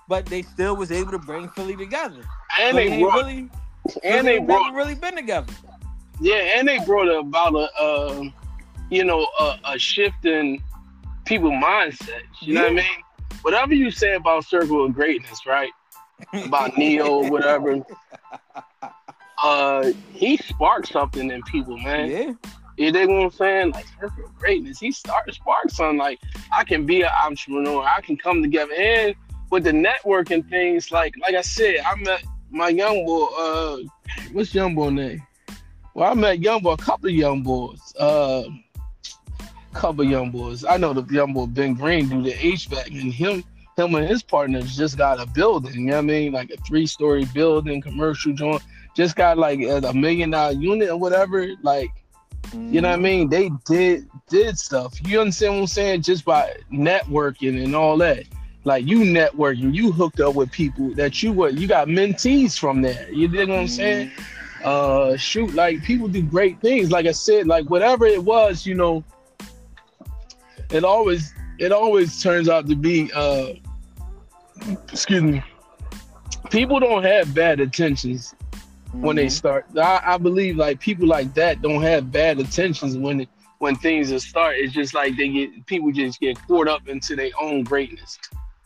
But 0.09 0.27
they 0.27 0.43
still 0.43 0.77
was 0.77 0.91
able 0.91 1.11
to 1.13 1.19
bring 1.19 1.49
Philly 1.51 1.77
together. 1.77 2.23
And 2.59 2.77
But 2.77 2.77
they 2.77 3.03
really, 3.03 3.51
and 4.05 4.27
they 4.27 4.39
brought. 4.39 4.73
really 4.73 4.95
been 4.95 5.17
together. 5.17 5.53
Yeah, 6.21 6.57
and 6.57 6.67
they 6.67 6.79
brought 6.85 7.09
about 7.09 7.55
a, 7.55 7.69
uh, 7.81 8.25
you 8.91 9.05
know, 9.05 9.27
a, 9.39 9.59
a 9.65 9.79
shift 9.79 10.25
in 10.25 10.63
people 11.27 11.51
mindset. 11.51 12.23
You 12.41 12.55
know 12.55 12.63
what 12.63 12.73
I 12.73 12.75
mean? 12.77 12.85
Whatever 13.43 13.75
you 13.75 13.91
say 13.91 14.15
about 14.15 14.45
Circle 14.45 14.85
of 14.85 14.95
Greatness, 14.95 15.47
right? 15.47 15.71
About 16.33 16.77
Neo, 16.77 17.07
or 17.23 17.31
whatever. 17.31 17.81
Uh, 19.41 19.93
he 20.13 20.37
sparked 20.37 20.89
something 20.89 21.31
in 21.31 21.41
people, 21.45 21.79
man. 21.79 22.11
Yeah, 22.11 22.33
You 22.79 22.93
dig 22.93 23.09
what 23.09 23.25
I'm 23.25 23.31
saying? 23.33 23.73
Like 23.73 23.87
of 24.03 24.13
Greatness, 24.39 24.79
he 24.79 24.93
started 24.93 25.35
sparked 25.35 25.73
something. 25.73 25.99
Like 25.99 26.21
I 26.53 26.63
can 26.63 26.87
be 26.87 27.03
an 27.03 27.11
entrepreneur. 27.25 27.83
I 27.83 28.01
can 28.01 28.17
come 28.17 28.41
together, 28.41 28.73
and 28.73 29.15
with 29.51 29.65
the 29.65 29.73
networking 29.73 30.49
things, 30.49 30.93
like 30.93 31.15
like 31.21 31.35
I 31.35 31.41
said, 31.41 31.79
I 31.85 31.97
met 31.97 32.23
my 32.51 32.69
young 32.69 33.05
boy. 33.05 33.27
Uh, 33.37 33.79
what's 34.33 34.55
young 34.55 34.77
boy 34.77 34.91
name? 34.91 35.23
Well, 35.95 36.09
I 36.09 36.15
met 36.15 36.39
young 36.39 36.63
boy, 36.63 36.75
a 36.75 36.77
couple 36.77 37.09
of 37.09 37.15
young 37.15 37.43
boys. 37.43 37.81
Uh, 37.99 38.45
couple 39.73 40.05
of 40.05 40.11
young 40.11 40.31
boys. 40.31 40.65
I 40.65 40.77
know 40.77 40.93
the 40.93 41.03
young 41.13 41.33
boy 41.33 41.47
Ben 41.47 41.75
Green 41.75 42.09
do 42.09 42.23
the 42.23 42.33
HVAC, 42.33 43.01
and 43.01 43.13
him, 43.13 43.45
him 43.77 43.95
and 43.95 44.09
his 44.09 44.23
partners 44.23 44.77
just 44.77 44.97
got 44.97 45.21
a 45.21 45.27
building. 45.27 45.75
You 45.75 45.81
know 45.87 45.93
what 45.93 45.99
I 45.99 46.03
mean? 46.03 46.33
Like 46.33 46.51
a 46.51 46.57
three-story 46.59 47.27
building, 47.35 47.81
commercial 47.81 48.33
joint. 48.35 48.63
Just 48.97 49.17
got 49.17 49.39
like 49.39 49.61
a 49.61 49.93
million 49.93 50.31
dollar 50.31 50.53
unit 50.53 50.91
or 50.91 50.97
whatever. 50.97 51.49
Like 51.63 51.91
you 52.53 52.81
know 52.81 52.89
what 52.91 52.99
I 52.99 53.03
mean? 53.03 53.29
They 53.29 53.51
did 53.67 54.09
did 54.29 54.59
stuff. 54.59 54.95
You 55.07 55.21
understand 55.21 55.55
what 55.55 55.61
I'm 55.61 55.67
saying? 55.67 56.03
Just 56.03 56.25
by 56.25 56.55
networking 56.73 57.63
and 57.63 57.75
all 57.75 57.97
that. 57.99 58.25
Like 58.65 58.87
you 58.87 59.01
networking, 59.01 59.75
you 59.75 59.93
hooked 59.93 60.21
up 60.21 60.35
with 60.35 60.51
people 60.51 60.95
that 60.95 61.23
you 61.23 61.33
were 61.33 61.49
you 61.49 61.67
got 61.67 61.89
mentees 61.89 62.59
from 62.59 62.83
there. 62.83 63.11
You 63.11 63.29
dig 63.29 63.49
what 63.49 63.59
I'm 63.59 63.69
saying? 63.69 64.11
Uh 64.65 65.17
shoot, 65.17 65.55
like 65.55 65.83
people 65.83 66.09
do 66.09 66.23
great 66.23 66.61
things. 66.61 66.91
Like 66.91 67.07
I 67.07 67.13
said, 67.13 67.47
like 67.47 67.69
whatever 67.71 68.07
it 68.07 68.23
was, 68.23 68.67
you 68.67 68.75
know, 68.75 69.05
it 70.71 70.85
always 70.85 71.33
it 71.59 71.73
always 71.73 72.23
turns 72.23 72.49
out 72.49 72.69
to 72.69 72.77
be 72.77 73.11
uh 73.15 73.55
excuse 74.93 75.23
me. 75.23 75.43
People 76.51 76.81
don't 76.81 77.05
have 77.05 77.35
bad 77.35 77.61
intentions 77.61 78.35
when 78.93 79.17
they 79.17 79.27
Mhm. 79.27 79.31
start. 79.33 79.67
I, 79.77 80.01
I 80.05 80.19
believe 80.19 80.57
like 80.57 80.81
people 80.81 81.07
like 81.07 81.35
that 81.35 81.63
don't 81.63 81.83
have 81.83 82.11
bad 82.11 82.39
intentions 82.41 82.97
when 82.97 83.21
it, 83.23 83.29
when 83.59 83.77
things 83.77 84.13
are 84.13 84.19
start. 84.19 84.57
It's 84.59 84.73
just 84.73 84.95
like 84.95 85.17
they 85.17 85.29
get 85.29 85.67
people 85.67 85.91
just 85.93 86.21
get 86.21 86.39
caught 86.47 86.69
up 86.69 86.89
into 86.89 87.17
their 87.17 87.31
own 87.41 87.65
greatness. 87.65 88.19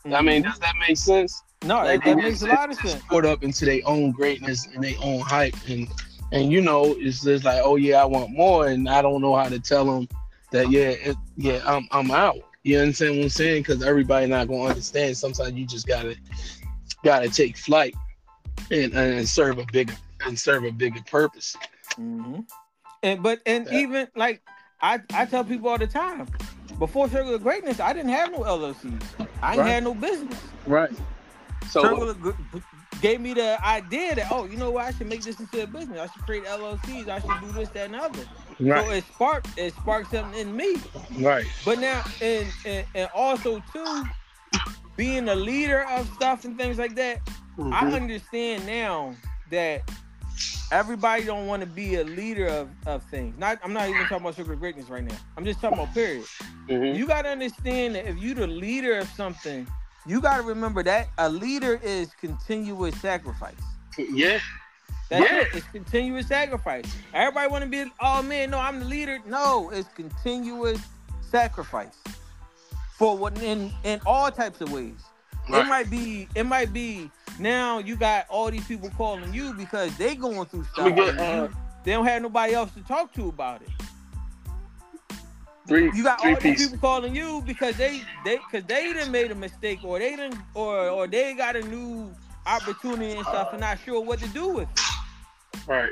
I 0.05 0.21
mean, 0.21 0.43
Mhm. 0.43 0.45
does 0.45 0.59
that 0.59 0.73
make 0.87 0.97
sense? 0.97 1.41
no, 1.63 1.75
that, 1.75 1.85
Like, 1.85 2.03
that 2.03 2.17
makes 2.17 2.41
a 2.41 2.47
lot 2.47 2.69
of 2.69 2.77
just 2.77 2.91
sense. 2.93 3.03
Caught 3.05 3.25
up 3.25 3.43
into 3.43 3.63
their 3.65 3.79
own 3.85 4.11
greatness 4.11 4.67
and 4.73 4.83
their 4.83 4.95
own 5.01 5.21
hype, 5.21 5.55
and 5.69 5.87
and 6.31 6.51
you 6.51 6.61
know, 6.61 6.95
it's 6.97 7.21
just 7.23 7.45
like, 7.45 7.61
oh 7.63 7.75
yeah, 7.77 8.01
I 8.01 8.05
want 8.05 8.31
more, 8.31 8.67
and 8.67 8.89
I 8.89 9.01
don't 9.01 9.21
know 9.21 9.35
how 9.35 9.47
to 9.47 9.59
tell 9.59 9.85
them 9.85 10.07
that 10.51 10.69
yeah, 10.69 10.89
it, 10.89 11.15
yeah, 11.37 11.61
I'm 11.65 11.87
I'm 11.91 12.11
out. 12.11 12.37
You 12.63 12.79
understand 12.79 13.17
what 13.17 13.23
I'm 13.23 13.29
saying? 13.29 13.61
Because 13.63 13.83
everybody 13.83 14.25
not 14.27 14.47
gonna 14.47 14.63
understand. 14.63 15.15
Sometimes 15.17 15.53
you 15.53 15.65
just 15.65 15.85
gotta 15.87 16.15
gotta 17.03 17.29
take 17.29 17.55
flight 17.57 17.95
and 18.71 18.93
and 18.93 19.27
serve 19.27 19.57
a 19.59 19.65
bigger 19.71 19.95
and 20.25 20.37
serve 20.37 20.63
a 20.63 20.71
bigger 20.71 21.01
purpose. 21.09 21.57
hmm 21.95 22.39
And 23.03 23.21
but 23.23 23.41
and 23.45 23.67
Yeah. 23.67 23.79
even 23.79 24.07
like 24.15 24.41
I 24.81 25.01
I 25.13 25.25
tell 25.25 25.43
people 25.43 25.69
all 25.69 25.77
the 25.77 25.87
time, 25.87 26.27
before 26.79 27.09
Circle 27.09 27.35
of 27.35 27.43
Greatness, 27.43 27.79
I 27.79 27.93
didn't 27.93 28.11
have 28.11 28.31
no 28.31 28.39
LLCs. 28.39 29.03
I 29.41 29.55
ain't 29.55 29.59
Right. 29.61 29.69
had 29.69 29.83
no 29.83 29.93
business. 29.95 30.39
Right. 30.65 30.91
So 31.67 31.81
Circle 31.81 32.09
of 32.09 32.21
Gr- 32.21 32.31
gave 33.01 33.19
me 33.21 33.33
the 33.33 33.59
idea 33.65 34.15
that 34.15 34.27
oh, 34.31 34.45
you 34.45 34.57
know 34.57 34.71
what, 34.71 34.85
I 34.85 34.91
should 34.91 35.07
make 35.07 35.23
this 35.23 35.39
into 35.39 35.63
a 35.63 35.67
business. 35.67 35.99
I 35.99 36.07
should 36.07 36.25
create 36.25 36.45
LLCs. 36.45 37.09
I 37.09 37.19
should 37.19 37.39
do 37.41 37.51
this, 37.51 37.69
that, 37.69 37.85
and 37.85 37.93
the 37.93 37.99
other. 37.99 38.25
So 38.77 38.89
it 38.91 39.05
sparked 39.05 39.47
it 39.57 39.73
sparked 39.75 40.11
something 40.11 40.39
in 40.39 40.55
me. 40.55 40.77
right, 41.17 41.45
But 41.65 41.79
now 41.79 42.03
and 42.21 42.53
and, 42.65 42.85
and 42.95 43.09
also 43.13 43.59
too, 43.73 44.05
being 44.97 45.27
a 45.29 45.35
leader 45.35 45.83
of 45.83 46.07
stuff 46.13 46.45
and 46.45 46.57
things 46.57 46.77
like 46.77 46.95
that, 46.95 47.21
I 47.71 47.85
Mhm. 47.85 47.93
understand 47.93 48.65
now 48.65 49.15
that 49.51 49.83
everybody 50.71 51.23
don't 51.23 51.47
want 51.47 51.61
to 51.61 51.67
be 51.67 51.95
a 51.95 52.03
leader 52.03 52.47
of, 52.47 52.69
of 52.85 53.03
things. 53.03 53.37
Not 53.37 53.59
I'm 53.63 53.73
not 53.73 53.89
even 53.89 54.01
talking 54.07 54.17
about 54.25 54.35
sugar 54.35 54.55
greatness 54.55 54.89
right 54.89 55.03
now. 55.03 55.15
I'm 55.37 55.45
just 55.45 55.61
talking 55.61 55.77
about 55.79 55.93
period. 55.93 56.25
Mhm. 56.69 56.95
You 56.95 57.07
gotta 57.07 57.29
understand 57.29 57.95
that 57.95 58.07
if 58.07 58.17
you 58.17 58.33
the 58.33 58.47
leader 58.47 58.97
of 58.97 59.07
something, 59.09 59.67
you 60.05 60.21
gotta 60.21 60.43
remember 60.43 60.83
that 60.83 61.07
a 61.17 61.29
leader 61.29 61.79
is 61.83 62.13
continuous 62.19 62.95
sacrifice. 62.99 63.55
yeah, 63.97 64.39
That's 65.09 65.31
Yeah. 65.31 65.41
it. 65.41 65.49
It's 65.53 65.67
continuous 65.67 66.27
sacrifice. 66.27 66.85
Everybody 67.13 67.47
want 67.51 67.63
to 67.65 67.69
be, 67.69 67.91
oh 67.99 68.23
man, 68.23 68.49
no, 68.49 68.57
I'm 68.59 68.79
the 68.79 68.85
leader. 68.85 69.19
No, 69.27 69.69
it's 69.69 69.87
continuous 69.89 70.79
sacrifice. 71.29 71.95
for 72.97 73.17
what 73.17 73.37
in 73.41 73.71
in 73.83 73.99
all 74.05 74.31
types 74.31 74.61
of 74.61 74.71
ways. 74.71 74.93
It 75.49 75.65
might 75.65 75.89
be 75.89 76.27
it 76.35 76.45
might 76.45 76.71
be 76.71 77.11
now 77.39 77.79
you 77.79 77.95
got 77.95 78.25
all 78.29 78.49
these 78.51 78.65
people 78.65 78.89
calling 78.91 79.33
you 79.33 79.53
because 79.53 79.95
they 79.97 80.15
going 80.15 80.45
through 80.45 80.65
stuff. 80.65 80.95
Get 80.95 81.17
uh, 81.17 81.47
they 81.83 81.91
don't 81.91 82.05
have 82.05 82.21
nobody 82.21 82.53
else 82.53 82.71
to 82.73 82.81
talk 82.81 83.13
to 83.13 83.29
about 83.29 83.61
it. 83.61 83.69
three 85.67 85.91
You 85.93 86.03
got 86.03 86.21
three 86.21 86.35
all 86.35 86.39
these 86.39 86.67
people 86.67 86.77
calling 86.79 87.15
you 87.15 87.41
because 87.45 87.75
they 87.77 88.01
they 88.23 88.37
because 88.37 88.65
they 88.67 88.93
done 88.93 89.11
made 89.11 89.31
a 89.31 89.35
mistake 89.35 89.79
or 89.83 89.99
they 89.99 90.15
done 90.15 90.43
or 90.53 90.89
or 90.89 91.07
they 91.07 91.33
got 91.33 91.55
a 91.55 91.61
new 91.61 92.13
opportunity 92.45 93.11
and 93.13 93.25
stuff 93.25 93.49
and 93.51 93.61
not 93.61 93.79
sure 93.79 94.01
what 94.01 94.19
to 94.19 94.27
do 94.29 94.47
with 94.49 94.69
it. 94.69 94.79
Right. 95.67 95.91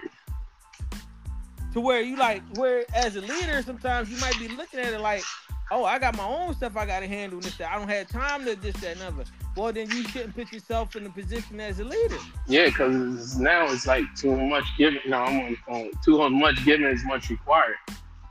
To 1.73 1.79
where 1.79 2.01
you 2.01 2.17
like 2.17 2.41
where 2.57 2.83
as 2.93 3.15
a 3.15 3.21
leader 3.21 3.61
sometimes 3.61 4.09
you 4.09 4.17
might 4.17 4.37
be 4.37 4.49
looking 4.49 4.79
at 4.79 4.93
it 4.93 4.99
like, 4.99 5.23
oh 5.71 5.85
I 5.85 5.97
got 5.97 6.15
my 6.15 6.25
own 6.25 6.53
stuff 6.53 6.77
I 6.77 6.85
gotta 6.85 7.07
handle 7.07 7.37
and 7.37 7.43
this 7.43 7.57
that. 7.57 7.71
I 7.71 7.79
don't 7.79 7.89
have 7.89 8.07
time 8.07 8.45
to 8.45 8.55
this 8.55 8.75
that 8.77 8.97
and 8.97 9.01
other. 9.01 9.23
Well 9.55 9.73
then 9.73 9.89
you 9.89 10.03
shouldn't 10.03 10.35
put 10.35 10.51
yourself 10.51 10.95
in 10.95 11.05
a 11.05 11.09
position 11.09 11.59
as 11.59 11.79
a 11.79 11.83
leader. 11.83 12.17
Yeah, 12.47 12.65
because 12.65 13.37
now 13.39 13.65
it's 13.71 13.87
like 13.87 14.03
too 14.15 14.35
much 14.35 14.65
giving. 14.77 14.99
No, 15.07 15.17
I'm 15.17 15.39
on 15.39 15.51
the 15.51 15.57
phone. 15.67 15.91
Too 16.05 16.29
much 16.29 16.63
giving 16.63 16.85
is 16.85 17.03
much 17.05 17.29
required. 17.29 17.75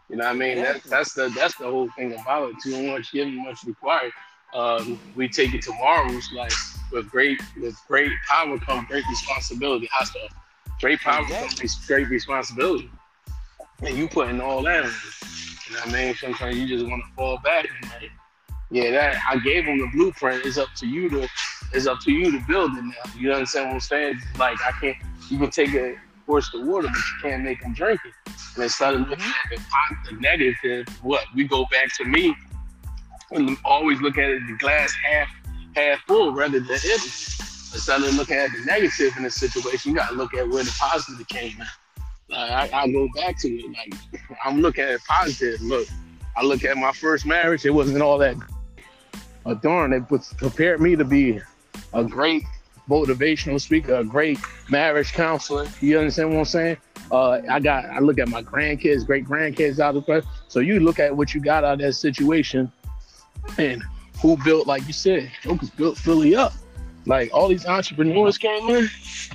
You 0.09 0.17
know 0.17 0.25
what 0.25 0.35
I 0.35 0.39
mean? 0.39 0.57
That's 0.59 0.83
that's 0.85 1.15
the 1.15 1.29
that's 1.31 1.57
the 1.57 1.65
whole 1.65 1.89
thing 1.97 2.13
about 2.13 2.51
it. 2.51 2.57
Too 2.63 2.83
much 2.91 3.13
giving, 3.13 3.43
much 3.45 3.65
required. 3.65 4.13
Um, 4.55 4.99
we 5.15 5.29
take 5.29 5.55
it 5.55 5.63
to 5.63 5.73
Marvel's 5.73 6.29
like 6.35 6.53
with 6.91 7.09
great 7.09 7.41
with 7.61 7.77
great 7.87 8.11
power 8.29 8.59
comes 8.59 8.89
great 8.89 9.05
responsibility. 9.09 9.89
Hostile. 9.93 10.29
Great 10.81 11.01
power 11.01 11.25
comes 11.25 11.87
great 11.87 12.09
responsibility. 12.09 12.91
And 13.83 13.97
you 13.97 14.09
putting 14.09 14.41
all 14.41 14.63
that 14.63 14.85
on. 14.85 14.93
You 15.71 15.77
know 15.77 15.83
what 15.83 15.95
I 15.95 16.05
mean? 16.05 16.15
Sometimes 16.17 16.57
you 16.57 16.67
just 16.67 16.85
want 16.85 17.01
to 17.09 17.15
fall 17.15 17.39
back 17.45 17.65
and 17.65 17.91
like, 17.93 18.11
yeah, 18.73 18.91
that 18.91 19.23
I 19.29 19.39
gave 19.39 19.67
them 19.67 19.79
the 19.79 19.87
blueprint. 19.95 20.45
It's 20.45 20.59
up 20.59 20.69
to 20.79 20.87
you 20.87 21.09
to 21.11 21.29
it's 21.73 21.87
up 21.87 22.01
to 22.01 22.11
you 22.11 22.33
to 22.33 22.45
build 22.49 22.77
it 22.77 22.83
now. 22.83 23.13
You 23.17 23.33
understand 23.33 23.67
what 23.67 23.75
I'm 23.75 23.81
saying? 23.81 24.21
Like 24.37 24.59
I 24.67 24.73
can't 24.81 24.97
you 25.29 25.39
can 25.39 25.51
take 25.51 25.73
a 25.75 25.95
horse 26.27 26.51
to 26.51 26.65
water, 26.65 26.89
but 26.89 26.97
you 26.97 27.31
can't 27.31 27.45
make 27.45 27.61
them 27.63 27.73
drink 27.73 28.01
it. 28.05 28.33
And 28.57 28.65
instead 28.65 28.95
of 28.95 29.01
looking 29.03 29.19
mm-hmm. 29.19 29.55
at 29.55 30.07
the, 30.07 30.15
the 30.15 30.21
negative, 30.21 30.89
what 31.03 31.25
we 31.37 31.45
go 31.45 31.67
back 31.71 31.95
to 31.99 32.05
me 32.05 32.35
and 33.31 33.57
always 33.65 34.01
look 34.01 34.19
at 34.19 34.29
it 34.29 34.43
the 34.49 34.57
glass 34.59 34.93
half 35.09 35.29
half 35.77 36.01
full 36.09 36.33
rather 36.33 36.59
than 36.59 36.71
empty. 36.71 37.45
Instead 37.73 38.03
of 38.03 38.15
looking 38.17 38.37
at 38.37 38.51
the 38.51 38.65
negative 38.65 39.17
in 39.17 39.25
a 39.25 39.31
situation, 39.31 39.93
you 39.93 39.97
gotta 39.97 40.17
look 40.17 40.35
at 40.35 40.49
where 40.49 40.65
the 40.65 40.77
positive 40.81 41.29
came 41.29 41.61
in. 41.61 41.67
Like, 42.31 42.73
I, 42.73 42.83
I 42.83 42.89
go 42.91 43.09
back 43.15 43.39
to 43.41 43.49
it. 43.49 43.67
Like 43.67 44.23
I'm 44.45 44.61
looking 44.61 44.85
at 44.85 44.91
it 44.91 45.01
positive. 45.07 45.61
Look, 45.61 45.89
I 46.37 46.45
look 46.45 46.65
at 46.65 46.77
my 46.77 46.93
first 46.93 47.27
marriage. 47.27 47.65
It 47.65 47.71
wasn't 47.71 48.03
all 48.03 48.19
that. 48.19 48.37
Darn, 49.63 49.93
it 49.93 50.09
was 50.11 50.33
prepared 50.35 50.81
me 50.81 50.95
to 50.95 51.05
be 51.05 51.41
a 51.93 52.05
great 52.05 52.45
motivational 52.89 53.61
speaker, 53.61 53.95
a 53.95 54.05
great 54.05 54.39
marriage 54.69 55.13
counselor. 55.13 55.67
You 55.81 55.99
understand 55.99 56.31
what 56.31 56.39
I'm 56.39 56.45
saying? 56.45 56.77
Uh, 57.11 57.41
I 57.51 57.59
got, 57.59 57.87
I 57.87 57.99
look 57.99 58.19
at 58.19 58.29
my 58.29 58.43
grandkids, 58.43 59.05
great 59.05 59.25
grandkids 59.25 59.81
out 59.81 59.97
of 59.97 60.07
the 60.07 60.25
So 60.49 60.61
you 60.61 60.79
look 60.79 60.99
at 60.99 61.17
what 61.17 61.35
you 61.35 61.41
got 61.41 61.65
out 61.65 61.75
of 61.75 61.79
that 61.81 61.95
situation, 61.95 62.71
and 63.59 63.83
who 64.21 64.37
built, 64.45 64.67
like 64.67 64.87
you 64.87 64.93
said, 64.93 65.31
Joker's 65.43 65.71
built 65.71 65.97
Philly 65.97 66.37
up. 66.37 66.53
Like 67.07 67.31
all 67.33 67.49
these 67.49 67.67
entrepreneurs 67.67 68.39
came 68.39 68.69
in, 68.69 68.89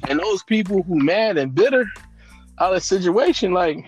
and 0.07 0.19
those 0.19 0.43
people 0.43 0.83
who 0.83 0.99
mad 0.99 1.37
and 1.37 1.53
bitter 1.53 1.87
out 2.59 2.71
of 2.73 2.75
the 2.75 2.81
situation, 2.81 3.53
like, 3.53 3.85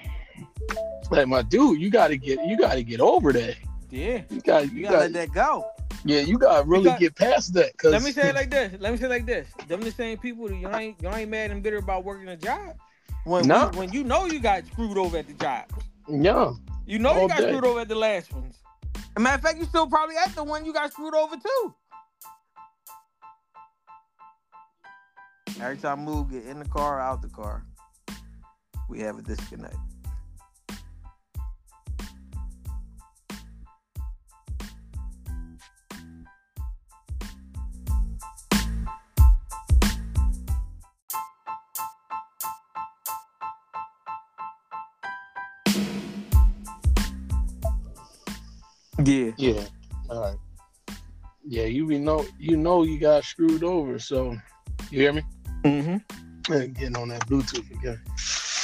like 1.12 1.28
my 1.28 1.42
dude, 1.42 1.80
you 1.80 1.90
got 1.90 2.08
to 2.10 2.18
get, 2.18 2.40
you 2.46 2.58
got 2.58 2.74
to 2.74 2.84
get 2.84 3.00
over 3.00 3.32
that. 3.34 3.56
Yeah. 3.90 4.22
You 4.30 4.42
got, 4.42 4.66
You 4.72 4.80
you 4.80 4.84
gotta 4.84 4.96
got, 4.96 5.12
let 5.12 5.14
that 5.14 5.32
go. 5.34 5.66
yeah, 6.04 6.20
you 6.20 6.38
got 6.38 6.62
to 6.62 6.68
really 6.68 6.84
Because- 6.86 7.00
get 7.00 7.16
past 7.16 7.54
that. 7.54 7.78
Cause 7.78 7.92
Let 7.94 8.04
me 8.04 8.12
say 8.12 8.30
it 8.30 8.36
like 8.36 8.50
this. 8.50 8.74
Let 8.80 8.92
me 8.92 8.98
say 8.98 9.06
it 9.06 9.10
like 9.10 9.26
this. 9.26 9.48
Them 9.68 9.82
the 9.82 9.92
same 9.92 10.18
people 10.18 10.48
that 10.50 10.56
you 10.56 10.70
ain't 10.70 11.02
you 11.02 11.10
ain't 11.10 11.30
mad 11.32 11.52
and 11.52 11.64
bitter 11.64 11.78
about 11.78 12.04
working 12.04 12.28
a 12.28 12.36
job. 12.38 12.76
When 13.24 13.48
No. 13.48 13.70
when 13.76 13.92
you 13.94 14.04
know 14.04 14.26
you 14.26 14.40
got 14.40 14.66
screwed 14.68 14.98
over 14.98 15.18
at 15.18 15.28
the 15.28 15.34
job. 15.34 15.66
yeah, 16.10 16.52
You 16.86 17.00
know 17.00 17.10
All 17.12 17.22
you 17.24 17.28
got 17.30 17.38
day. 17.40 17.48
screwed 17.50 17.66
over 17.66 17.80
at 17.82 17.88
the 17.88 17.96
last 17.96 18.34
ones. 18.34 18.56
As 18.96 19.02
a 19.16 19.20
matter 19.22 19.36
of 19.36 19.42
fact, 19.42 19.58
you 19.60 19.66
still 19.66 19.88
probably 19.88 20.16
at 20.18 20.36
the 20.36 20.44
one 20.44 20.66
you 20.66 20.74
got 20.74 20.92
screwed 20.92 21.16
over 21.16 21.36
too. 21.36 21.76
Every 25.62 25.78
time 25.78 26.04
move, 26.04 26.30
get 26.32 26.46
in 26.46 26.60
the 26.60 26.66
car, 26.70 27.00
out 27.00 27.22
the 27.22 27.30
car, 27.30 27.64
we 28.88 29.00
have 29.02 29.18
a 29.18 29.22
disconnect. 29.22 29.76
Yeah. 49.04 49.32
yeah, 49.38 49.64
all 50.10 50.22
right. 50.22 50.38
Yeah, 51.46 51.64
you 51.64 51.88
be 51.88 51.98
know, 51.98 52.26
you 52.38 52.58
know, 52.58 52.84
you 52.84 53.00
got 53.00 53.24
screwed 53.24 53.64
over. 53.64 54.00
So, 54.00 54.36
you 54.92 55.00
hear 55.00 55.14
me? 55.14 55.24
Mm-hmm. 55.64 56.74
Getting 56.74 56.98
on 56.98 57.10
that 57.10 57.26
Bluetooth 57.28 57.72
again. 57.72 58.02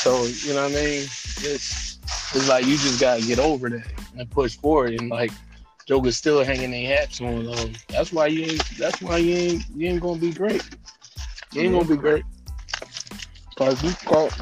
So, 0.04 0.26
you 0.26 0.54
know 0.54 0.64
what 0.64 0.72
I 0.74 0.76
mean? 0.76 1.04
It's 1.48 1.98
it's 2.36 2.50
like 2.50 2.66
you 2.66 2.76
just 2.76 3.00
gotta 3.00 3.22
get 3.22 3.40
over 3.40 3.70
that 3.70 3.88
and 4.18 4.30
push 4.30 4.58
forward. 4.58 5.00
And 5.00 5.10
like 5.10 5.32
Joker's 5.88 6.18
still 6.18 6.44
hanging 6.44 6.72
their 6.72 6.98
hats 6.98 7.22
on. 7.22 7.48
Um, 7.48 7.72
that's 7.88 8.12
why 8.12 8.28
you 8.28 8.44
ain't. 8.44 8.78
That's 8.78 9.02
why 9.02 9.20
you 9.20 9.34
ain't. 9.34 9.64
You 9.74 9.88
ain't 9.88 10.02
gonna 10.02 10.20
be 10.20 10.34
great. 10.34 10.62
You 11.54 11.62
ain't 11.62 11.72
gonna 11.72 11.88
be 11.88 11.96
great. 11.96 12.26
Cause 13.56 13.82
you 13.82 13.94
caught. 14.06 14.38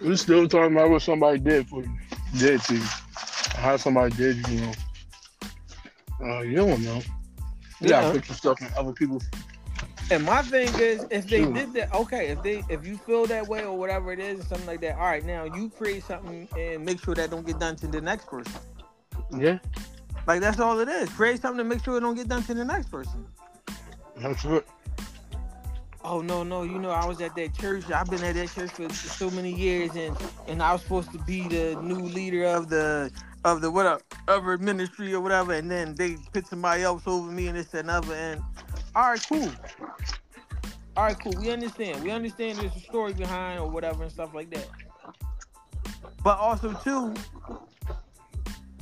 We're 0.00 0.14
still 0.14 0.46
talking 0.46 0.76
about 0.76 0.90
what 0.90 1.02
somebody 1.02 1.40
did 1.40 1.68
for 1.68 1.82
you, 1.82 1.98
did 2.38 2.60
to 2.62 2.76
you, 2.76 2.84
how 3.56 3.76
somebody 3.76 4.14
did 4.14 4.46
you 4.46 4.60
know. 4.60 4.72
Uh, 6.22 6.40
you 6.42 6.54
don't 6.54 6.80
know. 6.84 7.02
You 7.80 7.88
gotta 7.88 8.06
Yeah. 8.06 8.12
put 8.12 8.28
yourself 8.28 8.60
in 8.60 8.68
other 8.78 8.92
people's 8.92 9.24
And 10.10 10.24
my 10.24 10.42
thing 10.42 10.68
is, 10.80 11.06
if 11.10 11.28
they 11.28 11.44
did 11.44 11.72
that, 11.74 11.94
okay. 11.94 12.28
If 12.28 12.42
they, 12.42 12.64
if 12.68 12.84
you 12.86 12.96
feel 12.96 13.26
that 13.26 13.46
way 13.46 13.64
or 13.64 13.78
whatever 13.78 14.12
it 14.12 14.18
is, 14.18 14.40
or 14.40 14.44
something 14.44 14.66
like 14.66 14.80
that. 14.80 14.96
All 14.96 15.02
right, 15.06 15.24
now 15.24 15.44
you 15.44 15.70
create 15.70 16.04
something 16.04 16.48
and 16.58 16.84
make 16.84 17.02
sure 17.02 17.14
that 17.14 17.30
don't 17.30 17.46
get 17.46 17.60
done 17.60 17.76
to 17.76 17.86
the 17.86 18.00
next 18.00 18.26
person. 18.26 18.52
Yeah, 19.36 19.58
Like 20.26 20.40
that's 20.40 20.58
all 20.58 20.80
it 20.80 20.88
is. 20.88 21.08
Create 21.10 21.40
something 21.40 21.58
to 21.58 21.64
make 21.64 21.84
sure 21.84 21.96
it 21.96 22.00
don't 22.00 22.16
get 22.16 22.28
done 22.28 22.42
to 22.44 22.54
the 22.54 22.64
next 22.64 22.90
person. 22.90 23.26
that's 24.16 24.44
it. 24.44 24.66
Oh 26.02 26.22
no, 26.22 26.42
no, 26.42 26.62
you 26.62 26.78
know 26.78 26.90
I 26.90 27.04
was 27.06 27.20
at 27.20 27.36
that 27.36 27.54
church. 27.54 27.90
I've 27.90 28.08
been 28.10 28.24
at 28.24 28.34
that 28.34 28.50
church 28.50 28.70
for 28.70 28.88
so 28.90 29.30
many 29.30 29.52
years, 29.52 29.94
and 29.96 30.16
and 30.48 30.62
I 30.62 30.72
was 30.72 30.82
supposed 30.82 31.12
to 31.12 31.18
be 31.18 31.46
the 31.46 31.76
new 31.82 32.00
leader 32.00 32.44
of 32.46 32.70
the 32.70 33.12
of 33.44 33.60
the 33.60 33.70
what 33.70 33.86
up 33.86 34.02
other 34.28 34.58
ministry 34.58 35.14
or 35.14 35.20
whatever, 35.20 35.52
and 35.52 35.70
then 35.70 35.94
they 35.94 36.16
put 36.32 36.46
somebody 36.46 36.82
else 36.82 37.02
over 37.06 37.30
me 37.30 37.48
and 37.48 37.56
this 37.56 37.72
and 37.74 37.90
other. 37.90 38.14
And 38.14 38.40
all 38.94 39.10
right, 39.10 39.26
cool. 39.28 39.50
All 40.96 41.04
right, 41.04 41.16
cool. 41.18 41.32
We 41.40 41.50
understand. 41.50 42.02
We 42.02 42.10
understand 42.10 42.58
there's 42.58 42.76
a 42.76 42.80
story 42.80 43.12
behind 43.12 43.60
or 43.60 43.68
whatever 43.68 44.02
and 44.02 44.12
stuff 44.12 44.34
like 44.34 44.50
that. 44.50 44.68
But 46.22 46.38
also 46.38 46.74
too, 46.74 47.14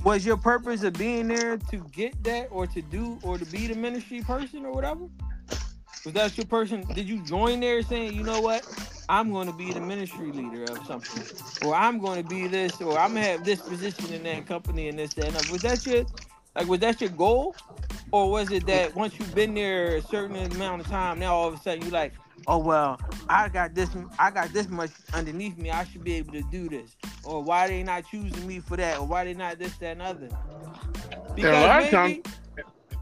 was 0.02 0.24
your 0.26 0.36
purpose 0.36 0.82
of 0.82 0.94
being 0.94 1.28
there 1.28 1.58
to 1.58 1.76
get 1.92 2.22
that 2.24 2.48
or 2.50 2.66
to 2.66 2.82
do 2.82 3.18
or 3.22 3.38
to 3.38 3.44
be 3.46 3.66
the 3.68 3.74
ministry 3.74 4.22
person 4.22 4.64
or 4.64 4.72
whatever? 4.72 5.06
Was 6.08 6.14
that 6.14 6.38
your 6.38 6.46
person? 6.46 6.86
Did 6.94 7.06
you 7.06 7.22
join 7.22 7.60
there 7.60 7.82
saying, 7.82 8.14
you 8.14 8.22
know 8.22 8.40
what? 8.40 8.66
I'm 9.10 9.30
going 9.30 9.46
to 9.46 9.52
be 9.52 9.74
the 9.74 9.80
ministry 9.80 10.32
leader 10.32 10.64
of 10.64 10.86
something, 10.86 11.22
or 11.68 11.74
I'm 11.74 11.98
going 11.98 12.22
to 12.22 12.26
be 12.26 12.46
this, 12.46 12.80
or 12.80 12.98
I'm 12.98 13.12
gonna 13.12 13.26
have 13.26 13.44
this 13.44 13.60
position 13.60 14.14
in 14.14 14.22
that 14.22 14.46
company 14.46 14.88
and 14.88 14.98
this 14.98 15.12
that. 15.14 15.26
And 15.26 15.36
that. 15.36 15.50
Was 15.50 15.60
that 15.60 15.84
your 15.84 16.06
like? 16.56 16.66
Was 16.66 16.80
that 16.80 17.02
your 17.02 17.10
goal, 17.10 17.54
or 18.10 18.30
was 18.30 18.50
it 18.50 18.64
that 18.68 18.96
once 18.96 19.18
you've 19.18 19.34
been 19.34 19.52
there 19.52 19.96
a 19.96 20.00
certain 20.00 20.34
amount 20.52 20.80
of 20.80 20.86
time, 20.86 21.18
now 21.18 21.34
all 21.34 21.48
of 21.48 21.52
a 21.52 21.58
sudden 21.58 21.84
you 21.84 21.90
like, 21.90 22.14
oh 22.46 22.56
well, 22.56 22.98
I 23.28 23.50
got 23.50 23.74
this, 23.74 23.90
I 24.18 24.30
got 24.30 24.50
this 24.54 24.66
much 24.70 24.92
underneath 25.12 25.58
me, 25.58 25.70
I 25.70 25.84
should 25.84 26.04
be 26.04 26.14
able 26.14 26.32
to 26.32 26.42
do 26.50 26.70
this, 26.70 26.96
or 27.22 27.42
why 27.42 27.68
they 27.68 27.82
not 27.82 28.06
choosing 28.10 28.46
me 28.46 28.60
for 28.60 28.78
that, 28.78 28.98
or 28.98 29.06
why 29.06 29.24
they 29.24 29.34
not 29.34 29.58
this, 29.58 29.76
that, 29.76 29.92
and 29.92 30.00
other? 30.00 30.30
of 31.84 31.90
times- 31.90 32.20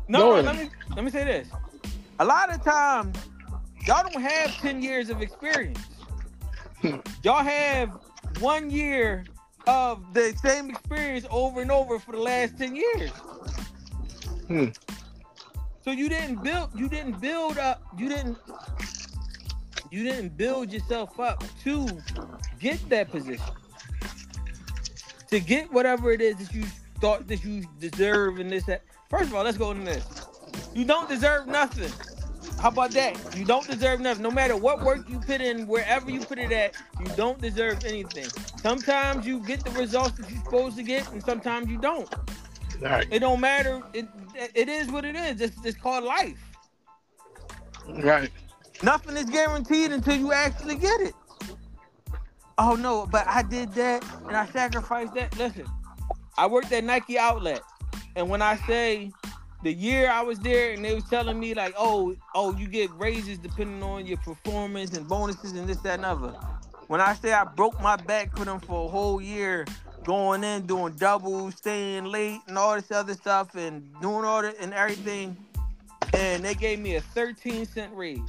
no, 0.08 0.36
no, 0.36 0.40
let 0.42 0.56
me 0.56 0.70
let 0.96 1.04
me 1.04 1.10
say 1.12 1.24
this. 1.24 1.48
A 2.18 2.24
lot 2.24 2.54
of 2.54 2.62
times, 2.62 3.16
y'all 3.86 4.08
don't 4.08 4.22
have 4.22 4.54
10 4.58 4.82
years 4.82 5.10
of 5.10 5.20
experience. 5.22 5.80
y'all 7.22 7.44
have 7.44 7.90
one 8.40 8.70
year 8.70 9.24
of 9.66 10.14
the 10.14 10.34
same 10.42 10.70
experience 10.70 11.26
over 11.30 11.60
and 11.60 11.70
over 11.70 11.98
for 11.98 12.12
the 12.12 12.20
last 12.20 12.58
10 12.58 12.76
years. 12.76 13.10
Hmm. 14.48 14.66
So 15.84 15.90
you 15.90 16.08
didn't 16.08 16.42
build 16.42 16.70
you 16.74 16.88
didn't 16.88 17.20
build 17.20 17.58
up 17.58 17.80
you 17.96 18.08
didn't 18.08 18.38
you 19.90 20.02
didn't 20.02 20.36
build 20.36 20.72
yourself 20.72 21.20
up 21.20 21.44
to 21.62 21.86
get 22.58 22.88
that 22.88 23.10
position. 23.10 23.44
to 25.28 25.40
get 25.40 25.72
whatever 25.72 26.10
it 26.10 26.20
is 26.20 26.36
that 26.36 26.52
you 26.52 26.64
thought 27.00 27.26
that 27.28 27.44
you 27.44 27.64
deserve 27.78 28.38
and 28.38 28.50
this 28.50 28.64
that. 28.64 28.82
First 29.08 29.26
of 29.30 29.34
all, 29.34 29.44
let's 29.44 29.58
go 29.58 29.70
into 29.70 29.84
this. 29.84 30.25
You 30.76 30.84
don't 30.84 31.08
deserve 31.08 31.46
nothing. 31.46 31.90
How 32.60 32.68
about 32.68 32.90
that? 32.90 33.34
You 33.34 33.46
don't 33.46 33.66
deserve 33.66 34.00
nothing. 34.00 34.22
No 34.22 34.30
matter 34.30 34.58
what 34.58 34.82
work 34.82 35.08
you 35.08 35.18
put 35.18 35.40
in, 35.40 35.66
wherever 35.66 36.10
you 36.10 36.20
put 36.20 36.38
it 36.38 36.52
at, 36.52 36.74
you 37.00 37.06
don't 37.16 37.40
deserve 37.40 37.82
anything. 37.86 38.26
Sometimes 38.58 39.26
you 39.26 39.40
get 39.40 39.64
the 39.64 39.70
results 39.70 40.18
that 40.18 40.30
you're 40.30 40.44
supposed 40.44 40.76
to 40.76 40.82
get, 40.82 41.10
and 41.12 41.24
sometimes 41.24 41.70
you 41.70 41.78
don't. 41.78 42.14
Right. 42.78 43.06
It 43.10 43.20
don't 43.20 43.40
matter. 43.40 43.82
It 43.94 44.06
it 44.54 44.68
is 44.68 44.90
what 44.90 45.06
it 45.06 45.16
is. 45.16 45.40
It's, 45.40 45.56
it's 45.64 45.78
called 45.78 46.04
life. 46.04 46.38
Right. 47.88 48.30
Nothing 48.82 49.16
is 49.16 49.30
guaranteed 49.30 49.92
until 49.92 50.16
you 50.16 50.32
actually 50.34 50.76
get 50.76 51.00
it. 51.00 51.14
Oh 52.58 52.74
no, 52.74 53.06
but 53.10 53.26
I 53.26 53.42
did 53.42 53.72
that 53.72 54.04
and 54.28 54.36
I 54.36 54.44
sacrificed 54.44 55.14
that. 55.14 55.38
Listen, 55.38 55.64
I 56.36 56.46
worked 56.46 56.70
at 56.72 56.84
Nike 56.84 57.18
Outlet, 57.18 57.62
and 58.14 58.28
when 58.28 58.42
I 58.42 58.56
say 58.66 59.10
the 59.62 59.72
year 59.72 60.10
I 60.10 60.22
was 60.22 60.38
there, 60.38 60.72
and 60.72 60.84
they 60.84 60.94
was 60.94 61.04
telling 61.04 61.38
me 61.38 61.54
like, 61.54 61.74
oh, 61.78 62.14
oh, 62.34 62.56
you 62.56 62.68
get 62.68 62.90
raises 62.98 63.38
depending 63.38 63.82
on 63.82 64.06
your 64.06 64.18
performance 64.18 64.96
and 64.96 65.08
bonuses 65.08 65.52
and 65.52 65.68
this, 65.68 65.78
that, 65.78 65.94
and 65.94 66.04
other. 66.04 66.34
When 66.88 67.00
I 67.00 67.14
say 67.14 67.32
I 67.32 67.44
broke 67.44 67.80
my 67.80 67.96
back 67.96 68.36
for 68.36 68.44
them 68.44 68.60
for 68.60 68.84
a 68.84 68.88
whole 68.88 69.20
year, 69.20 69.66
going 70.04 70.44
in, 70.44 70.66
doing 70.66 70.92
doubles, 70.94 71.56
staying 71.56 72.04
late, 72.04 72.40
and 72.46 72.56
all 72.56 72.76
this 72.76 72.90
other 72.90 73.14
stuff, 73.14 73.54
and 73.56 73.88
doing 74.00 74.24
all 74.24 74.42
that 74.42 74.56
and 74.60 74.72
everything, 74.72 75.36
and 76.14 76.44
they 76.44 76.54
gave 76.54 76.78
me 76.78 76.96
a 76.96 77.00
13 77.00 77.66
cent 77.66 77.92
raise. 77.94 78.20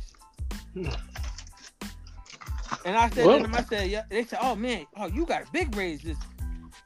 And 2.85 2.95
I 2.95 3.09
said 3.09 3.25
Whoa. 3.25 3.37
to 3.37 3.43
them, 3.43 3.53
I 3.53 3.63
said, 3.63 3.89
yeah. 3.89 4.03
They 4.09 4.23
said, 4.23 4.39
oh 4.41 4.55
man, 4.55 4.85
oh 4.97 5.07
you 5.07 5.25
got 5.25 5.43
a 5.43 5.51
big 5.51 5.75
raise. 5.75 6.01
This. 6.01 6.17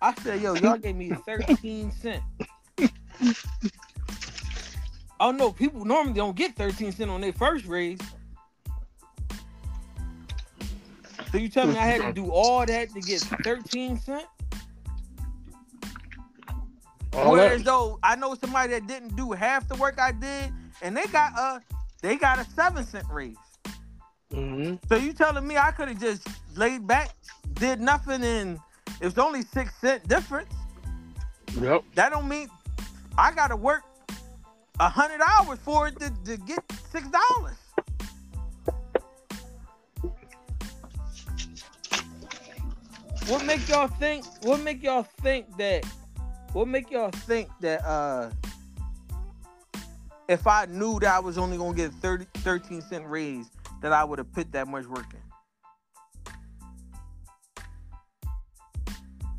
I 0.01 0.13
said, 0.15 0.41
yo, 0.41 0.55
y'all 0.55 0.77
gave 0.79 0.95
me 0.95 1.11
13 1.11 1.91
cent. 1.91 2.23
Oh 5.21 5.31
no, 5.31 5.51
people 5.51 5.85
normally 5.85 6.13
don't 6.13 6.35
get 6.35 6.55
13 6.55 6.91
cent 6.91 7.09
on 7.09 7.21
their 7.21 7.31
first 7.31 7.65
raise. 7.65 7.99
So 11.31 11.37
you 11.37 11.47
tell 11.47 11.65
me 11.65 11.77
I 11.77 11.85
had 11.85 12.01
to 12.01 12.11
do 12.11 12.29
all 12.29 12.65
that 12.65 12.89
to 12.89 12.99
get 12.99 13.21
13 13.21 13.97
cent? 13.99 14.25
All 17.13 17.31
Whereas 17.31 17.59
that. 17.59 17.65
though 17.65 17.99
I 18.03 18.15
know 18.15 18.35
somebody 18.35 18.73
that 18.73 18.87
didn't 18.87 19.15
do 19.15 19.31
half 19.31 19.67
the 19.69 19.75
work 19.75 19.99
I 19.99 20.11
did, 20.11 20.51
and 20.81 20.97
they 20.97 21.05
got 21.05 21.37
a 21.37 21.61
they 22.01 22.15
got 22.15 22.39
a 22.39 22.49
seven 22.51 22.83
cent 22.83 23.05
raise. 23.09 23.35
hmm 24.33 24.75
So 24.89 24.95
you 24.95 25.13
telling 25.13 25.47
me 25.47 25.57
I 25.57 25.71
could 25.71 25.89
have 25.89 25.99
just 25.99 26.27
laid 26.55 26.87
back, 26.87 27.15
did 27.53 27.79
nothing, 27.79 28.23
and 28.23 28.59
it 28.99 29.05
was 29.05 29.17
only 29.17 29.43
six 29.43 29.73
cent 29.75 30.07
difference? 30.07 30.53
Yep. 31.59 31.83
That 31.95 32.11
don't 32.11 32.27
mean 32.27 32.49
I 33.17 33.33
gotta 33.33 33.57
work 33.57 33.83
a 34.81 34.89
hundred 34.89 35.21
hours 35.21 35.59
for 35.59 35.87
it 35.87 35.99
to, 35.99 36.09
to 36.25 36.37
get 36.37 36.59
six 36.91 37.07
dollars. 37.07 37.55
What 43.27 43.45
make 43.45 43.69
y'all 43.69 43.87
think? 43.87 44.25
What 44.41 44.59
make 44.61 44.81
y'all 44.81 45.03
think 45.03 45.55
that? 45.57 45.85
What 46.53 46.67
make 46.67 46.89
y'all 46.89 47.11
think 47.11 47.49
that? 47.59 47.85
uh 47.85 48.31
If 50.27 50.47
I 50.47 50.65
knew 50.65 50.99
that 51.01 51.15
I 51.15 51.19
was 51.19 51.37
only 51.37 51.57
gonna 51.57 51.77
get 51.77 51.93
30, 51.93 52.25
13 52.37 52.81
cent 52.81 53.05
raise, 53.05 53.51
that 53.83 53.93
I 53.93 54.03
would 54.03 54.17
have 54.17 54.33
put 54.33 54.51
that 54.53 54.67
much 54.67 54.87
work 54.87 55.05
in. 55.13 55.19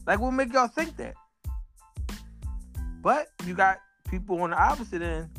Like, 0.06 0.20
what 0.20 0.30
make 0.30 0.52
y'all 0.52 0.68
think 0.68 0.96
that? 0.98 1.14
But 3.02 3.26
you 3.44 3.54
got 3.54 3.80
people 4.12 4.42
on 4.42 4.50
the 4.50 4.62
opposite 4.62 5.00
end. 5.00 5.30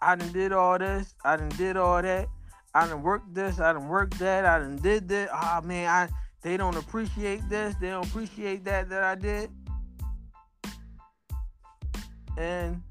I 0.00 0.16
done 0.16 0.32
did 0.32 0.52
all 0.52 0.78
this. 0.78 1.14
I 1.22 1.36
done 1.36 1.50
did 1.50 1.76
all 1.76 2.00
that. 2.00 2.28
I 2.74 2.88
done 2.88 3.02
worked 3.02 3.34
this. 3.34 3.60
I 3.60 3.74
done 3.74 3.88
worked 3.88 4.18
that. 4.20 4.46
I 4.46 4.58
done 4.58 4.76
did 4.76 5.06
this. 5.06 5.28
Ah 5.30 5.60
man, 5.62 5.86
I 5.86 6.08
they 6.40 6.56
don't 6.56 6.76
appreciate 6.76 7.46
this. 7.50 7.74
They 7.78 7.90
don't 7.90 8.06
appreciate 8.06 8.64
that 8.64 8.88
that 8.88 9.02
I 9.04 9.14
did. 9.16 9.50
And 12.38 12.82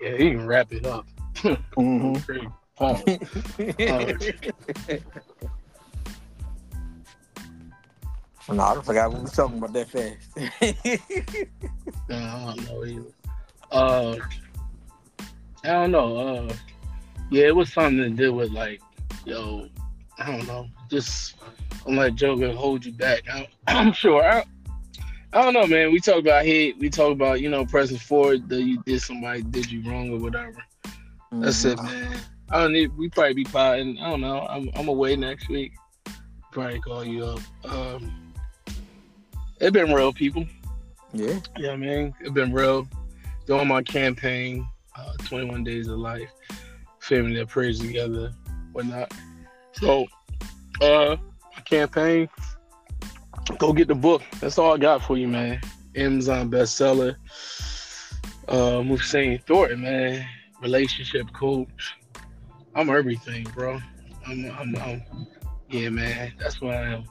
Yeah, 0.00 0.16
he 0.16 0.30
can 0.30 0.46
wrap 0.46 0.72
it 0.72 0.86
up. 0.86 1.06
Great. 1.42 2.48
Pause. 2.76 3.02
no, 8.52 8.62
I 8.62 8.82
forgot 8.82 9.10
what 9.10 9.18
we 9.18 9.22
was 9.22 9.32
talking 9.32 9.58
about 9.58 9.72
that 9.72 9.88
fast. 9.88 10.28
Nah, 12.08 12.50
I 12.50 12.54
don't 12.54 12.68
know 12.68 12.84
either. 12.84 13.12
Uh, 13.72 14.16
I 15.64 15.68
don't 15.68 15.90
know. 15.90 16.16
Uh, 16.16 16.52
yeah, 17.30 17.46
it 17.46 17.56
was 17.56 17.72
something 17.72 17.98
to 17.98 18.10
do 18.10 18.32
with 18.32 18.50
like, 18.50 18.80
yo, 19.24 19.68
I 20.18 20.30
don't 20.30 20.46
know. 20.46 20.68
Just 20.90 21.36
don't 21.84 21.96
let 21.96 22.14
Joker 22.14 22.52
hold 22.52 22.84
you 22.84 22.92
back. 22.92 23.22
I, 23.32 23.48
I'm 23.66 23.92
sure. 23.92 24.22
I, 24.22 24.44
I 25.32 25.42
don't 25.42 25.54
know, 25.54 25.66
man. 25.66 25.92
We 25.92 26.00
talk 26.00 26.20
about 26.20 26.44
hate. 26.44 26.78
We 26.78 26.88
talk 26.88 27.12
about 27.12 27.40
you 27.40 27.50
know 27.50 27.66
pressing 27.66 27.98
forward 27.98 28.48
that 28.48 28.62
you 28.62 28.82
did 28.84 29.02
somebody 29.02 29.42
did 29.42 29.70
you 29.70 29.82
wrong 29.88 30.12
or 30.12 30.18
whatever. 30.18 30.64
That's 31.40 31.64
it, 31.64 31.82
man. 31.82 32.18
I 32.50 32.62
don't 32.62 32.72
need. 32.72 32.96
We 32.96 33.08
probably 33.08 33.34
be 33.34 33.44
plotting. 33.44 33.98
I 33.98 34.10
don't 34.10 34.20
know. 34.20 34.46
I'm 34.48 34.70
I'm 34.74 34.88
away 34.88 35.16
next 35.16 35.48
week. 35.48 35.72
Probably 36.52 36.80
call 36.80 37.04
you 37.04 37.24
up. 37.24 37.40
Um, 37.64 38.32
it 39.60 39.72
been 39.72 39.92
real, 39.92 40.12
people. 40.12 40.46
Yeah. 41.12 41.38
Yeah, 41.56 41.76
man, 41.76 42.14
it's 42.20 42.30
been 42.30 42.52
real. 42.52 42.86
Doing 43.46 43.68
my 43.68 43.82
campaign, 43.82 44.66
uh, 44.96 45.14
21 45.24 45.64
Days 45.64 45.88
of 45.88 45.98
Life, 45.98 46.30
family 47.00 47.36
that 47.36 47.48
prays 47.48 47.78
together, 47.78 48.32
whatnot. 48.72 49.12
So, 49.72 50.06
uh, 50.82 51.16
my 51.54 51.62
campaign, 51.64 52.28
go 53.58 53.72
get 53.72 53.88
the 53.88 53.94
book. 53.94 54.22
That's 54.40 54.58
all 54.58 54.74
I 54.74 54.78
got 54.78 55.02
for 55.02 55.16
you, 55.16 55.28
man. 55.28 55.60
Amazon 55.94 56.50
bestseller. 56.50 57.16
Uh, 58.48 58.82
Thornton, 59.46 59.80
man, 59.82 60.26
relationship 60.60 61.32
coach. 61.32 61.96
I'm 62.74 62.90
everything, 62.90 63.44
bro. 63.54 63.80
I'm, 64.26 64.50
I'm, 64.58 64.76
I'm, 64.76 65.02
yeah, 65.70 65.88
man. 65.88 66.32
That's 66.38 66.60
what 66.60 66.74
I 66.74 66.94
am. 66.94 67.04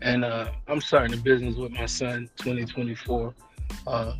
And 0.00 0.24
uh, 0.24 0.50
I'm 0.68 0.80
starting 0.80 1.18
a 1.18 1.20
business 1.20 1.56
with 1.56 1.72
my 1.72 1.86
son, 1.86 2.30
2024. 2.36 3.34
Uh, 3.86 4.12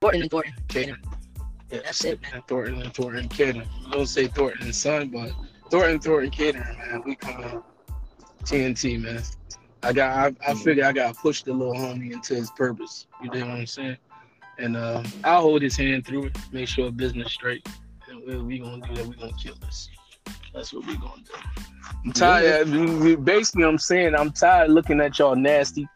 Thornton 0.00 0.22
and 0.22 0.30
Thornton. 0.30 0.54
Yeah, 0.72 0.94
That's 1.68 2.04
it, 2.04 2.20
man. 2.22 2.42
Thornton 2.46 2.82
and 2.82 2.94
Thornton 2.94 3.28
Canaan. 3.28 3.68
I 3.86 3.90
don't 3.90 4.06
say 4.06 4.28
Thornton 4.28 4.66
and 4.66 4.74
son, 4.74 5.08
but 5.08 5.32
Thornton 5.70 5.98
Thornton 5.98 6.30
Canaan, 6.30 6.76
man. 6.78 7.02
We 7.04 7.16
coming 7.16 7.62
TNT, 8.44 9.00
man. 9.00 9.22
I 9.82 9.92
got. 9.92 10.34
I, 10.46 10.50
I 10.50 10.54
figure 10.54 10.84
I 10.84 10.92
got 10.92 11.14
to 11.14 11.20
push 11.20 11.42
the 11.42 11.52
little 11.52 11.74
homie 11.74 12.12
into 12.12 12.34
his 12.34 12.50
purpose. 12.52 13.06
You 13.22 13.30
know 13.30 13.40
what 13.40 13.50
I'm 13.50 13.66
saying? 13.66 13.96
And 14.58 14.76
uh, 14.76 15.02
I'll 15.24 15.42
hold 15.42 15.62
his 15.62 15.76
hand 15.76 16.06
through 16.06 16.26
it. 16.26 16.38
Make 16.52 16.68
sure 16.68 16.90
business 16.90 17.32
straight. 17.32 17.66
And 18.08 18.24
we, 18.26 18.36
we 18.38 18.58
gonna 18.58 18.86
do 18.86 18.94
that. 18.94 19.06
We 19.06 19.16
gonna 19.16 19.32
kill 19.42 19.54
this. 19.56 19.88
That's 20.54 20.72
what 20.72 20.86
we 20.86 20.96
gonna 20.96 21.22
do. 21.24 21.62
I'm 22.04 22.12
tired. 22.12 23.24
Basically, 23.24 23.64
I'm 23.64 23.78
saying 23.78 24.14
I'm 24.14 24.30
tired 24.32 24.70
looking 24.70 25.00
at 25.00 25.18
y'all 25.18 25.36
nasty 25.36 25.86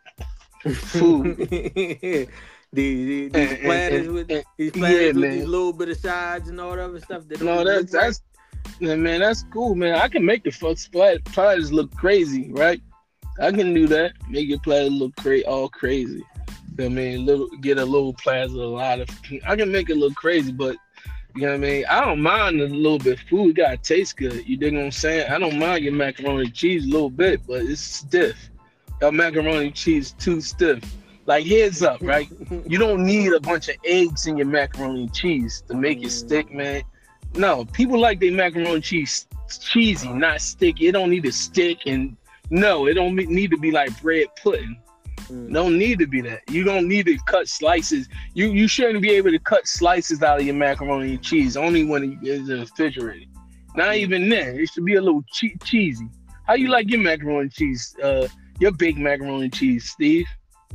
food. 0.75 1.37
these 1.51 2.29
these, 2.73 3.31
And- 3.33 3.35
these 3.35 3.51
and- 3.53 3.61
platters 3.63 4.07
and- 4.07 4.15
with 4.15 4.31
and- 4.31 4.45
these 4.59 4.77
yeah, 4.77 4.83
with 5.09 5.17
man. 5.17 5.31
these 5.31 5.47
little 5.47 5.73
bit 5.73 5.89
of 5.89 5.97
sides 5.97 6.49
and 6.51 6.61
all 6.61 6.73
that 6.73 6.81
other 6.81 7.01
stuff. 7.01 7.27
That 7.29 7.41
No, 7.41 7.65
that's 7.65 7.93
look 7.93 8.03
that's 8.03 8.23
yeah, 8.79 8.95
man, 8.95 9.21
that's 9.21 9.45
cool, 9.53 9.75
man. 9.75 9.95
I 9.95 10.09
can 10.09 10.25
make 10.25 10.45
the 10.45 10.51
fuck 10.51 10.77
splat 10.79 11.25
platters 11.25 11.73
look 11.73 11.95
crazy, 11.97 12.51
right? 12.53 12.81
I 13.41 13.51
can 13.53 13.73
do 13.73 13.87
that. 13.89 14.13
Make 14.29 14.49
your 14.49 14.59
platter 14.61 14.91
look 14.91 15.17
cra- 15.17 15.41
all 15.47 15.69
crazy. 15.71 16.23
You 16.81 16.89
know 16.89 16.95
what 16.95 17.03
I 17.03 17.05
mean, 17.05 17.27
little 17.27 17.49
get 17.61 17.77
a 17.77 17.85
little 17.85 18.15
platter, 18.15 18.55
a 18.55 18.67
lot 18.67 19.01
of. 19.01 19.11
I 19.47 19.55
can 19.55 19.71
make 19.71 19.91
it 19.91 19.99
look 19.99 20.15
crazy, 20.15 20.51
but 20.51 20.77
you 21.37 21.43
know 21.43 21.49
what 21.49 21.55
I 21.57 21.59
mean. 21.59 21.85
I 21.91 22.03
don't 22.03 22.23
mind 22.23 22.59
a 22.59 22.69
little 22.69 22.99
bit. 22.99 23.19
Food 23.29 23.57
gotta 23.57 23.77
taste 23.77 24.17
good. 24.17 24.49
You 24.49 24.57
dig 24.57 24.75
what 24.75 24.85
I'm 24.85 24.91
saying? 24.91 25.31
I 25.31 25.39
don't 25.39 25.59
mind 25.59 25.85
your 25.85 25.93
macaroni 25.93 26.47
and 26.47 26.55
cheese 26.55 26.87
a 26.87 26.89
little 26.89 27.11
bit, 27.11 27.47
but 27.47 27.61
it's 27.61 27.83
stiff. 27.83 28.49
Your 29.03 29.13
macaroni 29.13 29.67
and 29.67 29.75
cheese 29.75 30.13
too 30.13 30.41
stiff. 30.41 30.83
Like 31.27 31.45
heads 31.45 31.83
up, 31.83 32.01
right? 32.01 32.31
You 32.67 32.79
don't 32.79 33.05
need 33.05 33.35
a 33.35 33.41
bunch 33.41 33.69
of 33.69 33.77
eggs 33.85 34.27
in 34.27 34.39
your 34.39 34.47
macaroni 34.47 35.03
and 35.03 35.15
cheese 35.15 35.63
to 35.69 35.75
make 35.75 35.99
it 35.99 36.07
mm. 36.07 36.11
stick, 36.11 36.51
man. 36.51 36.83
No, 37.35 37.67
people 37.67 37.99
like 37.99 38.21
their 38.21 38.33
macaroni 38.33 38.77
and 38.77 38.83
cheese 38.83 39.27
cheesy, 39.51 40.09
not 40.09 40.41
sticky. 40.41 40.89
It 40.89 40.93
don't 40.93 41.11
need 41.11 41.25
to 41.25 41.33
stick, 41.33 41.81
and 41.85 42.17
no, 42.49 42.87
it 42.87 42.95
don't 42.95 43.17
need 43.17 43.51
to 43.51 43.59
be 43.59 43.71
like 43.71 44.01
bread 44.01 44.29
pudding. 44.43 44.81
Mm. 45.31 45.53
Don't 45.53 45.79
need 45.79 45.99
to 46.01 46.07
be 46.07 46.21
that. 46.23 46.43
You 46.51 46.65
don't 46.65 46.89
need 46.89 47.07
to 47.07 47.17
cut 47.27 47.49
slices. 47.49 48.09
You 48.35 48.49
you 48.49 48.67
shouldn't 48.67 49.03
be 49.03 49.11
able 49.11 49.31
to 49.31 49.39
cut 49.39 49.67
slices 49.67 50.23
out 50.23 50.41
of 50.41 50.47
your 50.47 50.55
macaroni 50.55 51.15
and 51.15 51.23
cheese 51.23 51.57
only 51.57 51.85
when 51.85 52.19
it 52.23 52.27
is 52.27 52.49
refrigerated. 52.49 53.29
Not 53.77 53.95
even 53.97 54.29
then. 54.29 54.59
It 54.59 54.69
should 54.71 54.85
be 54.85 54.97
a 54.97 55.01
little 55.01 55.23
che- 55.33 55.57
cheesy. 55.65 56.09
How 56.47 56.55
you 56.55 56.69
like 56.69 56.91
your 56.91 57.01
macaroni 57.01 57.43
and 57.43 57.53
cheese? 57.53 57.95
Uh, 58.03 58.27
your 58.59 58.73
baked 58.73 58.99
macaroni 58.99 59.45
and 59.45 59.53
cheese, 59.53 59.89
Steve. 59.89 60.27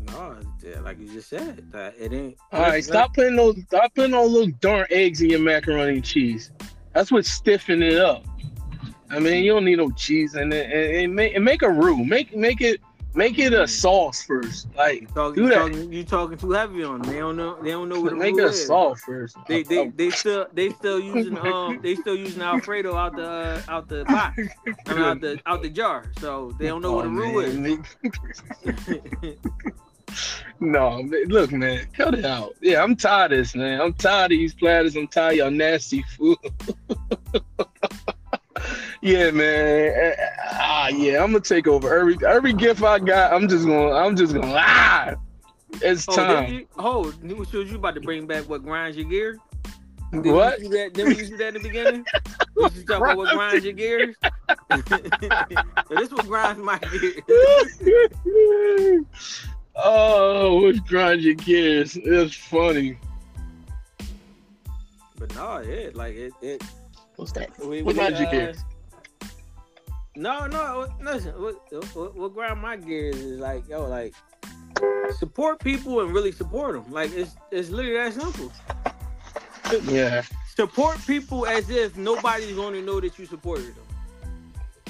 No, 0.08 0.38
like 0.82 1.00
you 1.00 1.08
just 1.08 1.30
said, 1.30 1.72
that 1.72 1.96
it 2.00 2.14
ain't. 2.14 2.38
All 2.52 2.62
right, 2.62 2.84
stop 2.84 3.14
putting 3.14 3.36
those 3.36 3.62
stop 3.68 3.94
putting 3.96 4.14
all 4.14 4.32
those 4.32 4.52
darn 4.60 4.86
eggs 4.90 5.22
in 5.22 5.30
your 5.30 5.40
macaroni 5.40 5.96
and 5.96 6.04
cheese. 6.04 6.52
That's 6.94 7.12
what 7.12 7.26
stiffen 7.26 7.82
it 7.84 7.98
up. 7.98 8.26
I 9.10 9.20
mean, 9.20 9.44
you 9.44 9.54
don't 9.54 9.66
need 9.66 9.78
no 9.78 9.92
cheese 9.92 10.36
in 10.36 10.52
it, 10.52 10.66
and, 10.66 10.98
and 10.98 11.16
make 11.16 11.36
and 11.36 11.46
make 11.46 11.62
a 11.62 11.70
roux. 11.70 12.04
Make 12.04 12.36
make 12.36 12.62
it 12.62 12.82
make 13.16 13.40
it 13.40 13.54
a 13.54 13.68
sauce 13.68 14.24
first. 14.24 14.68
Like 14.76 15.02
You 15.02 15.08
talking, 15.08 15.36
do 15.36 15.42
you 15.44 15.50
that. 15.50 15.56
talking, 15.56 15.94
you 15.94 16.04
talking 16.04 16.38
too 16.38 16.52
heavy 16.52 16.84
on 16.84 17.02
them. 17.02 17.12
They 17.12 17.20
don't 17.20 17.36
know. 17.38 17.62
They 17.62 17.72
don't 17.72 17.90
know 17.90 18.02
what 18.02 18.16
make 18.16 18.38
it 18.38 18.44
a 18.44 18.48
is. 18.48 18.66
sauce 18.68 19.02
first. 19.02 19.38
They 19.48 19.64
they 19.64 19.88
they 19.90 20.10
still 20.12 20.48
they 20.54 20.70
still 20.72 21.00
using 21.00 21.38
um 21.38 21.80
they 21.82 21.96
still 21.96 22.16
using 22.16 22.42
Alfredo 22.42 22.96
out 22.96 23.16
the 23.16 23.30
uh, 23.30 23.62
out 23.68 23.88
the 23.88 24.04
box 24.06 24.38
I 24.88 24.94
mean, 24.94 25.04
out 25.04 25.22
the 25.22 25.40
out 25.46 25.62
the 25.62 25.70
jar. 25.70 26.06
So 26.20 26.54
they 26.60 26.68
don't 26.68 26.82
know 26.82 26.94
what 26.94 27.06
Oh, 27.06 27.10
the 27.10 27.14
rule 27.14 27.40
is. 27.40 27.56
no, 30.60 31.04
man, 31.04 31.26
look, 31.28 31.52
man, 31.52 31.86
cut 31.94 32.14
it 32.16 32.26
out. 32.26 32.56
Yeah, 32.62 32.82
I'm 32.84 32.96
tired 32.96 33.34
of 33.34 33.40
this, 33.40 33.56
man. 33.56 33.82
I'm 33.82 33.94
tired 33.94 34.32
of 34.32 34.38
these 34.38 34.54
platters. 34.54 34.96
I'm 34.96 35.08
tired 35.08 35.32
of 35.34 35.38
your 35.38 35.52
nasty 35.52 36.04
food. 36.18 36.38
yeah, 39.02 39.32
man. 39.32 40.14
Ah, 40.52 40.88
yeah, 40.90 41.24
I'm 41.24 41.32
gonna 41.32 41.42
take 41.42 41.68
over 41.68 41.98
every 41.98 42.18
every 42.26 42.54
gift 42.54 42.84
I 42.84 43.00
got. 43.00 43.34
I'm 43.34 43.48
just 43.48 43.66
gonna, 43.66 43.94
I'm 43.94 44.16
just 44.16 44.34
gonna. 44.34 44.54
Ah, 44.56 45.16
it's 45.82 46.08
oh, 46.10 46.16
time. 46.16 46.54
you, 46.54 46.68
oh, 46.78 47.14
you 47.24 47.36
was 47.36 47.52
you 47.54 47.76
about 47.76 47.96
to 47.96 48.02
bring 48.02 48.28
back 48.28 48.48
what 48.48 48.64
grinds 48.64 48.98
your 48.98 49.08
gears? 49.08 49.38
Did 50.12 50.34
What? 50.34 50.62
You 50.62 50.70
that, 50.70 50.94
didn't 50.94 51.18
you 51.18 51.28
do 51.28 51.38
that 51.38 51.56
in 51.56 51.62
the 51.62 51.68
beginning? 51.68 52.06
Did 52.58 52.76
you 52.76 52.84
talk 52.84 52.98
about 52.98 53.18
what 53.18 53.34
grinds 53.34 53.66
your 53.66 53.74
gears? 53.74 54.16
this 55.90 56.12
what 56.12 56.28
grinds 56.28 56.62
my 56.62 56.80
gears. 56.80 57.22
oh, 59.76 60.62
which 60.64 60.84
grind 60.86 61.22
your 61.22 61.34
gears? 61.36 61.98
It's 61.98 62.36
funny. 62.36 62.98
But 65.18 65.34
no, 65.36 65.60
yeah, 65.60 65.90
like 65.94 66.16
it. 66.16 66.34
it 66.42 66.64
What's 67.16 67.32
that? 67.34 67.58
we, 67.60 67.82
What 67.82 67.86
we, 67.86 67.94
grinds 67.94 68.20
your 68.20 68.28
uh, 68.28 68.32
gears? 68.32 68.58
No, 70.16 70.48
no, 70.48 70.88
listen. 71.02 71.34
What, 71.42 71.56
what, 71.96 72.16
what 72.16 72.34
grind 72.34 72.62
my 72.62 72.78
gears 72.78 73.18
is 73.18 73.40
like, 73.40 73.68
yo, 73.68 73.88
like 73.88 74.14
support 75.18 75.60
people 75.60 76.02
and 76.02 76.14
really 76.14 76.32
support 76.32 76.74
them. 76.74 76.92
Like 76.92 77.12
it's 77.14 77.36
it's 77.52 77.70
literally 77.70 77.98
that 77.98 78.14
simple. 78.14 78.52
Yeah, 79.92 80.24
Support 80.56 81.06
people 81.06 81.46
as 81.48 81.70
if 81.70 81.98
nobody's 81.98 82.56
going 82.56 82.76
to 82.76 82.82
know 82.82 83.02
that 83.02 83.20
you 83.20 83.26
supported 83.26 83.76
them. 83.76 83.84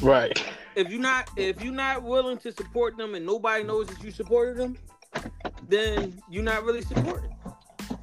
right. 0.02 0.44
If 0.76 0.90
you're 0.90 1.02
not 1.02 1.30
if 1.38 1.64
you're 1.64 1.74
not 1.74 2.04
willing 2.04 2.38
to 2.40 2.52
support 2.52 2.98
them 2.98 3.16
and 3.16 3.26
nobody 3.26 3.64
knows 3.64 3.88
that 3.88 4.04
you 4.04 4.12
supported 4.12 4.58
them, 4.58 4.78
then 5.68 6.22
you're 6.30 6.44
not 6.44 6.64
really 6.66 6.82
supporting. 6.82 7.35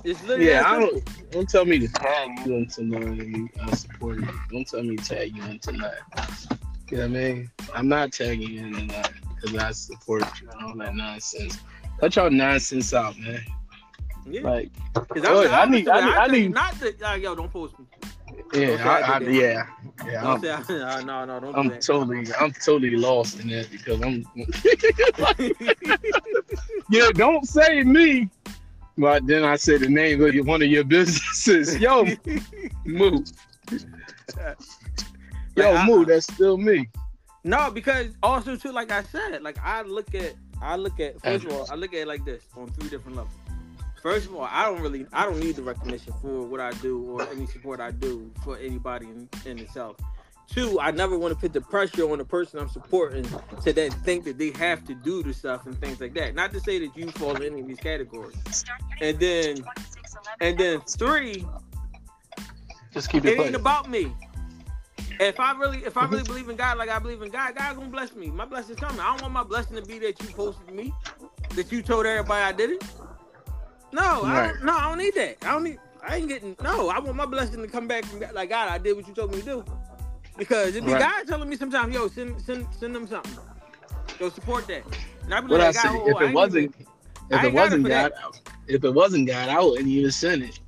It's 0.04 0.20
literally 0.24 0.50
Yeah, 0.50 0.62
I 0.66 0.78
don't. 0.78 1.30
Don't 1.30 1.48
tell 1.48 1.64
me 1.64 1.78
to 1.78 1.88
tag 1.88 2.30
you 2.46 2.56
into 2.56 2.82
nothing. 2.82 3.50
I 3.62 3.74
support 3.74 4.18
you. 4.18 4.28
Don't 4.50 4.66
tell 4.68 4.82
me 4.82 4.96
to 4.96 5.04
tag 5.04 5.34
you 5.36 5.42
into 5.44 5.72
nothing. 5.72 6.58
You 6.90 6.98
know 6.98 7.04
what 7.04 7.04
I 7.04 7.08
mean? 7.08 7.50
I'm 7.74 7.88
not 7.88 8.12
tagging 8.12 8.50
you 8.50 8.66
into 8.66 8.82
nothing 8.82 9.14
because 9.40 9.56
I 9.58 9.70
support 9.72 10.22
you 10.40 10.48
and 10.50 10.62
all 10.62 10.76
that 10.76 10.94
nonsense. 10.94 11.58
Cut 12.00 12.16
your 12.16 12.30
nonsense 12.30 12.92
out, 12.92 13.16
man. 13.18 13.40
Yeah. 14.26 14.42
Like, 14.42 14.70
'Cause 14.94 15.04
I'm 15.16 15.22
Good, 15.22 15.50
I 15.50 15.64
need- 15.66 15.88
I 15.88 16.00
need- 16.06 16.14
I 16.14 16.26
tell 16.26 16.28
need- 16.28 16.54
not 16.54 16.78
to. 16.80 16.94
Uh, 17.10 17.14
yo, 17.14 17.34
don't 17.34 17.50
post 17.52 17.78
me. 17.78 17.86
yeah, 18.54 18.66
Okay, 18.68 18.82
I, 18.82 19.00
I 19.00 19.16
I, 19.16 19.18
did 19.18 19.28
that. 19.28 19.34
yeah, 19.34 19.66
yeah. 20.06 20.22
Don't 20.22 20.46
I'm, 20.46 20.64
say, 20.64 20.80
uh, 20.80 21.00
no, 21.02 21.24
no, 21.24 21.40
don't 21.40 21.56
I'm 21.56 21.68
do 21.70 21.76
totally, 21.80 22.26
I'm 22.38 22.52
totally 22.52 22.90
lost 22.96 23.40
in 23.40 23.48
that 23.48 23.70
because 23.70 24.00
I'm. 24.02 24.24
yeah, 26.90 27.10
don't 27.14 27.46
say 27.48 27.82
me. 27.82 28.28
But 28.98 29.26
then 29.26 29.44
I 29.44 29.56
say 29.56 29.78
the 29.78 29.88
name 29.88 30.22
of 30.22 30.34
your- 30.34 30.44
one 30.44 30.62
of 30.62 30.68
your 30.68 30.84
businesses. 30.84 31.76
Yo, 31.80 32.04
move. 32.84 33.26
Yo, 35.56 35.72
Like, 35.72 35.86
move. 35.86 36.08
That's 36.08 36.32
still 36.32 36.56
me. 36.56 36.88
No, 37.44 37.70
because 37.70 38.08
also 38.22 38.56
too, 38.56 38.72
like 38.72 38.90
I 38.92 39.02
said, 39.02 39.42
like 39.42 39.58
I 39.62 39.82
look 39.82 40.14
at, 40.14 40.34
I 40.60 40.76
look 40.76 41.00
at. 41.00 41.20
First 41.22 41.44
of 41.44 41.52
all, 41.52 41.66
I 41.70 41.74
look 41.74 41.92
at 41.92 42.00
it 42.00 42.08
like 42.08 42.24
this 42.24 42.42
on 42.56 42.68
three 42.68 42.88
different 42.88 43.16
levels. 43.16 43.34
First 44.02 44.26
of 44.26 44.34
all, 44.34 44.48
I 44.50 44.64
don't 44.64 44.80
really, 44.80 45.06
I 45.12 45.24
don't 45.24 45.38
need 45.38 45.56
the 45.56 45.62
recognition 45.62 46.12
for 46.20 46.42
what 46.42 46.60
I 46.60 46.72
do 46.82 47.00
or 47.02 47.22
any 47.30 47.46
support 47.46 47.80
I 47.80 47.92
do 47.92 48.30
for 48.44 48.58
anybody 48.58 49.06
in, 49.06 49.28
in 49.44 49.58
itself. 49.58 49.96
Two, 50.48 50.78
I 50.80 50.90
never 50.90 51.16
want 51.18 51.32
to 51.32 51.40
put 51.40 51.52
the 51.52 51.60
pressure 51.60 52.10
on 52.10 52.18
the 52.18 52.24
person 52.24 52.58
I'm 52.58 52.68
supporting 52.68 53.26
to 53.62 53.72
then 53.72 53.90
think 53.90 54.24
that 54.24 54.38
they 54.38 54.50
have 54.52 54.84
to 54.86 54.94
do 54.94 55.22
the 55.22 55.32
stuff 55.32 55.66
and 55.66 55.78
things 55.80 56.00
like 56.00 56.14
that. 56.14 56.34
Not 56.34 56.52
to 56.52 56.60
say 56.60 56.78
that 56.86 56.96
you 56.96 57.10
fall 57.12 57.34
in 57.36 57.42
any 57.42 57.60
of 57.62 57.68
these 57.68 57.80
categories. 57.80 58.36
And 59.00 59.18
then, 59.18 59.64
and 60.40 60.58
then 60.58 60.80
three, 60.82 61.46
Just 62.92 63.08
keep 63.08 63.24
it 63.24 63.38
it 63.38 63.40
ain't 63.40 63.54
about 63.54 63.88
me. 63.88 64.12
If 65.20 65.38
I 65.40 65.52
really, 65.52 65.78
if 65.78 65.96
I 65.96 66.06
mhm. 66.06 66.10
really 66.10 66.24
believe 66.24 66.48
in 66.48 66.56
God, 66.56 66.78
like 66.78 66.88
I 66.90 66.98
believe 66.98 67.22
in 67.22 67.30
God, 67.30 67.54
God 67.54 67.76
gonna 67.76 67.88
bless 67.88 68.14
me. 68.14 68.30
My 68.30 68.44
blessing's 68.44 68.78
coming. 68.78 69.00
I 69.00 69.10
don't 69.10 69.22
want 69.22 69.32
my 69.34 69.44
blessing 69.44 69.76
to 69.76 69.82
be 69.82 69.98
that 70.00 70.20
you 70.20 70.28
posted 70.30 70.74
me, 70.74 70.92
that 71.54 71.70
you 71.70 71.82
told 71.82 72.06
everybody 72.06 72.42
I 72.42 72.52
did 72.52 72.70
it. 72.70 72.84
No, 73.92 74.24
I 74.24 74.48
don't, 74.48 74.64
no, 74.64 74.76
I 74.76 74.88
don't 74.88 74.98
need 74.98 75.14
that. 75.14 75.36
I 75.42 75.52
don't 75.52 75.64
need. 75.64 75.78
I 76.02 76.16
ain't 76.16 76.28
getting. 76.28 76.56
No, 76.62 76.88
I 76.88 76.98
want 76.98 77.16
my 77.16 77.26
blessing 77.26 77.60
to 77.62 77.68
come 77.68 77.86
back 77.86 78.04
from 78.04 78.20
God, 78.20 78.32
like 78.32 78.48
God. 78.48 78.68
I 78.68 78.78
did 78.78 78.96
what 78.96 79.06
you 79.06 79.14
told 79.14 79.32
me 79.32 79.40
to 79.40 79.44
do. 79.44 79.64
Because 80.36 80.74
it 80.76 80.84
be 80.84 80.92
Right. 80.92 81.00
God 81.00 81.26
telling 81.28 81.48
me 81.48 81.56
sometimes, 81.56 81.94
yo, 81.94 82.08
send 82.08 82.40
send 82.40 82.66
send 82.78 82.94
them 82.94 83.06
something. 83.06 83.36
Go 84.18 84.28
support 84.30 84.66
that. 84.68 84.84
And 85.24 85.34
I 85.34 85.40
be 85.40 85.48
What 85.48 85.60
I 85.60 85.66
like, 85.66 85.74
say, 85.74 85.88
God, 85.88 85.96
oh, 85.96 86.08
if 86.10 86.16
I 86.16 86.24
it 86.30 86.34
wasn't, 86.34 86.64
even- 86.64 86.86
if 87.30 87.30
it 87.30 87.32
ain't 87.32 87.42
got 87.42 87.44
it 87.44 87.54
wasn't 87.54 87.88
God, 87.88 88.12
if 88.66 88.84
it 88.84 88.90
wasn't 88.94 89.26
God, 89.26 89.48
I 89.48 89.60
wouldn't 89.62 89.88
even 89.88 90.10
send 90.10 90.42
it. 90.42 90.58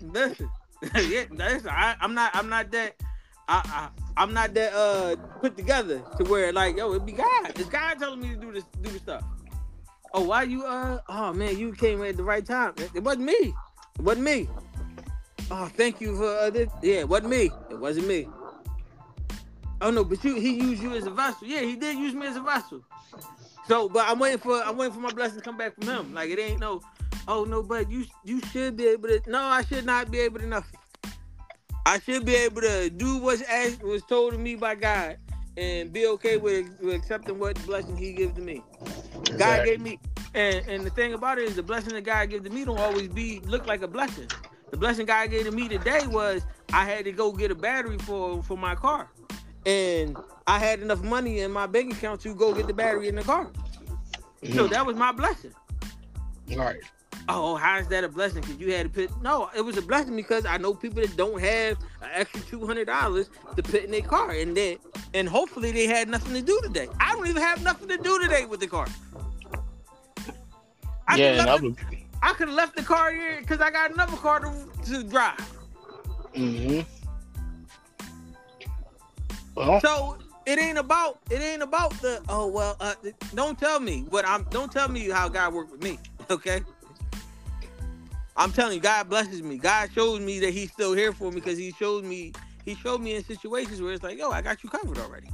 Listen, 0.00 0.50
yeah, 1.08 1.24
that's 1.32 1.66
I, 1.66 1.96
I'm 2.00 2.14
not. 2.14 2.34
I'm 2.34 2.48
not 2.48 2.70
that. 2.72 2.94
I, 3.48 3.62
I 3.64 3.88
I'm 4.22 4.34
not 4.34 4.52
that 4.54 4.72
uh 4.74 5.16
put 5.40 5.56
together 5.56 6.02
to 6.16 6.24
where 6.24 6.52
like 6.52 6.76
yo, 6.76 6.92
it 6.92 7.06
be 7.06 7.12
God. 7.12 7.52
It's 7.56 7.68
God 7.68 7.98
telling 7.98 8.20
me 8.20 8.30
to 8.30 8.36
do 8.36 8.52
this, 8.52 8.64
do 8.82 8.90
the 8.90 8.98
stuff. 8.98 9.24
Oh, 10.14 10.22
why 10.22 10.42
you 10.44 10.64
uh? 10.64 11.00
Oh 11.08 11.32
man, 11.32 11.56
you 11.56 11.72
came 11.72 12.02
at 12.02 12.16
the 12.16 12.24
right 12.24 12.44
time. 12.44 12.74
It, 12.78 12.90
it 12.94 13.04
wasn't 13.04 13.24
me. 13.24 13.32
It 13.98 14.02
wasn't 14.02 14.24
me. 14.24 14.48
Oh, 15.50 15.66
thank 15.66 16.00
you 16.00 16.16
for 16.16 16.26
uh, 16.28 16.50
this. 16.50 16.68
Yeah, 16.82 17.00
it 17.00 17.08
wasn't 17.08 17.30
me. 17.30 17.50
It 17.70 17.78
wasn't 17.78 18.06
me. 18.06 18.28
Oh 19.80 19.90
no, 19.90 20.04
but 20.04 20.22
you 20.24 20.34
he 20.34 20.54
used 20.54 20.82
you 20.82 20.94
as 20.94 21.06
a 21.06 21.10
vessel. 21.10 21.46
Yeah, 21.46 21.60
he 21.60 21.76
did 21.76 21.96
use 21.96 22.14
me 22.14 22.26
as 22.26 22.36
a 22.36 22.40
vessel. 22.40 22.82
So, 23.66 23.88
but 23.88 24.08
I'm 24.08 24.18
waiting 24.18 24.38
for 24.38 24.62
I'm 24.62 24.76
waiting 24.76 24.94
for 24.94 25.00
my 25.00 25.12
blessing 25.12 25.38
to 25.38 25.44
come 25.44 25.56
back 25.56 25.74
from 25.74 25.88
him. 25.88 26.14
Like 26.14 26.30
it 26.30 26.38
ain't 26.38 26.60
no, 26.60 26.80
oh 27.28 27.44
no, 27.44 27.62
but 27.62 27.90
you 27.90 28.04
you 28.24 28.40
should 28.52 28.76
be 28.76 28.86
able 28.88 29.08
to. 29.08 29.20
No, 29.26 29.42
I 29.42 29.62
should 29.62 29.84
not 29.84 30.10
be 30.10 30.20
able 30.20 30.40
to 30.40 30.46
nothing. 30.46 30.78
I 31.86 32.00
should 32.00 32.26
be 32.26 32.34
able 32.34 32.60
to 32.60 32.90
do 32.90 33.16
what's 33.18 33.40
asked, 33.42 33.82
was 33.82 34.02
told 34.04 34.32
to 34.32 34.38
me 34.38 34.56
by 34.56 34.74
God, 34.74 35.16
and 35.56 35.90
be 35.90 36.06
okay 36.06 36.36
with, 36.36 36.66
with 36.82 36.94
accepting 36.94 37.38
what 37.38 37.64
blessing 37.64 37.96
He 37.96 38.12
gives 38.12 38.34
to 38.34 38.42
me. 38.42 38.62
God 39.38 39.64
gave 39.64 39.80
me, 39.80 39.98
and 40.34 40.66
and 40.68 40.84
the 40.84 40.90
thing 40.90 41.14
about 41.14 41.38
it 41.38 41.44
is 41.44 41.56
the 41.56 41.62
blessing 41.62 41.94
that 41.94 42.04
God 42.04 42.28
gives 42.28 42.44
to 42.46 42.50
me 42.50 42.64
don't 42.64 42.78
always 42.78 43.08
be 43.08 43.40
look 43.40 43.66
like 43.66 43.82
a 43.82 43.88
blessing. 43.88 44.28
The 44.70 44.76
blessing 44.76 45.06
God 45.06 45.30
gave 45.30 45.46
to 45.46 45.50
me 45.50 45.68
today 45.68 46.06
was 46.06 46.42
I 46.74 46.84
had 46.84 47.04
to 47.06 47.12
go 47.12 47.32
get 47.32 47.50
a 47.50 47.54
battery 47.54 47.98
for 47.98 48.42
for 48.42 48.58
my 48.58 48.74
car, 48.74 49.10
and 49.66 50.16
I 50.46 50.58
had 50.58 50.80
enough 50.80 51.02
money 51.02 51.40
in 51.40 51.50
my 51.52 51.66
bank 51.66 51.92
account 51.92 52.20
to 52.22 52.34
go 52.34 52.54
get 52.54 52.66
the 52.66 52.74
battery 52.74 53.08
in 53.08 53.16
the 53.16 53.22
car. 53.22 53.48
So 54.54 54.66
Mhm. 54.66 54.70
that 54.70 54.86
was 54.86 54.96
my 54.96 55.12
blessing. 55.12 55.52
Right. 56.56 56.78
Oh, 57.30 57.56
how 57.56 57.76
is 57.78 57.88
that 57.88 58.04
a 58.04 58.08
blessing? 58.08 58.40
Because 58.40 58.56
you 58.56 58.72
had 58.72 58.84
to 58.84 58.88
put 59.08 59.22
no, 59.22 59.50
it 59.54 59.60
was 59.60 59.76
a 59.76 59.82
blessing 59.82 60.16
because 60.16 60.46
I 60.46 60.56
know 60.56 60.72
people 60.72 61.02
that 61.02 61.14
don't 61.16 61.38
have 61.40 61.76
an 62.00 62.08
extra 62.14 62.40
two 62.42 62.66
hundred 62.66 62.86
dollars 62.86 63.28
to 63.56 63.62
put 63.62 63.84
in 63.84 63.90
their 63.90 64.00
car, 64.00 64.30
and 64.30 64.56
then 64.56 64.78
and 65.12 65.28
hopefully 65.28 65.70
they 65.72 65.86
had 65.86 66.08
nothing 66.08 66.32
to 66.32 66.40
do 66.40 66.58
today. 66.62 66.88
I 67.00 67.12
don't 67.14 67.26
even 67.26 67.42
have 67.42 67.62
nothing 67.62 67.88
to 67.88 67.98
do 67.98 68.18
today 68.22 68.46
with 68.46 68.60
the 68.60 68.66
car. 68.66 68.86
I 71.06 71.16
yeah, 71.16 71.44
I 71.48 71.56
would. 71.56 71.76
I 72.22 72.32
could 72.34 72.48
have 72.48 72.56
left 72.56 72.76
the 72.76 72.82
car 72.82 73.12
here 73.12 73.40
because 73.40 73.60
I 73.60 73.70
got 73.70 73.90
another 73.92 74.16
car 74.16 74.40
to, 74.40 74.52
to 74.86 75.02
drive. 75.04 75.38
hmm 76.34 76.80
Well, 79.58 79.80
So 79.80 80.18
it 80.46 80.58
ain't 80.58 80.78
about 80.78 81.18
it 81.30 81.42
ain't 81.42 81.62
about 81.62 81.90
the 82.00 82.22
oh 82.28 82.46
well. 82.46 82.76
Uh, 82.80 82.94
don't 83.34 83.58
tell 83.58 83.80
me 83.80 84.04
what 84.08 84.24
I'm. 84.26 84.44
Don't 84.50 84.70
tell 84.70 84.88
me 84.88 85.08
how 85.08 85.28
God 85.28 85.52
worked 85.52 85.72
with 85.72 85.82
me. 85.82 85.98
Okay. 86.30 86.60
I'm 88.36 88.52
telling 88.52 88.74
you, 88.74 88.80
God 88.82 89.08
blesses 89.08 89.42
me. 89.42 89.56
God 89.56 89.90
shows 89.94 90.20
me 90.20 90.40
that 90.40 90.50
He's 90.50 90.70
still 90.70 90.92
here 90.92 91.10
for 91.10 91.30
me 91.30 91.36
because 91.36 91.56
He 91.56 91.72
showed 91.72 92.04
me. 92.04 92.32
He 92.66 92.74
showed 92.74 93.00
me 93.00 93.14
in 93.14 93.24
situations 93.24 93.80
where 93.80 93.94
it's 93.94 94.02
like, 94.02 94.18
yo, 94.18 94.30
I 94.30 94.42
got 94.42 94.62
you 94.62 94.68
covered 94.68 94.98
already. 94.98 95.30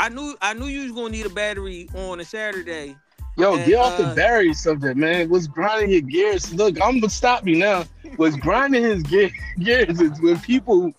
I 0.00 0.08
knew 0.08 0.36
I 0.42 0.52
knew 0.52 0.66
you 0.66 0.82
was 0.82 0.90
gonna 0.90 1.10
need 1.10 1.26
a 1.26 1.30
battery 1.30 1.88
on 1.94 2.18
a 2.18 2.24
Saturday, 2.24 2.96
Yo, 3.36 3.56
And, 3.56 3.66
get 3.66 3.78
off 3.80 3.96
the 3.96 4.12
battery 4.14 4.54
subject, 4.54 4.96
man. 4.96 5.28
What's 5.28 5.48
grinding 5.48 5.90
your 5.90 6.02
gears? 6.02 6.52
Look, 6.54 6.80
I'm 6.80 7.00
gonna 7.00 7.10
stop 7.10 7.46
you 7.46 7.56
now. 7.56 7.84
What's 8.16 8.36
grinding 8.36 8.84
his 8.84 9.02
ge- 9.04 9.32
gears 9.58 10.00
is 10.00 10.20
when 10.20 10.38
people 10.40 10.92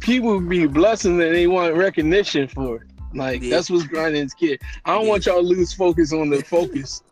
people 0.00 0.40
be 0.40 0.66
blessing 0.66 1.12
and 1.20 1.34
they 1.34 1.46
want 1.46 1.74
recognition 1.74 2.48
for 2.48 2.76
it. 2.76 2.82
Like 3.14 3.42
Yeah. 3.42 3.50
that's 3.56 3.70
what's 3.70 3.84
grinding 3.84 4.22
his 4.22 4.34
gear. 4.34 4.56
I 4.84 4.94
don't 4.94 5.06
want 5.06 5.26
y'all 5.26 5.36
to 5.42 5.46
lose 5.46 5.72
focus 5.72 6.12
on 6.12 6.30
the 6.30 6.42
focus. 6.42 7.02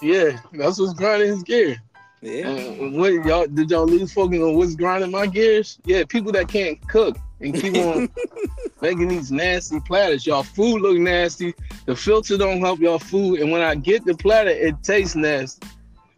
Yeah, 0.00 0.38
that's 0.52 0.78
what's 0.78 0.94
grinding 0.94 1.28
his 1.28 1.42
gear. 1.42 1.76
yeah. 2.20 2.48
Uh, 2.48 2.90
what 2.90 3.12
y'all 3.24 3.46
did 3.46 3.70
y'all 3.70 3.86
lose 3.86 4.12
focus 4.12 4.40
on 4.40 4.54
what's 4.56 4.74
grinding 4.74 5.10
my 5.10 5.26
gears? 5.26 5.78
Yeah, 5.84 6.04
people 6.08 6.32
that 6.32 6.48
can't 6.48 6.80
cook 6.88 7.16
and 7.40 7.54
keep 7.54 7.74
on 7.76 8.08
making 8.80 9.08
these 9.08 9.30
nasty 9.30 9.80
platters. 9.80 10.26
Y'all 10.26 10.42
food 10.42 10.80
look 10.82 10.96
nasty. 10.98 11.54
The 11.86 11.94
filter 11.96 12.36
don't 12.38 12.60
help 12.60 12.80
y'all 12.80 12.98
food, 12.98 13.40
and 13.40 13.50
when 13.52 13.60
I 13.62 13.74
get 13.74 14.04
the 14.04 14.14
platter, 14.14 14.50
it 14.50 14.82
tastes 14.82 15.16
nasty. 15.16 15.66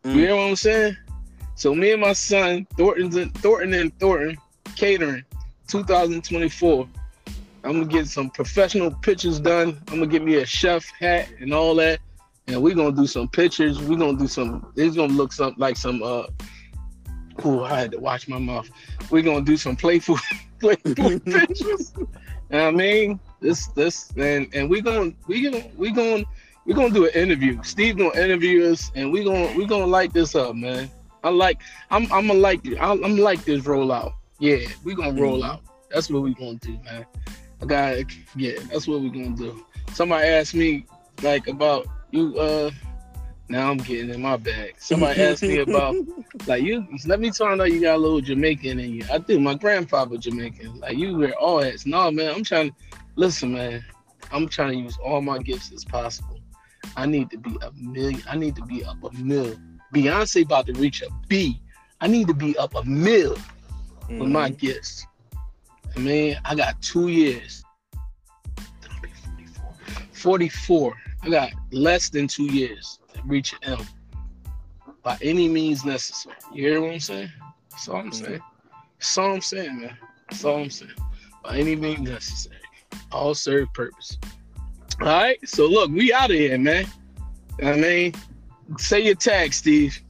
You 0.05 0.11
Mm. 0.11 0.15
hear 0.15 0.37
what 0.37 0.43
I'm 0.43 0.57
saying? 0.57 0.97
So 1.57 1.75
me 1.75 1.93
and 1.93 2.01
my 2.03 2.13
son, 2.13 2.67
Thornton, 2.77 3.31
Thornton 3.31 3.73
and 3.75 3.99
Thornton 3.99 4.37
Catering, 4.75 5.25
2024. 5.69 6.89
I'm 7.65 7.73
gonna 7.73 7.85
get 7.87 8.09
some 8.09 8.29
professional 8.31 8.91
pictures 8.91 9.41
done. 9.41 9.81
I'm 9.89 10.01
gonna 10.01 10.07
get 10.07 10.23
me 10.23 10.37
a 10.37 10.47
chef 10.47 10.85
hat 10.99 11.29
and 11.41 11.55
all 11.55 11.75
that, 11.77 12.01
and 12.47 12.63
we're 12.63 12.75
gonna 12.75 12.93
do 12.95 13.07
some 13.07 13.29
pictures. 13.29 13.81
We're 13.81 13.99
gonna 13.99 14.19
do 14.19 14.27
some. 14.27 14.73
It's 14.77 14.97
gonna 14.97 15.13
look 15.13 15.33
some 15.33 15.55
like 15.57 15.77
some. 15.77 16.03
uh 16.03 16.25
Oh, 17.43 17.65
I 17.65 17.81
had 17.81 17.91
to 17.93 17.99
watch 17.99 18.29
my 18.29 18.39
mouth. 18.39 18.69
We're 19.11 19.23
gonna 19.23 19.45
do 19.45 19.57
some 19.57 19.75
playful, 19.77 20.19
playful 20.61 20.95
pictures. 21.21 21.93
You 21.97 22.07
know 22.51 22.65
what 22.67 22.69
I 22.69 22.71
mean, 22.71 23.19
this, 23.41 23.67
this, 23.69 24.13
and 24.17 24.49
and 24.55 24.69
we 24.69 24.81
gonna 24.81 25.13
we 25.27 25.43
gonna 25.43 25.65
we 25.77 25.91
gonna 25.91 26.25
we're 26.67 26.77
gonna 26.77 26.95
do 26.95 27.07
an 27.07 27.13
interview. 27.13 27.63
Steve 27.63 27.99
gonna 27.99 28.19
interview 28.19 28.71
us, 28.71 28.93
and 28.95 29.11
we 29.11 29.25
gonna 29.25 29.53
we 29.57 29.67
gonna 29.67 29.87
light 29.87 30.13
this 30.13 30.35
up, 30.35 30.55
man. 30.55 30.91
I 31.25 31.31
like 31.31 31.61
I'm 31.91 32.05
I'm 32.13 32.27
gonna 32.27 32.39
like 32.39 32.61
I'm, 32.79 33.03
I'm 33.03 33.17
like 33.17 33.45
this 33.45 33.63
rollout. 33.63 34.13
Yeah, 34.45 34.69
we 34.85 34.95
gonna 34.95 35.19
roll 35.19 35.41
Mhm. 35.41 35.49
out. 35.49 35.63
That's 35.91 36.11
what 36.11 36.21
we 36.23 36.35
gonna 36.35 36.57
do, 36.57 36.79
man. 36.85 37.07
I 37.63 37.65
got 37.65 37.97
yeah, 38.37 38.59
that's 38.71 38.87
what 38.87 39.01
we 39.01 39.09
gonna 39.09 39.35
do. 39.35 39.65
Somebody 39.95 40.29
asked 40.29 40.55
me 40.55 40.85
like 41.23 41.47
about 41.49 41.87
you. 42.11 42.39
uh 42.39 42.71
Now 43.49 43.71
I'm 43.71 43.79
getting 43.79 44.11
in 44.11 44.21
my 44.21 44.37
bag. 44.37 44.75
Somebody 44.79 45.19
asked 45.23 45.43
me 45.45 45.59
about 45.69 45.95
like 46.47 46.63
you. 46.63 46.87
Let 47.07 47.21
me 47.21 47.31
find 47.31 47.59
out 47.63 47.73
you 47.73 47.81
got 47.81 47.97
a 47.97 47.99
little 47.99 48.21
Jamaican 48.21 48.79
in 48.81 48.91
you. 48.97 49.05
I 49.11 49.17
do. 49.17 49.41
My 49.41 49.55
grandfather 49.55 50.19
Jamaican. 50.19 50.79
Like 50.81 50.99
you 50.99 51.17
wear 51.17 51.33
all 51.37 51.63
hats. 51.63 51.87
No, 51.87 52.11
man. 52.11 52.35
I'm 52.35 52.45
trying. 52.45 52.69
to 52.71 52.77
Listen, 53.17 53.55
man. 53.55 53.83
I'm 54.31 54.47
trying 54.47 54.73
to 54.73 54.77
use 54.77 54.99
all 55.03 55.23
my 55.23 55.39
gifts 55.39 55.73
as 55.73 55.87
possible. 55.87 56.39
I 56.97 57.07
need 57.07 57.31
to 57.31 57.39
be 57.39 57.57
a 57.63 57.71
million. 57.81 58.23
I 58.29 58.37
need 58.37 58.57
to 58.57 58.63
be 58.67 58.85
up 58.85 59.03
a 59.05 59.11
mil. 59.17 59.57
Beyonce 59.95 60.45
about 60.45 60.67
to 60.67 60.75
reach 60.75 61.01
a 61.01 61.09
B. 61.29 61.63
I 62.03 62.09
need 62.09 62.27
to 62.27 62.35
be 62.35 62.59
up 62.59 62.75
a 62.75 62.85
mil 62.85 63.39
with 64.09 64.29
my 64.29 64.49
gifts. 64.51 65.07
I 65.97 66.01
mean, 66.01 66.37
I 66.45 66.55
got 66.55 66.81
two 66.83 67.09
years. 67.09 67.65
Then 68.57 68.91
I'll 68.91 69.01
be 69.01 69.09
44. 69.09 69.75
44. 70.13 70.95
I 71.23 71.31
got 71.31 71.51
less 71.73 72.11
than 72.11 72.27
two 72.29 72.45
years 72.53 72.99
to 73.15 73.21
reach 73.25 73.53
an 73.53 73.79
M. 73.79 73.87
By 75.03 75.19
any 75.23 75.49
means 75.49 75.85
necessary. 75.85 76.37
You 76.53 76.69
hear 76.69 76.81
what 76.81 76.93
I'm 76.93 77.01
saying? 77.01 77.31
That's 77.71 77.89
all 77.89 77.97
I'm 77.97 78.11
Mhm. 78.11 78.15
saying. 78.15 78.41
That's 78.99 79.19
all 79.19 79.33
I'm 79.35 79.41
saying, 79.41 79.81
man. 79.81 79.99
That's 80.31 80.45
all 80.45 80.59
I'm 80.63 80.71
saying. 80.71 80.93
By 81.43 81.59
any 81.59 81.77
means 81.77 82.01
necessary. 82.01 82.57
All 83.13 83.35
serve 83.35 83.73
purpose. 83.75 84.19
All 85.01 85.07
right. 85.09 85.39
So 85.49 85.67
look, 85.67 85.91
we 85.91 86.13
out 86.13 86.31
of 86.31 86.37
here, 86.37 86.59
man. 86.59 86.87
I 87.63 87.77
mean, 87.77 88.15
say 88.79 89.01
your 89.05 89.15
tag, 89.15 89.53
Steve. 89.53 90.01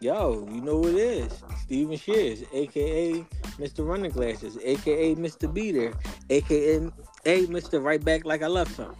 Yo, 0.00 0.48
you 0.50 0.60
know 0.60 0.78
what 0.78 0.90
it 0.90 0.96
is. 0.96 1.42
Steven 1.62 1.96
Shears, 1.96 2.42
aka 2.52 3.24
Mr. 3.58 3.86
Running 3.86 4.10
Glasses, 4.10 4.58
aka 4.62 5.14
Mr. 5.14 5.52
Beater, 5.52 5.94
aka 6.28 6.80
Mr. 7.24 7.82
Right 7.82 8.04
Back 8.04 8.24
Like 8.24 8.42
I 8.42 8.48
Left 8.48 8.76
Him. 8.76 8.94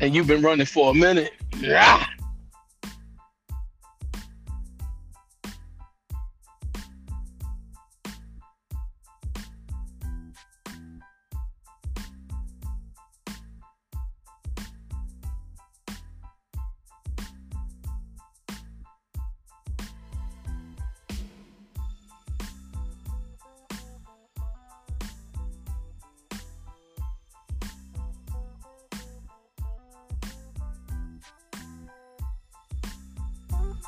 And 0.00 0.14
you've 0.14 0.26
been 0.26 0.42
running 0.42 0.66
for 0.66 0.90
a 0.92 0.94
minute. 0.94 1.32
Yeah. 1.58 2.04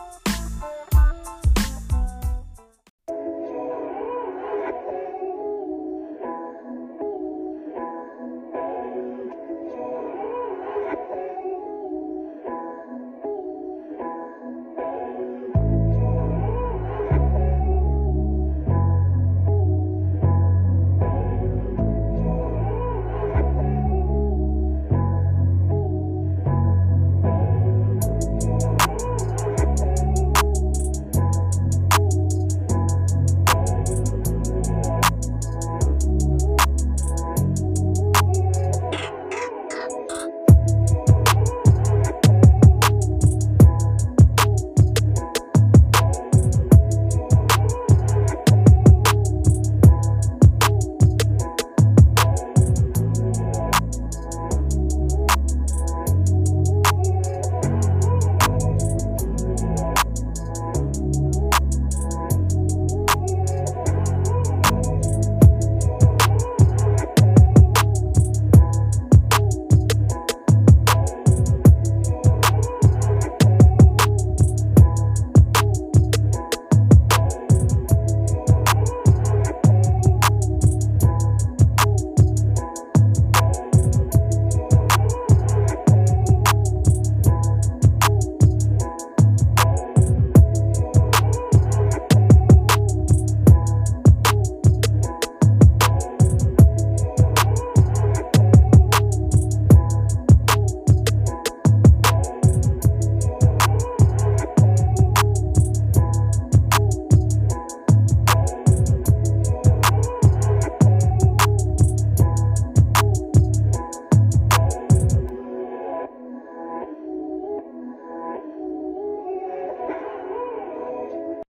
Thank 0.01 0.30